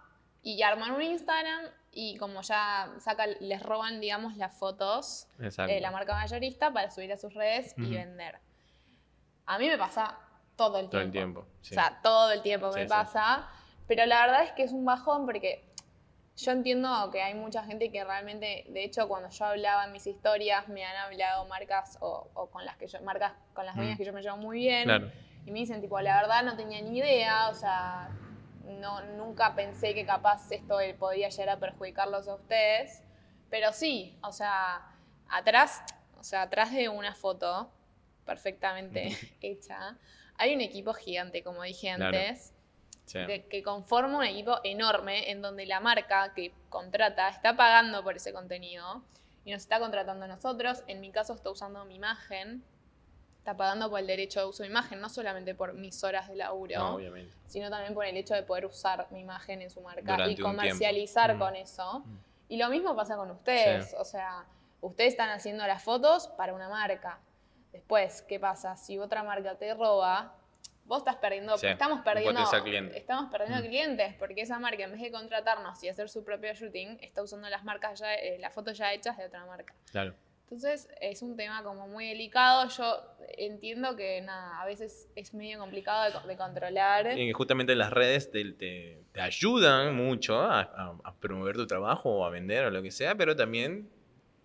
y 0.43 0.63
arman 0.63 0.91
un 0.93 1.03
Instagram 1.03 1.65
y 1.91 2.19
como 2.19 2.43
ya 2.43 2.93
saca, 2.99 3.27
les 3.27 3.63
roban, 3.63 4.01
digamos, 4.01 4.37
las 4.37 4.55
fotos 4.59 5.29
Exacto. 5.41 5.73
eh, 5.73 5.81
la 5.81 5.91
marca 5.91 6.13
mayorista 6.15 6.73
para 6.73 6.91
subir 6.91 7.13
a 7.13 7.17
sus 7.17 7.33
redes 7.33 7.75
y 7.79 7.95
vender. 7.95 8.41
A 9.47 9.59
mí 9.59 9.69
me 9.69 9.79
pasa 9.79 10.19
todo 10.57 10.79
el 10.79 10.89
tiempo. 10.89 10.91
Todo 10.91 11.01
el 11.03 11.11
tiempo. 11.11 11.47
sí. 11.63 11.75
O 11.75 11.75
sea, 11.75 12.01
todo 12.03 12.31
el 12.33 12.43
tiempo 12.43 12.73
Sí, 12.73 12.79
me 12.81 12.85
sí. 12.85 12.89
pasa. 12.89 13.49
Pero 13.87 14.07
la 14.07 14.21
verdad 14.27 14.45
es 14.45 14.53
que 14.53 14.63
es 14.63 14.73
un 14.73 14.85
bajón 14.85 15.27
porque 15.27 15.65
yo 16.37 16.51
entiendo 16.53 17.11
que 17.13 17.23
hay 17.23 17.35
mucha 17.35 17.63
gente 17.65 17.91
que 17.93 18.03
realmente, 18.03 18.65
de 18.69 18.85
hecho, 18.85 19.07
cuando 19.09 19.29
yo 19.29 19.45
hablaba 19.45 19.85
en 19.85 19.93
mis 19.93 20.07
historias, 20.07 20.67
me 20.69 20.85
han 20.85 20.97
hablado 20.97 21.47
marcas 21.47 21.99
o, 22.01 22.29
o 22.35 22.51
con 22.51 22.65
las 22.65 22.77
que 22.77 22.87
yo, 22.89 23.01
marcas 23.03 23.33
con 23.53 23.67
las 23.67 23.77
dueñas 23.77 23.95
Mm. 23.95 23.99
que 23.99 24.05
yo 24.05 24.13
me 24.13 24.23
llevo 24.23 24.37
muy 24.39 24.59
bien. 24.59 24.85
Claro. 24.85 25.11
Y 25.47 25.51
me 25.51 25.59
dicen, 25.61 25.81
tipo, 25.81 26.01
la 26.01 26.21
verdad 26.23 26.43
no 26.43 26.57
tenía 26.57 26.81
ni 26.81 26.99
idea, 26.99 27.49
o 27.51 27.55
sea, 27.55 28.09
no, 28.65 29.03
nunca 29.17 29.55
pensé 29.55 29.93
que 29.95 30.07
capaz 30.07 30.51
esto 30.51 30.81
eh, 30.81 30.95
podía 30.95 31.29
llegar 31.29 31.51
a 31.51 31.61
perjudicarlos 31.61 32.27
a 32.29 32.35
ustedes. 32.37 33.03
Pero 33.51 33.73
sí, 33.73 34.17
o 34.23 34.33
sea, 34.33 34.81
atrás, 35.29 35.85
o 36.19 36.25
sea, 36.25 36.43
atrás 36.43 36.73
de 36.73 36.89
una 36.89 37.15
foto 37.15 37.71
perfectamente 38.25 39.17
hecha, 39.41 39.97
hay 40.39 40.55
un 40.55 40.61
equipo 40.61 40.93
gigante, 40.95 41.43
como 41.43 41.63
dije 41.63 41.95
Claro. 41.95 42.07
antes, 42.17 42.53
Sí. 43.07 43.19
de- 43.19 43.45
que 43.47 43.63
conforma 43.63 44.19
un 44.19 44.25
equipo 44.25 44.59
enorme 44.65 45.31
en 45.31 45.43
donde 45.43 45.67
la 45.67 45.79
marca 45.81 46.33
que 46.35 46.53
contrata 46.71 47.29
está 47.29 47.55
pagando 47.57 48.03
por 48.03 48.17
ese 48.17 48.33
contenido 48.33 49.03
y 49.45 49.53
nos 49.53 49.63
está 49.63 49.79
contratando 49.79 50.25
a 50.25 50.29
nosotros. 50.29 50.83
En 50.87 51.01
mi 51.01 51.11
caso 51.11 51.35
está 51.35 51.51
usando 51.51 51.85
mi 51.85 51.97
imagen, 51.97 52.65
está 53.39 53.55
pagando 53.59 53.91
por 53.91 54.01
el 54.01 54.07
derecho 54.07 54.41
de 54.41 54.47
uso 54.47 54.63
de 54.63 54.71
imagen, 54.71 55.01
no 55.03 55.11
solamente 55.11 55.55
por 55.55 55.75
mis 55.75 56.03
horas 56.03 56.29
de 56.29 56.37
laburo, 56.37 56.79
No, 56.79 56.99
sino 57.47 57.69
también 57.69 57.93
por 57.93 58.07
el 58.07 58.17
hecho 58.17 58.33
de 58.35 58.43
poder 58.43 58.65
usar 58.65 59.07
mi 59.11 59.21
imagen 59.21 59.61
en 59.61 59.71
su 59.71 59.83
marca 59.83 60.01
Durante 60.13 60.33
y 60.33 60.37
comercializar. 60.39 61.35
Mm. 61.35 61.39
con 61.39 61.57
eso. 61.57 61.99
Mm. 62.01 62.19
Y 62.49 62.57
lo 62.57 62.71
mismo 62.71 62.97
pasa 62.97 63.17
con 63.17 63.31
ustedes, 63.31 63.91
Sí. 63.91 63.97
o 63.99 64.05
sea, 64.07 64.47
ustedes 64.81 65.13
están 65.13 65.29
haciendo 65.29 65.67
las 65.67 65.83
fotos 65.83 66.29
para 66.29 66.55
una 66.55 66.71
marca. 66.71 67.19
Después, 67.75 68.23
¿qué 68.29 68.39
pasa? 68.39 68.77
Si 68.77 68.99
otra 69.01 69.25
marca 69.25 69.57
te 69.59 69.75
roba, 69.75 70.37
vos 70.85 70.99
estás 70.99 71.17
perdiendo, 71.17 71.59
Sí, 71.59 71.67
estamos 71.67 72.03
perdiendo, 72.03 72.41
estamos 72.95 73.31
perdiendo 73.33 73.59
Mm. 73.65 73.69
clientes 73.69 74.15
porque 74.17 74.43
esa 74.43 74.61
marca 74.61 74.85
en 74.85 74.93
vez 74.93 75.01
de 75.01 75.11
contratarnos 75.11 75.83
y 75.83 75.89
hacer 75.89 76.09
su 76.09 76.23
propio 76.25 76.55
shooting, 76.55 76.99
está 77.03 77.21
usando 77.23 77.49
las 77.49 77.65
marcas 77.65 77.99
ya, 77.99 78.15
eh, 78.15 78.39
las 78.39 78.55
fotos 78.55 78.79
ya 78.79 78.93
hechas 78.93 79.17
de 79.19 79.27
otra 79.27 79.45
marca. 79.45 79.75
Claro. 79.91 80.15
Entonces 80.45 80.89
es 81.01 81.21
un 81.23 81.37
tema 81.37 81.65
como 81.65 81.89
muy 81.89 82.07
delicado. 82.11 82.69
Yo 82.69 83.03
entiendo 83.39 83.97
que 83.97 84.21
nada, 84.21 84.61
a 84.63 84.67
veces 84.67 85.09
es 85.17 85.35
medio 85.35 85.59
complicado 85.59 86.21
de, 86.23 86.29
de 86.29 86.37
controlar. 86.37 87.19
Y 87.19 87.33
justamente 87.33 87.75
las 87.75 87.91
redes 87.93 88.31
te, 88.31 88.53
te- 88.53 89.03
te 89.11 89.21
ayudan 89.21 89.97
mucho 89.97 90.39
a, 90.43 90.61
a- 90.61 90.97
a 91.03 91.15
promover 91.17 91.57
tu 91.57 91.67
trabajo 91.67 92.11
o 92.11 92.25
a 92.25 92.31
vender 92.31 92.67
o 92.67 92.71
lo 92.71 92.83
que 92.83 92.93
sea, 92.93 93.17
pero 93.17 93.35
también 93.35 93.91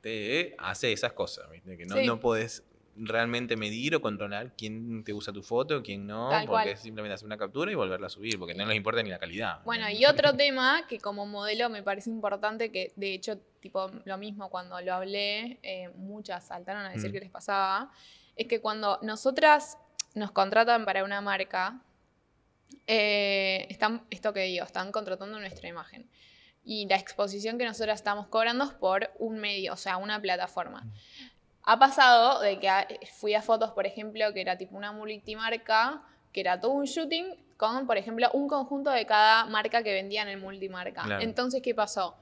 te 0.02 0.56
hace 0.58 0.94
esas 0.94 1.12
cosas, 1.14 1.50
¿viste? 1.52 1.78
Que 1.78 1.86
no, 1.86 1.96
Sí. 1.98 2.08
no 2.08 2.20
puedes 2.20 2.64
realmente 3.02 3.56
medir 3.56 3.96
o 3.96 4.02
controlar 4.02 4.54
quién 4.58 5.04
te 5.04 5.14
usa 5.14 5.32
tu 5.34 5.42
foto, 5.42 5.82
quién 5.82 6.06
no, 6.06 6.30
Tal 6.30 6.46
porque 6.46 6.64
cual. 6.72 6.78
simplemente 6.78 7.14
hacer 7.16 7.26
una 7.26 7.38
captura 7.38 7.72
y 7.72 7.76
volverla 7.76 8.08
a 8.08 8.10
subir, 8.10 8.38
porque 8.38 8.54
no 8.54 8.66
les 8.66 8.76
importa 8.76 9.02
ni 9.02 9.10
la 9.10 9.20
calidad. 9.20 9.64
Bueno, 9.64 9.90
y 9.90 10.06
otro 10.06 10.34
tema 10.38 10.86
que 10.88 11.00
como 11.00 11.26
modelo 11.26 11.70
me 11.70 11.82
parece 11.84 12.10
importante, 12.10 12.72
que 12.72 12.92
de 12.96 13.14
hecho, 13.14 13.38
tipo, 13.60 13.90
lo 14.06 14.18
mismo 14.18 14.50
cuando 14.50 14.80
lo 14.82 14.94
hablé, 14.94 15.60
eh, 15.64 15.90
muchas 15.96 16.46
saltaron 16.48 16.86
a 16.86 16.90
decir 16.92 17.10
Mm. 17.10 17.14
que 17.14 17.20
les 17.22 17.30
pasaba, 17.32 17.92
es 18.36 18.48
que 18.48 18.62
cuando 18.62 19.00
nosotras 19.02 19.78
nos 20.16 20.32
contratan 20.32 20.86
para 20.86 21.04
una 21.04 21.22
marca, 21.22 21.82
eh, 22.88 23.66
están, 23.70 24.04
esto 24.10 24.34
que 24.34 24.42
digo, 24.42 24.66
están 24.66 24.92
contratando 24.92 25.40
nuestra 25.40 25.68
imagen. 25.70 26.10
Y 26.64 26.88
la 26.88 26.98
exposición 26.98 27.58
que 27.58 27.66
nosotras 27.66 28.00
estamos 28.00 28.28
cobrando 28.28 28.66
es 28.66 28.72
por 28.74 29.10
un 29.18 29.40
medio, 29.40 29.74
o 29.74 29.78
sea, 29.78 29.98
una 29.98 30.22
plataforma. 30.22 30.86
Ha 31.72 31.78
pasado 31.78 32.40
de 32.42 32.58
que 32.60 33.00
fui 33.20 33.36
a 33.36 33.44
fotos, 33.44 33.70
por 33.74 33.86
ejemplo, 33.86 34.34
que 34.34 34.42
era 34.42 34.58
tipo 34.58 34.76
una 34.76 34.92
multimarca, 34.92 36.02
que 36.34 36.42
era 36.42 36.60
todo 36.60 36.72
un 36.72 36.86
shooting 36.86 37.28
con, 37.58 37.86
por 37.86 37.96
ejemplo, 37.98 38.28
un 38.34 38.48
conjunto 38.48 38.90
de 38.90 39.06
cada 39.06 39.46
marca 39.46 39.84
que 39.84 39.94
vendía 39.94 40.24
en 40.24 40.30
el 40.30 40.40
multimarca. 40.40 41.04
Claro. 41.04 41.22
Entonces, 41.22 41.62
¿qué 41.62 41.76
pasó? 41.76 42.16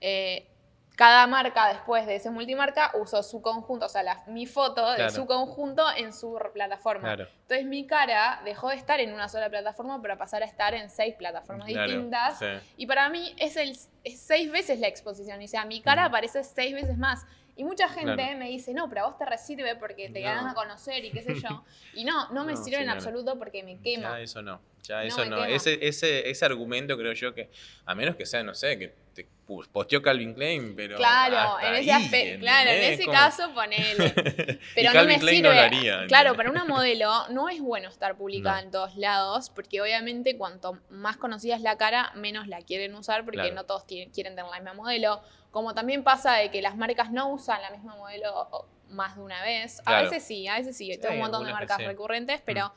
Eh, 0.00 0.46
cada 0.94 1.26
marca 1.26 1.68
después 1.68 2.06
de 2.06 2.16
ese 2.16 2.30
multimarca 2.30 2.92
usó 2.94 3.22
su 3.24 3.40
conjunto, 3.42 3.86
o 3.86 3.88
sea, 3.88 4.02
la- 4.04 4.22
mi 4.26 4.46
foto 4.46 4.92
de 4.92 5.08
su 5.10 5.26
conjunto 5.26 5.82
en 5.96 6.12
su 6.12 6.38
plataforma. 6.52 7.02
Claro. 7.14 7.26
Entonces 7.40 7.66
mi 7.66 7.86
cara 7.86 8.40
dejó 8.44 8.68
de 8.68 8.76
estar 8.76 9.00
en 9.00 9.12
una 9.14 9.28
sola 9.28 9.48
plataforma 9.48 10.00
para 10.00 10.16
pasar 10.18 10.42
a 10.42 10.46
estar 10.46 10.74
en 10.74 10.90
seis 10.90 11.14
plataformas 11.16 11.66
Claro, 11.68 11.86
distintas. 11.90 12.38
sí. 12.38 12.46
Y 12.76 12.86
para 12.86 13.08
mí 13.08 13.34
es, 13.38 13.56
el, 13.56 13.70
es 14.04 14.20
seis 14.20 14.52
veces 14.52 14.78
la 14.80 14.86
exposición. 14.86 15.42
O 15.42 15.48
sea, 15.48 15.64
mi 15.64 15.80
cara 15.80 16.04
aparece 16.04 16.44
seis 16.44 16.74
veces 16.74 16.98
más. 16.98 17.24
Y 17.54 17.64
mucha 17.64 17.88
gente 17.88 18.14
Claro. 18.14 18.38
me 18.38 18.48
dice, 18.48 18.72
no, 18.72 18.88
pero 18.88 19.02
a 19.02 19.08
vos 19.08 19.18
te 19.18 19.26
resirve 19.26 19.76
porque 19.76 20.08
te 20.08 20.20
No. 20.20 20.26
ganas 20.26 20.52
a 20.52 20.54
conocer 20.54 21.04
y 21.04 21.10
qué 21.12 21.22
sé 21.22 21.34
yo. 21.34 21.62
Y 21.94 22.04
no, 22.04 22.30
no 22.30 22.44
me 22.44 22.54
No, 22.54 22.64
sirve 22.64 22.80
en 22.80 22.88
absoluto 22.88 23.38
porque 23.38 23.62
me 23.62 23.78
quema. 23.80 24.10
Ya 24.10 24.20
eso 24.20 24.40
no, 24.42 24.60
ya 24.82 24.96
No, 24.96 25.02
eso 25.02 25.24
no. 25.26 25.44
Ese, 25.44 25.78
ese, 25.86 26.28
ese 26.30 26.44
argumento 26.44 26.96
creo 26.96 27.12
yo 27.12 27.34
que, 27.34 27.50
a 27.86 27.94
menos 27.94 28.16
que 28.16 28.26
sea, 28.26 28.42
no 28.42 28.54
sé, 28.54 28.78
que 28.78 28.94
te 29.14 29.28
posteó 29.46 30.00
Calvin 30.00 30.32
Klein, 30.34 30.74
pero. 30.74 30.96
Claro, 30.96 31.58
en 31.60 31.74
ese 31.74 31.92
ahí, 31.92 32.04
aspecto, 32.04 32.40
claro, 32.40 32.70
en 32.70 32.92
ese 32.94 33.06
caso 33.06 33.52
ponele. 33.54 34.12
Y 34.72 34.74
Pero 34.74 34.88
no 34.88 34.92
Calvin 34.94 35.14
me 35.16 35.20
Klein 35.20 35.36
sirve. 35.36 35.48
no 35.48 35.54
lo 35.54 35.60
haría. 35.60 36.06
claro, 36.08 36.34
para 36.34 36.50
una 36.50 36.64
modelo 36.64 37.28
no 37.28 37.48
es 37.48 37.60
bueno 37.60 37.88
estar 37.88 38.16
publicada 38.16 38.60
No. 38.60 38.64
en 38.66 38.70
todos 38.70 38.96
lados, 38.96 39.50
porque 39.50 39.80
obviamente 39.80 40.36
cuanto 40.38 40.78
más 40.90 41.16
conocida 41.16 41.54
es 41.56 41.60
la 41.62 41.76
cara, 41.76 42.10
menos 42.14 42.48
la 42.48 42.60
quieren 42.62 42.94
usar, 42.94 43.24
porque 43.24 43.40
Claro. 43.40 43.54
no 43.54 43.64
todos 43.64 43.86
tienen- 43.86 44.10
quieren 44.10 44.34
tener 44.34 44.50
la 44.50 44.56
misma 44.58 44.74
modelo. 44.74 45.20
Como 45.50 45.74
también 45.74 46.02
pasa 46.02 46.34
de 46.36 46.50
que 46.50 46.62
las 46.62 46.76
marcas 46.76 47.10
no 47.12 47.28
usan 47.28 47.60
la 47.60 47.70
misma 47.70 47.94
modelo 47.96 48.66
más 48.88 49.16
de 49.16 49.22
una 49.22 49.42
vez. 49.42 49.82
A 49.84 50.00
veces 50.02 50.22
sí, 50.24 50.48
a 50.48 50.56
veces 50.56 50.76
sí. 50.76 50.90
Sí, 50.92 50.98
Tengo 50.98 51.14
un 51.14 51.20
montón 51.20 51.44
de 51.44 51.52
marcas 51.52 51.76
sí. 51.76 51.82
Mm. 51.84 51.86
recurrentes, 51.88 52.40
pero 52.44 52.72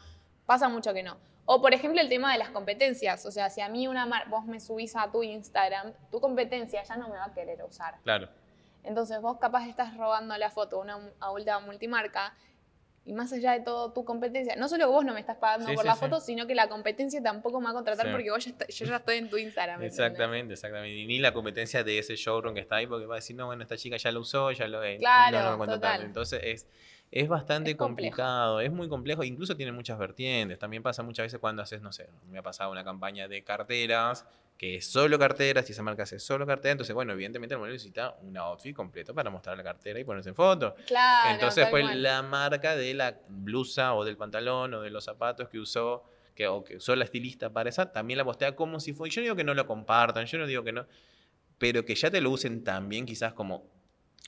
pasa 0.46 0.68
mucho 0.68 0.94
que 0.94 1.02
no. 1.04 1.18
O 1.46 1.62
por 1.62 1.74
ejemplo 1.74 2.02
el 2.02 2.10
tema 2.10 2.32
de 2.32 2.40
las 2.40 2.50
competencias. 2.50 3.26
O 3.26 3.32
sea, 3.32 3.50
si 3.50 3.62
a 3.62 3.70
mí 3.70 3.88
una 3.88 4.06
mar- 4.06 4.28
vos 4.30 4.46
me 4.46 4.60
subís 4.60 4.96
a 4.96 5.12
tu 5.12 5.22
Instagram, 5.24 5.94
tu 6.12 6.20
competencia 6.20 6.82
ya 6.84 6.96
no 6.98 7.08
me 7.08 7.18
va 7.18 7.26
a 7.26 7.34
querer 7.34 7.64
usar. 7.64 7.96
Claro, 8.04 8.28
Entonces 8.84 9.20
vos 9.22 9.38
capaz 9.40 9.68
estás 9.68 9.96
robando 9.98 10.38
la 10.38 10.50
foto 10.52 10.78
a 10.78 10.82
una 10.82 10.98
mu- 10.98 11.12
a 11.20 11.32
una 11.32 11.60
multimarca 11.60 12.34
y 13.08 13.14
más 13.14 13.32
allá 13.34 13.52
de 13.52 13.60
todo 13.60 13.94
tu 13.94 14.04
competencia, 14.04 14.56
no 14.56 14.68
solo 14.68 14.90
vos 14.92 15.06
no 15.06 15.14
me 15.14 15.20
estás 15.20 15.38
pagando 15.38 15.68
Sí, 15.68 15.76
por 15.76 15.84
sí, 15.84 15.88
las 15.88 16.00
sí. 16.00 16.06
fotos, 16.06 16.26
sino 16.26 16.48
que 16.48 16.56
la 16.56 16.68
competencia 16.70 17.22
tampoco 17.22 17.60
me 17.60 17.66
va 17.66 17.72
a 17.72 17.74
contratar 17.76 18.12
porque 18.12 18.32
vos 18.32 18.44
ya 18.44 18.50
está- 18.52 18.66
yo 18.68 18.86
ya 18.88 18.96
estoy 18.96 19.18
en 19.18 19.30
tu 19.30 19.38
Instagram. 19.38 19.84
Exactamente, 19.84 20.54
exactamente. 20.54 20.90
Y 20.98 21.06
ni 21.06 21.20
la 21.20 21.32
competencia 21.32 21.84
de 21.84 22.00
ese 22.00 22.16
showroom 22.16 22.56
que 22.56 22.62
está 22.62 22.78
ahí, 22.78 22.88
porque 22.88 23.06
va 23.06 23.16
a 23.16 23.18
decir, 23.18 23.36
no, 23.36 23.46
bueno, 23.46 23.62
esta 23.62 23.78
chica 23.78 23.98
ya 23.98 24.12
lo 24.12 24.22
usó, 24.22 24.52
ya 24.52 24.68
lo 24.68 24.84
eh, 24.84 24.98
Claro, 24.98 25.38
no 25.38 25.44
voy 25.44 25.54
a 25.54 25.58
contratar. 25.58 25.92
total. 25.98 26.06
Entonces 26.08 26.42
es, 26.44 26.68
es 27.12 27.30
bastante 27.30 27.72
Es 27.72 27.78
complicado, 27.78 28.60
es 28.60 28.72
muy 28.72 28.90
complejo, 28.90 29.24
incluso 29.24 29.56
tiene 29.56 29.72
muchas 29.72 29.98
vertientes. 29.98 30.60
También 30.60 30.84
pasa 30.84 31.04
muchas 31.04 31.26
veces 31.26 31.40
cuando 31.40 31.62
haces, 31.62 31.82
no 31.82 31.92
sé, 31.92 32.10
me 32.30 32.40
ha 32.40 32.42
pasado 32.44 32.72
una 32.72 32.84
campaña 32.84 33.28
de 33.28 33.44
carteras, 33.44 34.26
que 34.58 34.78
es 34.78 34.88
solo 34.88 35.20
carteras, 35.20 35.68
y 35.70 35.74
esa 35.74 35.84
marca 35.84 36.04
hace 36.04 36.20
solo 36.20 36.46
cartera, 36.46 36.72
entonces, 36.72 36.94
bueno, 36.94 37.14
evidentemente 37.14 37.56
el 37.56 37.60
modelo 37.60 37.74
necesita 37.74 38.16
un 38.22 38.38
outfit 38.38 38.76
completo 38.76 39.14
para 39.14 39.30
mostrar 39.30 39.58
la 39.58 39.64
cartera 39.64 40.00
y 40.00 40.04
ponerse 40.04 40.30
en 40.30 40.36
foto. 40.36 40.76
Claro. 40.88 41.34
Entonces, 41.34 41.68
pues 41.70 41.84
cual. 41.84 42.02
la 42.02 42.22
marca 42.22 42.76
de 42.76 42.94
la 42.94 43.20
blusa 43.28 43.94
o 43.94 44.06
del 44.06 44.18
pantalón 44.18 44.74
o 44.74 44.82
de 44.82 44.90
los 44.90 45.04
zapatos 45.04 45.50
que 45.50 45.60
usó, 45.60 46.04
que, 46.34 46.48
o 46.48 46.64
que 46.64 46.78
usó 46.78 46.96
la 46.96 47.04
estilista 47.04 47.50
para 47.52 47.70
esa, 47.70 47.92
también 47.92 48.18
la 48.18 48.24
postea 48.24 48.56
como 48.56 48.80
si 48.80 48.94
fuera. 48.94 49.14
Yo 49.14 49.22
no 49.22 49.24
digo 49.24 49.36
que 49.36 49.44
no 49.44 49.54
lo 49.54 49.68
compartan, 49.68 50.26
yo 50.26 50.38
no 50.38 50.48
digo 50.48 50.64
que 50.64 50.72
no, 50.72 50.86
pero 51.58 51.86
que 51.86 51.96
ya 51.96 52.10
te 52.10 52.22
lo 52.22 52.30
usen 52.32 52.64
también 52.64 53.06
quizás 53.06 53.34
como, 53.34 53.70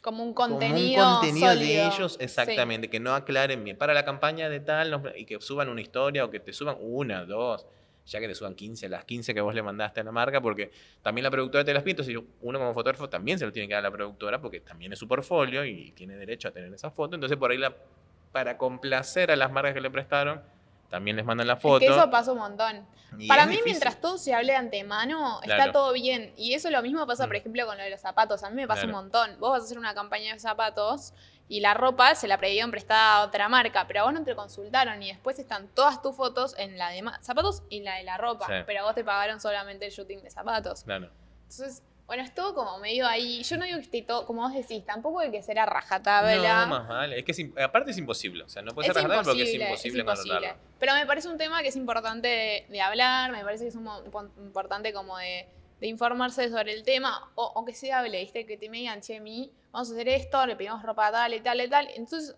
Como 0.01 0.23
un 0.23 0.33
como 0.33 0.51
contenido. 0.59 1.05
un 1.05 1.13
contenido 1.15 1.55
de 1.55 1.85
ellos, 1.87 2.13
Sí. 2.13 2.23
exactamente, 2.23 2.89
que 2.89 2.99
no 2.99 3.13
aclaren 3.13 3.63
bien 3.63 3.77
para 3.77 3.93
la 3.93 4.05
campaña 4.05 4.47
de 4.49 4.59
tal 4.59 5.13
y 5.15 5.25
que 5.25 5.41
suban 5.41 5.69
una 5.69 5.81
historia 5.81 6.23
o 6.25 6.29
que 6.29 6.39
te 6.39 6.53
suban 6.53 6.77
una, 6.79 7.25
dos. 7.25 7.65
Ya 8.05 8.21
que 8.21 8.27
te 8.29 8.35
suban 8.35 8.55
15, 8.55 8.87
las 8.87 9.03
15 9.03 9.33
que 9.33 9.41
vos 9.41 9.53
le 9.53 9.61
mandaste 9.61 9.99
a 9.99 10.03
la 10.05 10.13
marca, 10.13 10.39
porque 10.39 10.71
también 11.01 11.23
la 11.23 11.29
productora 11.31 11.65
te 11.65 11.73
las 11.73 11.83
pide. 11.83 11.91
Entonces, 11.91 12.15
uno 12.39 12.57
como 12.57 12.73
fotógrafo 12.73 13.09
también 13.09 13.37
se 13.37 13.45
lo 13.45 13.51
tiene 13.51 13.67
que 13.67 13.73
dar 13.73 13.85
a 13.85 13.89
la 13.89 13.91
productora, 13.91 14.39
porque 14.39 14.61
también 14.61 14.93
es 14.93 14.99
su 14.99 15.09
portfolio 15.09 15.65
y 15.65 15.91
tiene 15.91 16.15
derecho 16.15 16.47
a 16.47 16.51
tener 16.51 16.73
esa 16.73 16.89
foto. 16.89 17.15
Entonces, 17.15 17.37
por 17.37 17.51
ahí, 17.51 17.57
la, 17.57 17.75
para 18.31 18.57
complacer 18.57 19.29
a 19.29 19.35
las 19.35 19.51
marcas 19.51 19.73
que 19.73 19.81
le 19.81 19.91
prestaron, 19.91 20.41
también 20.89 21.15
les 21.17 21.25
mandan 21.25 21.47
la 21.47 21.53
Es 21.53 21.61
foto. 21.61 21.79
que 21.79 21.87
eso 21.87 22.09
pasa 22.09 22.31
un 22.31 22.39
montón. 22.39 22.85
y 23.17 23.27
Para 23.27 23.45
mí, 23.45 23.51
difícil. 23.53 23.71
mientras 23.71 24.01
todo 24.01 24.17
se 24.17 24.33
hable 24.33 24.51
de 24.51 24.57
antemano, 24.57 25.39
está 25.43 25.71
todo 25.71 25.93
bien. 25.93 26.33
Y 26.37 26.53
eso 26.53 26.69
lo 26.69 26.81
mismo 26.81 27.05
pasa, 27.07 27.25
por 27.25 27.35
Mm. 27.35 27.39
ejemplo, 27.39 27.65
con 27.65 27.77
lo 27.77 27.83
de 27.83 27.89
los 27.89 28.01
zapatos. 28.01 28.43
A 28.43 28.49
mí 28.49 28.55
me 28.55 28.67
pasa 28.67 28.81
Claro. 28.81 28.97
un 28.97 29.03
montón. 29.03 29.39
Vos 29.39 29.51
vas 29.51 29.61
a 29.61 29.65
hacer 29.65 29.77
una 29.79 29.93
campaña 29.93 30.33
de 30.33 30.39
zapatos 30.39 31.13
y 31.49 31.61
la 31.61 31.73
ropa 31.73 32.15
se 32.15 32.27
la 32.27 32.37
pidieron 32.37 32.69
prestada 32.71 33.17
a 33.17 33.23
otra 33.25 33.47
marca, 33.47 33.85
pero 33.87 34.01
a 34.01 34.03
vos 34.03 34.13
no 34.13 34.23
te 34.23 34.35
consultaron 34.35 35.01
y 35.01 35.07
después 35.07 35.39
están 35.39 35.67
todas 35.69 36.01
tus 36.01 36.15
fotos 36.15 36.53
en 36.57 36.77
la 36.77 36.89
de 36.89 37.01
zapatos 37.21 37.63
y 37.69 37.81
la 37.81 37.95
de 37.95 38.03
la 38.03 38.17
ropa. 38.17 38.45
Sí. 38.47 38.53
Pero 38.65 38.81
a 38.81 38.83
vos 38.83 38.95
te 38.95 39.03
pagaron 39.05 39.39
solamente 39.39 39.85
el 39.85 39.91
shooting 39.91 40.21
de 40.21 40.29
zapatos. 40.29 40.83
Claro. 40.83 41.09
Entonces, 41.43 41.81
bueno, 42.07 42.23
es 42.23 42.33
todo 42.33 42.55
como 42.55 42.77
medio 42.79 43.05
ahí. 43.05 43.43
Yo 43.43 43.57
no 43.57 43.65
digo 43.65 43.77
que 43.77 43.83
esté 43.83 44.01
todo, 44.01 44.25
como 44.25 44.41
vos 44.41 44.53
decís, 44.53 44.85
tampoco 44.85 45.19
hay 45.19 45.29
que 45.29 45.43
ser 45.43 45.59
a 45.59 45.65
rajatabla. 45.65 46.61
No, 46.65 46.67
más 46.67 46.87
vale. 46.87 47.19
Es 47.19 47.25
que 47.25 47.33
es 47.33 47.41
aparte 47.61 47.91
es 47.91 47.97
imposible. 47.97 48.43
O 48.45 48.49
sea, 48.49 48.61
no 48.61 48.71
puede 48.73 48.87
ser 48.87 48.95
rajada 48.95 49.23
porque 49.23 49.43
es 49.43 49.53
imposible, 49.53 50.01
es 50.03 50.07
imposible. 50.07 50.55
Pero 50.79 50.93
me 50.93 51.05
parece 51.05 51.27
un 51.27 51.37
tema 51.37 51.61
que 51.61 51.67
es 51.67 51.75
importante 51.75 52.27
de, 52.27 52.65
de 52.69 52.81
hablar, 52.81 53.31
me 53.31 53.43
parece 53.43 53.65
que 53.65 53.69
es 53.69 53.75
un 53.75 53.87
importante 54.37 54.93
como 54.93 55.17
de, 55.17 55.47
de 55.81 55.87
informarse 55.87 56.49
sobre 56.49 56.73
el 56.73 56.83
tema, 56.83 57.29
o, 57.35 57.43
o 57.55 57.65
que 57.65 57.73
se 57.73 57.91
hable, 57.91 58.19
¿viste? 58.21 58.45
Que 58.45 58.57
te 58.57 58.69
me 58.69 58.77
digan, 58.77 59.01
che, 59.01 59.19
mi, 59.19 59.51
vamos 59.71 59.89
a 59.89 59.93
hacer 59.93 60.07
esto, 60.07 60.45
le 60.45 60.55
pedimos 60.55 60.81
ropa 60.83 61.11
tal 61.11 61.33
y 61.33 61.41
tal 61.41 61.59
y 61.59 61.69
tal. 61.69 61.89
Entonces, 61.93 62.35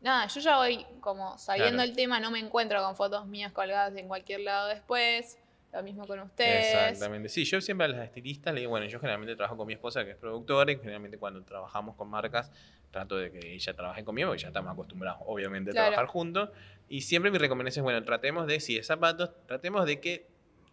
nada, 0.00 0.28
yo 0.28 0.40
ya 0.40 0.56
voy 0.56 0.86
como 1.00 1.36
sabiendo 1.36 1.78
Claro. 1.78 1.90
el 1.90 1.96
tema, 1.96 2.20
no 2.20 2.30
me 2.30 2.38
encuentro 2.38 2.80
con 2.82 2.94
fotos 2.94 3.26
mías 3.26 3.50
colgadas 3.52 3.96
en 3.96 4.06
cualquier 4.06 4.40
lado 4.42 4.68
después. 4.68 5.36
Lo 5.72 5.82
mismo 5.84 6.04
con 6.06 6.18
ustedes. 6.20 6.74
Exactamente. 6.74 7.28
Sí, 7.28 7.44
yo 7.44 7.60
siempre 7.60 7.84
a 7.84 7.88
las 7.88 8.04
estilistas 8.04 8.52
le 8.54 8.60
digo, 8.60 8.70
bueno, 8.70 8.86
yo 8.86 8.98
generalmente 8.98 9.36
trabajo 9.36 9.56
con 9.56 9.66
mi 9.66 9.74
esposa 9.74 10.04
que 10.04 10.12
es 10.12 10.16
productora 10.16 10.72
y 10.72 10.76
generalmente 10.78 11.16
cuando 11.18 11.42
trabajamos 11.44 11.94
con 11.96 12.08
marcas 12.08 12.50
trato 12.90 13.16
de 13.16 13.30
que 13.30 13.54
ella 13.54 13.74
trabaje 13.74 14.02
conmigo 14.02 14.30
porque 14.30 14.42
ya 14.42 14.48
estamos 14.48 14.72
acostumbrados 14.72 15.20
obviamente 15.26 15.70
a 15.70 15.74
Claro. 15.74 15.90
trabajar 15.92 16.06
juntos 16.12 16.50
y 16.88 17.02
siempre 17.02 17.30
mi 17.30 17.38
recomendación 17.38 17.82
es, 17.82 17.84
bueno, 17.84 18.02
tratemos 18.04 18.48
de, 18.48 18.58
si 18.58 18.76
es 18.78 18.86
zapatos, 18.88 19.30
tratemos 19.46 19.86
de 19.86 20.00
que 20.00 20.26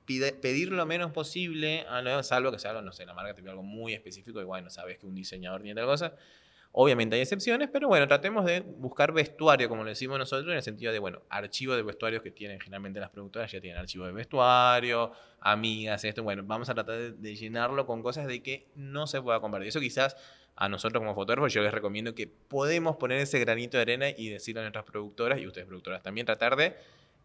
pide- 0.08 0.34
pedir 0.34 0.72
lo 0.72 0.86
menos 0.88 1.12
posible, 1.12 1.82
a 1.88 2.02
lo- 2.02 2.24
salvo 2.24 2.52
que 2.52 2.58
sea 2.58 2.72
algo, 2.72 2.82
no 2.82 2.92
sé, 2.92 3.06
la 3.06 3.14
marca 3.14 3.36
te 3.36 3.42
pide 3.42 3.52
algo 3.52 3.62
muy 3.62 3.94
específico 3.94 4.42
y 4.42 4.46
bueno, 4.46 4.72
sabes 4.72 4.98
que 4.98 5.06
un 5.06 5.14
diseñador 5.14 5.62
tiene 5.62 5.80
tal 5.80 5.86
cosa. 5.86 6.16
Obviamente 6.72 7.16
hay 7.16 7.22
excepciones, 7.22 7.70
pero 7.72 7.88
bueno, 7.88 8.08
tratemos 8.08 8.46
de 8.46 8.62
buscar 8.62 9.12
vestuario, 9.12 9.68
como 9.68 9.84
lo 9.84 9.90
decimos 9.90 10.20
nosotros, 10.20 10.50
en 10.52 10.58
el 10.58 10.64
sentido 10.64 10.92
de, 10.92 11.00
bueno, 11.00 11.22
archivo 11.30 11.76
de 11.76 11.82
vestuarios 11.82 12.22
que 12.22 12.32
tienen 12.32 12.60
generalmente 12.60 13.00
las 13.00 13.10
productoras, 13.10 13.52
ya 13.52 13.60
tienen 13.60 13.80
archivo 13.80 14.06
de 14.06 14.12
vestuario, 14.12 15.12
amigas, 15.40 16.04
esto, 16.04 16.24
bueno, 16.24 16.44
vamos 16.46 16.70
a 16.70 16.76
tratar 16.76 16.98
de, 16.98 17.12
de 17.14 17.36
llenarlo 17.36 17.86
con 17.86 18.04
cosas 18.04 18.28
de 18.28 18.44
que 18.44 18.68
no 18.76 19.08
se 19.08 19.22
pueda 19.22 19.40
compartir. 19.40 19.70
Eso 19.70 19.80
quizás 19.80 20.16
a 20.56 20.70
nosotros 20.70 21.02
como 21.02 21.14
fotógrafos 21.14 21.54
yo 21.54 21.62
les 21.62 21.72
recomiendo 21.72 22.16
que 22.16 22.28
podemos 22.28 22.98
poner 22.98 23.20
ese 23.20 23.40
granito 23.40 23.78
de 23.78 23.84
arena 23.84 24.10
y 24.10 24.30
decirle 24.30 24.62
a 24.62 24.64
nuestras 24.64 24.86
productoras, 24.86 25.40
y 25.40 25.48
ustedes 25.48 25.68
productoras 25.68 26.02
también, 26.02 26.26
tratar 26.26 26.56
de 26.56 26.76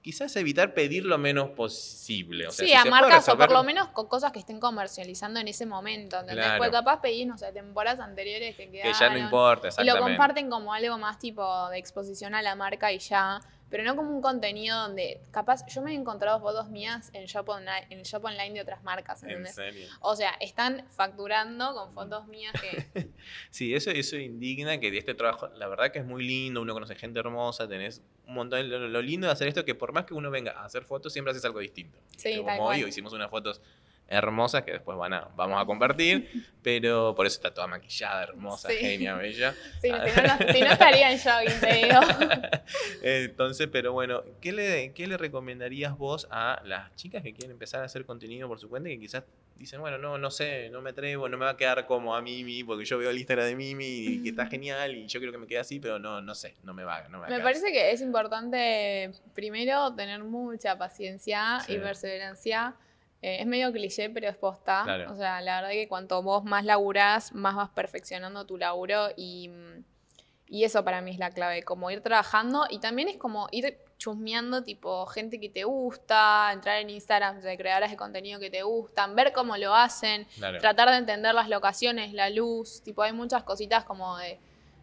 quizás 0.02 0.34
evitar 0.36 0.74
pedir 0.74 1.04
lo 1.04 1.16
menos 1.16 1.50
posible. 1.50 2.48
O 2.48 2.50
sea, 2.50 2.64
sí, 2.66 2.72
si 2.72 2.76
a 2.76 2.82
se 2.82 2.90
marcas 2.90 3.28
o 3.28 3.38
por 3.38 3.52
lo 3.52 3.62
menos 3.62 3.88
con 3.88 4.08
cosas 4.08 4.32
que 4.32 4.40
estén 4.40 4.58
comercializando 4.60 5.38
en 5.40 5.48
ese 5.48 5.64
momento, 5.64 6.18
¿entendés? 6.18 6.44
Claro. 6.44 6.58
Porque 6.58 6.72
capaz 6.72 7.00
pedís, 7.00 7.26
no 7.26 7.38
sé, 7.38 7.52
temporadas 7.52 8.00
anteriores 8.00 8.56
que 8.56 8.66
Que 8.66 8.72
quedaron. 8.72 8.98
ya 8.98 9.10
no 9.10 9.18
importa, 9.18 9.66
Y 9.66 9.68
exactamente. 9.68 10.00
lo 10.00 10.06
comparten 10.06 10.50
como 10.50 10.74
algo 10.74 10.98
más 10.98 11.18
tipo 11.18 11.68
de 11.70 11.78
exposición 11.78 12.34
a 12.34 12.42
la 12.42 12.56
marca 12.56 12.92
y 12.92 12.98
ya, 12.98 13.40
pero 13.72 13.84
no 13.84 13.96
como 13.96 14.10
un 14.14 14.20
contenido 14.20 14.78
donde 14.78 15.20
capaz 15.30 15.66
yo 15.66 15.80
me 15.80 15.92
he 15.92 15.94
encontrado 15.94 16.38
fotos 16.40 16.68
mías 16.68 17.10
en 17.14 17.24
shop 17.24 17.48
online, 17.48 17.86
en 17.90 18.00
el 18.00 18.04
shop 18.04 18.22
online 18.26 18.52
de 18.52 18.60
otras 18.60 18.84
marcas, 18.84 19.22
En 19.22 19.30
¿entendés? 19.30 19.54
serio. 19.54 19.88
O 20.00 20.14
sea, 20.14 20.30
están 20.40 20.84
facturando 20.90 21.74
con 21.74 21.92
fotos 21.94 22.28
mías 22.28 22.52
que 22.60 23.08
Sí, 23.50 23.74
eso, 23.74 23.90
eso 23.90 24.16
indigna 24.16 24.78
que 24.78 24.90
de 24.90 24.98
este 24.98 25.14
trabajo, 25.14 25.48
la 25.56 25.66
verdad 25.68 25.90
que 25.90 26.00
es 26.00 26.04
muy 26.04 26.22
lindo, 26.24 26.60
uno 26.60 26.74
conoce 26.74 26.94
gente 26.96 27.18
hermosa, 27.18 27.66
tenés 27.66 28.02
un 28.26 28.34
montón, 28.34 28.68
lo, 28.70 28.86
lo 28.88 29.02
lindo 29.02 29.26
de 29.26 29.32
hacer 29.32 29.48
esto 29.48 29.60
es 29.60 29.66
que 29.66 29.74
por 29.74 29.92
más 29.92 30.04
que 30.04 30.14
uno 30.14 30.30
venga 30.30 30.52
a 30.52 30.64
hacer 30.66 30.84
fotos, 30.84 31.12
siempre 31.12 31.30
haces 31.32 31.44
algo 31.44 31.58
distinto. 31.58 31.98
Sí, 32.16 32.34
tal 32.34 32.58
como 32.58 32.68
hoy 32.68 32.78
cual. 32.80 32.88
hicimos 32.90 33.12
unas 33.14 33.30
fotos 33.30 33.60
hermosas 34.12 34.62
que 34.62 34.72
después 34.72 34.96
van 34.98 35.12
a, 35.14 35.28
vamos 35.36 35.60
a 35.60 35.64
compartir, 35.66 36.30
pero 36.62 37.14
por 37.14 37.26
eso 37.26 37.36
está 37.36 37.52
toda 37.52 37.66
maquillada, 37.66 38.22
hermosa, 38.24 38.68
Sí. 38.68 38.76
genia, 38.76 39.14
bella. 39.14 39.52
sí, 39.80 39.88
si, 39.88 39.90
no, 39.90 39.98
no- 39.98 40.52
si 40.52 40.60
no 40.60 40.66
estaría 40.72 41.10
en 41.12 41.18
jogging, 41.18 41.60
te 41.60 41.72
digo. 41.74 42.00
Entonces, 43.02 43.68
pero 43.70 43.92
bueno, 43.92 44.22
¿qué 44.40 44.52
le, 44.52 44.92
¿qué 44.92 45.06
le 45.06 45.16
recomendarías 45.16 45.96
vos 45.96 46.28
a 46.30 46.60
las 46.64 46.94
chicas 46.96 47.22
que 47.22 47.32
quieren 47.32 47.52
empezar 47.52 47.82
a 47.82 47.84
hacer 47.84 48.04
contenido 48.04 48.48
por 48.48 48.58
su 48.60 48.68
cuenta 48.68 48.88
y 48.90 48.94
que 48.96 49.00
quizás 49.00 49.24
dicen, 49.56 49.80
bueno, 49.80 49.96
no, 49.98 50.18
no 50.18 50.30
sé, 50.30 50.70
no 50.70 50.80
me 50.80 50.90
atrevo, 50.90 51.28
no 51.28 51.36
me 51.38 51.44
va 51.44 51.52
a 51.52 51.56
quedar 51.56 51.86
como 51.86 52.16
a 52.16 52.22
Mimi, 52.22 52.64
porque 52.64 52.84
yo 52.84 52.98
veo 52.98 53.10
el 53.10 53.18
Instagram 53.18 53.46
de 53.46 53.54
Mimi 53.56 53.84
y 53.86 54.22
que 54.22 54.30
está 54.30 54.46
genial 54.46 54.94
y 54.96 55.06
yo 55.06 55.20
quiero 55.20 55.30
que 55.32 55.38
me 55.38 55.46
quede 55.46 55.60
así, 55.60 55.78
pero 55.78 55.98
no, 56.00 56.20
no 56.20 56.34
sé, 56.34 56.56
no 56.64 56.74
me 56.74 56.82
va, 56.84 57.02
no 57.08 57.10
me 57.10 57.18
va 57.18 57.26
a 57.26 57.28
Me 57.28 57.36
quedar 57.36 57.42
parece 57.44 57.70
que 57.70 57.92
es 57.92 58.00
importante, 58.00 59.12
primero, 59.34 59.94
tener 59.94 60.24
mucha 60.24 60.76
paciencia 60.78 61.60
Sí. 61.66 61.74
y 61.74 61.78
perseverancia. 61.78 62.74
Eh, 63.22 63.38
es 63.40 63.46
medio 63.46 63.72
cliché, 63.72 64.10
pero 64.10 64.28
es 64.28 64.36
posta. 64.36 64.82
Claro. 64.84 65.12
O 65.12 65.16
sea, 65.16 65.40
la 65.40 65.56
verdad 65.60 65.70
que 65.70 65.88
cuanto 65.88 66.22
vos 66.22 66.44
más 66.44 66.64
laburás, 66.64 67.32
más 67.32 67.54
vas 67.54 67.70
perfeccionando 67.70 68.44
tu 68.46 68.58
laburo 68.58 69.08
y, 69.16 69.48
y 70.46 70.64
eso 70.64 70.84
para 70.84 71.00
mí 71.00 71.12
es 71.12 71.18
la 71.18 71.30
clave, 71.30 71.62
como 71.62 71.90
ir 71.90 72.02
trabajando 72.02 72.66
y 72.68 72.78
también 72.80 73.08
es 73.08 73.16
como 73.16 73.48
ir 73.52 73.78
chusmeando 73.96 74.64
tipo 74.64 75.06
gente 75.06 75.38
que 75.38 75.48
te 75.48 75.62
gusta, 75.62 76.50
entrar 76.52 76.78
en 76.80 76.90
Instagram 76.90 77.40
de 77.40 77.56
creadoras 77.56 77.92
de 77.92 77.96
contenido 77.96 78.40
que 78.40 78.50
te 78.50 78.64
gustan, 78.64 79.14
ver 79.14 79.32
cómo 79.32 79.56
lo 79.56 79.74
hacen, 79.76 80.26
Claro. 80.34 80.58
tratar 80.58 80.90
de 80.90 80.96
entender 80.96 81.32
las 81.34 81.48
locaciones, 81.48 82.12
la 82.12 82.28
luz, 82.28 82.82
tipo 82.82 83.02
hay 83.02 83.12
muchas 83.12 83.44
cositas 83.44 83.84
como 83.84 84.16
de, 84.18 84.40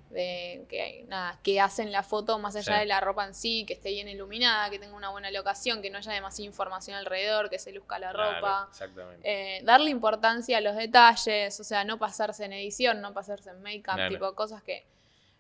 de 0.10 0.66
que 0.70 1.06
nada, 1.08 1.40
que 1.44 1.62
hacen 1.62 1.92
la 1.92 2.02
foto 2.04 2.40
más 2.40 2.56
allá 2.56 2.74
Sí. 2.76 2.80
de 2.80 2.86
la 2.86 3.00
ropa 3.00 3.26
en 3.26 3.34
sí, 3.34 3.64
que 3.66 3.74
esté 3.74 3.90
bien 3.92 4.08
iluminada, 4.08 4.70
que 4.70 4.80
tenga 4.80 4.96
una 4.96 5.10
buena 5.10 5.30
locación, 5.32 5.82
que 5.82 5.90
no 5.90 6.00
haya 6.00 6.12
demasiada 6.14 6.48
información 6.48 6.98
alrededor, 6.98 7.50
que 7.50 7.60
se 7.60 7.72
luzca 7.72 8.00
la 8.00 8.12
Claro, 8.12 8.36
ropa. 8.36 8.68
Exactamente. 8.72 9.22
Eh, 9.58 9.62
darle 9.64 9.90
importancia 9.92 10.58
a 10.58 10.62
los 10.62 10.76
detalles, 10.76 11.60
o 11.60 11.64
sea, 11.64 11.84
no 11.84 11.98
pasarse 12.00 12.46
en 12.46 12.54
edición, 12.54 13.02
no 13.02 13.14
pasarse 13.14 13.52
en 13.52 13.62
make-up, 13.62 13.96
Claro. 13.96 14.10
tipo 14.10 14.34
cosas 14.36 14.64
que... 14.64 14.86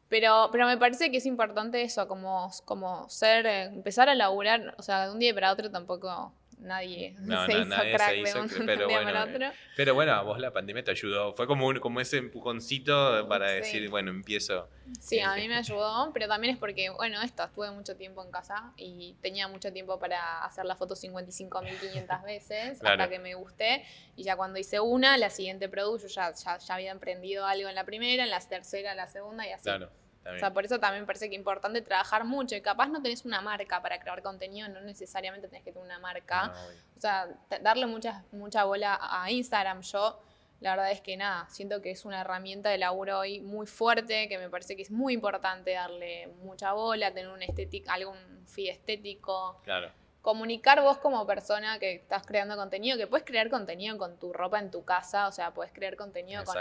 Pero, 0.08 0.50
pero 0.52 0.66
me 0.66 0.76
parece 0.78 1.12
que 1.12 1.18
es 1.18 1.26
importante 1.28 1.84
eso, 1.84 2.08
como, 2.08 2.52
como 2.66 3.08
ser, 3.10 3.46
eh, 3.46 3.64
empezar 3.66 4.10
a 4.10 4.16
laburar, 4.16 4.74
o 4.78 4.82
sea, 4.82 5.06
de 5.06 5.12
un 5.12 5.20
día 5.20 5.34
para 5.36 5.52
otro 5.52 5.70
tampoco 5.70 6.34
nadie 6.60 7.16
No, 7.20 7.46
se 7.46 7.54
no, 7.54 7.60
hizo 7.60 7.66
nadie 7.70 7.92
se 7.92 7.98
crack 7.98 8.16
hizo 8.18 8.34
de 8.38 8.42
un, 8.44 8.48
crack, 8.50 8.66
pero 8.66 8.86
bueno, 8.90 9.04
para 9.04 9.20
eh, 9.26 9.36
otro. 9.36 9.52
Pero 9.76 9.94
bueno, 9.96 10.14
a 10.14 10.22
vos 10.22 10.40
la 10.40 10.52
pandemia 10.52 10.84
te 10.84 10.92
ayudó. 10.92 11.34
Fue 11.34 11.48
como, 11.48 11.68
un, 11.68 11.80
como 11.80 12.00
ese 12.02 12.18
empujoncito 12.18 13.28
para 13.28 13.50
Sí. 13.50 13.56
decir, 13.56 13.90
bueno, 13.90 14.12
empiezo. 14.12 14.70
Sí, 15.00 15.20
a 15.20 15.36
mí 15.36 15.48
me 15.48 15.56
ayudó, 15.56 16.12
pero 16.14 16.28
también 16.28 16.54
es 16.54 16.60
porque, 16.60 16.90
bueno, 16.90 17.22
esto, 17.22 17.44
estuve 17.44 17.70
mucho 17.72 17.96
tiempo 17.96 18.24
en 18.24 18.32
casa 18.32 18.74
y 18.76 19.16
tenía 19.22 19.48
mucho 19.48 19.72
tiempo 19.72 20.00
para 20.00 20.44
hacer 20.44 20.66
la 20.66 20.76
foto 20.76 20.96
55.500 20.96 22.24
veces 22.24 22.80
Claro. 22.80 23.04
hasta 23.04 23.10
que 23.10 23.20
me 23.20 23.36
gusté. 23.36 23.84
Y 24.16 24.24
ya 24.24 24.36
cuando 24.36 24.60
hice 24.60 24.80
una, 24.80 25.18
la 25.18 25.30
siguiente 25.30 25.70
produjo, 25.70 26.08
ya, 26.08 26.34
ya, 26.34 26.58
ya 26.58 26.74
había 26.76 26.92
emprendido 26.92 27.46
algo 27.46 27.70
en 27.70 27.76
la 27.76 27.84
primera, 27.86 28.24
en 28.24 28.30
la 28.30 28.40
tercera, 28.40 28.92
en 28.92 28.98
la 28.98 29.08
segunda 29.08 29.48
y 29.48 29.52
así. 29.52 29.64
Claro. 29.64 29.90
O 30.36 30.40
sea, 30.40 30.54
por 30.54 30.66
eso 30.66 30.80
también 30.80 31.04
me 31.04 31.08
parece 31.08 31.30
que 31.30 31.36
es 31.36 31.40
importante 31.40 31.82
trabajar 31.82 32.24
mucho 32.24 32.56
y 32.56 32.62
capaz 32.62 32.88
no 32.88 33.02
tenés 33.02 33.26
una 33.26 33.42
marca 33.42 33.82
para 33.82 34.00
crear 34.00 34.22
contenido, 34.22 34.68
no 34.70 34.82
necesariamente 34.82 35.48
tenés 35.48 35.64
que 35.64 35.72
tener 35.72 35.86
una 35.86 36.00
marca. 36.00 36.48
No. 36.48 36.54
O 36.98 37.02
sea, 37.02 37.28
darle 37.62 37.86
mucha, 37.86 38.24
mucha 38.32 38.64
bola 38.64 39.00
a 39.02 39.30
Instagram. 39.32 39.82
Yo 39.82 40.20
la 40.62 40.72
verdad 40.72 40.92
es 40.92 41.02
que 41.02 41.16
nada, 41.16 41.48
siento 41.50 41.82
que 41.82 41.92
es 41.92 42.04
una 42.04 42.22
herramienta 42.22 42.70
de 42.70 42.78
laburo 42.78 43.20
hoy 43.20 43.40
muy 43.40 43.66
fuerte, 43.66 44.28
que 44.28 44.38
me 44.38 44.50
parece 44.50 44.76
que 44.76 44.82
es 44.82 44.92
muy 44.92 45.14
importante 45.14 45.72
darle 45.72 46.28
mucha 46.42 46.74
bola, 46.74 47.14
tener 47.14 47.32
un 47.32 47.42
estético, 47.42 47.90
algún 47.90 48.18
feed 48.46 48.72
estético. 48.72 49.62
Claro. 49.64 49.92
Comunicar 50.22 50.82
vos 50.82 50.98
como 50.98 51.26
persona 51.26 51.80
que 51.80 51.96
estás 51.96 52.26
creando 52.26 52.58
contenido, 52.58 52.98
que 52.98 53.08
puedes 53.08 53.26
crear 53.26 53.50
contenido 53.50 53.98
con 53.98 54.20
tu 54.20 54.34
ropa 54.34 54.60
en 54.60 54.70
tu 54.70 54.84
casa, 54.84 55.28
o 55.28 55.32
sea, 55.32 55.54
puedes 55.54 55.72
crear 55.72 55.96
contenido 55.96 56.44
con. 56.44 56.58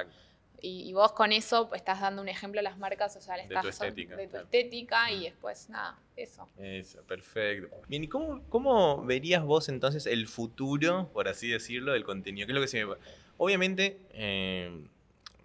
Y, 0.60 0.88
y 0.88 0.92
vos 0.92 1.12
con 1.12 1.32
eso 1.32 1.68
pues, 1.68 1.80
estás 1.80 2.00
dando 2.00 2.20
un 2.22 2.28
ejemplo 2.28 2.60
a 2.60 2.62
las 2.62 2.78
marcas, 2.78 3.14
o 3.16 3.20
sea, 3.20 3.36
le 3.36 3.42
De 3.42 3.48
estás 3.48 3.62
tu 3.62 3.68
estética, 3.68 4.16
de 4.16 4.24
tu 4.24 4.30
claro. 4.30 4.44
estética 4.46 5.12
y 5.12 5.18
Mm. 5.18 5.22
después 5.24 5.68
nada, 5.70 5.98
eso. 6.16 6.48
Eso, 6.58 7.02
perfecto. 7.04 7.74
Bien, 7.88 8.04
¿y 8.04 8.08
cómo, 8.08 8.42
cómo 8.48 9.04
verías 9.04 9.42
vos 9.44 9.68
entonces 9.68 10.06
el 10.06 10.26
futuro, 10.28 11.10
por 11.12 11.28
así 11.28 11.48
decirlo, 11.48 11.92
del 11.92 12.04
contenido? 12.04 12.46
¿Qué 12.46 12.52
es 12.52 12.54
lo 12.54 12.60
que 12.60 12.68
se 12.68 12.84
me... 12.84 12.94
Obviamente, 13.36 13.98
eh, 14.14 14.84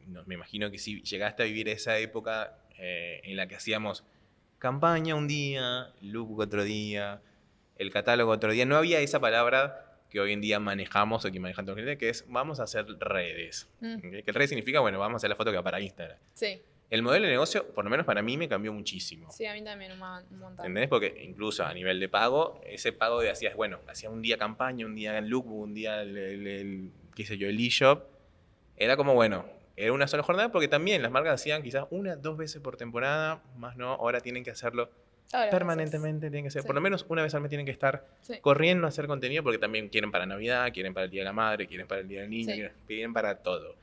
no, 0.07 0.23
me 0.25 0.33
imagino 0.35 0.71
que 0.71 0.77
si 0.79 1.01
llegaste 1.03 1.43
a 1.43 1.45
vivir 1.45 1.69
esa 1.69 1.97
época 1.99 2.57
eh, 2.77 3.21
en 3.23 3.35
la 3.37 3.47
que 3.47 3.55
hacíamos 3.55 4.03
campaña 4.59 5.15
un 5.15 5.27
día, 5.27 5.93
lookbook 6.01 6.39
otro 6.39 6.63
día, 6.63 7.21
el 7.77 7.91
catálogo 7.91 8.31
otro 8.31 8.51
día, 8.51 8.65
no 8.65 8.77
había 8.77 8.99
esa 8.99 9.19
palabra 9.19 9.92
que 10.13 10.19
hoy 10.19 10.31
en 10.31 10.41
día 10.41 10.59
manejamos 10.59 11.25
o 11.25 11.31
que 11.31 11.39
manejan 11.39 11.65
todos 11.65 11.79
que 11.97 12.07
es 12.09 12.23
vamos 12.29 12.59
a 12.59 12.63
hacer 12.63 12.85
redes. 12.99 13.67
Mm, 13.81 13.95
¿ok? 13.95 14.23
Que 14.23 14.31
redes 14.31 14.49
significa, 14.51 14.79
bueno, 14.79 14.99
vamos 14.99 15.15
a 15.15 15.17
hacer 15.17 15.29
la 15.31 15.35
foto 15.35 15.49
que 15.49 15.57
va 15.57 15.63
para 15.63 15.81
Instagram. 15.81 16.19
Sí, 16.35 16.61
El 16.91 17.01
modelo 17.01 17.25
de 17.25 17.31
negocio, 17.31 17.67
por 17.73 17.83
lo 17.83 17.89
menos 17.89 18.05
para 18.05 18.21
mí, 18.21 18.37
me 18.37 18.47
cambió 18.47 18.71
muchísimo. 18.71 19.31
sí, 19.31 19.47
a 19.47 19.53
mí 19.53 19.63
también 19.63 19.91
un, 19.93 19.97
mon- 19.97 20.23
un 20.29 20.37
montón. 20.37 20.65
¿Entendés? 20.67 20.87
Porque 20.87 21.23
incluso 21.27 21.65
a 21.65 21.73
nivel 21.73 21.99
de 21.99 22.09
pago, 22.09 22.61
ese 22.67 22.93
pago 22.93 23.21
de 23.21 23.31
hacías, 23.31 23.55
bueno, 23.55 23.79
hacía 23.87 24.11
un 24.11 24.21
día 24.21 24.37
campaña, 24.37 24.85
un 24.85 24.93
día 24.93 25.17
el 25.17 25.27
lookbook, 25.29 25.63
un 25.63 25.73
día 25.73 26.03
el, 26.03 26.15
el- 26.15 26.47
el- 26.47 26.91
qué 27.15 27.25
sé 27.25 27.39
yo, 27.39 27.47
el 27.49 27.59
eShop. 27.59 28.03
Era 28.77 28.95
como, 28.95 29.15
bueno, 29.15 29.45
era 29.75 29.91
una 29.93 30.07
sola 30.07 30.21
jornada 30.21 30.51
porque 30.51 30.67
también 30.67 31.01
las 31.01 31.09
marcas 31.11 31.41
hacían 31.41 31.63
quizás 31.63 31.85
una, 31.89 32.15
dos 32.15 32.37
veces 32.37 32.61
por 32.61 32.77
temporada, 32.77 33.41
más 33.57 33.75
no, 33.77 33.93
ahora 33.93 34.21
tienen 34.21 34.43
que 34.43 34.51
hacerlo 34.51 34.91
Las 35.31 35.47
permanentemente, 35.47 36.29
tienen 36.29 36.43
que 36.45 36.51
ser, 36.51 36.61
Sí. 36.61 36.67
por 36.67 36.75
lo 36.75 36.81
menos 36.81 37.05
una 37.09 37.23
vez 37.23 37.33
al 37.33 37.41
mes 37.41 37.49
tienen 37.49 37.65
que 37.65 37.71
estar. 37.71 38.05
Sí. 38.21 38.37
corriendo 38.41 38.85
a 38.85 38.89
hacer 38.89 39.07
contenido 39.07 39.41
porque 39.43 39.57
también 39.57 39.89
quieren 39.89 40.11
para 40.11 40.25
Navidad, 40.25 40.71
quieren 40.73 40.93
para 40.93 41.05
el 41.05 41.11
Día 41.11 41.21
de 41.21 41.25
la 41.25 41.33
Madre, 41.33 41.65
quieren 41.67 41.87
para 41.87 42.01
el 42.01 42.07
Día 42.07 42.21
del 42.21 42.29
Niño, 42.29 42.45
Sí. 42.47 42.53
quieren, 42.53 42.71
quieren 42.87 43.13
para 43.13 43.35
todo. 43.37 43.75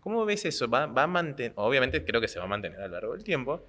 ¿Cómo 0.00 0.24
ves 0.24 0.44
eso? 0.44 0.68
¿Va, 0.68 0.86
va 0.86 1.02
a 1.02 1.06
mantener, 1.06 1.52
obviamente 1.56 2.04
creo 2.04 2.20
que 2.20 2.28
se 2.28 2.38
va 2.38 2.44
a 2.44 2.48
mantener 2.48 2.78
a 2.80 2.86
lo 2.86 2.92
largo 2.94 3.12
del 3.14 3.24
tiempo, 3.24 3.60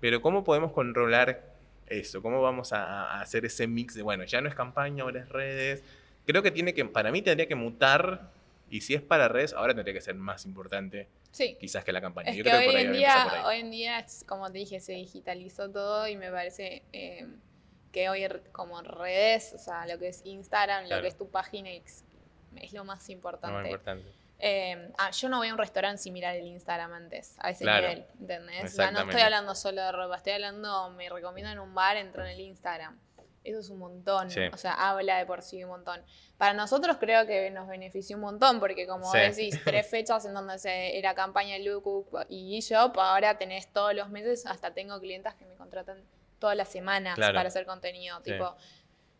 pero 0.00 0.20
¿cómo 0.20 0.44
podemos 0.44 0.72
controlar 0.72 1.42
eso? 1.88 2.20
¿Cómo 2.22 2.40
vamos 2.42 2.72
a, 2.72 2.84
a 3.14 3.20
hacer 3.20 3.44
ese 3.46 3.66
mix 3.66 3.94
de, 3.94 4.02
bueno, 4.02 4.24
ya 4.24 4.40
no 4.40 4.48
es 4.48 4.54
campaña, 4.54 5.02
ahora 5.04 5.20
es 5.20 5.28
redes? 5.28 5.82
Creo 6.26 6.42
que 6.42 6.50
tiene 6.50 6.74
que, 6.74 6.84
para 6.84 7.10
mí 7.10 7.22
tendría 7.22 7.48
que 7.48 7.54
mutar, 7.54 8.28
y 8.68 8.80
si 8.80 8.94
es 8.94 9.02
para 9.02 9.28
redes, 9.28 9.52
ahora 9.52 9.74
tendría 9.74 9.94
que 9.94 10.00
ser 10.00 10.14
más 10.14 10.44
importante 10.44 11.08
Sí. 11.30 11.56
quizás 11.60 11.84
que 11.84 11.92
la 11.92 12.00
campaña. 12.00 12.30
Es 12.30 12.36
Yo 12.36 12.44
que 12.44 12.50
creo 12.50 12.60
hoy 12.60 12.66
por 12.66 12.76
ahí 12.76 12.82
en, 12.82 12.88
por 12.88 12.96
día, 12.96 13.22
ahí. 13.30 13.42
hoy 13.44 13.58
en 13.60 13.70
día, 13.70 14.06
como 14.26 14.50
te 14.50 14.58
dije, 14.58 14.80
se 14.80 14.92
digitalizó 14.92 15.70
todo 15.70 16.08
y 16.08 16.16
me 16.16 16.30
parece 16.30 16.82
eh, 16.92 17.26
que 17.92 18.08
hoy 18.08 18.26
como 18.52 18.80
redes, 18.82 19.52
o 19.54 19.58
sea, 19.58 19.86
lo 19.86 19.98
que 19.98 20.08
es 20.08 20.22
Instagram, 20.24 20.86
Claro. 20.86 20.96
lo 20.96 21.02
que 21.02 21.08
es 21.08 21.16
tu 21.16 21.30
página 21.30 21.70
es, 21.70 22.04
es 22.56 22.72
lo 22.72 22.84
más 22.84 23.06
Lo 23.08 23.12
importante. 23.14 23.54
más 23.54 23.64
importante. 23.66 24.12
Eh, 24.38 24.92
ah, 24.98 25.10
yo 25.12 25.28
no 25.30 25.38
voy 25.38 25.48
a 25.48 25.52
un 25.52 25.58
restaurante 25.58 26.02
sin 26.02 26.12
mirar 26.12 26.36
el 26.36 26.46
Instagram 26.46 26.92
antes, 26.92 27.36
a 27.38 27.50
ese 27.50 27.64
Claro. 27.64 27.88
nivel, 27.88 28.06
¿entendés? 28.20 28.64
O 28.64 28.68
sea, 28.76 28.90
no 28.90 29.00
estoy 29.00 29.20
hablando 29.22 29.54
solo 29.54 29.80
de 29.82 29.92
ropa, 29.92 30.16
estoy 30.16 30.32
hablando, 30.34 30.90
me 30.90 31.08
recomiendo 31.08 31.50
en 31.52 31.58
un 31.58 31.74
bar, 31.74 31.96
entro 31.96 32.22
en 32.24 32.30
el 32.32 32.40
Instagram. 32.40 32.98
Eso 33.46 33.60
es 33.60 33.70
un 33.70 33.78
montón, 33.78 34.28
Sí. 34.30 34.40
o 34.52 34.56
sea, 34.56 34.72
habla 34.72 35.18
de 35.18 35.26
por 35.26 35.40
sí 35.42 35.62
un 35.62 35.70
montón. 35.70 36.02
Para 36.36 36.52
nosotros 36.52 36.96
creo 36.98 37.26
que 37.26 37.48
nos 37.50 37.68
benefició 37.68 38.16
un 38.16 38.22
montón, 38.22 38.58
porque 38.58 38.86
como 38.86 39.10
Sí. 39.12 39.18
decís, 39.18 39.60
tres 39.64 39.86
fechas 39.90 40.24
en 40.24 40.34
donde 40.34 40.58
se, 40.58 40.98
era 40.98 41.14
campaña 41.14 41.56
Look 41.58 42.08
y 42.28 42.58
eShop, 42.58 42.98
ahora 42.98 43.38
tenés 43.38 43.72
todos 43.72 43.94
los 43.94 44.08
meses, 44.10 44.46
hasta 44.46 44.74
tengo 44.74 44.98
clientas 45.00 45.34
que 45.36 45.44
me 45.46 45.54
contratan 45.54 46.02
todas 46.40 46.56
las 46.56 46.68
semanas 46.68 47.14
Claro. 47.14 47.34
para 47.34 47.48
hacer 47.48 47.64
contenido, 47.66 48.16
Sí. 48.24 48.32
tipo... 48.32 48.54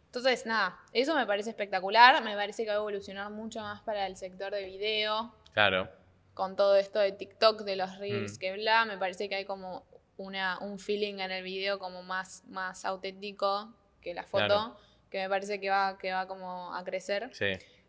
Entonces, 0.07 0.47
nada, 0.47 0.79
eso 0.93 1.15
me 1.15 1.27
parece 1.27 1.51
espectacular, 1.51 2.23
me 2.25 2.35
parece 2.35 2.65
que 2.65 2.71
va 2.71 2.77
a 2.77 2.79
evolucionar 2.79 3.31
mucho 3.31 3.61
más 3.61 3.83
para 3.83 4.07
el 4.07 4.17
sector 4.17 4.51
de 4.53 4.65
video, 4.65 5.35
Claro, 5.53 5.89
con 6.35 6.57
todo 6.57 6.77
esto 6.77 6.99
de 6.99 7.13
TikTok, 7.13 7.63
de 7.63 7.77
los 7.77 7.99
reels, 7.99 8.37
Mm. 8.37 8.39
que 8.39 8.53
bla, 8.55 8.85
me 8.87 8.97
parece 8.99 9.29
que 9.29 9.35
hay 9.37 9.45
como 9.45 9.85
una, 10.17 10.59
un 10.61 10.79
feeling 10.79 11.19
en 11.19 11.31
el 11.31 11.43
video 11.45 11.79
como 11.79 12.03
más, 12.03 12.45
más 12.47 12.85
auténtico 12.87 13.75
que 14.07 14.15
la 14.15 14.23
foto, 14.23 14.47
Claro. 14.47 14.77
que 15.11 15.19
me 15.19 15.29
parece 15.29 15.59
que 15.59 15.69
va, 15.69 15.99
que 15.99 16.13
va 16.13 16.29
como 16.29 16.73
a 16.75 16.85
crecer. 16.85 17.29
sí. 17.35 17.47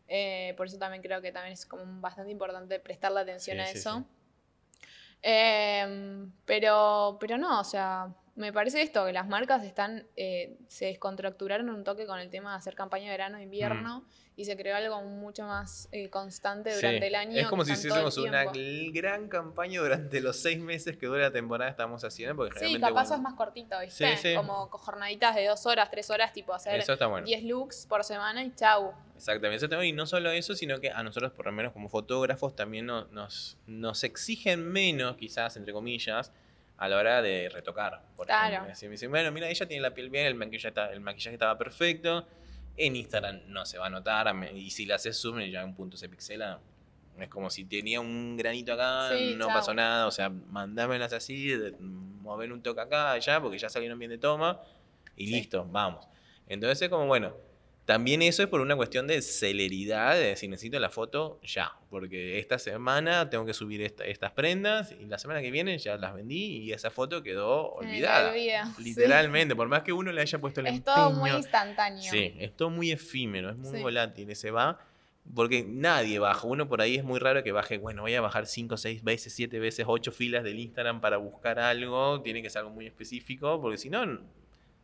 Eh, 0.09 0.53
por 0.55 0.67
eso 0.67 0.77
también 0.79 1.03
creo 1.03 1.21
que 1.21 1.31
también 1.33 1.51
es 1.51 1.65
como 1.65 1.83
bastante 1.99 2.31
importante 2.31 2.79
prestarle 2.79 3.19
atención 3.19 3.57
Sí, 3.57 3.61
a 3.61 3.69
eso. 3.71 3.97
sí. 3.99 4.05
Em, 5.21 6.31
pero, 6.45 7.17
pero 7.19 7.37
no, 7.37 7.59
o 7.59 7.63
sea, 7.63 8.07
me 8.35 8.53
parece 8.53 8.81
esto, 8.81 9.05
que 9.05 9.11
las 9.13 9.27
marcas 9.27 9.63
están, 9.63 10.07
eh, 10.15 10.57
se 10.67 10.85
descontracturaron 10.85 11.69
un 11.69 11.83
toque 11.83 12.05
con 12.05 12.19
el 12.19 12.29
tema 12.29 12.51
de 12.51 12.57
hacer 12.57 12.73
campaña 12.75 13.05
de 13.05 13.11
verano 13.11 13.37
e 13.37 13.43
invierno 13.43 14.05
y 14.39 14.45
se 14.45 14.55
creó 14.55 14.75
algo 14.75 15.01
mucho 15.01 15.45
más 15.47 15.89
eh, 15.91 16.11
constante 16.11 16.75
durante 16.75 16.99
Sí, 16.99 17.05
el 17.07 17.15
año. 17.15 17.39
Es 17.41 17.47
como 17.47 17.65
si 17.65 17.71
hiciésemos 17.73 18.15
una 18.19 18.45
gran 18.93 19.27
campaña 19.29 19.81
durante 19.81 20.21
los 20.21 20.37
seis 20.37 20.59
meses 20.59 20.95
que 20.95 21.07
dura 21.07 21.23
la 21.23 21.31
temporada 21.31 21.71
que 21.71 21.71
estamos 21.71 22.03
haciendo. 22.03 22.35
Porque 22.35 22.59
Sí, 22.59 22.79
capaz 22.79 23.09
bueno, 23.09 23.15
es 23.15 23.21
más 23.21 23.33
cortito, 23.33 23.79
¿viste? 23.79 24.15
Sí, 24.15 24.21
sí. 24.29 24.35
Como 24.35 24.67
jornaditas 24.67 25.33
de 25.35 25.47
dos 25.47 25.65
horas, 25.65 25.89
tres 25.89 26.11
horas, 26.11 26.31
tipo 26.33 26.53
hacer 26.53 26.79
Eso 26.79 26.93
está 26.93 27.07
bueno. 27.07 27.25
10 27.25 27.43
looks 27.45 27.87
por 27.87 28.03
semana 28.03 28.43
y 28.43 28.53
chau. 28.53 28.93
Exactamente, 29.15 29.57
eso 29.57 29.69
también, 29.69 29.95
y 29.95 29.97
no 29.97 30.05
solo 30.05 30.29
eso, 30.29 30.53
sino 30.53 30.79
que 30.79 30.91
a 30.91 31.01
nosotros, 31.01 31.31
por 31.31 31.47
lo 31.47 31.51
menos 31.51 31.73
como 31.73 31.89
fotógrafos, 31.89 32.55
también 32.55 32.85
no- 32.85 33.05
nos, 33.05 33.57
nos 33.65 34.03
exigen 34.03 34.71
menos, 34.71 35.17
quizás, 35.17 35.57
entre 35.57 35.73
comillas, 35.73 36.31
a 36.77 36.87
la 36.87 36.97
hora 36.97 37.23
de 37.23 37.49
retocar. 37.49 38.03
Por 38.15 38.27
Claro. 38.27 38.49
ejemplo. 38.53 38.71
Así 38.73 38.85
me 38.85 38.91
dicen, 38.91 39.09
bueno, 39.09 39.31
mira, 39.31 39.49
ella 39.49 39.67
tiene 39.67 39.81
la 39.81 39.95
piel 39.95 40.11
bien, 40.11 40.27
el 40.27 40.35
maquillaje, 40.35 40.67
está- 40.67 40.91
el 40.93 40.99
maquillaje 40.99 41.33
estaba 41.33 41.57
perfecto, 41.57 42.27
en 42.77 42.95
Instagram 42.95 43.41
no 43.47 43.65
se 43.65 43.77
va 43.77 43.87
a 43.87 43.89
notar, 43.89 44.33
y 44.55 44.69
si 44.71 44.85
le 44.85 44.93
haces 44.93 45.19
zoom 45.19 45.41
y 45.41 45.51
ya 45.51 45.65
un 45.65 45.75
punto 45.75 45.97
se 45.97 46.07
pixela, 46.07 46.61
es 47.19 47.29
como 47.29 47.49
si 47.49 47.65
tenía 47.65 47.99
un 47.99 48.37
granito 48.37 48.73
acá, 48.73 49.09
Sí, 49.17 49.35
no 49.35 49.45
chau. 49.47 49.53
pasó 49.55 49.73
nada, 49.73 50.05
o 50.07 50.11
sea, 50.11 50.29
mandámelas 50.29 51.11
así, 51.13 51.51
mover 51.79 52.51
un 52.51 52.61
toque 52.61 52.81
acá, 52.81 53.11
allá, 53.13 53.41
porque 53.41 53.57
ya 53.57 53.69
salieron 53.69 53.97
bien 53.97 54.11
de 54.11 54.19
toma, 54.19 54.61
y 55.15 55.25
Sí. 55.25 55.33
listo, 55.33 55.65
vamos. 55.65 56.07
Entonces 56.47 56.81
es 56.83 56.89
como, 56.89 57.07
bueno, 57.07 57.35
también 57.87 58.21
eso 58.21 58.43
es 58.43 58.49
por 58.49 58.59
una 58.59 58.75
cuestión 58.75 59.07
de 59.07 59.21
celeridad, 59.21 60.13
de 60.15 60.25
decir, 60.25 60.49
necesito 60.49 60.77
la 60.77 60.89
foto 60.89 61.39
ya, 61.41 61.71
porque 61.89 62.37
esta 62.37 62.59
semana 62.59 63.29
tengo 63.29 63.45
que 63.45 63.53
subir 63.53 63.81
esta- 63.81 64.03
estas 64.05 64.33
prendas 64.33 64.91
y 64.91 65.05
la 65.05 65.17
semana 65.17 65.41
que 65.41 65.49
viene 65.51 65.77
ya 65.79 65.95
las 65.95 66.13
vendí 66.13 66.57
y 66.57 66.73
esa 66.73 66.91
foto 66.91 67.23
quedó 67.23 67.71
olvidada. 67.75 68.31
olvido, 68.31 68.57
sí. 68.77 68.83
Literalmente, 68.83 69.55
por 69.55 69.69
más 69.69 69.83
que 69.83 69.93
uno 69.93 70.11
le 70.11 70.19
haya 70.21 70.37
puesto 70.37 70.59
el 70.59 70.67
Es 70.67 70.83
todo 70.83 71.11
muy 71.11 71.29
empeño. 71.29 71.37
instantáneo. 71.37 72.11
Sí, 72.11 72.35
es 72.37 72.51
todo 72.57 72.69
muy 72.69 72.91
efímero, 72.91 73.49
es 73.51 73.55
muy 73.57 73.77
Sí. 73.77 73.81
volátil, 73.81 74.35
se 74.35 74.51
va. 74.51 74.79
Porque 75.33 75.65
nadie 75.67 76.19
baja. 76.19 76.45
Uno 76.47 76.69
por 76.69 76.81
ahí 76.81 76.95
es 76.95 77.03
muy 77.03 77.19
raro 77.19 77.41
que 77.43 77.51
baje, 77.53 77.77
bueno, 77.77 78.01
voy 78.03 78.15
a 78.15 78.21
bajar 78.21 78.47
5, 78.47 78.77
6 78.77 79.03
veces, 79.03 79.33
7 79.33 79.59
veces, 79.59 79.85
8 79.87 80.11
filas 80.13 80.43
del 80.43 80.59
Instagram 80.59 81.01
para 81.01 81.17
buscar 81.17 81.57
algo. 81.59 82.21
Tiene 82.21 82.41
que 82.41 82.49
ser 82.49 82.59
algo 82.59 82.71
muy 82.71 82.85
específico, 82.85 83.59
porque 83.61 83.77
si 83.77 83.89
no, 83.89 84.05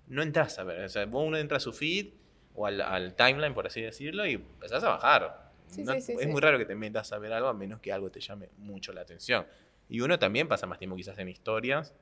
no 0.08 0.22
entras 0.22 0.58
a 0.60 0.64
ver. 0.64 0.84
O 0.84 0.90
sea, 0.90 1.06
vos 1.06 1.26
uno 1.28 1.38
entra 1.38 1.58
a 1.58 1.60
su 1.62 1.72
feed 1.72 2.08
o 2.56 2.66
al, 2.66 2.82
al 2.82 3.16
timeline, 3.16 3.54
por 3.54 3.68
así 3.68 3.82
decirlo, 3.82 4.26
y 4.26 4.34
empezás 4.34 4.84
a 4.84 4.90
bajar. 4.90 5.52
Sí, 5.68 5.84
No- 5.84 5.94
sí, 5.94 6.02
sí, 6.02 6.12
es 6.14 6.20
sí. 6.22 6.28
muy 6.28 6.40
raro 6.42 6.58
que 6.58 6.66
te 6.66 6.76
metas 6.76 7.12
a 7.14 7.18
ver 7.18 7.34
algo 7.34 7.48
a 7.48 7.54
menos 7.54 7.80
que 7.80 7.92
algo 7.92 8.12
te 8.12 8.20
llame 8.20 8.50
mucho 8.58 8.94
la 8.94 9.02
atención. 9.02 9.46
Y 9.90 10.02
uno 10.02 10.20
también 10.20 10.48
pasa 10.48 10.66
más 10.68 10.78
tiempo 10.80 10.96
quizás 10.96 11.18
en 11.20 11.30
historias 11.30 11.94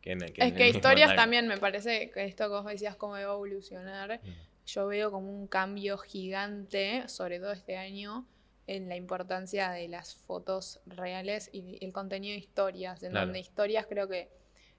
que 0.00 0.12
en, 0.12 0.20
que 0.20 0.26
en 0.26 0.46
Es 0.48 0.52
el 0.52 0.54
que 0.56 0.68
historias 0.68 1.14
también 1.16 1.48
me 1.48 1.58
parece 1.58 2.10
que 2.10 2.24
esto 2.24 2.44
que 2.44 2.50
vos 2.50 2.64
decías 2.66 2.94
cómo 2.96 3.14
va 3.14 3.18
a 3.18 3.22
evolucionar, 3.22 4.20
Mm. 4.22 4.28
yo 4.66 4.86
veo 4.86 5.10
como 5.10 5.30
un 5.30 5.48
cambio 5.48 5.98
gigante, 5.98 7.08
sobre 7.08 7.40
todo 7.40 7.52
este 7.52 7.76
año, 7.76 8.26
en 8.68 8.88
la 8.88 8.96
importancia 8.96 9.70
de 9.70 9.88
las 9.88 10.14
fotos 10.14 10.80
reales 10.86 11.48
y 11.52 11.84
el 11.84 11.92
contenido 11.92 12.34
de 12.34 12.38
historias, 12.38 13.02
en 13.02 13.10
Claro. 13.10 13.26
donde 13.26 13.40
historias 13.40 13.86
creo 13.86 14.06
que 14.08 14.28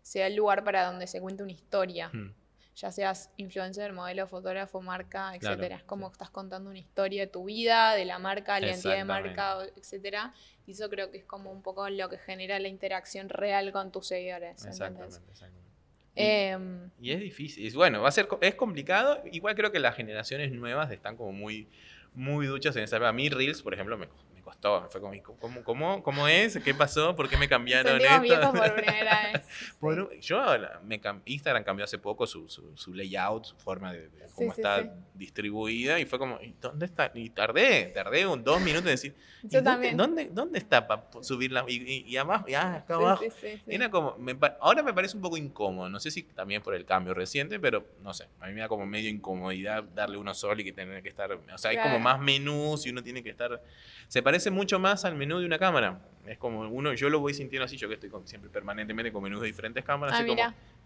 sea 0.01 0.27
el 0.27 0.35
lugar 0.35 0.63
para 0.63 0.85
donde 0.85 1.07
se 1.07 1.19
cuente 1.19 1.43
una 1.43 1.51
historia, 1.51 2.09
Mm. 2.13 2.33
Ya 2.79 2.91
seas 2.91 3.31
influencer, 3.37 3.91
modelo, 3.93 4.27
fotógrafo, 4.27 4.81
marca, 4.81 5.31
Claro, 5.39 5.55
etcétera. 5.55 5.75
Es 5.77 5.83
como 5.83 6.05
sí. 6.07 6.11
que 6.11 6.13
estás 6.13 6.29
contando 6.29 6.69
una 6.69 6.79
historia 6.79 7.21
de 7.23 7.27
tu 7.27 7.43
vida, 7.45 7.93
de 7.95 8.05
la 8.05 8.19
marca, 8.19 8.59
la 8.59 8.67
identidad 8.67 8.95
de 8.95 9.03
marca, 9.03 9.57
etcétera. 9.75 10.33
Y 10.65 10.71
eso 10.71 10.89
creo 10.89 11.11
que 11.11 11.17
es 11.17 11.25
como 11.25 11.51
un 11.51 11.61
poco 11.61 11.89
lo 11.89 12.09
que 12.09 12.17
genera 12.17 12.59
la 12.59 12.67
interacción 12.67 13.27
real 13.29 13.71
con 13.71 13.91
tus 13.91 14.07
seguidores. 14.07 14.63
¿entendés? 14.65 14.79
Exactamente, 14.79 15.31
exactamente. 15.31 15.69
Y- 16.15 16.21
Em, 16.21 16.89
Y 17.01 17.11
es 17.11 17.19
difícil. 17.19 17.65
Es, 17.65 17.75
bueno, 17.75 18.01
va 18.01 18.09
a 18.09 18.11
ser, 18.11 18.27
es 18.41 18.55
complicado. 18.55 19.21
Igual 19.31 19.55
creo 19.55 19.71
que 19.71 19.79
las 19.79 19.95
generaciones 19.95 20.51
nuevas 20.51 20.91
están 20.91 21.15
como 21.17 21.31
muy, 21.31 21.69
muy 22.13 22.45
duchas 22.47 22.75
en 22.75 22.83
esa. 22.83 22.95
A 23.07 23.13
mí 23.13 23.29
Reels, 23.29 23.61
por 23.61 23.73
ejemplo, 23.73 23.97
me, 23.97 24.07
co- 24.07 24.15
me 24.28 24.28
costó. 24.49 24.87
Fue 24.89 24.99
como, 24.99 25.13
¿cómo, 25.39 25.63
cómo, 25.63 26.03
cómo 26.03 26.27
es? 26.27 26.57
¿Qué 26.63 26.73
pasó? 26.73 27.15
¿Por 27.15 27.29
qué 27.29 27.37
me 27.37 27.47
cambiaron 27.49 28.01
esto? 28.01 28.51
por 28.51 28.75
primera 28.75 29.31
vez. 29.33 29.47
Un- 29.79 30.09
yo, 30.21 30.57
la- 30.57 30.79
me 30.83 30.99
Instagram 31.25 31.63
cambió 31.63 31.83
hace 31.85 31.97
poco 31.99 32.25
su, 32.25 32.49
su, 32.49 32.75
su 32.75 32.93
layout, 32.93 33.45
su 33.45 33.55
forma 33.57 33.93
de, 33.93 34.09
de 34.09 34.19
cómo 34.35 34.51
Sí, 34.51 34.55
sí, 34.55 34.61
está 34.61 34.83
sí. 34.83 34.89
distribuida 35.13 35.99
y 35.99 36.05
fue 36.05 36.17
como, 36.17 36.39
¿y 36.41 36.55
¿dónde 36.59 36.85
está? 36.85 37.11
Y 37.13 37.29
tardé, 37.29 37.85
tardé 37.93 38.25
un, 38.25 38.43
dos 38.43 38.59
minutos 38.61 38.85
en 38.87 38.91
decir, 38.91 39.15
¿y 39.43 39.47
Yo 39.49 39.61
dónde, 39.61 39.71
también. 39.71 39.97
¿dónde, 39.97 40.29
dónde 40.31 40.57
está 40.59 40.87
para 40.87 41.03
subirla? 41.21 41.65
Y, 41.67 41.75
y, 41.75 42.03
y 42.07 42.17
abajo, 42.17 42.45
y 42.47 42.53
ah, 42.55 42.75
acá 42.77 42.95
Sí, 42.97 43.03
abajo. 43.03 43.23
sí, 43.23 43.29
sí, 43.39 43.61
sí. 43.65 43.75
Era 43.75 43.89
como, 43.91 44.17
me 44.17 44.37
ahora 44.61 44.81
me 44.83 44.93
parece 44.93 45.15
un 45.15 45.21
poco 45.21 45.37
incómodo, 45.37 45.89
no 45.89 45.99
sé 45.99 46.09
si 46.11 46.23
también 46.23 46.61
por 46.61 46.73
el 46.73 46.85
cambio 46.85 47.13
reciente, 47.13 47.59
pero 47.59 47.85
no 48.01 48.13
sé, 48.13 48.25
a 48.39 48.47
mí 48.47 48.53
me 48.53 48.61
da 48.61 48.67
como 48.67 48.85
medio 48.85 49.09
incomodidad 49.09 49.83
darle 49.83 50.17
uno 50.17 50.33
solo 50.33 50.61
y 50.61 50.63
que 50.63 50.71
tener 50.73 51.03
que 51.03 51.09
estar, 51.09 51.31
o 51.31 51.57
sea, 51.57 51.71
hay 51.71 51.77
como 51.77 51.89
Claro. 51.89 51.99
más 51.99 52.19
menús 52.19 52.85
y 52.85 52.89
uno 52.89 53.03
tiene 53.03 53.21
que 53.23 53.29
estar, 53.29 53.61
se 54.07 54.21
parece 54.23 54.38
mucho 54.51 54.79
más 54.79 55.05
al 55.05 55.15
menú 55.15 55.39
de 55.39 55.45
una 55.45 55.59
cámara, 55.59 56.01
es 56.25 56.37
como 56.37 56.61
uno, 56.69 56.93
yo 56.93 57.09
lo 57.09 57.19
voy 57.19 57.33
sintiendo 57.33 57.65
así, 57.65 57.75
yo 57.77 57.87
que 57.87 57.95
estoy 57.95 58.09
con- 58.09 58.27
siempre 58.27 58.49
permanentemente 58.49 59.11
con 59.11 59.23
menús 59.23 59.41
de 59.41 59.47
diferentes 59.47 59.83
cámaras, 59.83 60.15
Ah, 60.15 60.21
es 60.21 60.27
como 60.27 60.41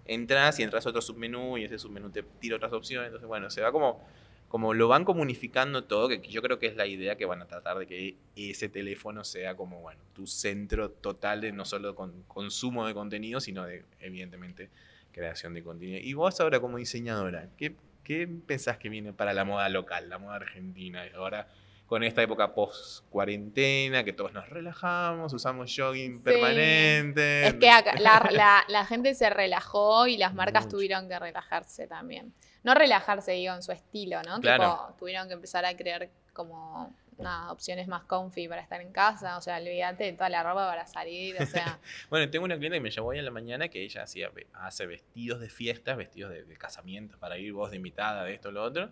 entras 0.05 0.59
y 0.59 0.63
entras 0.63 0.85
a 0.85 0.89
otro 0.89 1.01
submenú 1.01 1.57
y 1.57 1.63
ese 1.65 1.77
submenú 1.79 2.09
te 2.09 2.23
tira 2.23 2.55
otras 2.55 2.73
opciones, 2.73 3.07
entonces 3.07 3.27
bueno, 3.27 3.49
se 3.49 3.61
va 3.61 3.71
como, 3.71 4.05
como 4.47 4.73
lo 4.73 4.87
van 4.87 5.03
comunificando 5.05 5.83
todo, 5.85 6.07
que 6.09 6.19
yo 6.21 6.41
creo 6.41 6.59
que 6.59 6.67
es 6.67 6.75
la 6.75 6.85
idea 6.85 7.15
que 7.17 7.25
van 7.25 7.41
a 7.41 7.45
tratar 7.47 7.77
de 7.77 7.87
que 7.87 8.15
ese 8.35 8.69
teléfono 8.69 9.23
sea 9.23 9.55
como, 9.55 9.81
bueno, 9.81 10.01
tu 10.13 10.27
centro 10.27 10.89
total 10.91 11.41
de 11.41 11.51
no 11.51 11.65
solo 11.65 11.95
con 11.95 12.23
consumo 12.23 12.85
de 12.87 12.93
contenido, 12.93 13.39
sino 13.39 13.65
de, 13.65 13.83
evidentemente, 13.99 14.69
creación 15.11 15.53
de 15.53 15.63
contenido. 15.63 15.99
Y 15.99 16.13
vos 16.13 16.39
ahora 16.39 16.59
como 16.59 16.77
diseñadora, 16.77 17.49
¿qué, 17.57 17.75
qué 18.03 18.27
pensás 18.27 18.77
que 18.77 18.89
viene 18.89 19.13
para 19.13 19.33
la 19.33 19.43
moda 19.45 19.67
local, 19.69 20.09
la 20.09 20.17
moda 20.19 20.35
argentina? 20.35 21.03
Ahora 21.15 21.47
con 21.85 22.03
esta 22.03 22.21
época 22.23 22.53
post 22.55 23.05
cuarentena, 23.09 24.03
que 24.03 24.13
todos 24.13 24.33
nos 24.33 24.49
relajamos, 24.49 25.31
usamos 25.33 25.71
jogging 25.75 26.21
permanente. 26.23 27.47
Es 27.47 27.53
que 27.55 27.69
acá- 27.69 27.95
la, 27.99 28.27
la- 28.31 28.65
la 28.67 28.85
gente 28.85 29.13
se 29.15 29.29
relajó 29.29 30.07
y 30.07 30.17
las 30.17 30.33
marcas 30.33 30.65
Mucho. 30.65 30.77
tuvieron 30.77 31.07
que 31.07 31.19
relajarse 31.19 31.87
también. 31.87 32.33
No 32.63 32.73
relajarse, 32.73 33.33
digo, 33.33 33.53
en 33.53 33.61
su 33.61 33.71
estilo, 33.73 34.21
¿no? 34.23 34.39
Claro. 34.39 34.63
Tipo, 34.63 34.95
tuvieron 34.99 35.27
que 35.27 35.33
empezar 35.33 35.65
a 35.65 35.75
crear 35.75 36.09
como 36.31 36.95
nada, 37.19 37.51
opciones 37.51 37.87
más 37.87 38.03
comfy 38.05 38.47
para 38.47 38.61
estar 38.61 38.79
en 38.81 38.91
casa. 38.91 39.37
O 39.37 39.41
sea, 39.41 39.57
olvídate 39.57 40.05
de 40.05 40.13
toda 40.13 40.29
la 40.29 40.41
ropa 40.43 40.67
para 40.67 40.87
salir. 40.87 41.35
O 41.41 41.45
sea, 41.45 41.79
Bueno, 42.09 42.29
tengo 42.31 42.45
una 42.45 42.55
clienta 42.55 42.77
que 42.77 42.81
me 42.81 42.89
llamó 42.89 43.09
hoy 43.09 43.19
en 43.19 43.25
la 43.25 43.31
mañana 43.31 43.67
que 43.67 43.83
ella 43.83 44.03
hacía, 44.03 44.31
hace 44.53 44.85
vestidos 44.87 45.41
de 45.41 45.49
fiestas, 45.49 45.97
vestidos 45.97 46.31
de, 46.31 46.43
de 46.45 46.57
casamientos 46.57 47.19
para 47.19 47.37
ir 47.37 47.51
vos 47.53 47.69
de 47.69 47.75
invitada, 47.77 48.23
de 48.23 48.33
esto, 48.33 48.51
lo 48.51 48.63
otro. 48.63 48.89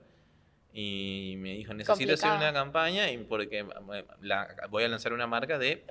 Y 0.74 1.36
me 1.39 1.53
dijo, 1.53 1.74
necesito 1.74 2.13
hacer 2.13 2.32
una 2.32 2.53
campaña 2.53 3.11
y 3.11 3.17
porque 3.17 3.59
eh, 3.59 4.05
la- 4.22 4.47
voy 4.69 4.84
a 4.84 4.88
lanzar 4.88 5.11
una 5.13 5.28
marca 5.28 5.57
de 5.57 5.86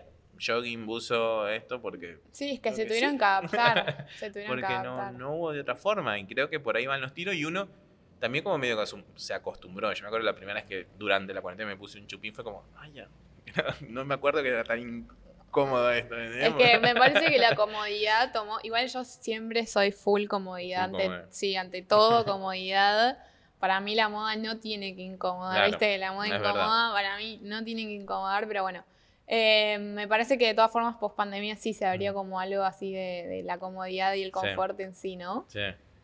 jogging, 0.45 0.87
buzo, 0.87 1.49
esto, 1.49 1.83
porque, 1.83 2.19
sí, 2.33 2.53
es 2.53 2.61
que 2.61 2.73
se 2.75 2.87
tuvieron 2.87 3.13
sí. 3.13 3.19
que 3.19 3.25
adaptar. 3.25 4.07
Se 4.17 4.31
tuvieron 4.31 4.57
que 4.57 4.63
porque 4.63 4.75
no, 4.75 4.95
adaptar. 4.95 5.13
no 5.15 5.35
hubo 5.35 5.53
de 5.53 5.61
otra 5.61 5.75
forma. 5.75 6.19
Y 6.19 6.27
creo 6.27 6.49
que 6.49 6.61
por 6.61 6.77
ahí 6.77 6.87
van 6.87 7.01
los 7.01 7.13
tiros 7.13 7.35
y 7.35 7.45
uno 7.45 7.69
también 8.19 8.45
como 8.45 8.59
medio 8.59 8.79
que 8.79 8.85
se 9.17 9.35
acostumbró. 9.35 9.93
Yo 9.93 10.03
me 10.03 10.09
acuerdo 10.09 10.27
la 10.27 10.35
primera 10.35 10.55
vez 10.61 10.65
que 10.65 10.87
durante 10.99 11.33
la 11.35 11.41
cuarentena 11.43 11.69
me 11.71 11.77
puse 11.77 11.99
un 11.99 12.07
chupín, 12.07 12.35
fue 12.35 12.45
como, 12.45 12.65
ay, 12.77 12.93
ya. 12.93 13.09
No 13.89 14.05
me 14.05 14.15
acuerdo 14.15 14.43
que 14.43 14.49
era 14.49 14.65
tan 14.65 14.79
incómodo 14.79 15.91
esto. 15.91 16.17
Es 16.17 16.55
que 16.55 16.79
me 16.79 16.95
parece 16.95 17.31
que 17.31 17.39
la 17.39 17.55
comodidad 17.55 18.33
tomó. 18.33 18.59
Igual 18.63 18.87
yo 18.89 19.05
siempre 19.05 19.67
soy 19.67 19.91
full 19.93 20.27
comodidad. 20.27 20.89
Full 20.91 20.95
ante, 20.97 21.05
comodidad. 21.07 21.29
Sí, 21.31 21.57
ante 21.57 21.83
todo, 21.83 22.25
comodidad. 22.25 23.19
Para 23.61 23.79
mí 23.81 23.95
la 23.95 24.09
moda 24.09 24.35
no 24.37 24.59
tiene 24.59 24.97
que 24.97 25.03
incomodar, 25.03 25.57
Claro, 25.57 25.71
¿viste? 25.71 25.99
La 25.99 26.13
moda 26.13 26.27
incomoda 26.29 26.53
verdad. 26.55 26.93
para 26.93 27.17
mí 27.19 27.39
no 27.43 27.63
tiene 27.63 27.83
que 27.85 27.93
incomodar, 27.93 28.49
pero 28.49 28.63
bueno. 28.63 28.83
Eh, 29.33 29.79
me 29.79 30.09
parece 30.09 30.39
que 30.39 30.47
de 30.49 30.55
todas 30.55 30.73
formas, 30.73 30.97
post 30.97 31.15
pandemia 31.15 31.55
sí 31.55 31.73
se 31.73 31.87
abrió 31.87 32.13
como 32.15 32.41
algo 32.41 32.65
así 32.65 32.93
de, 32.93 33.27
de 33.29 33.43
la 33.45 33.59
comodidad 33.59 34.15
y 34.15 34.23
el 34.23 34.29
Sí. 34.29 34.33
confort 34.33 34.81
en 34.81 34.95
sí, 34.97 35.15
¿no? 35.15 35.45
Sí, 35.47 35.61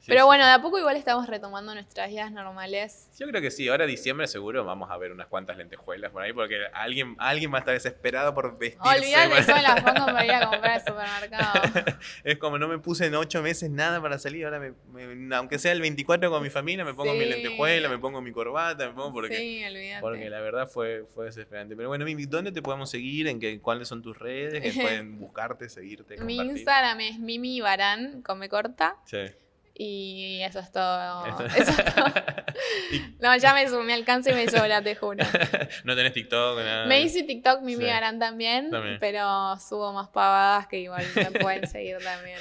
pero 0.07 0.21
sí. 0.21 0.27
bueno, 0.27 0.47
de 0.47 0.53
a 0.53 0.61
poco 0.63 0.79
igual 0.79 0.97
estamos 0.97 1.27
retomando 1.27 1.75
nuestras 1.75 2.09
vidas 2.09 2.31
normales. 2.33 3.09
Yo 3.19 3.27
creo 3.29 3.41
que 3.41 3.51
sí, 3.51 3.69
ahora 3.69 3.87
diciembre 3.87 4.27
seguro 4.29 4.65
vamos 4.65 4.91
a 4.91 4.97
ver 4.97 5.13
unas 5.13 5.27
cuantas 5.27 5.57
lentejuelas 5.57 6.11
por 6.13 6.23
ahí, 6.23 6.33
porque 6.33 6.59
alguien, 6.73 7.17
alguien 7.19 7.53
va 7.53 7.57
a 7.57 7.61
estar 7.61 7.75
desesperado 7.75 8.35
por 8.35 8.59
vestirse. 8.59 8.89
Olvídate, 8.99 9.43
son 9.45 9.63
las 9.63 9.83
fondos 9.83 10.05
para 10.07 10.25
ir 10.25 10.33
a 10.33 10.49
comprar 10.49 10.73
al 10.73 10.81
supermercado. 10.87 11.63
es 12.25 12.39
como 12.39 12.59
no 12.59 12.69
me 12.69 12.79
puse 12.79 13.07
en 13.07 13.15
ocho 13.15 13.43
meses 13.43 13.71
nada 13.71 14.01
para 14.01 14.19
salir, 14.19 14.45
ahora 14.45 14.61
me, 14.61 14.73
me- 14.93 15.37
aunque 15.37 15.59
sea 15.59 15.73
el 15.73 15.81
24 15.81 16.31
con 16.31 16.43
mi 16.43 16.51
familia, 16.51 16.85
me 16.85 16.95
pongo 16.95 17.13
mi 17.15 17.21
Sí. 17.25 17.31
lentejuela, 17.31 17.89
me 17.89 17.99
pongo 17.99 18.21
mi 18.21 18.33
corbata, 18.33 18.87
me 18.89 18.95
pongo 18.95 19.13
porque, 19.13 19.37
sí, 19.37 19.65
olvídate. 19.65 20.01
porque 20.01 20.31
la 20.31 20.41
verdad 20.41 20.69
fue, 20.69 21.05
fue 21.15 21.27
desesperante. 21.27 21.75
Pero 21.77 21.89
bueno, 21.89 22.05
Mimi, 22.05 22.27
¿dónde 22.27 22.53
te 22.53 22.63
podemos 22.63 22.91
seguir? 22.91 23.27
¿En 23.29 23.41
qué, 23.41 23.61
¿Cuáles 23.61 23.89
son 23.89 24.03
tus 24.03 24.19
redes? 24.19 24.61
Que 24.63 24.81
pueden 24.81 25.19
buscarte, 25.19 25.69
seguirte, 25.69 26.17
Mi 26.19 26.37
compartir. 26.37 26.57
Instagram 26.59 27.01
es 27.01 27.19
Mimi 27.19 27.61
Barán, 27.61 28.23
come 28.23 28.49
corta. 28.49 28.97
Sí. 29.07 29.19
Y 29.79 30.41
eso 30.43 30.61
es 30.61 30.73
todo. 30.73 31.27
Eso- 31.27 31.73
es 31.73 31.85
todo. 31.95 32.05
No, 33.21 33.37
ya 33.37 33.53
me, 33.53 33.67
me 33.85 33.93
alcanzo 33.93 34.31
y 34.31 34.35
me 34.35 34.49
sobra, 34.49 34.81
te 34.83 34.95
juro. 34.97 35.23
no 35.85 35.95
tenés 35.95 36.13
TikTok, 36.15 36.59
nada. 36.59 36.87
Me 36.87 37.03
hice 37.03 37.23
TikTok 37.25 37.61
Mimi 37.61 37.85
Sí. 37.85 37.91
También, 38.19 38.71
También. 38.71 38.97
pero 38.99 39.59
subo 39.59 39.93
más 39.93 40.09
pavadas 40.09 40.67
que 40.67 40.79
igual 40.79 41.05
me 41.15 41.31
pueden 41.39 41.67
seguir 41.67 41.99
también. 41.99 42.39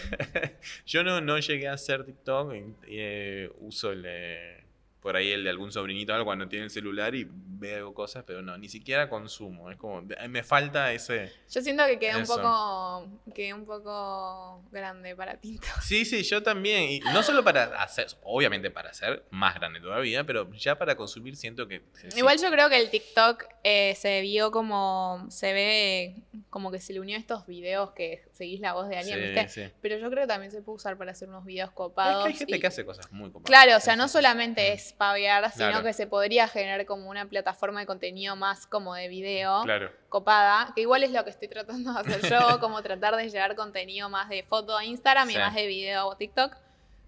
Yo 0.86 1.04
no, 1.04 1.20
no 1.20 1.38
llegué 1.40 1.68
a 1.68 1.74
hacer 1.74 2.06
TikTok, 2.06 2.54
eh, 2.88 3.50
uso 3.60 3.92
el, 3.92 4.04
eh, 4.08 4.65
por 5.06 5.16
ahí 5.16 5.32
el 5.32 5.44
de 5.44 5.52
algún 5.52 5.72
sobrinito 5.72 6.14
o 6.14 6.16
algo 6.16 6.26
cuando 6.26 6.48
tiene 6.48 6.66
el 6.66 6.72
celular 6.72 7.14
y 7.14 7.28
veo 7.30 7.94
cosas, 7.94 8.24
pero 8.26 8.42
no, 8.42 8.58
ni 8.58 8.68
siquiera 8.70 9.08
consumo. 9.08 9.70
Es 9.70 9.78
como, 9.78 10.02
me 10.02 10.42
falta 10.42 10.92
ese... 10.94 11.32
Yo 11.52 11.62
siento 11.62 11.86
que 11.86 12.00
quedé 12.00 12.18
un 12.18 12.26
poco 12.26 13.08
quedé 13.36 13.54
un 13.54 13.66
poco 13.68 14.64
grande 14.72 15.16
para 15.16 15.38
TikTok. 15.38 15.70
Sí, 15.84 16.06
sí, 16.06 16.24
yo 16.24 16.42
también. 16.42 16.90
Y 16.90 17.00
no 17.02 17.22
solo 17.22 17.44
para 17.44 17.66
hacer, 17.84 18.08
obviamente 18.24 18.72
para 18.72 18.90
hacer 18.90 19.24
más 19.30 19.54
grande 19.54 19.80
todavía, 19.80 20.24
pero 20.24 20.52
ya 20.54 20.76
para 20.80 20.96
consumir 20.98 21.36
siento 21.36 21.68
que... 21.68 21.84
sí. 21.94 22.08
Igual 22.18 22.40
yo 22.42 22.50
creo 22.50 22.68
que 22.70 22.80
el 22.80 22.90
TikTok 22.90 23.44
eh, 23.64 23.94
se 23.96 24.22
vio 24.22 24.50
como 24.50 25.28
se 25.30 25.54
ve 25.54 26.16
como 26.50 26.72
que 26.72 26.80
se 26.80 26.94
le 26.94 27.00
unió 27.00 27.16
a 27.16 27.20
estos 27.20 27.46
videos 27.46 27.92
que 27.92 28.24
seguís 28.32 28.60
la 28.60 28.74
voz 28.74 28.90
de 28.90 28.98
alguien, 28.98 29.20
Sí, 29.20 29.26
¿viste? 29.26 29.50
sí. 29.50 29.74
Pero 29.82 29.98
yo 30.00 30.10
creo 30.10 30.24
que 30.24 30.28
también 30.28 30.52
se 30.52 30.64
puede 30.64 30.78
usar 30.78 30.98
para 30.98 31.12
hacer 31.12 31.30
unos 31.30 31.46
videos 31.46 31.70
es 31.70 31.76
copados. 31.76 32.24
que 32.24 32.30
hay 32.32 32.36
gente 32.36 32.58
y- 32.58 32.60
que 32.60 32.68
hace 32.68 32.84
cosas 32.84 33.12
muy 33.12 33.30
copadas. 33.32 33.46
Claro, 33.46 33.78
o 33.78 33.80
sea, 33.80 33.96
no 33.96 34.08
solamente 34.08 34.72
Mm. 34.72 34.74
es 34.74 34.95
pavear, 34.98 35.52
sino 35.52 35.70
Claro. 35.70 35.84
que 35.84 35.94
se 35.94 36.08
podría 36.08 36.48
generar 36.48 36.86
como 36.86 37.10
una 37.10 37.26
plataforma 37.28 37.80
de 37.82 37.86
contenido 37.86 38.36
más 38.36 38.66
como 38.68 38.96
de 38.96 39.08
video, 39.08 39.64
Claro. 39.64 39.92
copada, 40.10 40.72
que 40.76 40.82
igual 40.82 41.04
es 41.04 41.12
lo 41.12 41.24
que 41.24 41.30
estoy 41.30 41.48
tratando 41.48 41.94
de 41.94 42.00
hacer 42.00 42.30
yo, 42.30 42.38
como 42.62 42.82
tratar 42.82 43.16
de 43.16 43.30
llevar 43.30 43.56
contenido 43.56 44.10
más 44.10 44.30
de 44.30 44.44
foto 44.44 44.78
a 44.78 44.86
Instagram 44.86 45.30
y 45.32 45.36
más 45.36 45.54
de 45.56 45.68
video 45.68 46.12
a 46.12 46.18
TikTok. 46.18 46.56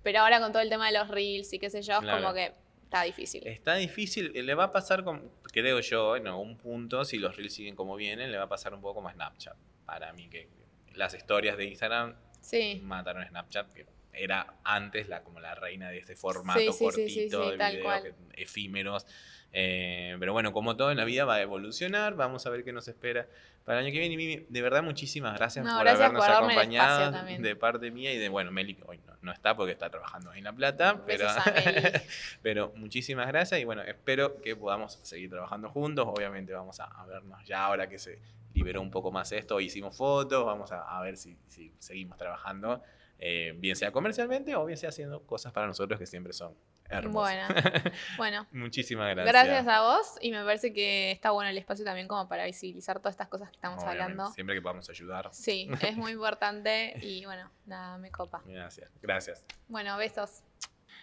Pero 0.03 0.19
ahora 0.19 0.39
con 0.39 0.51
todo 0.51 0.61
el 0.61 0.69
tema 0.69 0.87
de 0.91 0.97
los 0.97 1.07
reels 1.09 1.51
y 1.53 1.59
qué 1.59 1.69
sé 1.69 1.81
yo, 1.81 1.99
es 1.99 2.05
como 2.05 2.33
que 2.33 2.53
está 2.83 3.01
difícil. 3.03 3.45
Está 3.45 3.75
difícil, 3.75 4.31
eh, 4.35 4.43
le 4.43 4.53
va 4.53 4.65
a 4.65 4.71
pasar, 4.71 5.03
con, 5.03 5.29
creo 5.51 5.79
yo, 5.81 6.15
en 6.15 6.27
algún 6.27 6.57
punto, 6.57 7.03
si 7.03 7.17
los 7.17 7.35
reels 7.35 7.53
siguen 7.53 7.75
como 7.75 7.95
vienen, 7.95 8.31
le 8.31 8.37
va 8.37 8.45
a 8.45 8.49
pasar 8.49 8.73
un 8.73 8.79
poco 8.81 8.95
como 8.95 9.09
a 9.09 9.13
Snapchat. 9.13 9.55
Para 9.85 10.13
mí, 10.13 10.29
que 10.29 10.47
las 10.93 11.13
historias 11.13 11.57
de 11.57 11.65
Instagram 11.65 12.15
Sí. 12.41 12.79
mataron 12.83 13.23
a 13.23 13.27
Snapchat, 13.27 13.67
era 14.17 14.55
antes 14.63 15.07
la, 15.09 15.23
como 15.23 15.39
la 15.39 15.55
reina 15.55 15.89
de 15.89 15.97
este 15.99 16.15
formato 16.15 16.59
Sí, 16.59 16.71
sí, 16.73 16.83
cortito 16.83 17.51
de 17.51 17.57
que- 17.57 18.41
efímeros. 18.41 19.05
Eh, 19.53 20.15
pero 20.19 20.33
bueno, 20.33 20.51
como 20.51 20.75
todo 20.75 20.91
en 20.91 20.97
la 20.97 21.05
vida 21.05 21.23
va 21.25 21.35
a 21.35 21.41
evolucionar, 21.41 22.15
vamos 22.15 22.45
a 22.45 22.49
ver 22.49 22.63
qué 22.63 22.73
nos 22.73 22.87
espera 22.87 23.27
para 23.63 23.79
el 23.79 23.85
año 23.85 23.93
que 23.93 23.99
viene. 23.99 24.13
Y 24.13 24.17
Mimi, 24.17 24.45
de 24.49 24.61
verdad, 24.61 24.83
muchísimas 24.83 25.37
gracias 25.37 25.65
No, 25.65 25.71
por 25.75 25.83
gracias 25.83 26.01
habernos 26.09 26.25
por 26.25 26.35
acompañado 26.35 27.11
de 27.41 27.55
parte 27.55 27.89
mía 27.91 28.13
y 28.13 28.17
de, 28.17 28.29
bueno, 28.29 28.51
Meli, 28.51 28.77
hoy 28.85 28.99
no, 29.07 29.13
no 29.21 29.31
está 29.31 29.55
porque 29.55 29.71
está 29.71 29.89
trabajando 29.89 30.33
en 30.33 30.43
La 30.43 30.53
Plata, 30.53 31.01
pero, 31.05 31.29
a 31.29 31.43
Meli. 31.65 31.81
pero 32.41 32.73
muchísimas 32.75 33.27
gracias 33.27 33.59
y 33.61 33.63
bueno, 33.63 33.81
espero 33.83 34.41
que 34.41 34.55
podamos 34.55 34.99
seguir 35.03 35.29
trabajando 35.29 35.69
juntos. 35.69 36.05
Obviamente 36.07 36.53
vamos 36.53 36.79
a, 36.81 36.85
a 36.85 37.05
vernos 37.05 37.43
ya 37.45 37.65
ahora 37.65 37.87
que 37.87 37.99
se 37.99 38.19
liberó 38.53 38.81
un 38.81 38.91
poco 38.91 39.11
más 39.11 39.31
esto, 39.31 39.59
hicimos 39.61 39.95
fotos, 39.95 40.45
vamos 40.45 40.71
a, 40.71 40.81
a 40.81 41.01
ver 41.01 41.15
si, 41.15 41.37
si 41.47 41.71
seguimos 41.79 42.17
trabajando, 42.17 42.83
eh, 43.19 43.53
bien 43.57 43.75
sea 43.75 43.91
comercialmente 43.91 44.55
o 44.55 44.65
bien 44.65 44.77
sea 44.77 44.89
haciendo 44.89 45.25
cosas 45.25 45.51
para 45.51 45.65
nosotros 45.65 45.99
que 45.99 46.05
siempre 46.05 46.33
son 46.33 46.55
hermosas. 46.89 47.47
Bueno, 47.49 47.91
bueno. 48.17 48.47
Muchísimas 48.51 49.09
gracias. 49.15 49.33
Gracias 49.33 49.67
a 49.67 49.81
vos 49.81 50.15
y 50.21 50.31
me 50.31 50.43
parece 50.43 50.71
que 50.71 51.11
está 51.11 51.31
bueno 51.31 51.49
el 51.49 51.57
espacio 51.57 51.83
también 51.83 52.07
como 52.07 52.27
para 52.27 52.45
visibilizar 52.45 52.99
todas 52.99 53.13
estas 53.13 53.27
cosas 53.27 53.49
que 53.49 53.55
estamos 53.55 53.83
Obviamente, 53.83 54.03
hablando. 54.03 54.31
Siempre 54.33 54.55
que 54.55 54.61
podamos 54.61 54.89
ayudar. 54.89 55.29
Sí, 55.31 55.69
es 55.81 55.97
muy 55.97 56.11
importante 56.11 56.93
y 57.01 57.25
bueno, 57.25 57.51
nada, 57.65 57.97
me 57.97 58.11
copa. 58.11 58.43
Gracias, 58.45 58.91
gracias. 59.01 59.45
Bueno, 59.67 59.97
besos. 59.97 60.43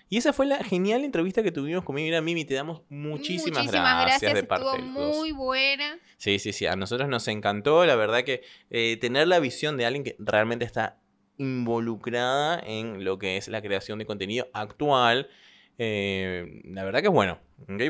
Y 0.08 0.18
esa 0.18 0.32
fue 0.32 0.46
la 0.46 0.62
genial 0.62 1.02
entrevista 1.02 1.42
que 1.42 1.50
tuvimos 1.50 1.82
conmigo. 1.82 2.04
Mira, 2.04 2.20
Mimi, 2.20 2.44
te 2.44 2.54
damos 2.54 2.82
muchísimas, 2.88 3.66
gracias, 3.70 4.34
de 4.34 4.44
parte 4.44 4.66
estuvo 4.66 4.84
muy 4.84 5.32
buena. 5.32 5.98
Sí, 6.18 6.38
sí, 6.38 6.52
sí. 6.52 6.66
A 6.66 6.76
nosotros 6.76 7.08
nos 7.08 7.26
encantó. 7.26 7.84
La 7.86 7.96
verdad 7.96 8.22
que 8.22 8.42
eh, 8.70 8.98
tener 9.00 9.26
la 9.26 9.40
visión 9.40 9.76
de 9.76 9.86
alguien 9.86 10.04
que 10.04 10.16
realmente 10.18 10.64
está 10.64 11.00
involucrada 11.38 12.60
en 12.64 13.04
lo 13.04 13.18
que 13.18 13.36
es 13.36 13.48
la 13.48 13.62
creación 13.62 13.98
de 13.98 14.06
contenido 14.06 14.48
actual. 14.52 15.28
eh, 15.78 16.62
la 16.64 16.84
verdad 16.84 17.00
que 17.00 17.08
es 17.08 17.12
bueno. 17.12 17.38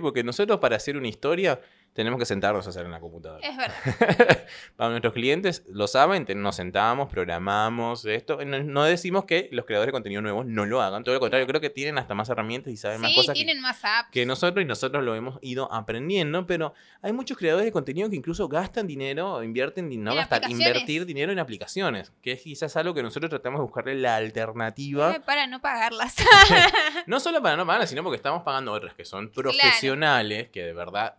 Porque 0.01 0.25
nosotros 0.25 0.59
para 0.61 0.77
hacer 0.77 0.97
una 0.97 1.09
historia 1.09 1.61
tenemos 1.95 2.19
que 2.19 2.27
sentarnos 2.27 2.67
a 2.67 2.71
hacer 2.71 2.85
en 2.85 2.91
la 2.93 3.01
computadora. 3.01 3.41
Es 3.49 3.57
verdad. 3.57 4.45
Para 4.77 4.91
nuestros 4.91 5.15
clientes, 5.15 5.65
lo 5.69 5.87
saben, 5.87 6.27
nos 6.37 6.57
sentamos, 6.57 7.09
programamos 7.09 8.05
esto. 8.05 8.45
No, 8.45 8.63
no 8.63 8.83
decimos 8.85 9.25
que 9.25 9.49
los 9.53 9.65
creadores 9.65 9.89
de 9.89 9.93
contenido 9.93 10.21
nuevos 10.21 10.45
no 10.45 10.67
lo 10.67 10.83
hagan, 10.83 11.05
todo 11.05 11.15
lo 11.15 11.21
contrario, 11.21 11.47
creo 11.47 11.61
que 11.61 11.71
tienen 11.71 11.97
hasta 11.99 12.15
más 12.15 12.29
herramientas 12.29 12.73
y 12.73 12.77
saben 12.77 13.01
más 13.01 13.13
cosas 13.15 13.35
que- 13.35 13.45
tienen 13.45 13.61
más 13.63 13.85
apps. 13.85 14.11
que 14.11 14.27
nosotros 14.27 14.63
y 14.63 14.67
nosotros 14.67 15.03
lo 15.05 15.15
hemos 15.15 15.39
ido 15.41 15.73
aprendiendo, 15.73 16.47
pero 16.47 16.75
hay 17.01 17.13
muchos 17.13 17.39
creadores 17.39 17.65
de 17.65 17.73
contenido 17.73 18.11
que 18.11 18.17
incluso 18.17 18.49
gastan 18.49 18.87
dinero, 18.87 19.43
invierten, 19.43 19.89
di- 19.89 19.97
no 19.97 20.11
En 20.11 20.17
gastar, 20.19 20.39
aplicaciones. 20.39 20.67
invertir 20.69 21.07
dinero 21.07 21.31
en 21.33 21.39
aplicaciones, 21.39 22.13
que 22.23 22.33
es 22.33 22.43
quizás 22.43 22.77
algo 22.77 22.93
que 22.95 23.03
nosotros 23.03 23.31
tratamos 23.31 23.61
de 23.61 23.63
buscarle 23.67 23.95
la 23.95 24.17
alternativa, 24.17 25.13
Eh, 25.15 25.21
para 25.25 25.47
no 25.47 25.61
pagarlas. 25.61 26.17
no 27.07 27.21
solo 27.21 27.41
para 27.43 27.57
no 27.57 27.65
pagarlas, 27.67 27.89
sino 27.91 28.03
porque 28.03 28.17
estamos 28.17 28.43
pagando 28.43 28.73
otras 28.73 28.95
que 28.95 29.05
son 29.05 29.31
profesionales, 29.31 30.49
que 30.51 30.63
de 30.65 30.73
verdad 30.73 31.15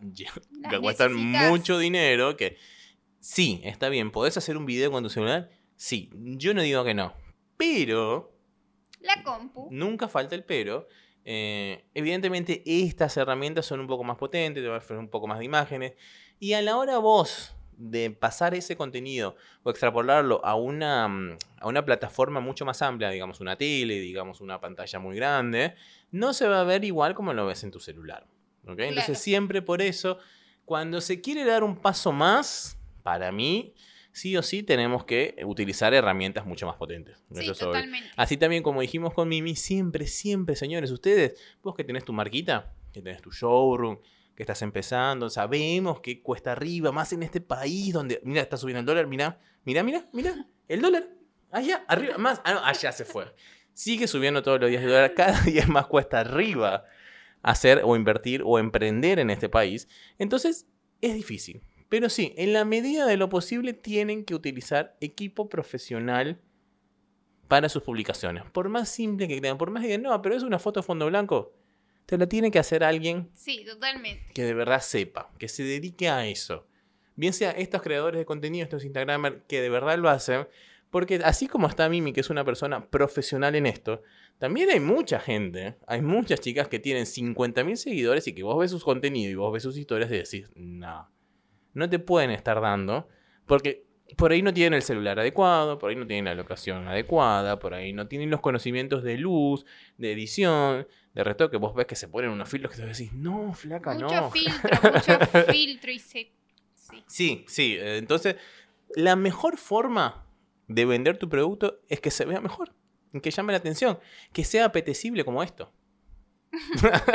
que 0.70 0.80
cuestan 0.80 1.12
necesitas. 1.14 1.50
mucho 1.50 1.78
dinero, 1.78 2.36
que 2.36 2.56
sí, 3.20 3.60
está 3.64 3.88
bien, 3.88 4.10
¿podés 4.10 4.36
hacer 4.36 4.56
un 4.56 4.66
video 4.66 4.90
con 4.90 5.02
tu 5.02 5.10
celular? 5.10 5.50
Sí, 5.76 6.10
yo 6.14 6.54
no 6.54 6.62
digo 6.62 6.84
que 6.84 6.94
no, 6.94 7.12
pero 7.56 8.32
La 9.00 9.22
compu. 9.22 9.68
nunca 9.70 10.08
falta 10.08 10.34
el 10.34 10.44
pero. 10.44 10.88
eh, 11.24 11.84
evidentemente 11.94 12.62
estas 12.64 13.16
herramientas 13.16 13.66
son 13.66 13.80
un 13.80 13.86
poco 13.86 14.04
más 14.04 14.16
potentes, 14.16 14.62
te 14.62 14.68
van 14.68 14.76
a 14.76 14.78
ofrecer 14.78 14.98
un 14.98 15.08
poco 15.08 15.26
más 15.26 15.38
de 15.38 15.44
imágenes. 15.44 15.94
Y 16.38 16.52
a 16.52 16.62
la 16.62 16.76
hora 16.76 16.98
vos 16.98 17.54
de 17.78 18.10
pasar 18.10 18.54
ese 18.54 18.74
contenido 18.76 19.36
o 19.62 19.70
extrapolarlo 19.70 20.40
a 20.44 20.54
una, 20.54 21.08
mm, 21.08 21.36
a 21.60 21.66
una 21.68 21.84
plataforma 21.84 22.40
mucho 22.40 22.64
más 22.64 22.80
amplia, 22.80 23.10
digamos 23.10 23.40
una 23.40 23.56
tele, 23.56 24.00
digamos 24.00 24.40
una 24.40 24.60
pantalla 24.60 24.98
muy 24.98 25.16
grande, 25.16 25.74
no 26.10 26.32
se 26.32 26.46
va 26.48 26.60
a 26.60 26.64
ver 26.64 26.84
igual 26.84 27.14
como 27.14 27.32
lo 27.34 27.44
ves 27.46 27.64
en 27.64 27.70
tu 27.72 27.80
celular. 27.80 28.26
Entonces 28.66 29.18
siempre 29.18 29.62
por 29.62 29.82
eso, 29.82 30.18
cuando 30.66 31.00
se 31.00 31.20
quiere 31.20 31.44
dar 31.44 31.64
un 31.64 31.76
paso 31.76 32.12
más, 32.12 32.76
para 33.02 33.30
mí, 33.30 33.72
sí 34.10 34.36
o 34.36 34.42
sí 34.42 34.64
tenemos 34.64 35.04
que 35.04 35.36
utilizar 35.44 35.94
herramientas 35.94 36.44
mucho 36.44 36.66
más 36.66 36.74
potentes. 36.74 37.24
Sí, 37.32 37.46
totalmente. 37.52 38.10
Así 38.16 38.36
también 38.36 38.64
como 38.64 38.80
dijimos 38.80 39.14
con 39.14 39.28
Mimi, 39.28 39.54
siempre, 39.54 40.08
siempre, 40.08 40.56
señores, 40.56 40.90
ustedes, 40.90 41.40
vos 41.62 41.74
que 41.76 41.84
tenés 41.84 42.04
tu 42.04 42.12
marquita, 42.12 42.74
que 42.92 43.00
tenés 43.00 43.22
tu 43.22 43.30
showroom, 43.30 43.98
que 44.34 44.42
estás 44.42 44.60
empezando, 44.60 45.30
sabemos 45.30 46.00
que 46.00 46.20
cuesta 46.20 46.52
arriba, 46.52 46.90
más 46.90 47.12
en 47.12 47.22
este 47.22 47.40
país 47.40 47.92
donde, 47.92 48.20
mira, 48.24 48.42
está 48.42 48.56
subiendo 48.56 48.80
el 48.80 48.86
dólar, 48.86 49.06
mira, 49.06 49.38
mira, 49.64 49.84
mira, 49.84 50.08
mira, 50.12 50.46
el 50.66 50.82
dólar, 50.82 51.08
allá, 51.52 51.84
arriba, 51.86 52.18
más, 52.18 52.40
ah, 52.44 52.54
no, 52.54 52.64
allá 52.64 52.90
se 52.90 53.04
fue. 53.04 53.32
Sigue 53.72 54.08
subiendo 54.08 54.42
todos 54.42 54.60
los 54.60 54.68
días 54.68 54.82
el 54.82 54.88
dólar, 54.88 55.14
cada 55.14 55.40
día 55.42 55.64
más 55.68 55.86
cuesta 55.86 56.18
arriba 56.18 56.84
hacer 57.46 57.80
o 57.84 57.96
invertir 57.96 58.42
o 58.44 58.58
emprender 58.58 59.18
en 59.20 59.30
este 59.30 59.48
país. 59.48 59.88
Entonces, 60.18 60.66
es 61.00 61.14
difícil. 61.14 61.62
Pero 61.88 62.08
sí, 62.08 62.34
en 62.36 62.52
la 62.52 62.64
medida 62.64 63.06
de 63.06 63.16
lo 63.16 63.28
posible 63.28 63.72
tienen 63.72 64.24
que 64.24 64.34
utilizar 64.34 64.96
equipo 65.00 65.48
profesional 65.48 66.40
para 67.46 67.68
sus 67.68 67.84
publicaciones. 67.84 68.42
Por 68.50 68.68
más 68.68 68.88
simple 68.88 69.28
que 69.28 69.38
crean, 69.38 69.56
por 69.56 69.70
más 69.70 69.82
que 69.82 69.88
digan, 69.88 70.02
no, 70.02 70.20
pero 70.20 70.34
es 70.34 70.42
una 70.42 70.58
foto 70.58 70.80
de 70.80 70.86
fondo 70.86 71.06
blanco, 71.06 71.54
te 72.06 72.18
la 72.18 72.26
tiene 72.26 72.50
que 72.50 72.58
hacer 72.58 72.82
alguien 72.82 73.30
Sí, 73.34 73.64
totalmente. 73.64 74.32
que 74.34 74.42
de 74.42 74.52
verdad 74.54 74.80
sepa, 74.80 75.30
que 75.38 75.46
se 75.48 75.62
dedique 75.62 76.08
a 76.08 76.26
eso. 76.26 76.66
Bien 77.14 77.32
sea 77.32 77.52
estos 77.52 77.80
creadores 77.80 78.18
de 78.18 78.26
contenido, 78.26 78.64
estos 78.64 78.84
Instagramers, 78.84 79.36
que 79.46 79.60
de 79.60 79.70
verdad 79.70 79.96
lo 79.98 80.08
hacen, 80.08 80.48
porque 80.90 81.20
así 81.24 81.48
como 81.48 81.66
está 81.68 81.88
Mimi, 81.88 82.12
que 82.12 82.20
es 82.20 82.30
una 82.30 82.44
persona 82.44 82.86
profesional 82.88 83.54
en 83.54 83.66
esto, 83.66 84.02
también 84.38 84.70
hay 84.70 84.80
mucha 84.80 85.18
gente, 85.18 85.76
hay 85.86 86.02
muchas 86.02 86.40
chicas 86.40 86.68
que 86.68 86.78
tienen 86.78 87.04
50.000 87.04 87.76
seguidores 87.76 88.26
y 88.28 88.34
que 88.34 88.42
vos 88.42 88.58
ves 88.58 88.70
sus 88.70 88.84
contenidos 88.84 89.32
y 89.32 89.34
vos 89.34 89.52
ves 89.52 89.62
sus 89.62 89.76
historias 89.76 90.10
y 90.10 90.16
decís, 90.16 90.50
no, 90.54 91.10
no 91.74 91.88
te 91.90 91.98
pueden 91.98 92.30
estar 92.30 92.60
dando, 92.60 93.08
porque 93.46 93.86
por 94.16 94.30
ahí 94.30 94.40
no 94.42 94.54
tienen 94.54 94.74
el 94.74 94.82
celular 94.82 95.18
adecuado, 95.18 95.78
por 95.78 95.90
ahí 95.90 95.96
no 95.96 96.06
tienen 96.06 96.26
la 96.26 96.34
locación 96.34 96.86
adecuada, 96.86 97.58
por 97.58 97.74
ahí 97.74 97.92
no 97.92 98.06
tienen 98.06 98.30
los 98.30 98.40
conocimientos 98.40 99.02
de 99.02 99.18
luz, 99.18 99.66
de 99.98 100.12
edición, 100.12 100.86
de 101.12 101.24
retoque. 101.24 101.56
Vos 101.56 101.74
ves 101.74 101.86
que 101.86 101.96
se 101.96 102.06
ponen 102.06 102.30
unos 102.30 102.48
filtros 102.48 102.74
que 102.74 102.82
te 102.82 102.86
decís, 102.86 103.12
no, 103.12 103.52
flaca, 103.52 103.94
Mucho 103.94 104.06
no. 104.06 104.30
filtro, 104.30 104.92
mucho 104.92 105.18
filtro 105.50 105.90
y 105.90 105.98
se... 105.98 106.32
Sí. 106.74 107.04
Sí, 107.08 107.44
sí. 107.48 107.76
Entonces, 107.80 108.36
la 108.94 109.16
mejor 109.16 109.56
forma 109.56 110.25
de 110.68 110.84
vender 110.84 111.18
tu 111.18 111.28
producto 111.28 111.80
es 111.88 112.00
que 112.00 112.10
se 112.10 112.24
vea 112.24 112.40
mejor, 112.40 112.74
que 113.22 113.30
llame 113.30 113.52
la 113.52 113.58
atención, 113.58 113.98
que 114.32 114.44
sea 114.44 114.66
apetecible 114.66 115.24
como 115.24 115.42
esto. 115.42 115.72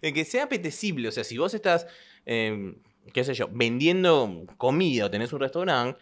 Que 0.00 0.24
sea 0.24 0.44
apetecible, 0.44 1.08
o 1.08 1.12
sea, 1.12 1.24
si 1.24 1.36
vos 1.36 1.52
estás, 1.52 1.86
eh, 2.24 2.74
qué 3.12 3.22
sé 3.22 3.34
yo, 3.34 3.48
vendiendo 3.52 4.46
comida 4.56 5.04
o 5.04 5.10
tenés 5.10 5.32
un 5.34 5.40
restaurante, 5.40 6.00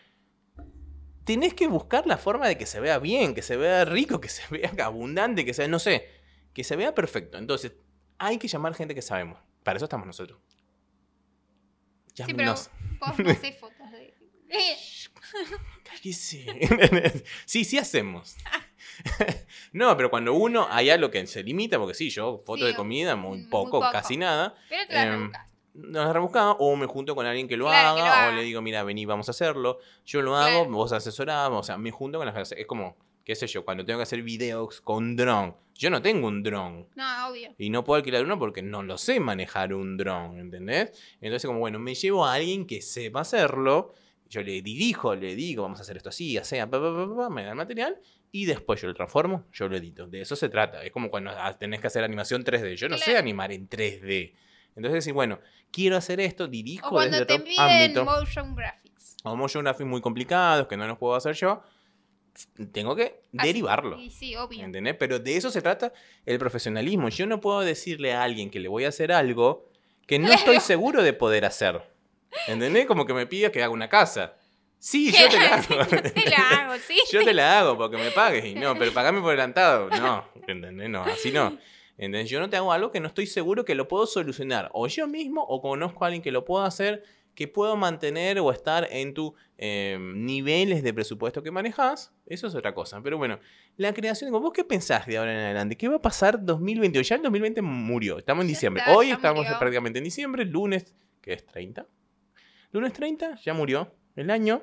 tenés 1.24 1.52
que 1.52 1.66
buscar 1.66 2.06
la 2.06 2.16
forma 2.16 2.46
de 2.48 2.56
que 2.56 2.64
se 2.64 2.80
vea 2.80 2.98
bien, 2.98 3.34
que 3.34 3.42
se 3.42 3.56
vea 3.56 3.84
rico, 3.84 4.20
que 4.20 4.28
se 4.28 4.42
vea 4.50 4.72
abundante, 4.84 5.44
que 5.44 5.52
sea, 5.52 5.68
no 5.68 5.78
sé, 5.78 6.06
que 6.54 6.64
se 6.64 6.76
vea 6.76 6.94
perfecto. 6.94 7.38
Entonces, 7.38 7.74
hay 8.18 8.38
que 8.38 8.48
llamar 8.48 8.74
gente 8.74 8.94
que 8.94 9.02
sabemos. 9.02 9.38
Para 9.62 9.76
eso 9.76 9.84
estamos 9.84 10.06
nosotros. 10.06 10.40
Sí, 12.14 12.24
pero 12.26 12.28
Llámenos. 12.28 12.70
vos 12.98 13.18
no 13.18 13.30
haces 13.30 13.58
fotos 13.58 13.90
de... 13.92 14.14
Cállese. 15.84 16.44
sí, 17.44 17.64
sí 17.64 17.78
hacemos. 17.78 18.36
no, 19.72 19.96
pero 19.96 20.10
cuando 20.10 20.32
uno 20.34 20.66
hay 20.70 20.90
algo 20.90 21.10
que 21.10 21.26
se 21.26 21.42
limita, 21.42 21.78
porque 21.78 21.94
sí, 21.94 22.10
yo 22.10 22.42
foto 22.44 22.62
Sí, 22.62 22.66
de 22.66 22.74
comida 22.74 23.16
muy 23.16 23.38
muy 23.38 23.46
poco, 23.48 23.80
poco. 23.80 23.92
casi 23.92 24.16
nada, 24.16 24.54
pero 24.68 24.86
te 24.86 24.94
la 24.94 25.02
Em, 25.14 25.32
nos 25.74 26.12
rebuscamos 26.12 26.56
o 26.58 26.74
me 26.76 26.86
junto 26.86 27.14
con 27.14 27.24
alguien 27.26 27.46
que 27.46 27.56
lo, 27.56 27.66
Claro, 27.66 27.94
que 27.96 28.00
haga, 28.02 28.10
lo 28.10 28.16
haga. 28.16 28.28
o 28.30 28.32
le 28.32 28.42
digo, 28.42 28.60
mira, 28.62 28.82
vení, 28.82 29.06
vamos 29.06 29.28
a 29.28 29.30
hacerlo. 29.30 29.78
Yo 30.04 30.22
lo 30.22 30.36
hago, 30.36 30.60
Claro. 30.62 30.70
vos 30.72 30.92
asesoramos, 30.92 31.60
o 31.60 31.62
sea, 31.62 31.78
me 31.78 31.90
junto 31.92 32.18
con 32.18 32.26
la 32.26 32.32
gente. 32.32 32.60
Es 32.60 32.66
como, 32.66 32.96
qué 33.24 33.36
sé 33.36 33.46
yo, 33.46 33.64
cuando 33.64 33.84
tengo 33.84 33.98
que 33.98 34.02
hacer 34.02 34.22
videos 34.22 34.80
con 34.80 35.14
dron. 35.14 35.54
Yo 35.74 35.90
no 35.90 36.02
tengo 36.02 36.26
un 36.26 36.42
dron. 36.42 36.88
No, 36.96 37.28
obvio. 37.28 37.54
Y 37.58 37.70
no 37.70 37.84
puedo 37.84 37.98
alquilar 37.98 38.24
uno 38.24 38.36
porque 38.40 38.62
no 38.62 38.82
lo 38.82 38.98
sé 38.98 39.20
manejar 39.20 39.72
un 39.72 39.96
dron, 39.96 40.40
¿entendés? 40.40 40.90
Entonces, 41.20 41.46
como, 41.46 41.60
bueno, 41.60 41.78
me 41.78 41.94
llevo 41.94 42.26
a 42.26 42.34
alguien 42.34 42.66
que 42.66 42.82
sepa 42.82 43.20
hacerlo. 43.20 43.94
Yo 44.30 44.42
le 44.42 44.60
dirijo, 44.62 45.14
le 45.14 45.34
digo, 45.34 45.62
vamos 45.62 45.78
a 45.78 45.82
hacer 45.82 45.96
esto 45.96 46.10
así, 46.10 46.36
así, 46.36 46.56
pa, 46.58 46.66
pa, 46.70 46.80
pa, 46.80 47.16
pa, 47.16 47.30
me 47.30 47.44
da 47.44 47.50
el 47.50 47.56
material. 47.56 47.98
Y 48.30 48.44
después 48.44 48.80
yo 48.80 48.88
lo 48.88 48.94
transformo, 48.94 49.46
yo 49.52 49.68
lo 49.68 49.76
edito. 49.76 50.06
De 50.06 50.20
eso 50.20 50.36
se 50.36 50.48
trata. 50.50 50.82
Es 50.84 50.92
como 50.92 51.10
cuando 51.10 51.30
ah, 51.30 51.56
tenés 51.58 51.80
que 51.80 51.86
hacer 51.86 52.04
animación 52.04 52.44
3D. 52.44 52.74
Yo 52.76 52.88
no 52.90 52.98
sé 52.98 53.04
Claro. 53.04 53.20
animar 53.20 53.52
en 53.52 53.68
3D. 53.68 54.34
Entonces, 54.76 54.92
decir, 54.92 55.12
bueno, 55.14 55.40
quiero 55.72 55.96
hacer 55.96 56.20
esto, 56.20 56.46
dirijo 56.46 56.88
O 56.88 56.90
cuando 56.90 57.12
desde 57.18 57.26
te 57.26 57.34
otro 57.34 57.62
ámbito. 57.62 58.04
motion 58.04 58.54
graphics. 58.54 59.16
O 59.24 59.34
motion 59.34 59.64
graphics 59.64 59.88
muy 59.88 60.00
complicados 60.02 60.66
que 60.68 60.76
no 60.76 60.86
los 60.86 60.98
puedo 60.98 61.14
hacer 61.14 61.34
yo. 61.34 61.62
Tengo 62.72 62.94
que 62.94 63.22
Así- 63.36 63.46
derivarlo. 63.48 63.98
Y 63.98 64.10
sí, 64.10 64.36
obvio. 64.36 64.62
¿Entendés? 64.64 64.94
Pero 64.96 65.18
de 65.18 65.36
eso 65.36 65.50
se 65.50 65.60
trata 65.62 65.92
el 66.24 66.38
profesionalismo. 66.38 67.08
Yo 67.08 67.26
no 67.26 67.40
puedo 67.40 67.60
decirle 67.60 68.12
a 68.12 68.22
alguien 68.22 68.50
que 68.50 68.60
le 68.60 68.68
voy 68.68 68.84
a 68.84 68.88
hacer 68.88 69.10
algo 69.10 69.68
que 70.06 70.18
no 70.20 70.30
estoy 70.32 70.60
seguro 70.60 71.02
de 71.02 71.12
poder 71.14 71.44
hacer. 71.44 71.82
¿Entendés? 72.46 72.86
Como 72.86 73.04
que 73.06 73.14
me 73.14 73.26
pidas 73.26 73.50
que 73.52 73.62
haga 73.62 73.72
una 73.72 73.88
casa. 73.88 74.34
Sí, 74.78 75.12
yo 75.18 75.28
te 75.28 75.38
la 75.38 75.54
hago. 75.56 75.86
te 75.86 76.30
la 76.30 76.36
hago, 76.50 76.74
sí. 76.86 76.98
Yo 77.12 77.24
te 77.24 77.34
la 77.34 77.58
hago 77.60 77.76
porque 77.76 77.96
me 77.96 78.10
pagues. 78.12 78.44
Y 78.44 78.54
no, 78.54 78.76
pero 78.78 78.92
pagame 78.92 79.20
por 79.20 79.30
adelantado. 79.30 79.88
No, 79.90 80.24
¿entendés? 80.36 80.88
No, 80.88 81.02
así 81.02 81.32
no. 81.32 81.58
¿Entendés? 81.96 82.30
Yo 82.30 82.38
no 82.38 82.48
te 82.48 82.56
hago 82.56 82.72
algo 82.72 82.92
que 82.92 83.00
no 83.00 83.08
estoy 83.08 83.26
seguro 83.26 83.64
que 83.64 83.74
lo 83.74 83.88
puedo 83.88 84.06
solucionar. 84.06 84.70
O 84.72 84.86
yo 84.86 85.08
mismo 85.08 85.42
o 85.42 85.60
conozco 85.60 86.04
a 86.04 86.06
alguien 86.08 86.22
que 86.22 86.30
lo 86.30 86.44
pueda 86.44 86.64
hacer, 86.66 87.02
que 87.34 87.48
puedo 87.48 87.76
mantener 87.76 88.38
o 88.38 88.52
estar 88.52 88.86
en 88.92 89.14
tus 89.14 89.32
niveles 89.58 90.82
de 90.84 90.94
presupuesto 90.94 91.42
que 91.42 91.50
manejas. 91.50 92.12
Eso 92.26 92.46
es 92.46 92.54
otra 92.54 92.72
cosa. 92.74 93.00
Pero 93.02 93.18
bueno, 93.18 93.40
la 93.76 93.92
creación, 93.92 94.30
¿vos 94.30 94.52
qué 94.54 94.62
pensás 94.64 95.06
de 95.06 95.18
ahora 95.18 95.32
en 95.32 95.38
adelante? 95.40 95.76
¿Qué 95.76 95.88
va 95.88 95.96
a 95.96 96.02
pasar 96.02 96.44
2020? 96.44 97.02
Ya 97.02 97.16
el 97.16 97.22
2020 97.22 97.62
murió. 97.62 98.18
Estamos 98.18 98.42
en 98.42 98.48
Ya 98.48 98.52
diciembre. 98.54 98.82
está, 98.86 98.96
Hoy 98.96 99.10
estamos 99.10 99.42
murió. 99.44 99.58
prácticamente 99.58 99.98
en 99.98 100.04
diciembre. 100.04 100.44
Lunes, 100.44 100.94
¿qué 101.20 101.32
es? 101.34 101.46
¿30? 101.46 101.84
Lunes 102.72 102.92
30, 102.92 103.36
ya 103.36 103.54
murió 103.54 103.92
el 104.16 104.30
año. 104.30 104.62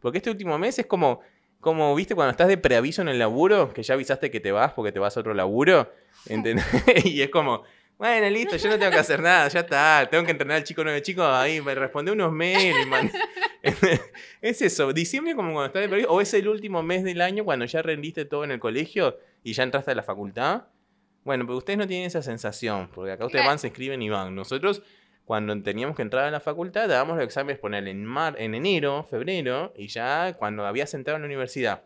Porque 0.00 0.18
este 0.18 0.30
último 0.30 0.58
mes 0.58 0.78
es 0.78 0.86
como, 0.86 1.20
como 1.60 1.94
viste, 1.94 2.14
cuando 2.14 2.30
estás 2.30 2.48
de 2.48 2.58
preaviso 2.58 3.02
en 3.02 3.08
el 3.08 3.18
laburo, 3.18 3.72
que 3.72 3.82
ya 3.82 3.94
avisaste 3.94 4.30
que 4.30 4.40
te 4.40 4.52
vas 4.52 4.72
porque 4.72 4.92
te 4.92 4.98
vas 4.98 5.16
a 5.16 5.20
otro 5.20 5.34
laburo. 5.34 5.90
¿entendés? 6.26 6.64
y 7.04 7.20
es 7.22 7.30
como, 7.30 7.62
bueno, 7.96 8.28
listo, 8.30 8.56
yo 8.56 8.68
no 8.68 8.78
tengo 8.78 8.92
que 8.92 8.98
hacer 8.98 9.20
nada, 9.20 9.48
ya 9.48 9.60
está. 9.60 10.06
Tengo 10.10 10.24
que 10.24 10.30
entrenar 10.30 10.58
al 10.58 10.64
chico 10.64 10.84
nueve 10.84 11.02
chicos 11.02 11.26
ahí, 11.26 11.60
me 11.60 11.74
responde 11.74 12.12
unos 12.12 12.32
mails. 12.32 12.86
man- 12.86 13.10
es 14.40 14.62
eso, 14.62 14.92
diciembre 14.92 15.34
como 15.34 15.52
cuando 15.52 15.66
estás 15.66 15.82
de 15.82 15.88
preaviso, 15.88 16.12
o 16.12 16.20
es 16.20 16.32
el 16.34 16.48
último 16.48 16.82
mes 16.82 17.02
del 17.04 17.20
año 17.20 17.44
cuando 17.44 17.64
ya 17.64 17.82
rendiste 17.82 18.24
todo 18.24 18.44
en 18.44 18.52
el 18.52 18.60
colegio 18.60 19.18
y 19.42 19.52
ya 19.52 19.62
entraste 19.64 19.90
a 19.90 19.94
la 19.94 20.02
facultad. 20.02 20.64
Bueno, 21.24 21.44
pero 21.44 21.58
ustedes 21.58 21.78
no 21.78 21.86
tienen 21.86 22.06
esa 22.06 22.22
sensación, 22.22 22.88
porque 22.94 23.12
acá 23.12 23.26
ustedes 23.26 23.44
van, 23.44 23.58
se 23.58 23.66
inscriben 23.66 24.00
y 24.00 24.08
van. 24.08 24.34
Nosotros, 24.34 24.82
cuando 25.28 25.62
teníamos 25.62 25.94
que 25.94 26.00
entrar 26.00 26.24
a 26.24 26.30
la 26.30 26.40
facultad, 26.40 26.88
dábamos 26.88 27.16
los 27.18 27.24
exámenes, 27.26 27.58
poner 27.60 27.86
en, 27.86 28.02
mar, 28.02 28.34
en 28.38 28.54
enero, 28.54 29.04
febrero, 29.04 29.74
y 29.76 29.88
ya 29.88 30.32
cuando 30.38 30.64
habías 30.66 30.94
entrado 30.94 31.16
en 31.16 31.22
la 31.22 31.26
universidad. 31.26 31.82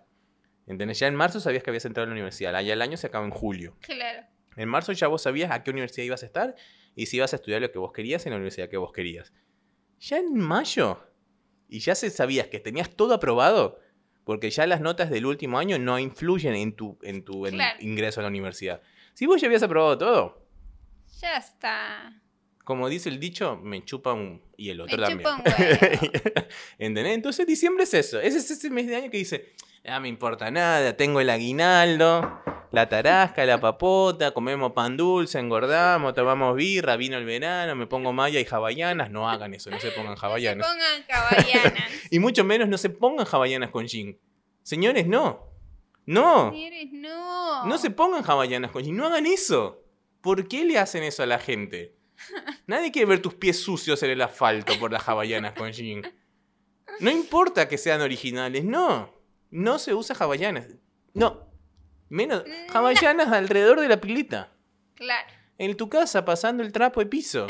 ¿Entendés? 0.68 1.00
Ya 1.00 1.08
en 1.08 1.16
marzo 1.16 1.40
sabías 1.40 1.64
que 1.64 1.70
habías 1.70 1.84
entrado 1.84 2.04
en 2.04 2.10
la 2.10 2.14
universidad. 2.14 2.54
Allá 2.54 2.72
el 2.72 2.80
año 2.80 2.96
se 2.96 3.08
acaba 3.08 3.24
en 3.24 3.32
julio. 3.32 3.76
Claro. 3.80 4.24
En 4.54 4.68
marzo 4.68 4.92
ya 4.92 5.08
vos 5.08 5.22
sabías 5.22 5.50
a 5.50 5.64
qué 5.64 5.72
universidad 5.72 6.04
ibas 6.06 6.22
a 6.22 6.26
estar 6.26 6.54
y 6.94 7.06
si 7.06 7.16
ibas 7.16 7.32
a 7.32 7.36
estudiar 7.36 7.60
lo 7.60 7.72
que 7.72 7.80
vos 7.80 7.92
querías 7.92 8.24
en 8.26 8.30
la 8.30 8.36
universidad 8.36 8.68
que 8.68 8.76
vos 8.76 8.92
querías. 8.92 9.32
Ya 9.98 10.18
en 10.18 10.38
mayo, 10.38 11.00
y 11.68 11.80
ya 11.80 11.96
se 11.96 12.10
sabías 12.10 12.46
que 12.46 12.60
tenías 12.60 12.90
todo 12.90 13.12
aprobado, 13.14 13.80
porque 14.22 14.50
ya 14.50 14.68
las 14.68 14.80
notas 14.80 15.10
del 15.10 15.26
último 15.26 15.58
año 15.58 15.80
no 15.80 15.98
influyen 15.98 16.54
en 16.54 16.76
tu, 16.76 16.96
en 17.02 17.24
tu 17.24 17.44
en- 17.48 17.54
Claro. 17.54 17.76
ingreso 17.80 18.20
a 18.20 18.22
la 18.22 18.28
universidad. 18.28 18.80
Si 19.14 19.26
vos 19.26 19.40
ya 19.40 19.48
habías 19.48 19.64
aprobado 19.64 19.98
todo, 19.98 20.46
Ya 21.20 21.36
está. 21.38 22.21
Como 22.64 22.88
dice 22.88 23.08
el 23.08 23.18
dicho, 23.20 23.56
me 23.56 23.84
chupa 23.84 24.12
un... 24.12 24.40
y 24.56 24.70
el 24.70 24.80
otro 24.80 24.96
Me 24.96 25.02
también. 25.02 25.28
chupa 25.28 25.36
un. 25.36 26.44
¿Entendés? 26.78 27.14
Entonces 27.14 27.46
diciembre 27.46 27.84
es 27.84 27.94
eso. 27.94 28.20
Ese 28.20 28.38
es 28.38 28.50
ese 28.50 28.70
mes 28.70 28.86
de 28.86 28.96
año 28.96 29.10
que 29.10 29.18
dice, 29.18 29.52
ah, 29.86 30.00
me 30.00 30.08
importa 30.08 30.50
nada, 30.50 30.96
tengo 30.96 31.20
el 31.20 31.30
aguinaldo, 31.30 32.40
la 32.70 32.88
tarasca, 32.88 33.44
la 33.44 33.60
papota, 33.60 34.30
comemos 34.32 34.72
pan 34.72 34.96
dulce, 34.96 35.38
engordamos, 35.38 36.14
tomamos 36.14 36.56
birra, 36.56 36.96
vino 36.96 37.18
el 37.18 37.24
verano, 37.24 37.74
me 37.74 37.86
pongo 37.86 38.12
malla 38.12 38.40
y 38.40 38.46
hawaianas. 38.50 39.10
No 39.10 39.28
hagan 39.28 39.54
eso, 39.54 39.70
no 39.70 39.78
se 39.78 39.90
pongan 39.90 40.12
No 40.14 40.16
se 40.20 40.26
hawaianas. 40.26 40.66
pongan 40.66 41.04
hawaianas. 41.08 41.90
Y 42.10 42.18
mucho 42.18 42.44
menos 42.44 42.68
no 42.68 42.78
se 42.78 42.90
pongan 42.90 43.26
hawaianas 43.30 43.70
con 43.70 43.86
jean. 43.86 44.16
Señores, 44.62 45.06
no. 45.06 45.50
No. 46.06 46.50
Señores, 46.52 46.88
no. 46.92 47.66
No 47.66 47.78
se 47.78 47.90
pongan 47.90 48.22
hawaianas 48.24 48.70
con 48.70 48.82
jean. 48.84 48.96
No 48.96 49.06
hagan 49.06 49.26
eso. 49.26 49.82
¿Por 50.20 50.46
qué 50.46 50.64
le 50.64 50.78
hacen 50.78 51.02
eso 51.02 51.22
a 51.22 51.26
la 51.26 51.38
gente? 51.38 51.96
Nadie 52.66 52.90
quiere 52.92 53.06
ver 53.06 53.20
tus 53.22 53.34
pies 53.34 53.62
sucios 53.62 54.02
en 54.02 54.10
el 54.10 54.20
asfalto 54.22 54.78
por 54.78 54.92
las 54.92 55.06
hawaianas 55.08 55.52
con 55.54 55.70
jean. 55.72 56.02
No 57.00 57.10
importa 57.10 57.68
que 57.68 57.78
sean 57.78 58.00
originales, 58.00 58.64
no. 58.64 59.14
No 59.50 59.78
se 59.78 59.94
usa 59.94 60.16
hawaianas. 60.18 60.66
No. 61.14 61.48
Menos 62.08 62.44
No. 62.46 62.72
hawaianas 62.78 63.28
alrededor 63.32 63.80
de 63.80 63.88
la 63.88 64.00
pileta. 64.00 64.52
Claro. 64.94 65.28
En 65.58 65.76
tu 65.76 65.88
casa 65.88 66.24
pasando 66.24 66.62
el 66.62 66.72
trapo 66.72 67.00
de 67.00 67.06
piso. 67.06 67.46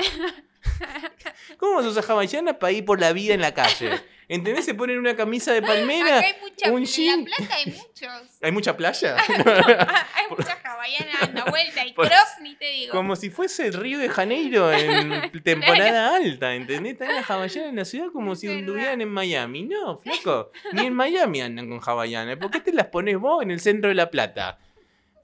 ¿Cómo 1.59 1.83
se 1.83 1.89
usa 1.89 2.03
hawaianas 2.07 2.57
para 2.57 2.73
ir 2.73 2.85
por 2.85 3.01
la 3.01 3.13
vida 3.13 3.35
en 3.35 3.41
la 3.41 3.53
calle? 3.55 4.01
¿Entendés? 4.29 4.65
Se 4.65 4.75
ponen 4.75 4.99
una 4.99 5.15
camisa 5.17 5.53
de 5.53 5.63
palmera. 5.63 6.19
Acá 6.19 6.27
hay 6.29 6.35
mucha. 6.41 6.71
un 6.73 6.79
En 6.79 6.87
jean. 6.87 7.25
La 7.29 7.37
Plata 7.37 7.55
hay 7.57 7.67
muchos. 7.67 8.39
¿Hay 8.41 8.53
mucha 8.53 8.77
playa? 8.77 9.17
hay 9.29 10.27
muchas 10.31 10.57
hawaianas 10.83 11.21
dando 11.21 11.45
vuelta 11.51 11.87
y 11.87 11.93
Por- 11.95 12.07
crocs, 12.09 12.41
ni 12.43 12.55
te 12.57 12.67
digo. 12.71 12.93
Como 12.93 13.15
si 13.17 13.31
fuese 13.31 13.67
el 13.69 13.75
Río 13.75 13.99
de 13.99 14.09
Janeiro 14.09 14.73
en 14.73 15.31
temporada 15.45 16.17
alta, 16.17 16.55
¿entendés? 16.55 16.93
Están 16.95 17.15
las 17.15 17.31
hawaianas 17.31 17.69
en 17.71 17.77
la 17.77 17.85
ciudad 17.85 18.07
como 18.13 18.35
si 18.35 18.49
anduvieran 18.51 19.01
en 19.01 19.09
Miami. 19.09 19.63
No, 19.65 19.99
flaco. 19.99 20.51
Ni 20.73 20.87
en 20.87 20.95
Miami 20.95 21.41
andan 21.43 21.69
con 21.69 21.81
hawaianas. 21.85 22.37
¿Por 22.39 22.51
qué 22.51 22.61
te 22.61 22.73
las 22.73 22.87
pones 22.87 23.17
vos 23.19 23.43
en 23.43 23.51
el 23.51 23.61
centro 23.61 23.89
de 23.89 23.95
La 23.95 24.11
Plata? 24.11 24.59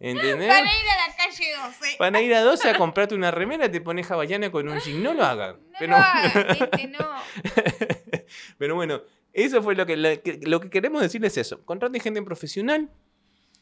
¿Entendés? 0.00 0.46
Para 0.46 0.60
ir 0.60 0.88
a 0.90 1.08
la 1.08 1.16
calle 1.16 1.44
12. 1.80 1.96
Para 1.98 2.20
ir 2.20 2.32
a 2.34 2.42
12 2.42 2.70
a 2.70 2.74
comprarte 2.78 3.16
una 3.16 3.32
remera 3.32 3.68
te 3.68 3.80
pones 3.80 4.08
hawaiana 4.08 4.50
con 4.52 4.68
un 4.68 4.78
jean. 4.78 5.02
No 5.02 5.12
lo 5.12 5.24
hagan. 5.24 5.56
No 5.56 5.76
Pero, 5.78 5.90
lo 5.90 5.96
hagan, 5.98 6.30
gente, 6.56 6.86
no. 6.98 7.08
pero 8.58 8.74
bueno, 8.76 9.02
eso 9.32 9.62
fue 9.62 9.74
lo 9.74 9.86
que, 9.86 9.96
lo 9.96 10.22
que, 10.22 10.38
lo 10.42 10.60
que 10.60 10.70
queremos 10.70 11.02
decir 11.02 11.24
es 11.24 11.36
eso. 11.36 11.64
Contraten 11.64 12.00
gente 12.00 12.22
profesional. 12.22 12.88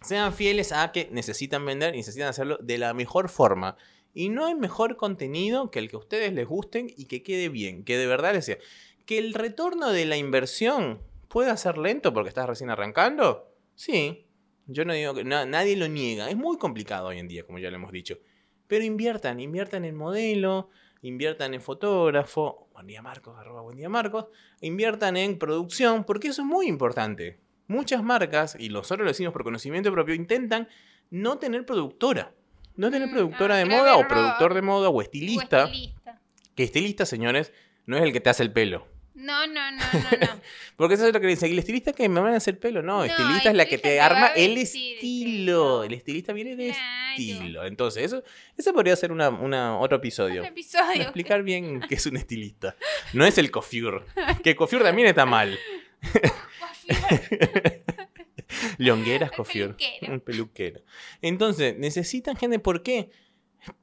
Sean 0.02 0.32
fieles 0.32 0.72
a 0.72 0.92
que 0.92 1.08
necesitan 1.10 1.64
vender 1.66 1.94
y 1.94 1.98
necesitan 1.98 2.28
hacerlo 2.28 2.58
de 2.60 2.78
la 2.78 2.94
mejor 2.94 3.28
forma. 3.28 3.76
Y 4.14 4.28
no 4.28 4.46
hay 4.46 4.54
mejor 4.54 4.96
contenido 4.96 5.70
que 5.70 5.78
el 5.78 5.90
que 5.90 5.96
a 5.96 5.98
ustedes 5.98 6.32
les 6.32 6.46
gusten 6.46 6.88
y 6.96 7.06
que 7.06 7.22
quede 7.22 7.48
bien. 7.48 7.84
Que 7.84 7.98
de 7.98 8.06
verdad 8.06 8.32
les 8.34 8.44
sea. 8.46 8.58
Que 9.04 9.18
el 9.18 9.34
retorno 9.34 9.90
de 9.90 10.04
la 10.06 10.16
inversión 10.16 11.00
pueda 11.28 11.56
ser 11.56 11.76
lento 11.78 12.12
porque 12.14 12.28
estás 12.28 12.46
recién 12.48 12.70
arrancando. 12.70 13.52
Sí. 13.74 14.26
Yo 14.66 14.84
no 14.84 14.94
digo 14.94 15.14
que 15.14 15.24
na- 15.24 15.44
nadie 15.46 15.76
lo 15.76 15.86
niega. 15.88 16.30
Es 16.30 16.36
muy 16.36 16.56
complicado 16.56 17.08
hoy 17.08 17.18
en 17.18 17.28
día, 17.28 17.44
como 17.44 17.58
ya 17.58 17.70
lo 17.70 17.76
hemos 17.76 17.92
dicho. 17.92 18.18
Pero 18.66 18.84
inviertan, 18.84 19.38
inviertan 19.38 19.84
en 19.84 19.94
modelo, 19.96 20.70
inviertan 21.02 21.54
en 21.54 21.60
fotógrafo. 21.60 22.68
Buen 22.72 22.86
día 22.86 23.00
Marcos, 23.02 23.36
arroba 23.38 23.60
buen 23.62 23.76
día 23.76 23.88
Marcos. 23.88 24.26
Inviertan 24.60 25.16
en 25.16 25.38
producción, 25.38 26.04
porque 26.04 26.28
eso 26.28 26.42
es 26.42 26.48
muy 26.48 26.66
importante. 26.66 27.38
Muchas 27.68 28.02
marcas, 28.02 28.56
y 28.58 28.68
nosotros 28.68 29.04
lo 29.04 29.10
decimos 29.10 29.32
por 29.32 29.42
conocimiento 29.44 29.90
propio, 29.92 30.14
intentan 30.14 30.68
no 31.10 31.38
tener 31.38 31.64
productora. 31.66 32.32
No 32.76 32.90
tener 32.90 33.08
Mm, 33.08 33.12
productora 33.12 33.54
ah, 33.54 33.58
de 33.58 33.64
moda 33.64 33.96
o 33.96 34.06
productor 34.06 34.52
de 34.54 34.62
moda 34.62 34.88
o 34.90 34.92
O 34.98 35.02
estilista. 35.02 35.64
estilista. 35.64 36.20
Que 36.54 36.62
estilista, 36.64 37.06
señores, 37.06 37.52
no 37.86 37.96
es 37.96 38.02
el 38.02 38.12
que 38.12 38.20
te 38.20 38.28
hace 38.30 38.42
el 38.42 38.52
pelo. 38.52 38.86
No, 39.14 39.46
no, 39.46 39.70
no, 39.72 39.78
no, 39.78 40.00
no. 40.20 40.40
Porque 40.76 40.94
eso 40.94 41.06
es 41.06 41.14
lo 41.14 41.20
que 41.20 41.26
dicen. 41.26 41.50
¿El 41.50 41.58
estilista 41.58 41.94
que 41.94 42.06
me 42.06 42.20
van 42.20 42.34
a 42.34 42.36
hacer 42.36 42.58
pelo? 42.60 42.82
No, 42.82 42.98
No, 42.98 43.04
estilista 43.04 43.48
es 43.48 43.56
la 43.56 43.64
que 43.64 43.78
te 43.78 43.98
arma 43.98 44.26
el 44.36 44.52
el 44.52 44.58
estilo. 44.58 45.84
El 45.84 45.94
estilista 45.94 46.34
viene 46.34 46.54
de 46.54 46.68
Claro. 46.72 47.12
estilo. 47.12 47.64
Entonces, 47.64 48.04
eso, 48.04 48.22
eso 48.58 48.72
podría 48.74 48.94
ser 48.94 49.12
una, 49.12 49.30
una- 49.30 49.78
otro 49.78 49.96
episodio. 49.96 50.42
Otro 50.42 50.52
episodio. 50.52 51.00
Explicar 51.02 51.42
bien 51.42 51.80
qué 51.88 51.94
es 51.94 52.04
un 52.04 52.18
estilista. 52.18 52.76
No 53.14 53.24
es 53.24 53.38
el 53.38 53.50
coiffure. 53.50 54.02
Que 54.44 54.50
el 54.50 54.56
coiffure 54.56 54.84
también 54.84 55.08
está 55.08 55.24
mal. 55.24 55.58
Longueras 58.78 59.30
peluquero. 59.30 59.76
Un 60.12 60.20
peluquero. 60.20 60.80
Entonces, 61.22 61.76
necesitan 61.78 62.36
gente. 62.36 62.58
¿Por 62.58 62.82
qué? 62.82 63.10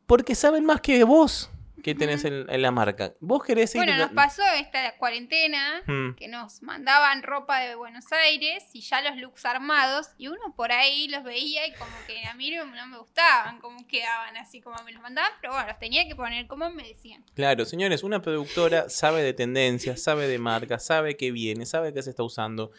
Porque 0.05 0.35
saben 0.35 0.65
más 0.65 0.81
que 0.81 1.03
vos 1.03 1.49
que 1.83 1.93
tenés 1.93 2.25
en, 2.25 2.49
en 2.49 2.61
la 2.61 2.71
marca. 2.71 3.13
Vos 3.19 3.43
querés 3.43 3.75
ir. 3.75 3.83
Bueno, 3.83 3.97
nos 3.97 4.11
pasó 4.11 4.41
esta 4.57 4.97
cuarentena 4.97 5.43
Mm, 5.85 6.15
que 6.15 6.27
nos 6.27 6.61
mandaban 6.61 7.23
ropa 7.23 7.59
de 7.59 7.75
Buenos 7.75 8.11
Aires 8.11 8.63
y 8.73 8.81
ya 8.81 9.01
los 9.01 9.17
looks 9.17 9.45
armados 9.45 10.09
y 10.17 10.27
uno 10.27 10.53
por 10.55 10.71
ahí 10.71 11.07
los 11.07 11.23
veía 11.23 11.67
y 11.67 11.73
como 11.73 11.91
que 12.07 12.25
a 12.25 12.33
mí 12.33 12.51
no, 12.51 12.65
no 12.65 12.87
me 12.87 12.97
gustaban 12.97 13.59
cómo 13.59 13.85
quedaban 13.87 14.37
así 14.37 14.61
como 14.61 14.81
me 14.83 14.91
los 14.91 15.01
mandaban, 15.01 15.31
pero 15.41 15.53
bueno, 15.53 15.67
los 15.67 15.79
tenía 15.79 16.07
que 16.07 16.15
poner 16.15 16.47
como 16.47 16.69
me 16.71 16.83
decían. 16.83 17.23
Claro, 17.33 17.65
señores, 17.65 18.03
una 18.03 18.21
productora 18.21 18.89
sabe 18.89 19.23
de 19.23 19.33
tendencias, 19.33 20.01
sabe 20.01 20.27
de 20.27 20.39
marcas, 20.39 20.85
sabe 20.85 21.17
qué 21.17 21.31
viene, 21.31 21.65
sabe 21.65 21.93
qué 21.93 22.01
se 22.01 22.11
está 22.11 22.23
usando. 22.23 22.71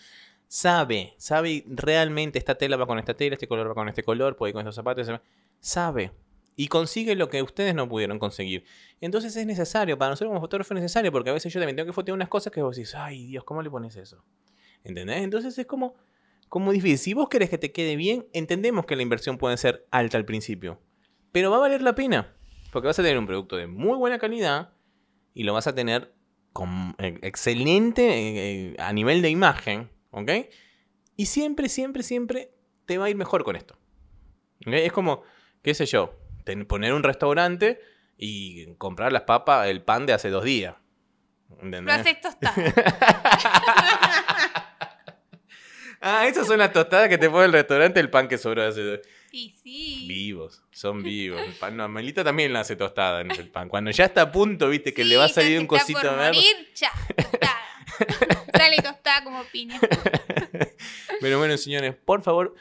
Sabe, 0.46 1.14
sabe 1.16 1.64
realmente 1.66 2.38
esta 2.38 2.55
tela 2.55 2.76
va 2.76 2.86
con 2.86 2.98
esta 2.98 3.14
tela, 3.14 3.34
este 3.34 3.48
color 3.48 3.68
va 3.68 3.74
con 3.74 3.88
este 3.88 4.05
color, 4.05 4.36
puede 4.36 4.50
ir 4.50 4.55
con 4.55 4.61
estos 4.61 4.76
zapatos. 4.76 5.11
Sabe. 5.59 6.12
Y 6.57 6.68
consigue 6.68 7.16
lo 7.16 7.28
que 7.28 7.42
ustedes 7.42 7.74
no 7.74 7.88
pudieron 7.88 8.18
conseguir. 8.18 8.64
Entonces 9.00 9.34
es 9.36 9.46
necesario, 9.46 9.98
para 9.98 10.11
nosotros 10.11 10.30
como 10.30 10.40
fotógrafo 10.40 10.74
es 10.74 10.80
necesario, 10.80 11.11
porque 11.11 11.30
a 11.30 11.32
veces 11.32 11.52
yo 11.52 11.61
también 11.61 11.76
tengo 11.76 11.86
que 11.86 11.92
fotear 11.92 12.14
unas 12.14 12.28
cosas 12.28 12.52
que 12.52 12.62
vos 12.62 12.76
decís, 12.76 12.94
ay 12.94 13.26
Dios, 13.26 13.44
¿cómo 13.44 13.62
le 13.62 13.70
pones 13.70 13.96
eso? 13.96 14.24
¿Entendés? 14.84 15.22
Entonces 15.22 15.59
es 15.59 15.66
como, 15.66 15.96
como 16.48 16.72
difícil. 16.72 16.98
Si 16.98 17.14
vos 17.14 17.28
querés 17.28 17.50
que 17.50 17.59
te 17.59 17.72
quede 17.72 17.96
bien, 17.96 18.26
entendemos 18.32 18.86
que 18.86 18.96
la 18.96 19.02
inversión 19.02 19.38
puede 19.38 19.57
ser 19.57 19.86
alta 19.90 20.16
al 20.18 20.24
principio. 20.24 20.80
Pero 21.32 21.50
va 21.50 21.57
a 21.57 21.61
valer 21.61 21.82
la 21.82 21.94
pena. 21.94 22.36
Porque 22.70 22.86
vas 22.86 22.98
a 22.98 23.02
tener 23.02 23.18
un 23.18 23.26
producto 23.26 23.57
de 23.57 23.66
muy 23.66 23.96
buena 23.96 24.18
calidad 24.18 24.72
y 25.32 25.44
lo 25.44 25.52
vas 25.52 25.66
a 25.66 25.74
tener 25.74 26.14
con 26.52 26.94
eh, 26.98 27.18
excelente 27.22 28.02
eh, 28.02 28.72
eh, 28.72 28.76
a 28.78 28.92
nivel 28.92 29.22
de 29.22 29.30
imagen, 29.30 29.90
¿ok? 30.11 30.30
Y 31.16 31.26
siempre, 31.26 31.68
siempre, 31.68 32.02
siempre 32.02 32.52
te 32.86 32.98
va 32.98 33.07
a 33.07 33.11
ir 33.11 33.16
mejor 33.16 33.44
con 33.44 33.57
esto. 33.57 33.76
¿ok? 34.66 34.72
Es 34.74 34.92
como, 34.92 35.22
qué 35.62 35.74
sé 35.74 35.86
yo, 35.86 36.14
ten- 36.45 36.66
poner 36.66 36.92
un 36.92 37.03
restaurante 37.03 37.80
y 38.16 38.74
comprar 38.76 39.12
las 39.12 39.22
papas, 39.22 39.66
el 39.68 39.82
pan 39.82 40.07
de 40.07 40.12
hace 40.12 40.30
dos 40.30 40.45
días. 40.45 40.74
Lo 41.51 41.62
¿Entendés? 41.62 41.95
haces 41.97 42.20
tostado. 42.20 42.55
Ah, 46.07 46.26
esas 46.26 46.47
son 46.47 46.59
las 46.59 46.70
tostadas 46.70 47.09
que 47.09 47.16
te 47.16 47.30
pone 47.30 47.47
el 47.47 47.53
restaurante, 47.53 47.99
el 47.99 48.11
pan 48.11 48.28
que 48.28 48.36
sobró 48.36 48.61
de 48.61 48.68
hace 48.68 48.82
dos 48.82 49.01
Y 49.32 49.55
sí. 49.62 50.05
Vivos, 50.07 50.62
son 50.70 51.03
vivos. 51.03 51.40
El 51.40 51.55
pan, 51.55 51.78
no, 51.78 51.84
Amelita 51.84 52.22
también 52.22 52.53
la 52.53 52.61
hace 52.61 52.76
tostada 52.76 53.22
en 53.22 53.30
el 53.30 53.49
pan. 53.49 53.70
Cuando 53.70 53.90
ya 53.90 54.05
está 54.05 54.20
a 54.22 54.30
punto, 54.32 54.68
viste, 54.68 54.92
que 54.92 55.03
Sí, 55.03 55.09
le 55.09 55.16
va 55.16 55.24
a 55.24 55.28
salir 55.28 55.59
un 55.59 55.66
cosito 55.66 55.99
por 56.03 56.11
verde. 56.11 56.26
morir, 56.34 56.68
ya, 56.74 56.92
tostada. 57.16 57.59
Sale 58.55 58.76
tostada 58.82 59.24
como 59.24 59.45
piña. 59.45 59.80
Pero 61.22 61.38
bueno, 61.38 61.57
señores, 61.57 61.95
por 62.05 62.22
favor, 62.22 62.55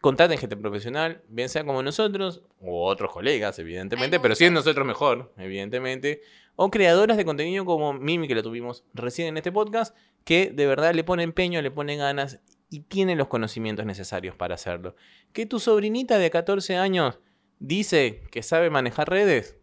contraten 0.00 0.38
gente 0.38 0.56
profesional, 0.56 1.22
bien 1.28 1.48
sea 1.48 1.64
como 1.64 1.82
nosotros, 1.82 2.42
o 2.60 2.86
otros 2.86 3.12
colegas, 3.12 3.58
evidentemente, 3.58 4.18
pero 4.20 4.34
si 4.34 4.44
es 4.44 4.52
nosotros 4.52 4.86
mejor, 4.86 5.32
evidentemente. 5.36 6.22
O 6.56 6.70
creadoras 6.70 7.16
de 7.16 7.24
contenido 7.24 7.64
como 7.64 7.92
Mimi, 7.92 8.28
que 8.28 8.34
la 8.34 8.42
tuvimos 8.42 8.84
recién 8.92 9.28
en 9.28 9.36
este 9.38 9.50
podcast, 9.52 9.96
que 10.24 10.50
de 10.50 10.66
verdad 10.66 10.94
le 10.94 11.04
pone 11.04 11.22
empeño, 11.22 11.62
le 11.62 11.70
pone 11.70 11.96
ganas 11.96 12.40
y 12.68 12.80
tiene 12.80 13.16
los 13.16 13.28
conocimientos 13.28 13.86
necesarios 13.86 14.34
para 14.36 14.54
hacerlo. 14.56 14.94
Que 15.32 15.46
tu 15.46 15.58
sobrinita 15.58 16.18
de 16.18 16.30
14 16.30 16.76
años 16.76 17.18
dice 17.58 18.22
que 18.30 18.42
sabe 18.42 18.68
manejar 18.70 19.08
redes. 19.08 19.56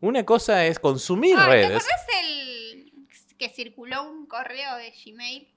Una 0.00 0.24
cosa 0.24 0.66
es 0.66 0.78
consumir 0.78 1.36
Ah, 1.38 1.44
¿Te 1.46 1.50
redes. 1.50 1.66
acordás 1.70 2.06
el 2.22 2.92
que 3.38 3.48
circuló 3.48 4.08
un 4.10 4.26
correo 4.26 4.76
de 4.76 4.92
Gmail? 5.04 5.48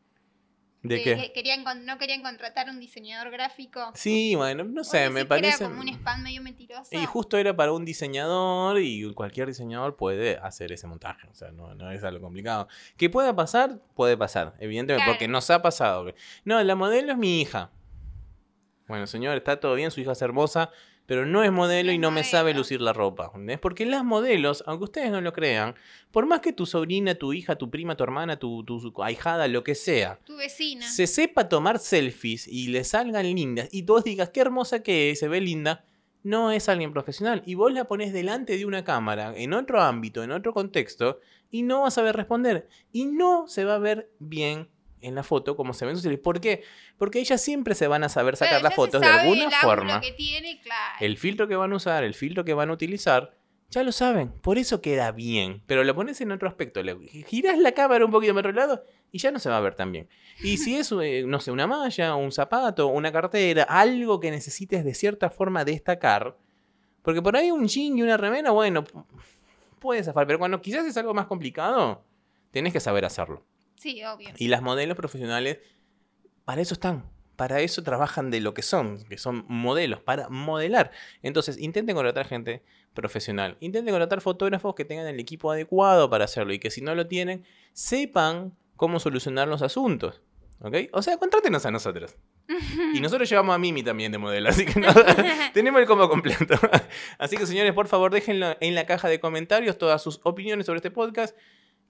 ¿De 0.84 1.04
qué? 1.04 1.32
querían 1.32 1.64
no 1.86 1.98
querían 2.00 2.24
contratar 2.24 2.68
un 2.70 2.80
diseñador 2.80 3.30
gráfico. 3.32 3.92
Sí, 3.94 4.34
bueno, 4.36 4.64
no 4.64 4.82
¿Vos 4.82 4.90
sé, 4.90 5.10
me 5.12 5.26
parece. 5.26 5.64
Era 5.64 5.70
como 5.70 5.82
un 5.82 5.90
spam 5.90 6.24
medio 6.24 6.42
mentiroso. 6.42 6.90
Y 6.92 7.06
justo 7.06 7.38
era 7.38 7.56
para 7.56 7.72
un 7.72 7.86
diseñador 7.86 8.80
y 8.80 9.14
cualquier 9.14 9.48
diseñador 9.48 9.96
puede 9.96 10.38
hacer 10.38 10.72
ese 10.72 10.88
montaje. 10.88 11.28
O 11.28 11.36
sea, 11.36 11.52
no, 11.52 11.76
no 11.76 11.92
es 11.92 12.04
algo 12.04 12.22
complicado. 12.22 12.68
Que 12.98 13.10
pueda 13.12 13.36
pasar, 13.36 13.80
puede 13.94 14.18
pasar, 14.18 14.56
evidentemente, 14.60 15.04
Claro. 15.04 15.14
porque 15.14 15.28
nos 15.28 15.50
ha 15.52 15.62
pasado. 15.62 16.12
No, 16.46 16.62
la 16.64 16.76
modelo 16.76 17.12
es 17.12 17.18
mi 17.18 17.42
hija. 17.42 17.70
Bueno, 18.88 19.06
señor, 19.08 19.38
está 19.38 19.60
todo 19.60 19.76
bien, 19.76 19.92
su 19.92 20.02
hija 20.02 20.12
es 20.14 20.22
hermosa, 20.22 20.72
pero 21.12 21.26
no 21.26 21.44
es 21.44 21.52
modelo 21.52 21.92
y 21.92 21.98
no 21.98 22.10
me 22.10 22.24
sabe 22.24 22.54
lucir 22.54 22.80
la 22.80 22.94
ropa. 22.94 23.26
¿entendés? 23.26 23.60
Porque 23.60 23.86
las 23.86 24.06
modelos, 24.06 24.64
aunque 24.66 24.86
ustedes 24.86 25.12
no 25.12 25.20
lo 25.20 25.34
crean, 25.34 25.76
por 26.10 26.26
más 26.26 26.40
que 26.40 26.54
tu 26.54 26.66
sobrina, 26.66 27.16
tu 27.16 27.34
hija, 27.34 27.58
tu 27.58 27.70
prima, 27.70 27.98
tu 27.98 28.06
hermana, 28.06 28.40
tu, 28.40 28.64
tu 28.64 28.94
ahijada, 29.04 29.50
lo 29.50 29.62
que 29.62 29.76
sea, 29.76 30.20
Tu 30.24 30.38
vecina. 30.38 30.90
se 30.90 31.08
sepa 31.08 31.50
tomar 31.50 31.80
selfies 31.80 32.48
y 32.48 32.70
le 32.70 32.86
salgan 32.86 33.26
lindas 33.26 33.68
y 33.74 33.82
vos 33.82 34.06
digas 34.06 34.30
qué 34.30 34.40
hermosa 34.40 34.84
que 34.84 35.12
es, 35.12 35.20
se 35.20 35.28
ve 35.28 35.42
linda, 35.42 35.84
no 36.24 36.50
es 36.50 36.70
alguien 36.70 36.94
profesional. 36.94 37.44
Y 37.46 37.56
vos 37.56 37.74
la 37.74 37.90
pones 37.90 38.14
delante 38.14 38.58
de 38.58 38.66
una 38.66 38.86
cámara, 38.86 39.34
en 39.36 39.52
otro 39.52 39.82
ámbito, 39.82 40.24
en 40.24 40.32
otro 40.32 40.54
contexto, 40.54 41.20
y 41.50 41.64
no 41.64 41.82
vas 41.82 41.92
a 41.92 41.96
saber 41.96 42.16
responder. 42.16 42.70
Y 42.94 43.04
no 43.04 43.50
se 43.50 43.66
va 43.66 43.76
a 43.76 43.80
ver 43.80 44.10
bien 44.20 44.70
en 45.02 45.16
la 45.16 45.24
foto 45.24 45.56
como 45.56 45.74
se 45.74 45.86
ven 45.86 45.98
sus. 45.98 46.18
¿Por 46.20 46.40
qué? 46.40 46.64
Porque 46.98 47.20
ellas 47.20 47.42
siempre 47.42 47.76
se 47.76 47.88
van 47.88 48.04
a 48.04 48.10
saber 48.10 48.38
sacar 48.38 48.60
Claro, 48.60 48.64
las 48.64 48.76
fotos 48.76 49.02
de 49.02 49.08
alguna 49.08 49.46
el 49.46 49.52
forma. 49.54 50.02
que 50.02 50.12
tiene, 50.12 50.60
claro. 50.62 50.96
El 51.00 51.18
filtro 51.18 51.48
que 51.48 51.56
van 51.56 51.72
a 51.74 51.76
usar, 51.76 52.04
el 52.04 52.14
filtro 52.14 52.44
que 52.46 52.54
van 52.54 52.70
a 52.70 52.74
utilizar, 52.74 53.36
ya 53.70 53.84
lo 53.84 53.92
saben. 53.94 54.30
Por 54.42 54.58
eso 54.58 54.82
queda 54.82 55.12
bien. 55.12 55.64
Pero 55.66 55.84
lo 55.86 55.96
pones 55.96 56.20
en 56.20 56.32
otro 56.32 56.50
aspecto. 56.50 56.84
Le 56.84 56.96
girás 57.26 57.58
la 57.58 57.72
cámara 57.72 58.04
un 58.04 58.12
poquito 58.12 58.34
más 58.34 58.42
otro 58.42 58.52
lado 58.52 58.84
y 59.14 59.18
ya 59.18 59.32
no 59.32 59.40
se 59.40 59.50
va 59.50 59.58
a 59.58 59.62
ver 59.62 59.76
tan 59.76 59.92
bien. 59.94 60.10
Y 60.44 60.58
si 60.58 60.76
es, 60.78 60.92
eh, 60.92 61.24
no 61.26 61.40
sé, 61.40 61.52
una 61.52 61.68
malla, 61.68 62.16
un 62.16 62.32
zapato, 62.32 62.88
una 62.88 63.12
cartera, 63.12 63.64
algo 63.64 64.20
que 64.20 64.30
necesites 64.30 64.84
de 64.84 64.94
cierta 64.94 65.30
forma 65.30 65.64
destacar. 65.64 66.36
Porque 67.02 67.22
por 67.22 67.36
ahí 67.36 67.50
un 67.50 67.68
jean 67.68 67.98
y 67.98 68.04
una 68.04 68.18
remera, 68.18 68.52
bueno, 68.52 68.84
puede 69.80 70.04
zafar. 70.04 70.28
Pero 70.28 70.38
cuando 70.38 70.62
quizás 70.62 70.86
es 70.86 70.98
algo 70.98 71.14
más 71.14 71.26
complicado, 71.28 72.04
tenés 72.52 72.74
que 72.74 72.80
saber 72.80 73.06
hacerlo. 73.06 73.44
Sí, 73.82 74.04
obvio. 74.04 74.30
Y 74.38 74.48
las 74.48 74.62
modelos 74.62 74.96
profesionales, 74.96 75.58
para 76.46 76.62
eso 76.62 76.76
están. 76.76 77.10
Para 77.36 77.62
eso 77.62 77.82
trabajan 77.82 78.30
de 78.30 78.40
lo 78.40 78.54
que 78.54 78.62
son, 78.62 79.04
que 79.06 79.18
son 79.18 79.44
modelos, 79.48 80.00
para 80.02 80.30
modelar. 80.30 80.92
Entonces, 81.24 81.58
intenten 81.58 81.96
contratar 81.96 82.28
gente 82.28 82.62
profesional. 82.94 83.58
Intenten 83.60 83.92
contratar 83.92 84.22
fotógrafos 84.22 84.76
que 84.76 84.86
tengan 84.86 85.08
el 85.08 85.20
equipo 85.20 85.52
adecuado 85.52 86.12
para 86.12 86.26
hacerlo 86.26 86.54
y 86.54 86.60
que 86.60 86.70
si 86.70 86.82
no 86.82 86.94
lo 86.94 87.08
tienen, 87.08 87.44
sepan 87.74 88.56
cómo 88.76 89.00
solucionar 89.00 89.48
los 89.48 89.64
asuntos. 89.64 90.22
¿Ok? 90.60 90.76
O 90.94 91.02
sea, 91.02 91.18
contrátenos 91.18 91.66
a 91.66 91.72
nosotros. 91.72 92.16
Y 92.94 93.00
nosotros 93.02 93.28
llevamos 93.28 93.56
a 93.56 93.58
Mimi 93.58 93.82
también 93.82 94.12
de 94.12 94.20
modelo, 94.20 94.50
así 94.50 94.64
que 94.64 94.80
no- 94.80 94.94
tenemos 95.56 95.82
el 95.82 95.88
combo 95.88 96.08
completo. 96.08 96.54
Así 97.18 97.36
que 97.36 97.48
señores, 97.48 97.74
por 97.74 97.88
favor, 97.88 98.12
déjenlo 98.12 98.56
en 98.60 98.76
la 98.76 98.86
caja 98.86 99.08
de 99.10 99.20
comentarios 99.20 99.80
todas 99.80 100.04
sus 100.04 100.20
opiniones 100.24 100.68
sobre 100.68 100.78
este 100.78 100.92
podcast. 100.92 101.36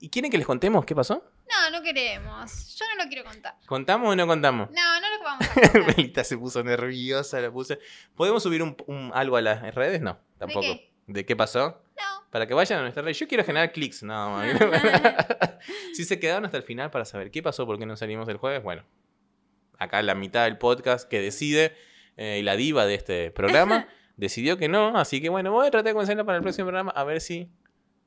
¿Y 0.01 0.09
quieren 0.09 0.29
que 0.31 0.37
les 0.37 0.47
contemos 0.47 0.83
qué 0.83 0.95
pasó? 0.95 1.23
No, 1.49 1.69
no 1.77 1.81
queremos. 1.83 2.75
Yo 2.77 2.85
no 2.95 3.03
lo 3.03 3.07
quiero 3.09 3.23
contar. 3.23 3.55
¿Contamos 3.67 4.09
o 4.11 4.15
no 4.15 4.25
contamos? 4.27 4.69
No, 4.71 4.99
no 4.99 5.09
lo 5.17 5.23
vamos 5.23 5.47
a 5.47 5.53
contar. 5.71 5.95
Belita 5.95 6.23
se 6.23 6.37
puso 6.37 6.63
nerviosa, 6.63 7.39
la 7.39 7.51
puse. 7.51 7.79
¿Podemos 8.15 8.41
subir 8.43 8.63
un, 8.63 8.75
un- 8.87 9.11
algo 9.13 9.37
a 9.37 9.41
las 9.41 9.73
redes? 9.75 10.01
No, 10.01 10.17
tampoco. 10.37 10.61
qué? 10.61 10.91
¿De 11.07 11.25
qué 11.25 11.35
pasó? 11.35 11.83
No. 11.97 12.25
Para 12.31 12.47
que 12.47 12.53
vayan 12.53 12.79
a 12.79 12.81
nuestra 12.81 13.03
red. 13.03 13.13
Yo 13.13 13.27
quiero 13.27 13.43
generar 13.43 13.71
clics, 13.71 14.01
no. 14.03 14.31
man. 14.31 14.57
si 15.93 16.03
se 16.05 16.19
quedaron 16.19 16.45
hasta 16.45 16.57
el 16.57 16.63
final 16.63 16.89
para 16.89 17.05
saber 17.05 17.29
qué 17.31 17.43
pasó, 17.43 17.65
por 17.65 17.77
qué 17.77 17.85
no 17.85 17.95
salimos 17.95 18.27
el 18.29 18.37
jueves, 18.37 18.63
bueno. 18.63 18.83
Acá 19.77 20.01
la 20.01 20.15
mitad 20.15 20.45
del 20.45 20.57
podcast 20.57 21.07
que 21.09 21.19
decide 21.21 21.75
eh, 22.17 22.37
y 22.39 22.43
la 22.43 22.55
diva 22.55 22.85
de 22.85 22.95
este 22.95 23.31
programa 23.31 23.87
decidió 24.15 24.57
que 24.57 24.67
no. 24.67 24.97
Así 24.97 25.21
que 25.21 25.29
bueno, 25.29 25.51
voy 25.51 25.67
a 25.67 25.71
tratar 25.71 25.85
de 25.85 25.93
convencerla 25.93 26.23
para 26.23 26.37
el 26.37 26.43
próximo 26.43 26.65
programa 26.67 26.91
a 26.91 27.03
ver 27.03 27.19
si 27.21 27.49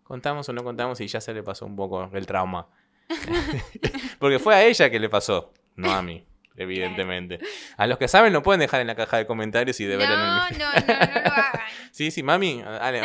contamos 0.05 0.49
o 0.49 0.53
no 0.53 0.63
contamos 0.63 1.01
y 1.01 1.09
ya 1.09 1.21
se 1.21 1.35
le 1.35 1.43
pasó 1.43 1.67
un 1.67 1.75
poco 1.75 2.09
el 2.13 2.27
trauma. 2.27 2.69
Porque 4.19 4.39
fue 4.39 4.55
a 4.55 4.65
ella 4.65 4.89
que 4.89 5.01
le 5.01 5.09
pasó, 5.09 5.53
no 5.75 5.91
a 5.93 6.03
mí, 6.03 6.25
evidentemente. 6.57 7.41
A 7.77 7.87
los 7.87 7.99
que 7.99 8.07
saben 8.07 8.33
lo 8.33 8.43
pueden 8.43 8.61
dejar 8.61 8.81
en 8.81 8.87
la 8.87 8.95
caja 8.95 9.17
de 9.17 9.27
comentarios 9.27 9.81
y 9.81 9.85
de 9.85 9.97
ver 9.97 10.07
en 10.11 10.13
el 10.13 10.19
No, 10.19 10.51
no, 10.51 10.59
no, 10.59 10.59
no 10.59 10.87
lo 10.87 10.93
hagan. 11.33 11.61
Sí, 11.91 12.11
sí, 12.11 12.23
mami. 12.23 12.63
Dale. 12.63 13.03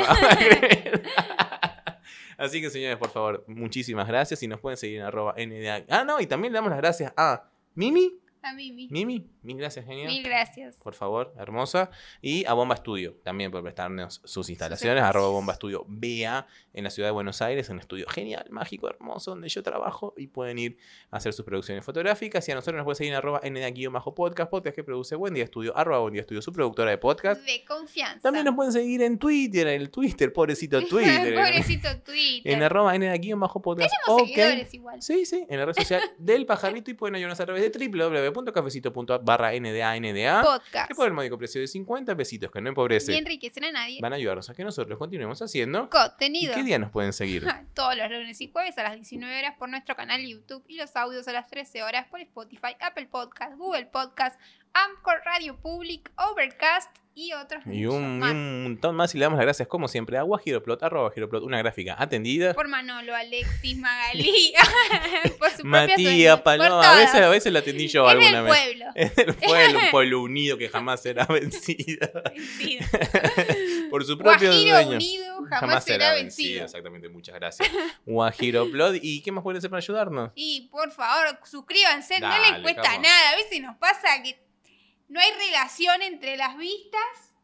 Así 2.37 2.61
que, 2.61 2.69
señores, 2.69 2.97
por 2.97 3.09
favor, 3.09 3.43
muchísimas 3.47 4.07
gracias. 4.07 4.41
Y 4.43 4.47
nos 4.47 4.59
pueden 4.59 4.77
seguir 4.77 4.99
en 4.99 5.05
arroba 5.05 5.35
NDA. 5.37 5.83
Ah, 5.89 6.03
no, 6.05 6.21
y 6.21 6.25
también 6.25 6.53
le 6.53 6.57
damos 6.57 6.69
las 6.71 6.79
gracias 6.79 7.13
a 7.17 7.49
Mimi. 7.75 8.17
A 8.41 8.53
Mimi. 8.53 8.87
Mimi, 8.89 9.27
mil 9.41 9.57
gracias, 9.57 9.85
genial. 9.85 10.07
Mil 10.07 10.23
gracias. 10.23 10.77
Por 10.77 10.93
favor, 10.93 11.33
hermosa. 11.37 11.91
Y 12.21 12.45
a 12.45 12.53
Bomba 12.53 12.77
Studio, 12.77 13.15
también 13.23 13.51
por 13.51 13.61
prestarnos 13.63 14.21
sus 14.23 14.49
instalaciones. 14.49 15.03
arroba 15.03 15.27
Bomba 15.29 15.55
Studio 15.55 15.83
BA 15.87 16.47
en 16.73 16.83
la 16.85 16.89
ciudad 16.89 17.09
de 17.09 17.11
Buenos 17.11 17.41
Aires, 17.41 17.67
un 17.69 17.79
estudio 17.79 18.07
genial, 18.07 18.47
mágico, 18.49 18.89
hermoso, 18.89 19.31
donde 19.31 19.49
yo 19.49 19.61
trabajo 19.61 20.13
y 20.15 20.27
pueden 20.27 20.57
ir 20.57 20.77
a 21.11 21.17
hacer 21.17 21.33
sus 21.33 21.43
producciones 21.43 21.83
fotográficas. 21.83 22.47
Y 22.47 22.51
a 22.53 22.55
nosotros 22.55 22.77
nos 22.77 22.85
pueden 22.85 22.95
seguir 22.95 23.11
en 23.13 23.17
arroba 23.17 23.41
NDA-podcast, 23.43 24.49
podcast 24.49 24.75
que 24.75 24.83
produce 24.85 25.15
Buen 25.15 25.33
Día 25.33 25.45
Studio, 25.45 25.75
arroba 25.75 25.99
Buen 25.99 26.13
Día 26.13 26.23
Studio, 26.23 26.41
su 26.41 26.53
productora 26.53 26.91
de 26.91 26.97
podcast. 26.97 27.41
De 27.43 27.65
confianza. 27.65 28.21
También 28.21 28.45
nos 28.45 28.55
pueden 28.55 28.71
seguir 28.71 29.01
en 29.01 29.19
Twitter, 29.19 29.67
en 29.67 29.81
el 29.81 29.89
Twitter, 29.89 30.31
pobrecito 30.31 30.81
Twitter. 30.87 31.35
Pobrecito 31.35 31.89
Twitter. 32.05 32.53
en 32.53 32.63
arroba 32.63 32.95
NDA-podcast. 32.95 33.91
Tenemos 34.05 34.21
ok. 34.21 34.27
seguidores 34.27 34.73
igual. 34.73 35.01
Sí, 35.01 35.25
sí, 35.25 35.45
en 35.49 35.59
la 35.59 35.65
red 35.65 35.73
social 35.73 36.01
del 36.17 36.45
pajarito 36.45 36.89
y 36.89 36.93
pueden 36.93 37.15
ayudarnos 37.15 37.39
a 37.39 37.45
través 37.45 37.63
de 37.63 37.69
www.cafecito.app 38.32 39.23
barra 39.23 39.51
NDA 39.53 40.41
Podcast. 40.43 40.88
que 40.88 40.95
por 40.95 41.07
el 41.07 41.13
módico 41.13 41.38
precio 41.38 41.61
de 41.61 41.67
50 41.67 42.15
pesitos 42.15 42.51
que 42.51 42.61
no 42.61 42.69
empobrece 42.69 43.11
Ni 43.11 43.17
enriquecen 43.19 43.65
a 43.65 43.71
nadie. 43.71 43.99
van 44.01 44.13
a 44.13 44.15
ayudarnos 44.15 44.49
a 44.49 44.53
que 44.53 44.63
nosotros 44.63 44.97
continuemos 44.97 45.41
haciendo. 45.41 45.86
¿Y 45.86 45.88
Contenido. 45.89 46.53
qué 46.53 46.63
día 46.63 46.80
nos 46.80 46.91
pueden 46.91 47.13
seguir? 47.13 47.45
Todos 47.73 47.95
los 47.95 48.09
lunes 48.09 48.39
y 48.41 48.51
jueves 48.51 48.77
a 48.77 48.84
las 48.84 48.93
19 48.95 49.38
horas 49.39 49.55
por 49.57 49.69
nuestro 49.69 49.95
canal 49.95 50.21
YouTube 50.25 50.63
y 50.67 50.75
los 50.77 50.95
audios 50.95 51.27
a 51.27 51.34
las 51.34 51.47
13 51.47 51.84
horas 51.84 52.07
por 52.09 52.19
Spotify, 52.21 52.75
Apple 52.80 53.07
Podcast, 53.07 53.55
Google 53.57 53.86
Podcast, 53.88 54.39
Amcor 54.74 55.22
Radio 55.26 55.57
Public, 55.61 56.11
Overcast 56.17 56.89
y 57.15 57.34
otros 57.34 57.61
Y 57.65 57.86
un, 57.86 58.15
y 58.15 58.20
más. 58.20 58.32
un 58.32 58.63
montón 58.63 58.95
más 58.95 59.13
y 59.13 59.17
le 59.17 59.24
damos 59.26 59.38
las 59.38 59.45
gracias 59.45 59.67
como 59.67 59.89
siempre 59.89 60.17
a 60.17 60.22
Guajiroplot, 60.22 60.82
arroba 60.84 61.11
Giroplot, 61.11 61.43
una 61.43 61.57
gráfica 61.57 61.95
atendida. 61.99 62.53
Por 62.53 62.70
Manolo, 62.70 63.13
Alexis, 63.13 63.78
Magalí, 63.78 64.53
por 65.39 65.49
su 65.51 65.65
Matías, 65.65 66.39
Paloma, 66.41 66.93
a 66.93 66.95
veces, 66.97 67.15
a 67.22 67.28
veces 67.30 67.51
la 67.51 67.59
atendí 67.59 67.88
yo 67.89 68.05
Es 68.05 68.11
alguna 68.13 68.41
vez. 68.43 68.53
pueblo. 68.57 68.86
Es 68.95 69.15
del 69.15 69.34
pueblo, 69.36 69.80
un 69.80 69.86
pueblo 69.91 70.22
unido 70.22 70.57
que 70.57 70.70
jamás 70.70 71.01
será 71.01 71.26
vencido. 71.26 72.07
Vencido. 72.34 72.86
Por 73.89 74.05
su 74.05 74.17
propio 74.17 74.49
Guajiro 74.49 74.76
dueño. 74.76 74.95
unido 74.95 75.43
jamás, 75.49 75.84
será 75.84 76.13
vencido. 76.13 76.63
Exactamente, 76.63 77.09
muchas 77.09 77.36
gracias. 77.36 77.70
Guajiroplot. 78.05 78.95
¿Y 79.01 79.22
qué 79.24 79.32
más 79.34 79.43
pueden 79.43 79.57
hacer 79.57 79.70
para 79.70 79.80
ayudarnos? 79.80 80.32
Y 80.36 80.70
por 80.72 80.91
favor, 80.91 81.38
suscríbanse, 81.43 82.20
no 82.22 82.30
les 82.30 82.61
cuesta 82.61 82.97
nada. 82.97 83.32
A 83.34 83.36
veces 83.36 83.61
nos 83.61 83.76
pasa 83.78 84.07
que 84.24 84.47
no 85.10 85.20
hay 85.20 85.32
relación 85.34 86.01
entre 86.01 86.38
las 86.38 86.57
vistas 86.57 87.36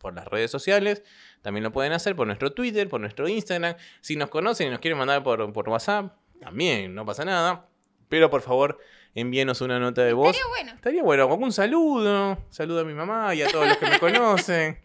por 0.00 0.14
las 0.14 0.26
redes 0.26 0.50
sociales. 0.50 1.02
También 1.42 1.62
lo 1.62 1.72
pueden 1.72 1.92
hacer 1.92 2.16
por 2.16 2.26
nuestro 2.26 2.52
Twitter, 2.52 2.88
por 2.88 3.00
nuestro 3.00 3.28
Instagram. 3.28 3.76
Si 4.00 4.16
nos 4.16 4.30
conocen 4.30 4.68
y 4.68 4.70
nos 4.70 4.80
quieren 4.80 4.98
mandar 4.98 5.22
por, 5.22 5.52
por 5.52 5.68
WhatsApp, 5.68 6.12
también, 6.40 6.94
no 6.94 7.04
pasa 7.04 7.24
nada. 7.24 7.68
Pero 8.08 8.30
por 8.30 8.40
favor, 8.40 8.78
envíenos 9.14 9.60
una 9.60 9.78
nota 9.78 10.02
de 10.02 10.14
voz. 10.14 10.30
Estaría 10.34 10.48
bueno. 10.48 10.72
Estaría 10.72 11.02
bueno, 11.02 11.22
algún 11.24 11.52
saludo. 11.52 12.38
Saludo 12.48 12.80
a 12.80 12.84
mi 12.84 12.94
mamá 12.94 13.34
y 13.34 13.42
a 13.42 13.48
todos 13.48 13.68
los 13.68 13.76
que 13.76 13.86
me 13.86 13.98
conocen. 14.00 14.78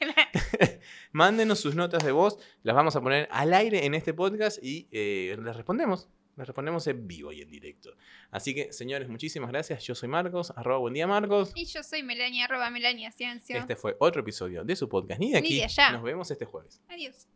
Mándenos 1.11 1.59
sus 1.59 1.75
notas 1.75 2.03
de 2.03 2.11
voz. 2.11 2.37
Las 2.61 2.75
vamos 2.75 2.95
a 2.95 3.01
poner 3.01 3.29
al 3.31 3.53
aire 3.53 3.85
en 3.85 3.95
este 3.95 4.13
podcast 4.13 4.61
y 4.61 4.87
eh, 4.91 5.37
les 5.41 5.55
respondemos. 5.55 6.09
Les 6.37 6.45
respondemos 6.47 6.85
en 6.87 7.07
vivo 7.07 7.31
y 7.31 7.41
en 7.41 7.49
directo. 7.49 7.95
Así 8.31 8.53
que, 8.53 8.73
señores, 8.73 9.07
muchísimas 9.07 9.49
gracias. 9.49 9.83
Yo 9.83 9.95
soy 9.95 10.09
Marcos, 10.09 10.51
arroba 10.55 10.79
buen 10.79 10.93
día 10.93 11.07
Marcos. 11.07 11.51
Y 11.55 11.65
yo 11.65 11.81
soy 11.83 12.03
Melania, 12.03 12.45
arroba 12.45 12.69
Melania 12.69 13.11
Ciencio. 13.11 13.57
Este 13.57 13.75
fue 13.75 13.95
otro 13.99 14.21
episodio 14.21 14.63
de 14.65 14.75
su 14.75 14.89
podcast 14.89 15.19
Ni 15.21 15.31
de 15.31 15.41
Ni 15.41 15.47
aquí. 15.47 15.57
de 15.57 15.63
allá. 15.63 15.91
Nos 15.91 16.03
vemos 16.03 16.29
este 16.29 16.45
jueves. 16.45 16.81
Adiós. 16.89 17.27